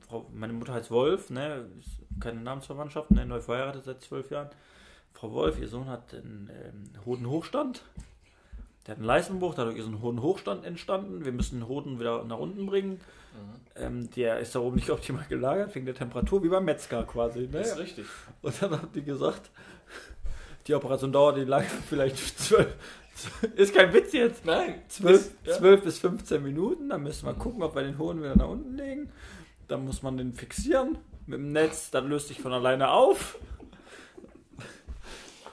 Frau, 0.00 0.26
meine 0.32 0.52
Mutter 0.52 0.74
heißt 0.74 0.90
Wolf, 0.90 1.30
ne, 1.30 1.66
ist 1.78 2.00
keine 2.20 2.40
Namensverwandtschaft, 2.40 3.10
ne, 3.12 3.24
neu 3.24 3.40
verheiratet 3.40 3.84
seit 3.84 4.02
zwölf 4.02 4.30
Jahren. 4.30 4.50
Frau 5.12 5.32
Wolf, 5.32 5.60
ihr 5.60 5.68
Sohn 5.68 5.88
hat 5.88 6.12
einen 6.12 6.50
ähm, 6.52 7.06
Hodenhochstand. 7.06 7.82
Der 8.86 8.92
hat 8.92 8.98
einen 8.98 9.06
Leistenbruch, 9.06 9.54
dadurch 9.54 9.78
ist 9.78 9.86
ein 9.86 10.02
Hodenhochstand 10.02 10.64
entstanden. 10.64 11.24
Wir 11.24 11.32
müssen 11.32 11.60
den 11.60 11.68
Hoden 11.68 12.00
wieder 12.00 12.24
nach 12.24 12.38
unten 12.38 12.66
bringen. 12.66 13.00
Ähm, 13.76 14.10
der 14.12 14.38
ist 14.38 14.54
da 14.54 14.60
oben 14.60 14.76
nicht 14.76 14.90
optimal 14.90 15.24
gelagert, 15.28 15.74
wegen 15.74 15.86
der 15.86 15.94
Temperatur, 15.94 16.42
wie 16.44 16.48
beim 16.48 16.64
Metzger 16.64 17.02
quasi. 17.04 17.48
Ne? 17.48 17.60
Ist 17.60 17.78
richtig. 17.78 18.06
Und 18.42 18.62
dann 18.62 18.70
haben 18.70 18.92
die 18.94 19.02
gesagt, 19.02 19.50
die 20.66 20.74
Operation 20.74 21.12
dauert 21.12 21.36
die 21.36 21.44
lange, 21.44 21.66
vielleicht 21.88 22.18
zwölf, 22.38 22.74
ist 23.56 23.74
kein 23.74 23.92
Witz 23.92 24.12
jetzt, 24.12 24.44
Nein. 24.44 24.82
12, 24.88 25.16
ist- 25.16 25.32
ja. 25.44 25.52
12 25.54 25.82
bis 25.84 25.98
15 25.98 26.42
Minuten. 26.42 26.88
Dann 26.88 27.02
müssen 27.02 27.26
wir 27.26 27.34
gucken, 27.34 27.62
ob 27.62 27.74
wir 27.74 27.82
den 27.82 27.98
Hoden 27.98 28.20
wieder 28.22 28.36
nach 28.36 28.48
unten 28.48 28.76
legen. 28.76 29.10
Dann 29.68 29.84
muss 29.84 30.02
man 30.02 30.16
den 30.16 30.32
fixieren 30.34 30.98
mit 31.26 31.38
dem 31.38 31.52
Netz, 31.52 31.90
dann 31.90 32.08
löst 32.08 32.28
sich 32.28 32.40
von 32.40 32.52
alleine 32.52 32.90
auf. 32.90 33.38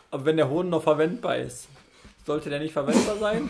Aber 0.09 0.26
wenn 0.26 0.38
der 0.38 0.49
Hoden 0.49 0.70
noch 0.70 0.84
verwendbar 0.84 1.38
ist, 1.38 1.70
sollte 2.26 2.49
der 2.49 2.59
nicht 2.59 2.74
verwendbar 2.74 3.16
sein, 3.18 3.49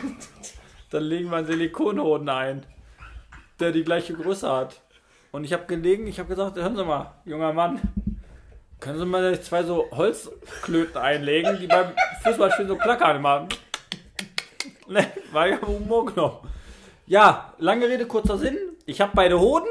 dann 0.91 1.03
legen 1.03 1.29
wir 1.31 1.37
einen 1.37 1.47
Silikonhoden 1.47 2.29
ein, 2.29 2.63
der 3.59 3.71
die 3.71 3.83
gleiche 3.83 4.13
Größe 4.13 4.51
hat. 4.51 4.81
Und 5.31 5.43
ich 5.45 5.53
habe 5.53 5.65
gelegen, 5.65 6.05
ich 6.07 6.19
habe 6.19 6.29
gesagt, 6.29 6.57
hören 6.57 6.75
Sie 6.75 6.83
mal, 6.85 7.13
junger 7.25 7.53
Mann, 7.53 7.79
können 8.79 8.99
Sie 8.99 9.05
mal 9.05 9.39
zwei 9.41 9.63
so 9.63 9.89
Holzklöten 9.91 10.97
einlegen, 10.97 11.57
die 11.59 11.67
beim 11.67 11.93
Fußballspielen 12.23 12.67
so 12.69 12.75
klackern 12.77 13.21
machen? 13.21 13.47
Ne, 14.93 15.07
war 15.31 15.47
ja 15.47 15.61
Humor 15.61 16.05
genommen. 16.07 16.37
Ja, 17.07 17.53
lange 17.59 17.87
Rede, 17.87 18.05
kurzer 18.05 18.37
Sinn. 18.37 18.57
Ich 18.85 18.99
habe 18.99 19.11
beide 19.15 19.39
Hoden 19.39 19.67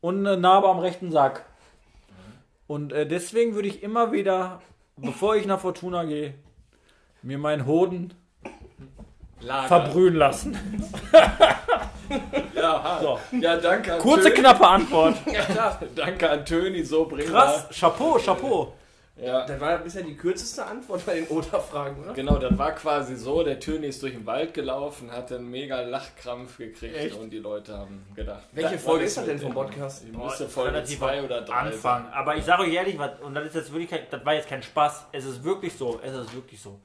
und 0.00 0.26
eine 0.26 0.36
Narbe 0.36 0.68
am 0.68 0.78
rechten 0.78 1.10
Sack. 1.10 1.44
Und 2.66 2.92
äh, 2.92 3.06
deswegen 3.06 3.54
würde 3.54 3.68
ich 3.68 3.82
immer 3.82 4.12
wieder, 4.12 4.60
bevor 4.96 5.36
ich 5.36 5.46
nach 5.46 5.60
Fortuna 5.60 6.04
gehe, 6.04 6.34
mir 7.22 7.38
meinen 7.38 7.66
Hoden 7.66 8.14
Lager. 9.40 9.68
verbrühen 9.68 10.14
lassen. 10.14 10.56
Ja, 12.54 12.98
So. 13.00 13.18
ja, 13.40 13.56
danke 13.56 13.94
an 13.94 13.98
Kurze, 13.98 14.24
Töni. 14.28 14.34
knappe 14.40 14.66
Antwort. 14.68 15.16
Ja. 15.32 15.78
Danke 15.96 16.30
an 16.30 16.44
Töni, 16.44 16.82
so 16.84 17.06
bringen 17.06 17.30
Krass, 17.30 17.66
Chapeau, 17.70 18.18
Chapeau. 18.18 18.74
Ja. 19.16 19.46
Das 19.46 19.60
war 19.60 19.78
bisher 19.78 20.02
die 20.02 20.16
kürzeste 20.16 20.66
Antwort 20.66 21.06
bei 21.06 21.14
den 21.14 21.28
Oder-Fragen, 21.28 22.02
oder? 22.02 22.14
Genau, 22.14 22.36
das 22.36 22.58
war 22.58 22.72
quasi 22.72 23.14
so, 23.14 23.44
der 23.44 23.60
Töni 23.60 23.86
ist 23.86 24.02
durch 24.02 24.12
den 24.12 24.26
Wald 24.26 24.54
gelaufen, 24.54 25.12
hat 25.12 25.30
einen 25.30 25.48
mega 25.48 25.82
Lachkrampf 25.82 26.58
gekriegt 26.58 26.96
Echt? 26.96 27.16
und 27.16 27.30
die 27.30 27.38
Leute 27.38 27.78
haben 27.78 28.04
gedacht. 28.16 28.42
Welche 28.50 28.76
Folge 28.76 29.04
ist 29.04 29.10
ist 29.12 29.18
das 29.18 29.26
denn 29.26 29.38
vom? 29.38 29.54
Podcast? 29.54 30.02
Die 30.04 30.10
müsste 30.16 30.48
Folge 30.48 30.72
relativ 30.72 30.98
2 30.98 31.22
oder 31.22 31.42
3 31.42 31.52
Anfang. 31.54 32.08
Aber 32.12 32.34
ich 32.36 32.44
sage 32.44 32.62
euch 32.64 32.72
ehrlich, 32.72 32.98
was, 32.98 33.20
und 33.20 33.34
das 33.36 33.46
ist 33.46 33.54
jetzt 33.54 33.70
wirklich, 33.72 33.90
kein, 33.90 34.00
das 34.10 34.24
war 34.24 34.34
jetzt 34.34 34.48
kein 34.48 34.64
Spaß. 34.64 35.04
Es 35.12 35.24
ist 35.24 35.44
wirklich 35.44 35.76
so. 35.76 36.00
Es 36.02 36.12
ist 36.12 36.34
wirklich 36.34 36.60
so. 36.60 36.80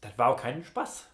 Das 0.00 0.10
war 0.16 0.28
auch 0.30 0.36
kein 0.40 0.64
Spaß. 0.64 1.04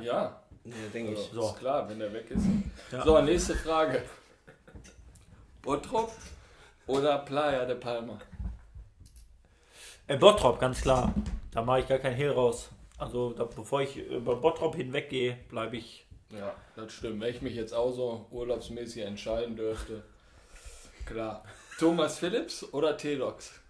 Ja, 0.00 0.40
Ja, 0.64 0.72
denke 0.92 1.12
ich. 1.12 1.30
so. 1.32 1.50
ist 1.50 1.58
klar, 1.60 1.88
wenn 1.88 2.00
der 2.00 2.12
weg 2.12 2.28
ist. 2.30 2.44
Ja. 2.90 3.04
So, 3.04 3.20
nächste 3.20 3.54
Frage. 3.54 4.02
Bottrop 5.62 6.10
oder 6.88 7.18
Playa 7.18 7.64
de 7.64 7.76
Palma? 7.76 8.18
Äh, 10.06 10.18
Bottrop, 10.18 10.58
ganz 10.60 10.82
klar. 10.82 11.14
Da 11.50 11.62
mache 11.62 11.80
ich 11.80 11.88
gar 11.88 11.98
keinen 11.98 12.16
Hehl 12.16 12.30
raus. 12.30 12.70
Also, 12.98 13.32
da, 13.32 13.44
bevor 13.44 13.82
ich 13.82 13.96
über 13.96 14.36
Bottrop 14.36 14.76
hinweggehe, 14.76 15.38
bleibe 15.48 15.76
ich. 15.76 16.06
Ja, 16.30 16.54
das 16.76 16.92
stimmt. 16.92 17.20
Wenn 17.20 17.34
ich 17.34 17.42
mich 17.42 17.54
jetzt 17.54 17.72
auch 17.72 17.92
so 17.92 18.26
urlaubsmäßig 18.30 19.02
entscheiden 19.02 19.56
dürfte. 19.56 20.04
Klar. 21.06 21.44
Thomas 21.78 22.18
Phillips 22.18 22.64
oder 22.72 22.96
T-Dox? 22.96 23.60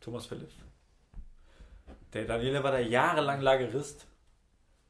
Thomas 0.00 0.26
Phillips. 0.26 0.54
Der 2.12 2.24
Daniele 2.24 2.62
war 2.62 2.72
da 2.72 2.78
jahrelang 2.78 3.40
Lagerist. 3.40 4.06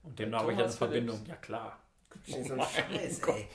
Und 0.03 0.19
dem 0.19 0.31
Der 0.31 0.41
habe 0.41 0.53
ich 0.53 0.59
eine 0.59 0.69
Verbindung. 0.71 1.25
Ja, 1.27 1.37
klar. 1.37 1.79
So 2.27 2.37
ein 2.37 2.63
Scheiß, 2.93 3.21
ey. 3.21 3.49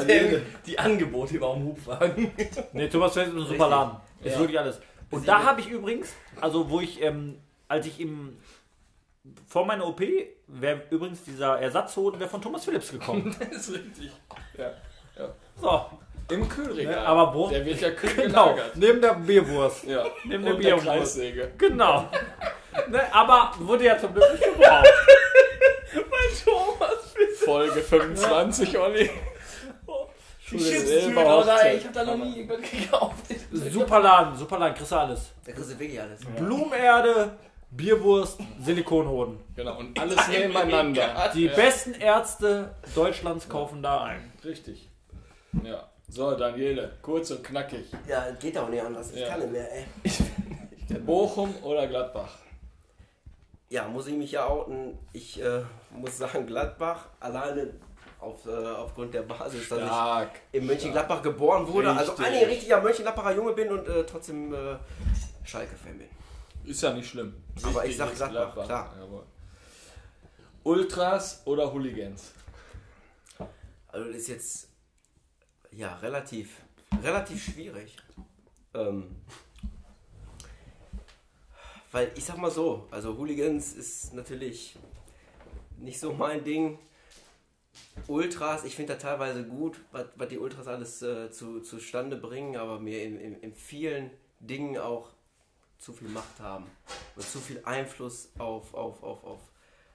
Die, 0.00 0.38
die 0.66 0.78
Angebote 0.78 1.36
über 1.36 1.52
dem 1.54 1.64
Hubwagen. 1.66 2.30
Nee, 2.72 2.88
Thomas 2.88 3.12
Phillips 3.12 3.32
ist 3.32 3.38
ein 3.38 3.46
super 3.46 3.68
Laden. 3.68 3.96
Ist 4.22 4.32
Ja. 4.34 4.38
wirklich 4.40 4.58
alles. 4.58 4.80
Und 5.10 5.28
da 5.28 5.42
habe 5.44 5.60
ich 5.60 5.68
übrigens, 5.68 6.14
also 6.40 6.68
wo 6.70 6.80
ich, 6.80 7.00
ähm, 7.02 7.38
als 7.68 7.86
ich 7.86 8.00
im 8.00 8.38
vor 9.46 9.64
meiner 9.66 9.86
OP 9.86 10.00
wäre 10.48 10.82
übrigens 10.90 11.22
dieser 11.24 11.60
Ersatzhoden 11.60 12.18
wäre 12.18 12.28
von 12.28 12.42
Thomas 12.42 12.64
Phillips 12.64 12.90
gekommen. 12.90 13.34
Das 13.52 13.68
ist 13.68 13.74
richtig. 13.74 14.10
Ja. 14.58 14.70
ja. 15.18 15.28
So, 15.60 16.34
Im 16.34 16.48
Kühlregal. 16.48 16.94
Ne, 16.94 17.00
aber 17.06 17.26
Brot- 17.32 17.52
Der 17.52 17.64
wird 17.64 17.80
ja 17.80 17.90
kühl 17.90 18.10
genau. 18.14 18.54
gelagert. 18.54 18.76
Neben 18.76 19.00
der 19.00 19.14
Bierwurst. 19.14 19.84
Ja. 19.84 20.04
Neben 20.24 20.44
der 20.44 20.54
Und 20.54 20.62
der 20.64 20.68
Bierwurst. 20.70 20.86
Kreissäge. 20.86 21.52
Genau. 21.58 22.08
ne, 22.88 23.14
aber 23.14 23.52
wurde 23.58 23.84
ja 23.84 23.98
zum 23.98 24.12
Glück 24.14 24.32
nicht 24.32 24.44
gebraucht. 24.44 24.88
Folge 27.44 27.82
25, 27.82 28.78
Olli. 28.78 29.10
Chips-Tüte, 30.44 31.16
oder? 31.16 31.74
Ich 31.74 31.84
hab 31.86 31.92
da 31.92 32.04
noch 32.04 32.16
nie 32.16 32.40
irgendwas 32.40 32.70
gekauft. 32.70 33.16
Super 33.52 34.00
Laden, 34.00 34.36
super 34.36 34.58
Laden, 34.58 34.74
kriegst 34.74 34.92
du 34.92 34.96
alles. 34.96 35.30
Da 35.44 35.52
kriegst 35.52 35.70
du 35.72 35.78
wirklich 35.78 36.00
alles. 36.00 36.20
Blumenerde, 36.36 37.36
Bierwurst, 37.70 38.38
Silikonhoden. 38.60 39.38
Genau, 39.56 39.78
und 39.78 39.98
alles 39.98 40.28
nebeneinander. 40.28 41.30
Die 41.34 41.48
besten 41.48 41.94
Ärzte 41.94 42.74
Deutschlands 42.94 43.48
kaufen 43.48 43.82
da 43.82 44.02
ein. 44.04 44.32
Richtig. 44.44 44.88
Ja. 45.62 45.88
So, 46.08 46.34
Daniele, 46.34 46.92
kurz 47.00 47.30
und 47.30 47.42
knackig. 47.42 47.86
Ja, 48.06 48.26
geht 48.38 48.58
auch 48.58 48.68
nicht 48.68 48.82
anders. 48.82 49.12
Ich 49.12 49.20
Ja. 49.20 49.28
kann 49.28 49.40
nicht 49.40 49.52
mehr, 49.52 49.68
ey. 49.72 49.86
Bochum 51.06 51.54
oder 51.62 51.86
Gladbach? 51.86 52.36
Ja, 53.70 53.88
muss 53.88 54.06
ich 54.06 54.14
mich 54.14 54.32
ja 54.32 54.46
outen. 54.46 54.98
Ich 55.14 55.42
äh, 55.42 55.62
muss 55.96 56.18
sagen, 56.18 56.46
Gladbach 56.46 57.06
alleine 57.20 57.70
auf, 58.22 58.46
äh, 58.46 58.50
aufgrund 58.50 59.12
der 59.12 59.22
Basis, 59.22 59.68
dass 59.68 59.80
Stark. 59.80 60.30
ich 60.52 60.60
in 60.60 60.66
Mönchengladbach 60.66 61.22
geboren 61.22 61.66
wurde. 61.66 61.90
Also 61.90 62.12
Richtig. 62.12 62.26
eigentlich 62.26 62.42
ein 62.42 62.48
richtiger 62.48 62.80
Mönchengladbacher 62.80 63.34
Junge 63.34 63.52
bin 63.52 63.68
und 63.70 63.88
äh, 63.88 64.04
trotzdem 64.04 64.54
äh, 64.54 64.76
Schalke-Fan 65.44 65.98
bin. 65.98 66.08
Ist 66.64 66.82
ja 66.82 66.92
nicht 66.92 67.08
schlimm. 67.08 67.34
Aber 67.62 67.74
Wichtig 67.82 67.90
ich 67.90 67.96
sag 67.96 68.12
ist 68.12 68.28
Gladbach, 68.28 68.64
klar. 68.64 68.94
Jawohl. 68.98 69.24
Ultras 70.62 71.42
oder 71.44 71.72
Hooligans? 71.72 72.32
Also 73.88 74.06
das 74.06 74.16
ist 74.16 74.28
jetzt 74.28 74.68
ja 75.72 75.96
relativ, 75.96 76.56
relativ 77.02 77.42
schwierig. 77.42 77.96
Ähm, 78.74 79.16
weil 81.90 82.12
ich 82.14 82.24
sag 82.24 82.38
mal 82.38 82.50
so, 82.50 82.86
also 82.90 83.16
Hooligans 83.18 83.72
ist 83.74 84.14
natürlich 84.14 84.76
nicht 85.78 85.98
so 85.98 86.12
mein 86.12 86.44
Ding. 86.44 86.78
Ultras, 88.06 88.64
ich 88.64 88.74
finde 88.74 88.94
da 88.94 88.98
teilweise 88.98 89.44
gut, 89.44 89.80
was, 89.92 90.06
die 90.28 90.38
Ultras 90.38 90.66
alles 90.66 91.02
äh, 91.02 91.30
zu, 91.30 91.60
zustande 91.60 92.16
bringen, 92.16 92.56
aber 92.56 92.80
mir 92.80 93.02
in, 93.02 93.18
in, 93.18 93.40
in 93.40 93.54
vielen 93.54 94.10
Dingen 94.40 94.78
auch 94.78 95.10
zu 95.78 95.92
viel 95.92 96.08
Macht 96.08 96.40
haben 96.40 96.66
und 97.16 97.22
zu 97.22 97.38
viel 97.38 97.60
Einfluss 97.64 98.30
auf, 98.38 98.72
auf, 98.74 99.02
auf, 99.02 99.24
auf, 99.24 99.40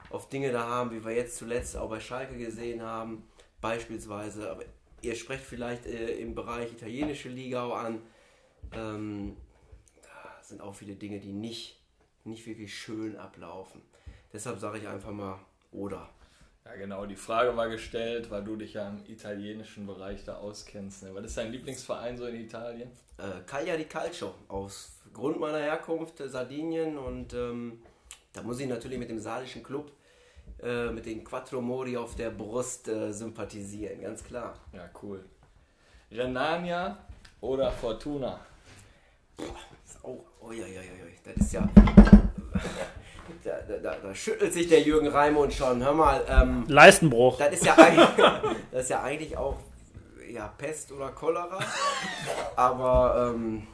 auf 0.10 0.30
Dinge 0.30 0.52
da 0.52 0.68
haben, 0.68 0.92
wie 0.92 1.04
wir 1.04 1.14
jetzt 1.14 1.38
zuletzt 1.38 1.78
auch 1.78 1.90
bei 1.90 2.00
Schalke 2.00 2.38
gesehen 2.38 2.82
haben, 2.82 3.24
beispielsweise. 3.62 4.52
Aber 4.52 4.64
ihr 5.02 5.16
sprecht 5.16 5.44
vielleicht 5.44 5.86
äh, 5.86 6.16
im 6.18 6.36
Bereich 6.36 6.72
italienische 6.72 7.30
Liga 7.30 7.64
auch 7.64 7.78
an. 7.78 8.02
Ähm, 8.74 9.38
da 10.04 10.44
sind 10.44 10.62
auch 10.62 10.76
viele 10.76 10.96
Dinge, 10.96 11.20
die 11.20 11.34
nicht, 11.34 11.82
nicht 12.26 12.46
wirklich 12.46 12.78
schön 12.78 13.16
ablaufen. 13.16 13.82
Deshalb 14.34 14.60
sage 14.60 14.80
ich 14.80 14.88
einfach 14.88 15.12
mal 15.12 15.40
oder. 15.72 16.10
Ja, 16.68 16.76
genau. 16.76 17.06
Die 17.06 17.16
Frage 17.16 17.56
war 17.56 17.70
gestellt, 17.70 18.30
weil 18.30 18.44
du 18.44 18.56
dich 18.56 18.74
ja 18.74 18.90
im 18.90 19.00
italienischen 19.08 19.88
Bereich 19.88 20.24
da 20.26 20.38
auskennst. 20.38 21.04
Ne? 21.04 21.14
Was 21.14 21.26
ist 21.26 21.38
dein 21.38 21.52
Lieblingsverein 21.52 22.18
so 22.18 22.26
in 22.26 22.36
Italien? 22.36 22.92
Äh, 23.18 23.42
Cagliari 23.46 23.86
Calcio, 23.86 24.34
aus 24.50 25.00
Grund 25.14 25.40
meiner 25.40 25.60
Herkunft 25.60 26.20
äh, 26.20 26.28
Sardinien 26.28 26.98
und 26.98 27.34
ähm, 27.34 27.82
da 28.34 28.44
muss 28.44 28.60
ich 28.60 28.68
natürlich 28.68 29.00
mit 29.00 29.10
dem 29.10 29.20
sardischen 29.20 29.64
Club, 29.64 29.92
äh, 30.62 30.90
mit 30.90 31.06
den 31.06 31.24
Quattro 31.24 31.62
Mori 31.62 31.96
auf 31.96 32.16
der 32.16 32.32
Brust 32.32 32.88
äh, 32.90 33.12
sympathisieren, 33.14 34.02
ganz 34.02 34.24
klar. 34.24 34.56
Ja, 34.74 34.90
cool. 35.02 35.24
Renania 36.12 36.98
oder 37.42 37.72
Fortuna? 37.72 38.40
Oh, 40.04 40.20
oh 40.42 40.52
ja, 40.52 40.68
ja, 40.68 40.82
ja, 40.82 40.92
ja, 40.92 41.06
das 41.24 41.36
ist 41.38 41.54
ja. 41.54 41.70
Da, 43.44 43.60
da, 43.82 43.96
da, 43.96 44.16
schüttelt 44.16 44.54
sich 44.54 44.68
der 44.68 44.82
Jürgen 44.82 45.08
Raimund 45.08 45.54
schon. 45.54 45.84
Hör 45.84 45.94
mal, 45.94 46.26
ähm, 46.30 46.66
Leistenbruch. 46.68 47.38
das 47.38 47.54
ist 47.54 47.66
ja 47.66 47.76
eigentlich, 47.76 48.10
das 48.72 48.84
ist 48.84 48.90
ja 48.90 49.04
eigentlich 49.04 49.38
auch 49.38 49.58
ja, 50.30 50.48
Pest 50.58 50.92
oder 50.92 51.10
Cholera. 51.10 51.60
Aber 52.56 53.34
ähm, 53.36 53.68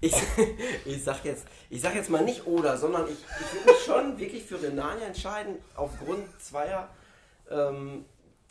ich, 0.00 0.14
ich 0.84 1.04
sag 1.04 1.24
jetzt, 1.24 1.46
ich 1.70 1.80
sag 1.80 1.94
jetzt 1.94 2.10
mal 2.10 2.24
nicht 2.24 2.46
oder, 2.46 2.76
sondern 2.76 3.06
ich, 3.06 3.18
ich 3.40 3.54
würde 3.54 3.66
mich 3.66 3.84
schon 3.84 4.18
wirklich 4.18 4.44
für 4.44 4.62
Renania 4.62 5.06
entscheiden 5.06 5.56
aufgrund 5.74 6.24
zweier 6.40 6.88
ähm, 7.50 8.04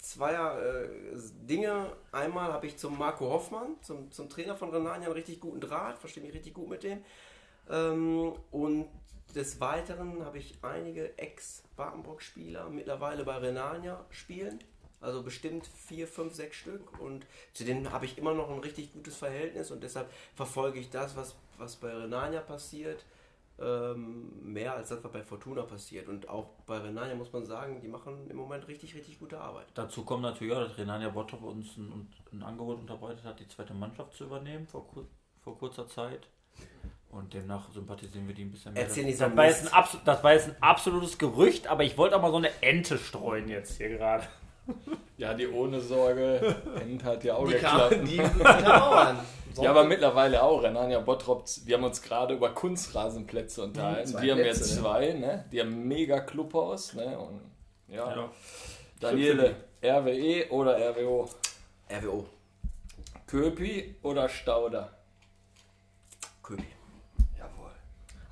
zweier 0.05 0.61
äh, 0.61 0.87
Dinge. 1.47 1.91
Einmal 2.11 2.53
habe 2.53 2.67
ich 2.67 2.77
zum 2.77 2.97
Marco 2.97 3.29
Hoffmann, 3.29 3.75
zum, 3.81 4.11
zum 4.11 4.29
Trainer 4.29 4.55
von 4.55 4.69
Renania, 4.69 5.07
einen 5.07 5.13
richtig 5.13 5.39
guten 5.39 5.59
Draht, 5.59 5.97
verstehe 5.97 6.23
mich 6.23 6.33
richtig 6.33 6.53
gut 6.53 6.69
mit 6.69 6.83
dem. 6.83 7.03
Ähm, 7.69 8.33
und 8.51 8.87
des 9.35 9.59
Weiteren 9.59 10.23
habe 10.23 10.37
ich 10.37 10.57
einige 10.61 11.17
Ex-Badenbrock-Spieler 11.17 12.69
mittlerweile 12.69 13.25
bei 13.25 13.35
Renania 13.35 14.05
spielen. 14.09 14.59
Also 15.01 15.23
bestimmt 15.23 15.67
vier, 15.67 16.07
fünf, 16.07 16.33
sechs 16.33 16.57
Stück. 16.57 16.99
Und 16.99 17.25
zu 17.53 17.65
denen 17.65 17.91
habe 17.91 18.05
ich 18.05 18.17
immer 18.17 18.33
noch 18.33 18.49
ein 18.49 18.59
richtig 18.59 18.93
gutes 18.93 19.17
Verhältnis 19.17 19.71
und 19.71 19.83
deshalb 19.83 20.11
verfolge 20.35 20.79
ich 20.79 20.89
das, 20.89 21.15
was, 21.15 21.35
was 21.57 21.75
bei 21.75 21.93
Renania 21.93 22.39
passiert, 22.39 23.05
ähm, 23.59 24.31
mehr 24.41 24.75
als 24.75 24.89
das, 24.89 25.03
was 25.03 25.11
bei 25.11 25.21
Fortuna 25.21 25.63
passiert. 25.63 26.07
Und 26.07 26.29
auch 26.29 26.47
bei 26.65 26.77
Renania 26.77 27.15
muss 27.15 27.31
man 27.33 27.45
sagen, 27.45 27.81
die 27.81 27.87
machen 27.87 28.29
im 28.29 28.37
Moment 28.37 28.67
richtig, 28.67 28.95
richtig 28.95 29.19
gute 29.19 29.39
Arbeit. 29.39 29.67
Dazu 29.75 30.03
kommt 30.03 30.23
natürlich 30.23 30.53
auch, 30.53 30.67
dass 30.67 30.77
Renania 30.77 31.09
Bottrop 31.09 31.43
uns 31.43 31.77
ein, 31.77 32.07
ein 32.31 32.43
Angebot 32.43 32.79
unterbreitet 32.79 33.25
hat, 33.25 33.39
die 33.39 33.47
zweite 33.47 33.73
Mannschaft 33.73 34.13
zu 34.13 34.23
übernehmen 34.23 34.65
vor, 34.65 34.87
vor 35.43 35.57
kurzer 35.57 35.87
Zeit. 35.87 36.27
Und 37.17 37.33
demnach 37.33 37.71
sympathisieren 37.71 38.27
wir 38.27 38.35
die 38.35 38.43
ein 38.43 38.51
bisschen 38.51 38.73
mehr. 38.73 38.83
Erzähl 38.83 39.05
nicht 39.05 39.17
so 39.17 39.25
das, 39.25 39.37
war 39.37 39.45
jetzt 39.45 39.67
ein 39.67 39.73
abs- 39.73 39.97
das 40.03 40.23
war 40.23 40.33
jetzt 40.33 40.49
ein 40.49 40.55
absolutes 40.59 41.17
Gerücht, 41.17 41.67
aber 41.67 41.83
ich 41.85 41.97
wollte 41.97 42.17
auch 42.17 42.21
mal 42.21 42.31
so 42.31 42.37
eine 42.37 42.49
Ente 42.61 42.97
streuen 42.97 43.47
jetzt 43.47 43.77
hier 43.77 43.89
gerade. 43.97 44.23
Ja, 45.17 45.33
die 45.33 45.47
ohne 45.47 45.79
Sorge 45.79 46.57
End 46.81 47.01
hat 47.05 47.23
ja 47.23 47.35
auch 47.35 47.45
Die 47.47 47.53
geklappt. 47.53 47.91
kam, 47.95 48.05
die 48.05 48.19
an. 48.19 49.17
Ja, 49.61 49.69
aber 49.69 49.85
mittlerweile 49.85 50.43
auch. 50.43 50.61
Renania 50.61 50.99
Bottrop, 50.99 51.45
wir 51.63 51.77
haben 51.77 51.85
uns 51.85 52.01
gerade 52.01 52.33
über 52.33 52.49
Kunstrasenplätze 52.49 53.63
unterhalten. 53.63 54.09
zwei 54.09 54.21
die 54.21 54.31
haben 54.31 54.41
Plätze, 54.41 54.59
jetzt 54.59 54.75
ne? 54.75 54.81
zwei, 54.81 55.13
ne? 55.13 55.45
Die 55.53 55.61
haben 55.61 55.87
mega 55.87 56.19
Clubhaus, 56.19 56.93
ne? 56.95 57.17
Und 57.17 57.39
ja. 57.87 58.13
Ja. 58.13 58.29
Daniele, 58.99 59.55
RWE 59.81 60.49
oder 60.49 60.77
RWO? 60.91 61.29
RWO, 61.89 62.25
Köpi 63.27 63.95
oder 64.01 64.27
Stauder? 64.27 64.91
Köpi. 66.43 66.65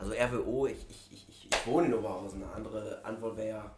Also 0.04 0.16
RWO, 0.16 0.68
ich, 0.68 0.86
ich, 0.90 1.12
ich, 1.12 1.30
ich, 1.30 1.48
ich 1.50 1.68
wohne 1.68 1.88
in 1.88 1.94
Oberhausen. 1.94 2.44
Eine 2.44 2.54
andere 2.54 3.00
Antwort 3.04 3.38
wäre 3.38 3.48
ja 3.48 3.72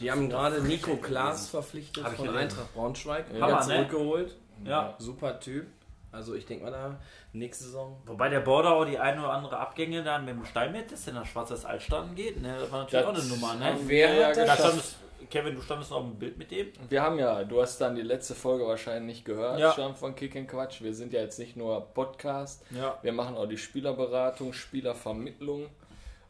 Die 0.00 0.10
haben 0.10 0.28
gerade 0.28 0.60
Nico 0.62 0.96
Klaas 0.96 1.48
verpflichtet 1.48 2.02
Hab 2.02 2.12
ich 2.12 2.16
von 2.16 2.26
gelesen. 2.26 2.42
Eintracht 2.42 2.74
Braunschweig. 2.74 3.26
Ja. 3.32 3.40
Hammer, 3.40 3.66
ne? 3.66 3.74
zurückgeholt. 3.74 4.36
Ja. 4.64 4.94
Super 4.98 5.38
Typ. 5.38 5.66
Also 6.12 6.34
ich 6.34 6.44
denke 6.44 6.64
mal 6.64 6.72
da, 6.72 6.98
nächste 7.32 7.64
Saison. 7.64 8.02
Wobei 8.04 8.28
der 8.28 8.40
Border 8.40 8.74
auch 8.74 8.84
die 8.84 8.98
eine 8.98 9.20
oder 9.20 9.32
andere 9.32 9.58
Abgänge 9.58 10.02
dann 10.02 10.24
mit 10.24 10.34
dem 10.34 10.44
Steinmetz, 10.44 10.90
das 10.90 11.06
in 11.06 11.14
das 11.14 11.28
Schwarzes 11.28 11.64
Altstaden 11.64 12.16
geht, 12.16 12.42
ne? 12.42 12.56
Das 12.58 12.72
war 12.72 12.80
natürlich 12.80 13.06
Das 13.06 13.16
auch 13.16 13.22
eine 13.22 13.28
Nummer, 13.28 13.54
ne? 13.54 13.76
wir 13.86 14.12
ja 14.12 14.32
Da 14.32 14.42
geschafft. 14.56 14.96
Kevin, 15.30 15.54
du 15.54 15.60
standest 15.62 15.90
noch 15.90 15.98
auf 15.98 16.04
dem 16.04 16.18
Bild 16.18 16.36
mit 16.38 16.50
dem. 16.50 16.68
Wir 16.88 17.02
haben 17.02 17.18
ja, 17.18 17.44
du 17.44 17.62
hast 17.62 17.80
dann 17.80 17.94
die 17.94 18.02
letzte 18.02 18.34
Folge 18.34 18.66
wahrscheinlich 18.66 19.16
nicht 19.16 19.24
gehört, 19.24 19.58
Ja. 19.60 19.72
Stamm 19.72 19.94
von 19.94 20.14
Kick 20.14 20.34
and 20.36 20.48
Quatsch. 20.48 20.82
Wir 20.82 20.92
sind 20.94 21.12
ja 21.12 21.20
jetzt 21.20 21.38
nicht 21.38 21.56
nur 21.56 21.80
Podcast, 21.94 22.64
Ja. 22.70 22.98
wir 23.02 23.12
machen 23.12 23.36
auch 23.36 23.46
die 23.46 23.56
Spielerberatung, 23.58 24.52
Spielervermittlung 24.52 25.68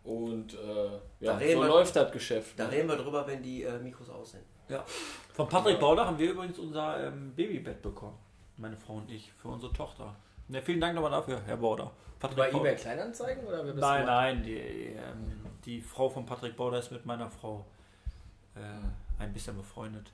und 0.05 0.55
äh, 0.55 0.85
ja, 1.21 1.33
Da 1.33 1.37
reden 1.39 1.55
so 1.55 1.61
wir- 1.63 1.69
läuft 1.69 1.97
das 1.97 2.13
Geschäft. 2.13 2.59
Da 2.59 2.67
ne? 2.67 2.73
reden 2.73 2.89
wir 2.89 2.97
drüber, 2.97 3.27
wenn 3.27 3.43
die 3.43 3.63
äh, 3.63 3.79
Mikros 3.79 4.11
aus 4.11 4.33
sind. 4.33 4.43
Ja. 4.69 4.85
Von 5.33 5.49
Patrick 5.49 5.81
Bauder 5.81 6.07
haben 6.07 6.19
wir 6.19 6.31
übrigens 6.31 6.59
unser 6.59 7.07
ähm, 7.09 7.33
Babybett 7.35 7.83
bekommen. 7.83 8.17
Meine 8.57 8.77
Frau 8.77 8.95
und 8.95 9.11
ich, 9.11 9.33
für 9.33 9.49
unsere 9.49 9.73
Tochter. 9.73 10.15
Ne, 10.49 10.61
vielen 10.63 10.81
Dank 10.81 10.95
nochmal 10.95 11.11
dafür, 11.11 11.41
Herr 11.47 11.57
Bauder. 11.57 11.91
Patrick 12.19 12.39
Bei 12.39 12.51
Bauder. 12.51 12.65
eBay 12.71 12.77
Kleinanzeigen 12.77 13.45
oder 13.47 13.63
Nein, 13.65 14.01
du? 14.03 14.07
nein, 14.07 14.43
die, 14.43 14.57
ähm, 14.59 15.47
die 15.65 15.81
Frau 15.81 16.09
von 16.11 16.27
Patrick 16.27 16.57
Bauder 16.57 16.79
ist 16.79 16.93
mit 16.93 17.07
meiner 17.07 17.31
Frau 17.31 17.65
äh, 18.57 19.23
ein 19.23 19.33
bisschen 19.33 19.57
befreundet. 19.57 20.13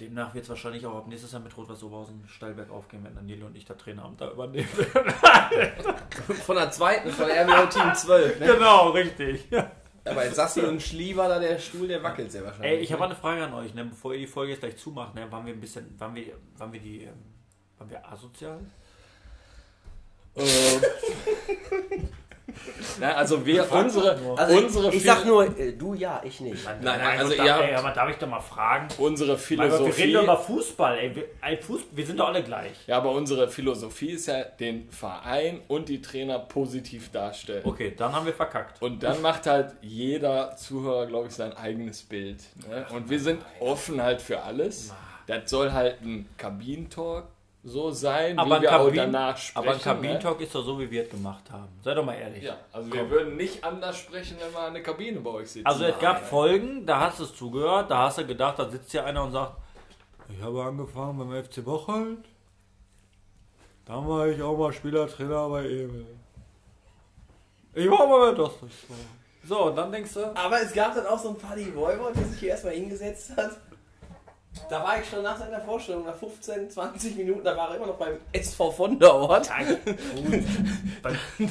Demnach 0.00 0.34
wird 0.34 0.44
es 0.44 0.50
wahrscheinlich 0.50 0.84
auch 0.84 0.96
ab 0.96 1.06
nächstes 1.06 1.32
Jahr 1.32 1.40
mit 1.40 1.56
Rot-Weiß 1.56 1.82
Oberhausen 1.82 2.22
Steilberg 2.28 2.70
aufgehen, 2.70 3.02
wenn 3.02 3.14
Daniele 3.14 3.46
und 3.46 3.56
ich 3.56 3.64
das 3.64 3.78
Traineramt 3.78 4.20
da 4.20 4.30
übernehmen. 4.30 4.68
Von 6.44 6.56
der 6.56 6.70
zweiten, 6.70 7.10
von 7.10 7.30
RWO 7.30 7.66
Team 7.66 7.94
12. 7.94 8.40
Ne? 8.40 8.46
genau, 8.46 8.90
richtig. 8.90 9.48
Aber 10.04 10.24
jetzt 10.24 10.36
sagst 10.36 10.58
du, 10.58 10.66
ein 10.66 10.80
Schlieber 10.80 11.28
da, 11.28 11.38
der 11.38 11.58
Stuhl, 11.58 11.88
der 11.88 12.02
wackelt 12.02 12.30
sehr 12.30 12.44
wahrscheinlich. 12.44 12.72
Ey, 12.72 12.78
ich 12.78 12.92
habe 12.92 13.00
ne? 13.00 13.06
eine 13.06 13.16
Frage 13.16 13.42
an 13.44 13.54
euch, 13.54 13.74
ne? 13.74 13.86
bevor 13.86 14.12
ihr 14.12 14.20
die 14.20 14.26
Folge 14.26 14.52
jetzt 14.52 14.60
gleich 14.60 14.76
zumacht, 14.76 15.14
ne? 15.14 15.30
waren 15.32 15.46
wir 15.46 15.54
ein 15.54 15.60
bisschen, 15.60 15.98
waren 15.98 16.14
wir, 16.14 16.34
waren 16.58 16.72
wir 16.72 16.80
die, 16.80 17.04
ähm, 17.04 17.14
waren 17.78 17.90
wir 17.90 18.06
asozial? 18.12 18.60
Äh, 20.34 20.42
Na, 23.00 23.12
also 23.14 23.44
wir, 23.44 23.70
unsere, 23.72 24.18
Also 24.36 24.56
unsere, 24.56 24.88
ich 24.94 25.02
Philo- 25.02 25.14
sag 25.14 25.26
nur, 25.26 25.58
äh, 25.58 25.72
du 25.72 25.94
ja, 25.94 26.20
ich 26.24 26.40
nicht. 26.40 26.64
nein, 26.64 26.78
nein, 26.82 27.18
also 27.18 27.34
da, 27.36 27.44
ihr 27.44 27.50
ey, 27.64 27.72
habt 27.74 27.84
aber 27.84 27.90
darf 27.94 28.10
ich 28.10 28.16
doch 28.16 28.28
mal 28.28 28.40
fragen? 28.40 28.88
unsere 28.98 29.30
Mein 29.32 29.36
Gott, 29.36 29.58
wir 29.58 29.66
Philosophie. 29.68 30.02
reden 30.02 30.14
doch 30.14 30.22
über 30.22 30.36
Fußball, 30.38 30.98
ey. 30.98 31.16
Wir, 31.16 31.24
ey, 31.42 31.56
Fuß, 31.60 31.80
wir 31.92 32.06
sind 32.06 32.20
doch 32.20 32.28
alle 32.28 32.42
gleich. 32.44 32.72
Ja, 32.86 32.98
aber 32.98 33.10
unsere 33.10 33.48
Philosophie 33.48 34.10
ist 34.12 34.26
ja, 34.26 34.44
den 34.44 34.88
Verein 34.90 35.60
und 35.68 35.88
die 35.88 36.00
Trainer 36.00 36.38
positiv 36.38 37.10
darstellen. 37.10 37.62
Okay, 37.64 37.94
dann 37.96 38.12
haben 38.14 38.26
wir 38.26 38.34
verkackt. 38.34 38.80
Und 38.80 39.02
dann 39.02 39.20
macht 39.22 39.46
halt 39.46 39.74
jeder 39.82 40.56
Zuhörer, 40.56 41.06
glaube 41.06 41.26
ich, 41.28 41.34
sein 41.34 41.52
eigenes 41.56 42.02
Bild. 42.04 42.42
Ne? 42.68 42.86
Und 42.94 43.10
wir 43.10 43.18
sind 43.20 43.42
offen 43.60 44.02
halt 44.02 44.22
für 44.22 44.42
alles. 44.42 44.92
Das 45.26 45.50
soll 45.50 45.72
halt 45.72 46.00
ein 46.02 46.28
Kabinentalk 46.38 47.24
so 47.66 47.90
sein, 47.90 48.38
Aber 48.38 48.50
wie 48.50 48.54
ein, 48.54 48.62
wir 48.62 48.70
auch 48.70 48.84
Kabin, 48.84 48.96
danach 48.96 49.36
sprechen. 49.36 49.58
aber 49.58 49.70
ein 49.72 49.76
ne? 49.78 49.82
Kabinentalk 49.82 50.40
ist 50.40 50.54
doch 50.54 50.64
so, 50.64 50.78
wie 50.78 50.88
wir 50.88 51.02
es 51.02 51.10
gemacht 51.10 51.50
haben. 51.50 51.68
Sei 51.82 51.94
doch 51.94 52.04
mal 52.04 52.14
ehrlich. 52.14 52.44
Ja, 52.44 52.56
also 52.72 52.92
wir 52.92 53.10
würden 53.10 53.36
nicht 53.36 53.64
anders 53.64 53.98
sprechen, 53.98 54.36
wenn 54.40 54.52
wir 54.52 54.70
der 54.70 54.82
Kabine 54.84 55.18
bei 55.20 55.30
euch 55.30 55.50
sitzen. 55.50 55.66
Also 55.66 55.84
es 55.84 55.98
gab 55.98 56.24
Folgen, 56.24 56.86
da 56.86 57.00
hast 57.00 57.18
du 57.18 57.24
es 57.24 57.34
zugehört, 57.34 57.90
da 57.90 58.04
hast 58.04 58.18
du 58.18 58.26
gedacht, 58.26 58.60
da 58.60 58.70
sitzt 58.70 58.92
hier 58.92 59.04
einer 59.04 59.24
und 59.24 59.32
sagt, 59.32 59.56
ich 60.28 60.40
habe 60.40 60.62
angefangen 60.62 61.18
beim 61.18 61.44
FC 61.44 61.64
Bocholt, 61.64 62.24
dann 63.84 64.08
war 64.08 64.28
ich 64.28 64.40
auch 64.40 64.56
mal 64.56 64.72
Spielertrainer 64.72 65.48
bei 65.48 65.64
Emil. 65.64 66.06
Ich 67.74 67.90
war 67.90 68.06
mal 68.06 68.30
bei 68.30 68.36
Dostos. 68.36 68.70
So, 69.44 69.64
und 69.64 69.76
dann 69.76 69.90
denkst 69.90 70.14
du, 70.14 70.36
Aber 70.36 70.60
es 70.60 70.72
gab 70.72 70.94
dann 70.94 71.06
auch 71.06 71.18
so 71.18 71.30
ein 71.30 71.36
Paddy 71.36 71.74
Voivod, 71.74 72.16
der 72.16 72.24
sich 72.24 72.38
hier 72.40 72.50
erstmal 72.50 72.74
hingesetzt 72.74 73.36
hat. 73.36 73.58
Da 74.68 74.82
war 74.82 75.00
ich 75.00 75.08
schon 75.08 75.22
nach 75.22 75.38
seiner 75.38 75.60
Vorstellung, 75.60 76.04
nach 76.04 76.16
15, 76.16 76.70
20 76.70 77.16
Minuten, 77.16 77.44
da 77.44 77.56
war 77.56 77.70
er 77.70 77.76
immer 77.76 77.86
noch 77.86 77.96
beim 77.98 78.16
SV 78.32 78.70
von 78.72 78.98
der 78.98 79.14
Ort. 79.14 79.48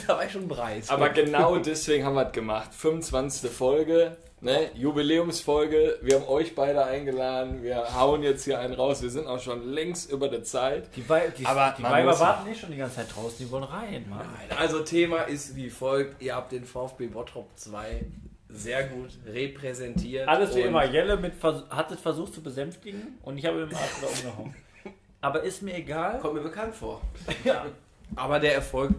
da 0.07 0.17
war 0.17 0.25
ich 0.25 0.31
schon 0.31 0.47
bereit. 0.47 0.83
Aber 0.89 1.09
genau 1.09 1.57
deswegen 1.57 2.05
haben 2.05 2.15
wir 2.15 2.27
es 2.27 2.31
gemacht. 2.33 2.73
25. 2.73 3.49
Folge, 3.51 4.17
ne? 4.41 4.69
Jubiläumsfolge. 4.75 5.99
Wir 6.01 6.15
haben 6.19 6.27
euch 6.27 6.55
beide 6.55 6.83
eingeladen. 6.85 7.63
Wir 7.63 7.95
hauen 7.97 8.23
jetzt 8.23 8.43
hier 8.43 8.59
einen 8.59 8.73
raus. 8.73 9.01
Wir 9.01 9.09
sind 9.09 9.27
auch 9.27 9.39
schon 9.39 9.67
längst 9.69 10.11
über 10.11 10.27
der 10.27 10.43
Zeit. 10.43 10.89
die, 10.95 11.07
Wei 11.07 11.29
die, 11.29 11.45
Aber 11.45 11.73
die 11.77 11.83
Weiber 11.83 12.11
muss- 12.11 12.19
warten 12.19 12.49
nicht 12.49 12.59
schon 12.59 12.71
die 12.71 12.77
ganze 12.77 12.97
Zeit 12.97 13.15
draußen, 13.15 13.37
die 13.39 13.49
wollen 13.51 13.63
rein, 13.63 14.05
Mann. 14.09 14.27
Also 14.57 14.79
Thema 14.81 15.21
ist 15.23 15.55
wie 15.55 15.69
folgt, 15.69 16.21
ihr 16.21 16.35
habt 16.35 16.51
den 16.51 16.65
VfB 16.65 17.07
Bottrop 17.07 17.47
2 17.55 18.03
sehr 18.49 18.87
gut 18.87 19.09
repräsentiert. 19.25 20.27
Alles 20.27 20.55
wie 20.55 20.61
immer, 20.61 20.85
Jelle 20.85 21.17
mit 21.17 21.35
vers 21.35 21.63
hat 21.69 21.91
es 21.91 21.99
versucht 21.99 22.33
zu 22.33 22.41
besänftigen 22.41 23.17
und 23.23 23.37
ich 23.37 23.45
habe 23.45 23.63
ihm 23.63 23.69
Arsch 23.75 23.97
wieder 23.97 24.09
umgehauen. 24.09 24.55
Aber 25.21 25.41
ist 25.41 25.61
mir 25.63 25.75
egal. 25.75 26.19
Kommt 26.19 26.35
mir 26.35 26.41
bekannt 26.41 26.75
vor. 26.75 27.01
Ja. 27.43 27.65
Aber 28.15 28.39
der 28.39 28.53
Erfolg 28.53 28.93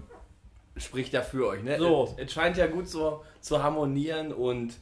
spricht 0.76 1.12
ja 1.12 1.22
für 1.22 1.46
euch. 1.46 1.62
Ne? 1.62 1.78
So. 1.78 2.12
Es, 2.16 2.26
es 2.26 2.32
scheint 2.32 2.56
ja 2.56 2.66
gut 2.66 2.88
so, 2.88 3.24
zu 3.40 3.62
harmonieren 3.62 4.32
und 4.32 4.74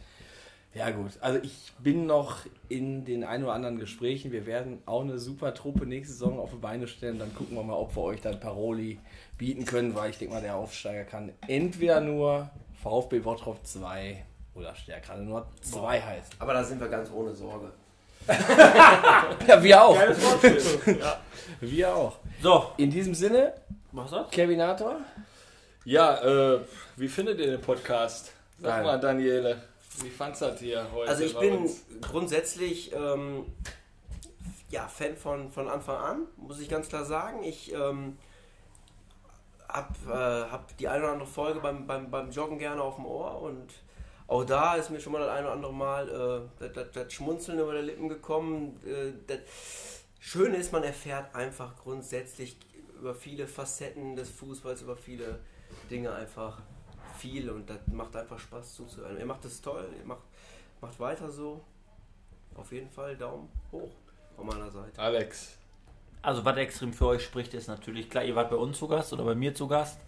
ja 0.74 0.90
gut. 0.90 1.12
Also 1.20 1.38
ich 1.42 1.72
bin 1.78 2.06
noch 2.06 2.38
in 2.68 3.04
den 3.04 3.22
ein 3.22 3.44
oder 3.44 3.52
anderen 3.52 3.78
Gesprächen. 3.78 4.32
Wir 4.32 4.46
werden 4.46 4.82
auch 4.86 5.02
eine 5.02 5.18
super 5.18 5.54
Truppe 5.54 5.86
nächste 5.86 6.14
Saison 6.14 6.40
auf 6.40 6.50
die 6.50 6.56
Beine 6.56 6.88
stellen. 6.88 7.18
Dann 7.18 7.32
gucken 7.34 7.56
wir 7.56 7.62
mal, 7.62 7.76
ob 7.76 7.94
wir 7.94 8.02
euch 8.02 8.20
dann 8.20 8.40
Paroli 8.40 8.98
bieten 9.38 9.66
können, 9.66 9.94
weil 9.94 10.10
ich 10.10 10.18
denke 10.18 10.34
mal, 10.34 10.40
der 10.40 10.56
Aufsteiger 10.56 11.04
kann 11.04 11.30
entweder 11.46 12.00
nur 12.00 12.50
VfB 12.82 13.20
Bottrop 13.20 13.64
2 13.64 14.24
oder 14.54 14.74
stärker 14.74 15.16
nur 15.16 15.46
2 15.62 16.00
heißt. 16.00 16.32
Aber 16.38 16.54
da 16.54 16.62
sind 16.64 16.80
wir 16.80 16.88
ganz 16.88 17.10
ohne 17.10 17.32
Sorge. 17.34 17.70
Ja, 19.46 19.62
wir 19.62 19.82
auch. 19.84 19.96
ja. 20.86 21.20
Wir 21.60 21.94
auch. 21.94 22.16
So, 22.40 22.72
In 22.78 22.90
diesem 22.90 23.14
Sinne, 23.14 23.52
was 23.92 24.10
das? 24.10 24.30
Kevinator. 24.30 24.96
Ja, 25.84 26.54
äh, 26.54 26.60
wie 26.96 27.08
findet 27.08 27.38
ihr 27.40 27.48
den 27.48 27.60
Podcast? 27.60 28.32
Sag 28.58 28.70
Geil. 28.76 28.84
mal, 28.84 28.98
Daniele. 28.98 29.60
Wie 30.02 30.08
fandst 30.08 30.40
du 30.40 30.46
das 30.46 30.58
hier 30.60 30.86
heute? 30.94 31.10
Also 31.10 31.24
ich 31.24 31.34
bei 31.34 31.40
bin 31.40 31.58
uns? 31.58 31.84
grundsätzlich 32.00 32.92
ähm, 32.94 33.44
ja, 34.70 34.88
Fan 34.88 35.16
von, 35.16 35.50
von 35.52 35.68
Anfang 35.68 35.96
an, 35.96 36.18
muss 36.36 36.60
ich 36.60 36.68
ganz 36.70 36.88
klar 36.88 37.04
sagen. 37.04 37.42
Ich 37.44 37.72
ähm, 37.74 38.16
habe 39.68 39.94
äh, 40.08 40.50
hab 40.50 40.76
die 40.78 40.88
eine 40.88 41.04
oder 41.04 41.12
andere 41.12 41.28
Folge 41.28 41.60
beim, 41.60 41.86
beim, 41.86 42.10
beim 42.10 42.30
Joggen 42.30 42.58
gerne 42.58 42.80
auf 42.82 42.96
dem 42.96 43.06
Ohr 43.06 43.42
und 43.42 43.68
auch 44.26 44.44
da 44.44 44.76
ist 44.76 44.90
mir 44.90 45.00
schon 45.00 45.12
mal 45.12 45.20
das 45.20 45.30
eine 45.30 45.46
oder 45.46 45.52
andere 45.52 45.72
Mal 45.72 46.08
äh, 46.08 46.48
das, 46.58 46.72
das, 46.72 46.86
das 46.92 47.12
Schmunzeln 47.12 47.58
über 47.58 47.74
die 47.74 47.86
Lippen 47.86 48.08
gekommen. 48.08 48.80
Äh, 48.84 49.12
das 49.26 49.40
Schöne 50.18 50.56
ist, 50.56 50.72
man 50.72 50.82
erfährt 50.82 51.34
einfach 51.34 51.76
grundsätzlich 51.76 52.56
über 52.98 53.14
viele 53.14 53.46
Facetten 53.46 54.16
des 54.16 54.30
Fußballs, 54.30 54.82
über 54.82 54.96
viele 54.96 55.40
Dinge 55.90 56.12
einfach 56.14 56.62
viel 57.18 57.50
und 57.50 57.68
das 57.68 57.78
macht 57.92 58.16
einfach 58.16 58.38
Spaß 58.38 58.74
zuzuhören. 58.74 59.18
Ihr 59.18 59.26
macht 59.26 59.44
es 59.44 59.60
toll, 59.60 59.86
ihr 59.98 60.06
macht, 60.06 60.22
macht 60.80 60.98
weiter 60.98 61.30
so. 61.30 61.62
Auf 62.54 62.72
jeden 62.72 62.88
Fall 62.90 63.16
Daumen 63.16 63.48
hoch 63.72 63.90
von 64.36 64.46
meiner 64.46 64.70
Seite. 64.70 64.98
Alex. 65.00 65.58
Also 66.22 66.44
was 66.44 66.56
extrem 66.56 66.94
für 66.94 67.06
euch 67.08 67.22
spricht, 67.22 67.52
ist 67.52 67.66
natürlich 67.68 68.08
klar, 68.08 68.24
ihr 68.24 68.34
wart 68.34 68.48
bei 68.48 68.56
uns 68.56 68.78
zu 68.78 68.88
Gast 68.88 69.12
oder 69.12 69.24
bei 69.24 69.34
mir 69.34 69.54
zu 69.54 69.68
Gast. 69.68 69.98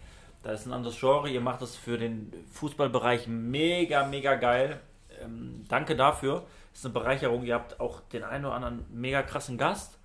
Da 0.47 0.53
ist 0.53 0.65
ein 0.65 0.73
anderes 0.73 1.01
Genre. 1.01 1.29
Ihr 1.29 1.41
macht 1.41 1.61
es 1.63 1.75
für 1.75 1.99
den 1.99 2.33
Fußballbereich 2.53 3.27
mega, 3.27 4.07
mega 4.07 4.37
geil. 4.37 4.79
Ähm, 5.21 5.65
danke 5.67 5.97
dafür. 5.97 6.45
Das 6.71 6.79
ist 6.79 6.85
eine 6.85 6.95
Bereicherung. 6.95 7.43
Ihr 7.43 7.55
habt 7.55 7.81
auch 7.81 8.01
den 8.13 8.23
einen 8.23 8.45
oder 8.45 8.55
anderen 8.55 8.85
mega 8.93 9.23
krassen 9.23 9.59
Gast. 9.59 9.99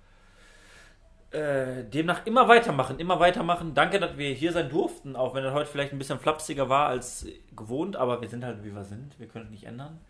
Äh, 1.30 1.84
demnach 1.84 2.26
immer 2.26 2.48
weitermachen, 2.48 2.98
immer 2.98 3.20
weitermachen. 3.20 3.72
Danke, 3.74 4.00
dass 4.00 4.16
wir 4.16 4.34
hier 4.34 4.52
sein 4.52 4.68
durften, 4.68 5.14
auch 5.14 5.32
wenn 5.36 5.44
es 5.44 5.52
heute 5.52 5.70
vielleicht 5.70 5.92
ein 5.92 5.98
bisschen 5.98 6.18
flapsiger 6.18 6.68
war 6.68 6.88
als 6.88 7.24
gewohnt, 7.54 7.94
aber 7.94 8.20
wir 8.20 8.28
sind 8.28 8.44
halt 8.44 8.64
wie 8.64 8.74
wir 8.74 8.84
sind. 8.84 9.16
Wir 9.20 9.28
können 9.28 9.44
es 9.44 9.50
nicht 9.52 9.64
ändern. 9.66 10.00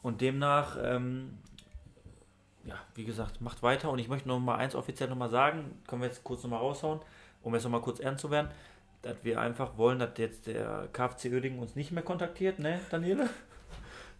Und 0.00 0.22
demnach, 0.22 0.78
ähm, 0.82 1.36
ja, 2.64 2.76
wie 2.94 3.04
gesagt, 3.04 3.42
macht 3.42 3.62
weiter. 3.62 3.90
Und 3.90 3.98
ich 3.98 4.08
möchte 4.08 4.28
noch 4.28 4.38
mal 4.38 4.56
eins 4.56 4.74
offiziell 4.74 5.10
noch 5.10 5.16
mal 5.16 5.28
sagen, 5.28 5.82
können 5.86 6.00
wir 6.00 6.08
jetzt 6.08 6.24
kurz 6.24 6.42
noch 6.42 6.52
mal 6.52 6.56
raushauen, 6.56 7.00
um 7.42 7.52
jetzt 7.52 7.64
noch 7.64 7.70
mal 7.70 7.82
kurz 7.82 8.00
ernst 8.00 8.22
zu 8.22 8.30
werden, 8.30 8.48
dass 9.02 9.16
wir 9.22 9.40
einfach 9.40 9.76
wollen, 9.76 9.98
dass 9.98 10.10
jetzt 10.16 10.46
der 10.46 10.88
KfC 10.92 11.32
Uerdingen 11.32 11.58
uns 11.58 11.76
nicht 11.76 11.92
mehr 11.92 12.02
kontaktiert, 12.02 12.58
ne, 12.58 12.80
Daniele? 12.90 13.30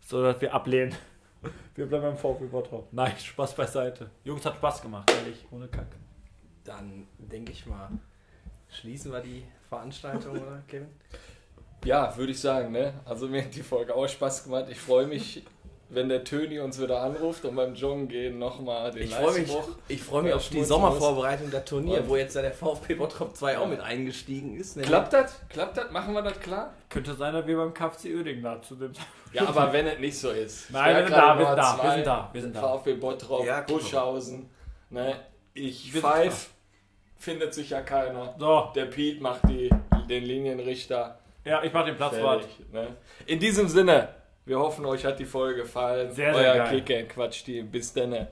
So, 0.00 0.22
dass 0.22 0.40
wir 0.40 0.55
ablehnen. 0.55 0.94
Wir 1.74 1.86
bleiben 1.86 2.05
beim 2.05 2.16
VfB 2.16 2.46
Bottrop. 2.46 2.92
Nein, 2.92 3.12
Spaß 3.18 3.55
beiseite. 3.55 4.10
Jungs, 4.24 4.44
hat 4.44 4.56
Spaß 4.56 4.82
gemacht, 4.82 5.10
ehrlich, 5.10 5.46
ohne 5.50 5.68
Kack. 5.68 5.88
Dann 6.64 7.06
denke 7.18 7.52
ich 7.52 7.66
mal, 7.66 7.90
schließen 8.68 9.12
wir 9.12 9.20
die 9.20 9.44
Veranstaltung, 9.68 10.32
oder 10.32 10.62
Kevin? 10.66 10.88
Ja, 11.84 12.16
würde 12.16 12.32
ich 12.32 12.40
sagen, 12.40 12.72
ne? 12.72 12.94
Also 13.05 13.28
mir 13.28 13.44
hat 13.44 13.55
die 13.55 13.62
Folge 13.62 13.94
auch 13.94 14.09
Spaß 14.09 14.44
gemacht. 14.44 14.66
Ich 14.68 14.80
freue 14.80 15.06
mich, 15.06 15.44
wenn 15.90 16.09
der 16.10 16.23
Töni 16.24 16.60
uns 16.60 16.81
wieder 16.81 17.01
anruft 17.01 17.44
und 17.47 17.56
beim 17.56 17.74
Joggen 17.74 18.09
gehen 18.09 18.39
nochmal 18.39 18.90
den 18.90 19.05
Ich 19.05 19.15
freue 19.15 19.40
mich, 19.40 19.51
ich 19.89 20.02
freu 20.02 20.20
mich 20.23 20.31
Ja, 20.31 20.36
auf 20.36 20.48
die 20.51 20.62
Sommervorbereitung 20.62 21.51
der 21.51 21.65
Turnier, 21.65 22.01
Und- 22.02 22.09
wo 22.10 22.16
jetzt 22.16 22.35
ja 22.36 22.43
der 22.43 22.52
VfB 22.52 22.94
Bottrop 22.94 23.35
2 23.35 23.56
auch 23.59 23.66
mit 23.66 23.81
eingestiegen 23.81 24.55
ist. 24.56 24.77
nämlich- 24.77 24.90
Klappt 24.90 25.12
das? 25.15 25.40
Klappt 25.48 25.77
das? 25.78 25.90
Machen 25.90 26.12
wir 26.12 26.20
das 26.23 26.39
klar? 26.40 26.74
Könnte 26.90 27.15
sein, 27.15 27.32
dass 27.32 27.47
wir 27.47 27.56
beim 27.56 27.73
KfC 27.73 28.15
Uerdingen 28.15 28.43
da 28.43 28.60
zu 28.60 28.74
dem 28.77 28.93
Ja, 29.32 29.47
aber 29.48 29.73
wenn 29.73 29.86
es 29.86 29.98
nicht 29.98 30.19
so 30.19 30.31
ist. 30.31 30.70
Nein, 30.70 30.94
wir 30.97 31.02
sind 31.05 31.16
da, 31.16 31.39
wir 31.39 31.47
sind 31.47 31.56
da, 31.59 31.82
wir 31.82 31.93
sind 31.93 32.06
da, 32.06 32.31
wir 32.32 32.43
sind 32.43 32.56
da. 32.56 32.60
VfB 32.60 32.94
Bottrop, 32.94 33.47
Ja. 33.47 33.60
Buschhausen. 33.62 34.51
Ne? 34.90 35.16
Ich 35.55 35.93
pfeif, 35.93 36.51
findet 37.16 37.52
sich 37.55 37.70
ja 37.70 37.81
keiner. 37.81 38.35
So, 38.39 38.70
Der 38.74 38.86
Piet 38.86 39.20
macht 39.20 39.40
die, 39.48 39.70
den 40.09 40.24
Linienrichter. 40.24 41.19
ja, 41.44 41.62
ich 41.62 41.73
mach 41.73 41.85
den 41.85 41.97
Platzwart. 41.97 42.47
Ne? 42.73 42.89
In 43.27 43.39
diesem 43.40 43.69
Sinne, 43.69 44.09
wir 44.48 44.58
hoffen, 44.58 44.86
euch 44.86 45.04
hat 45.04 45.18
die 45.18 45.24
Folge 45.24 45.62
gefallen. 45.62 46.10
Sehr, 46.10 46.34
sehr 46.34 46.54
Euer 46.54 46.64
geil. 46.64 46.80
Kicker 46.80 47.02
Quatsch-Team. 47.02 47.70
Bis 47.70 47.92
dann. 47.92 48.26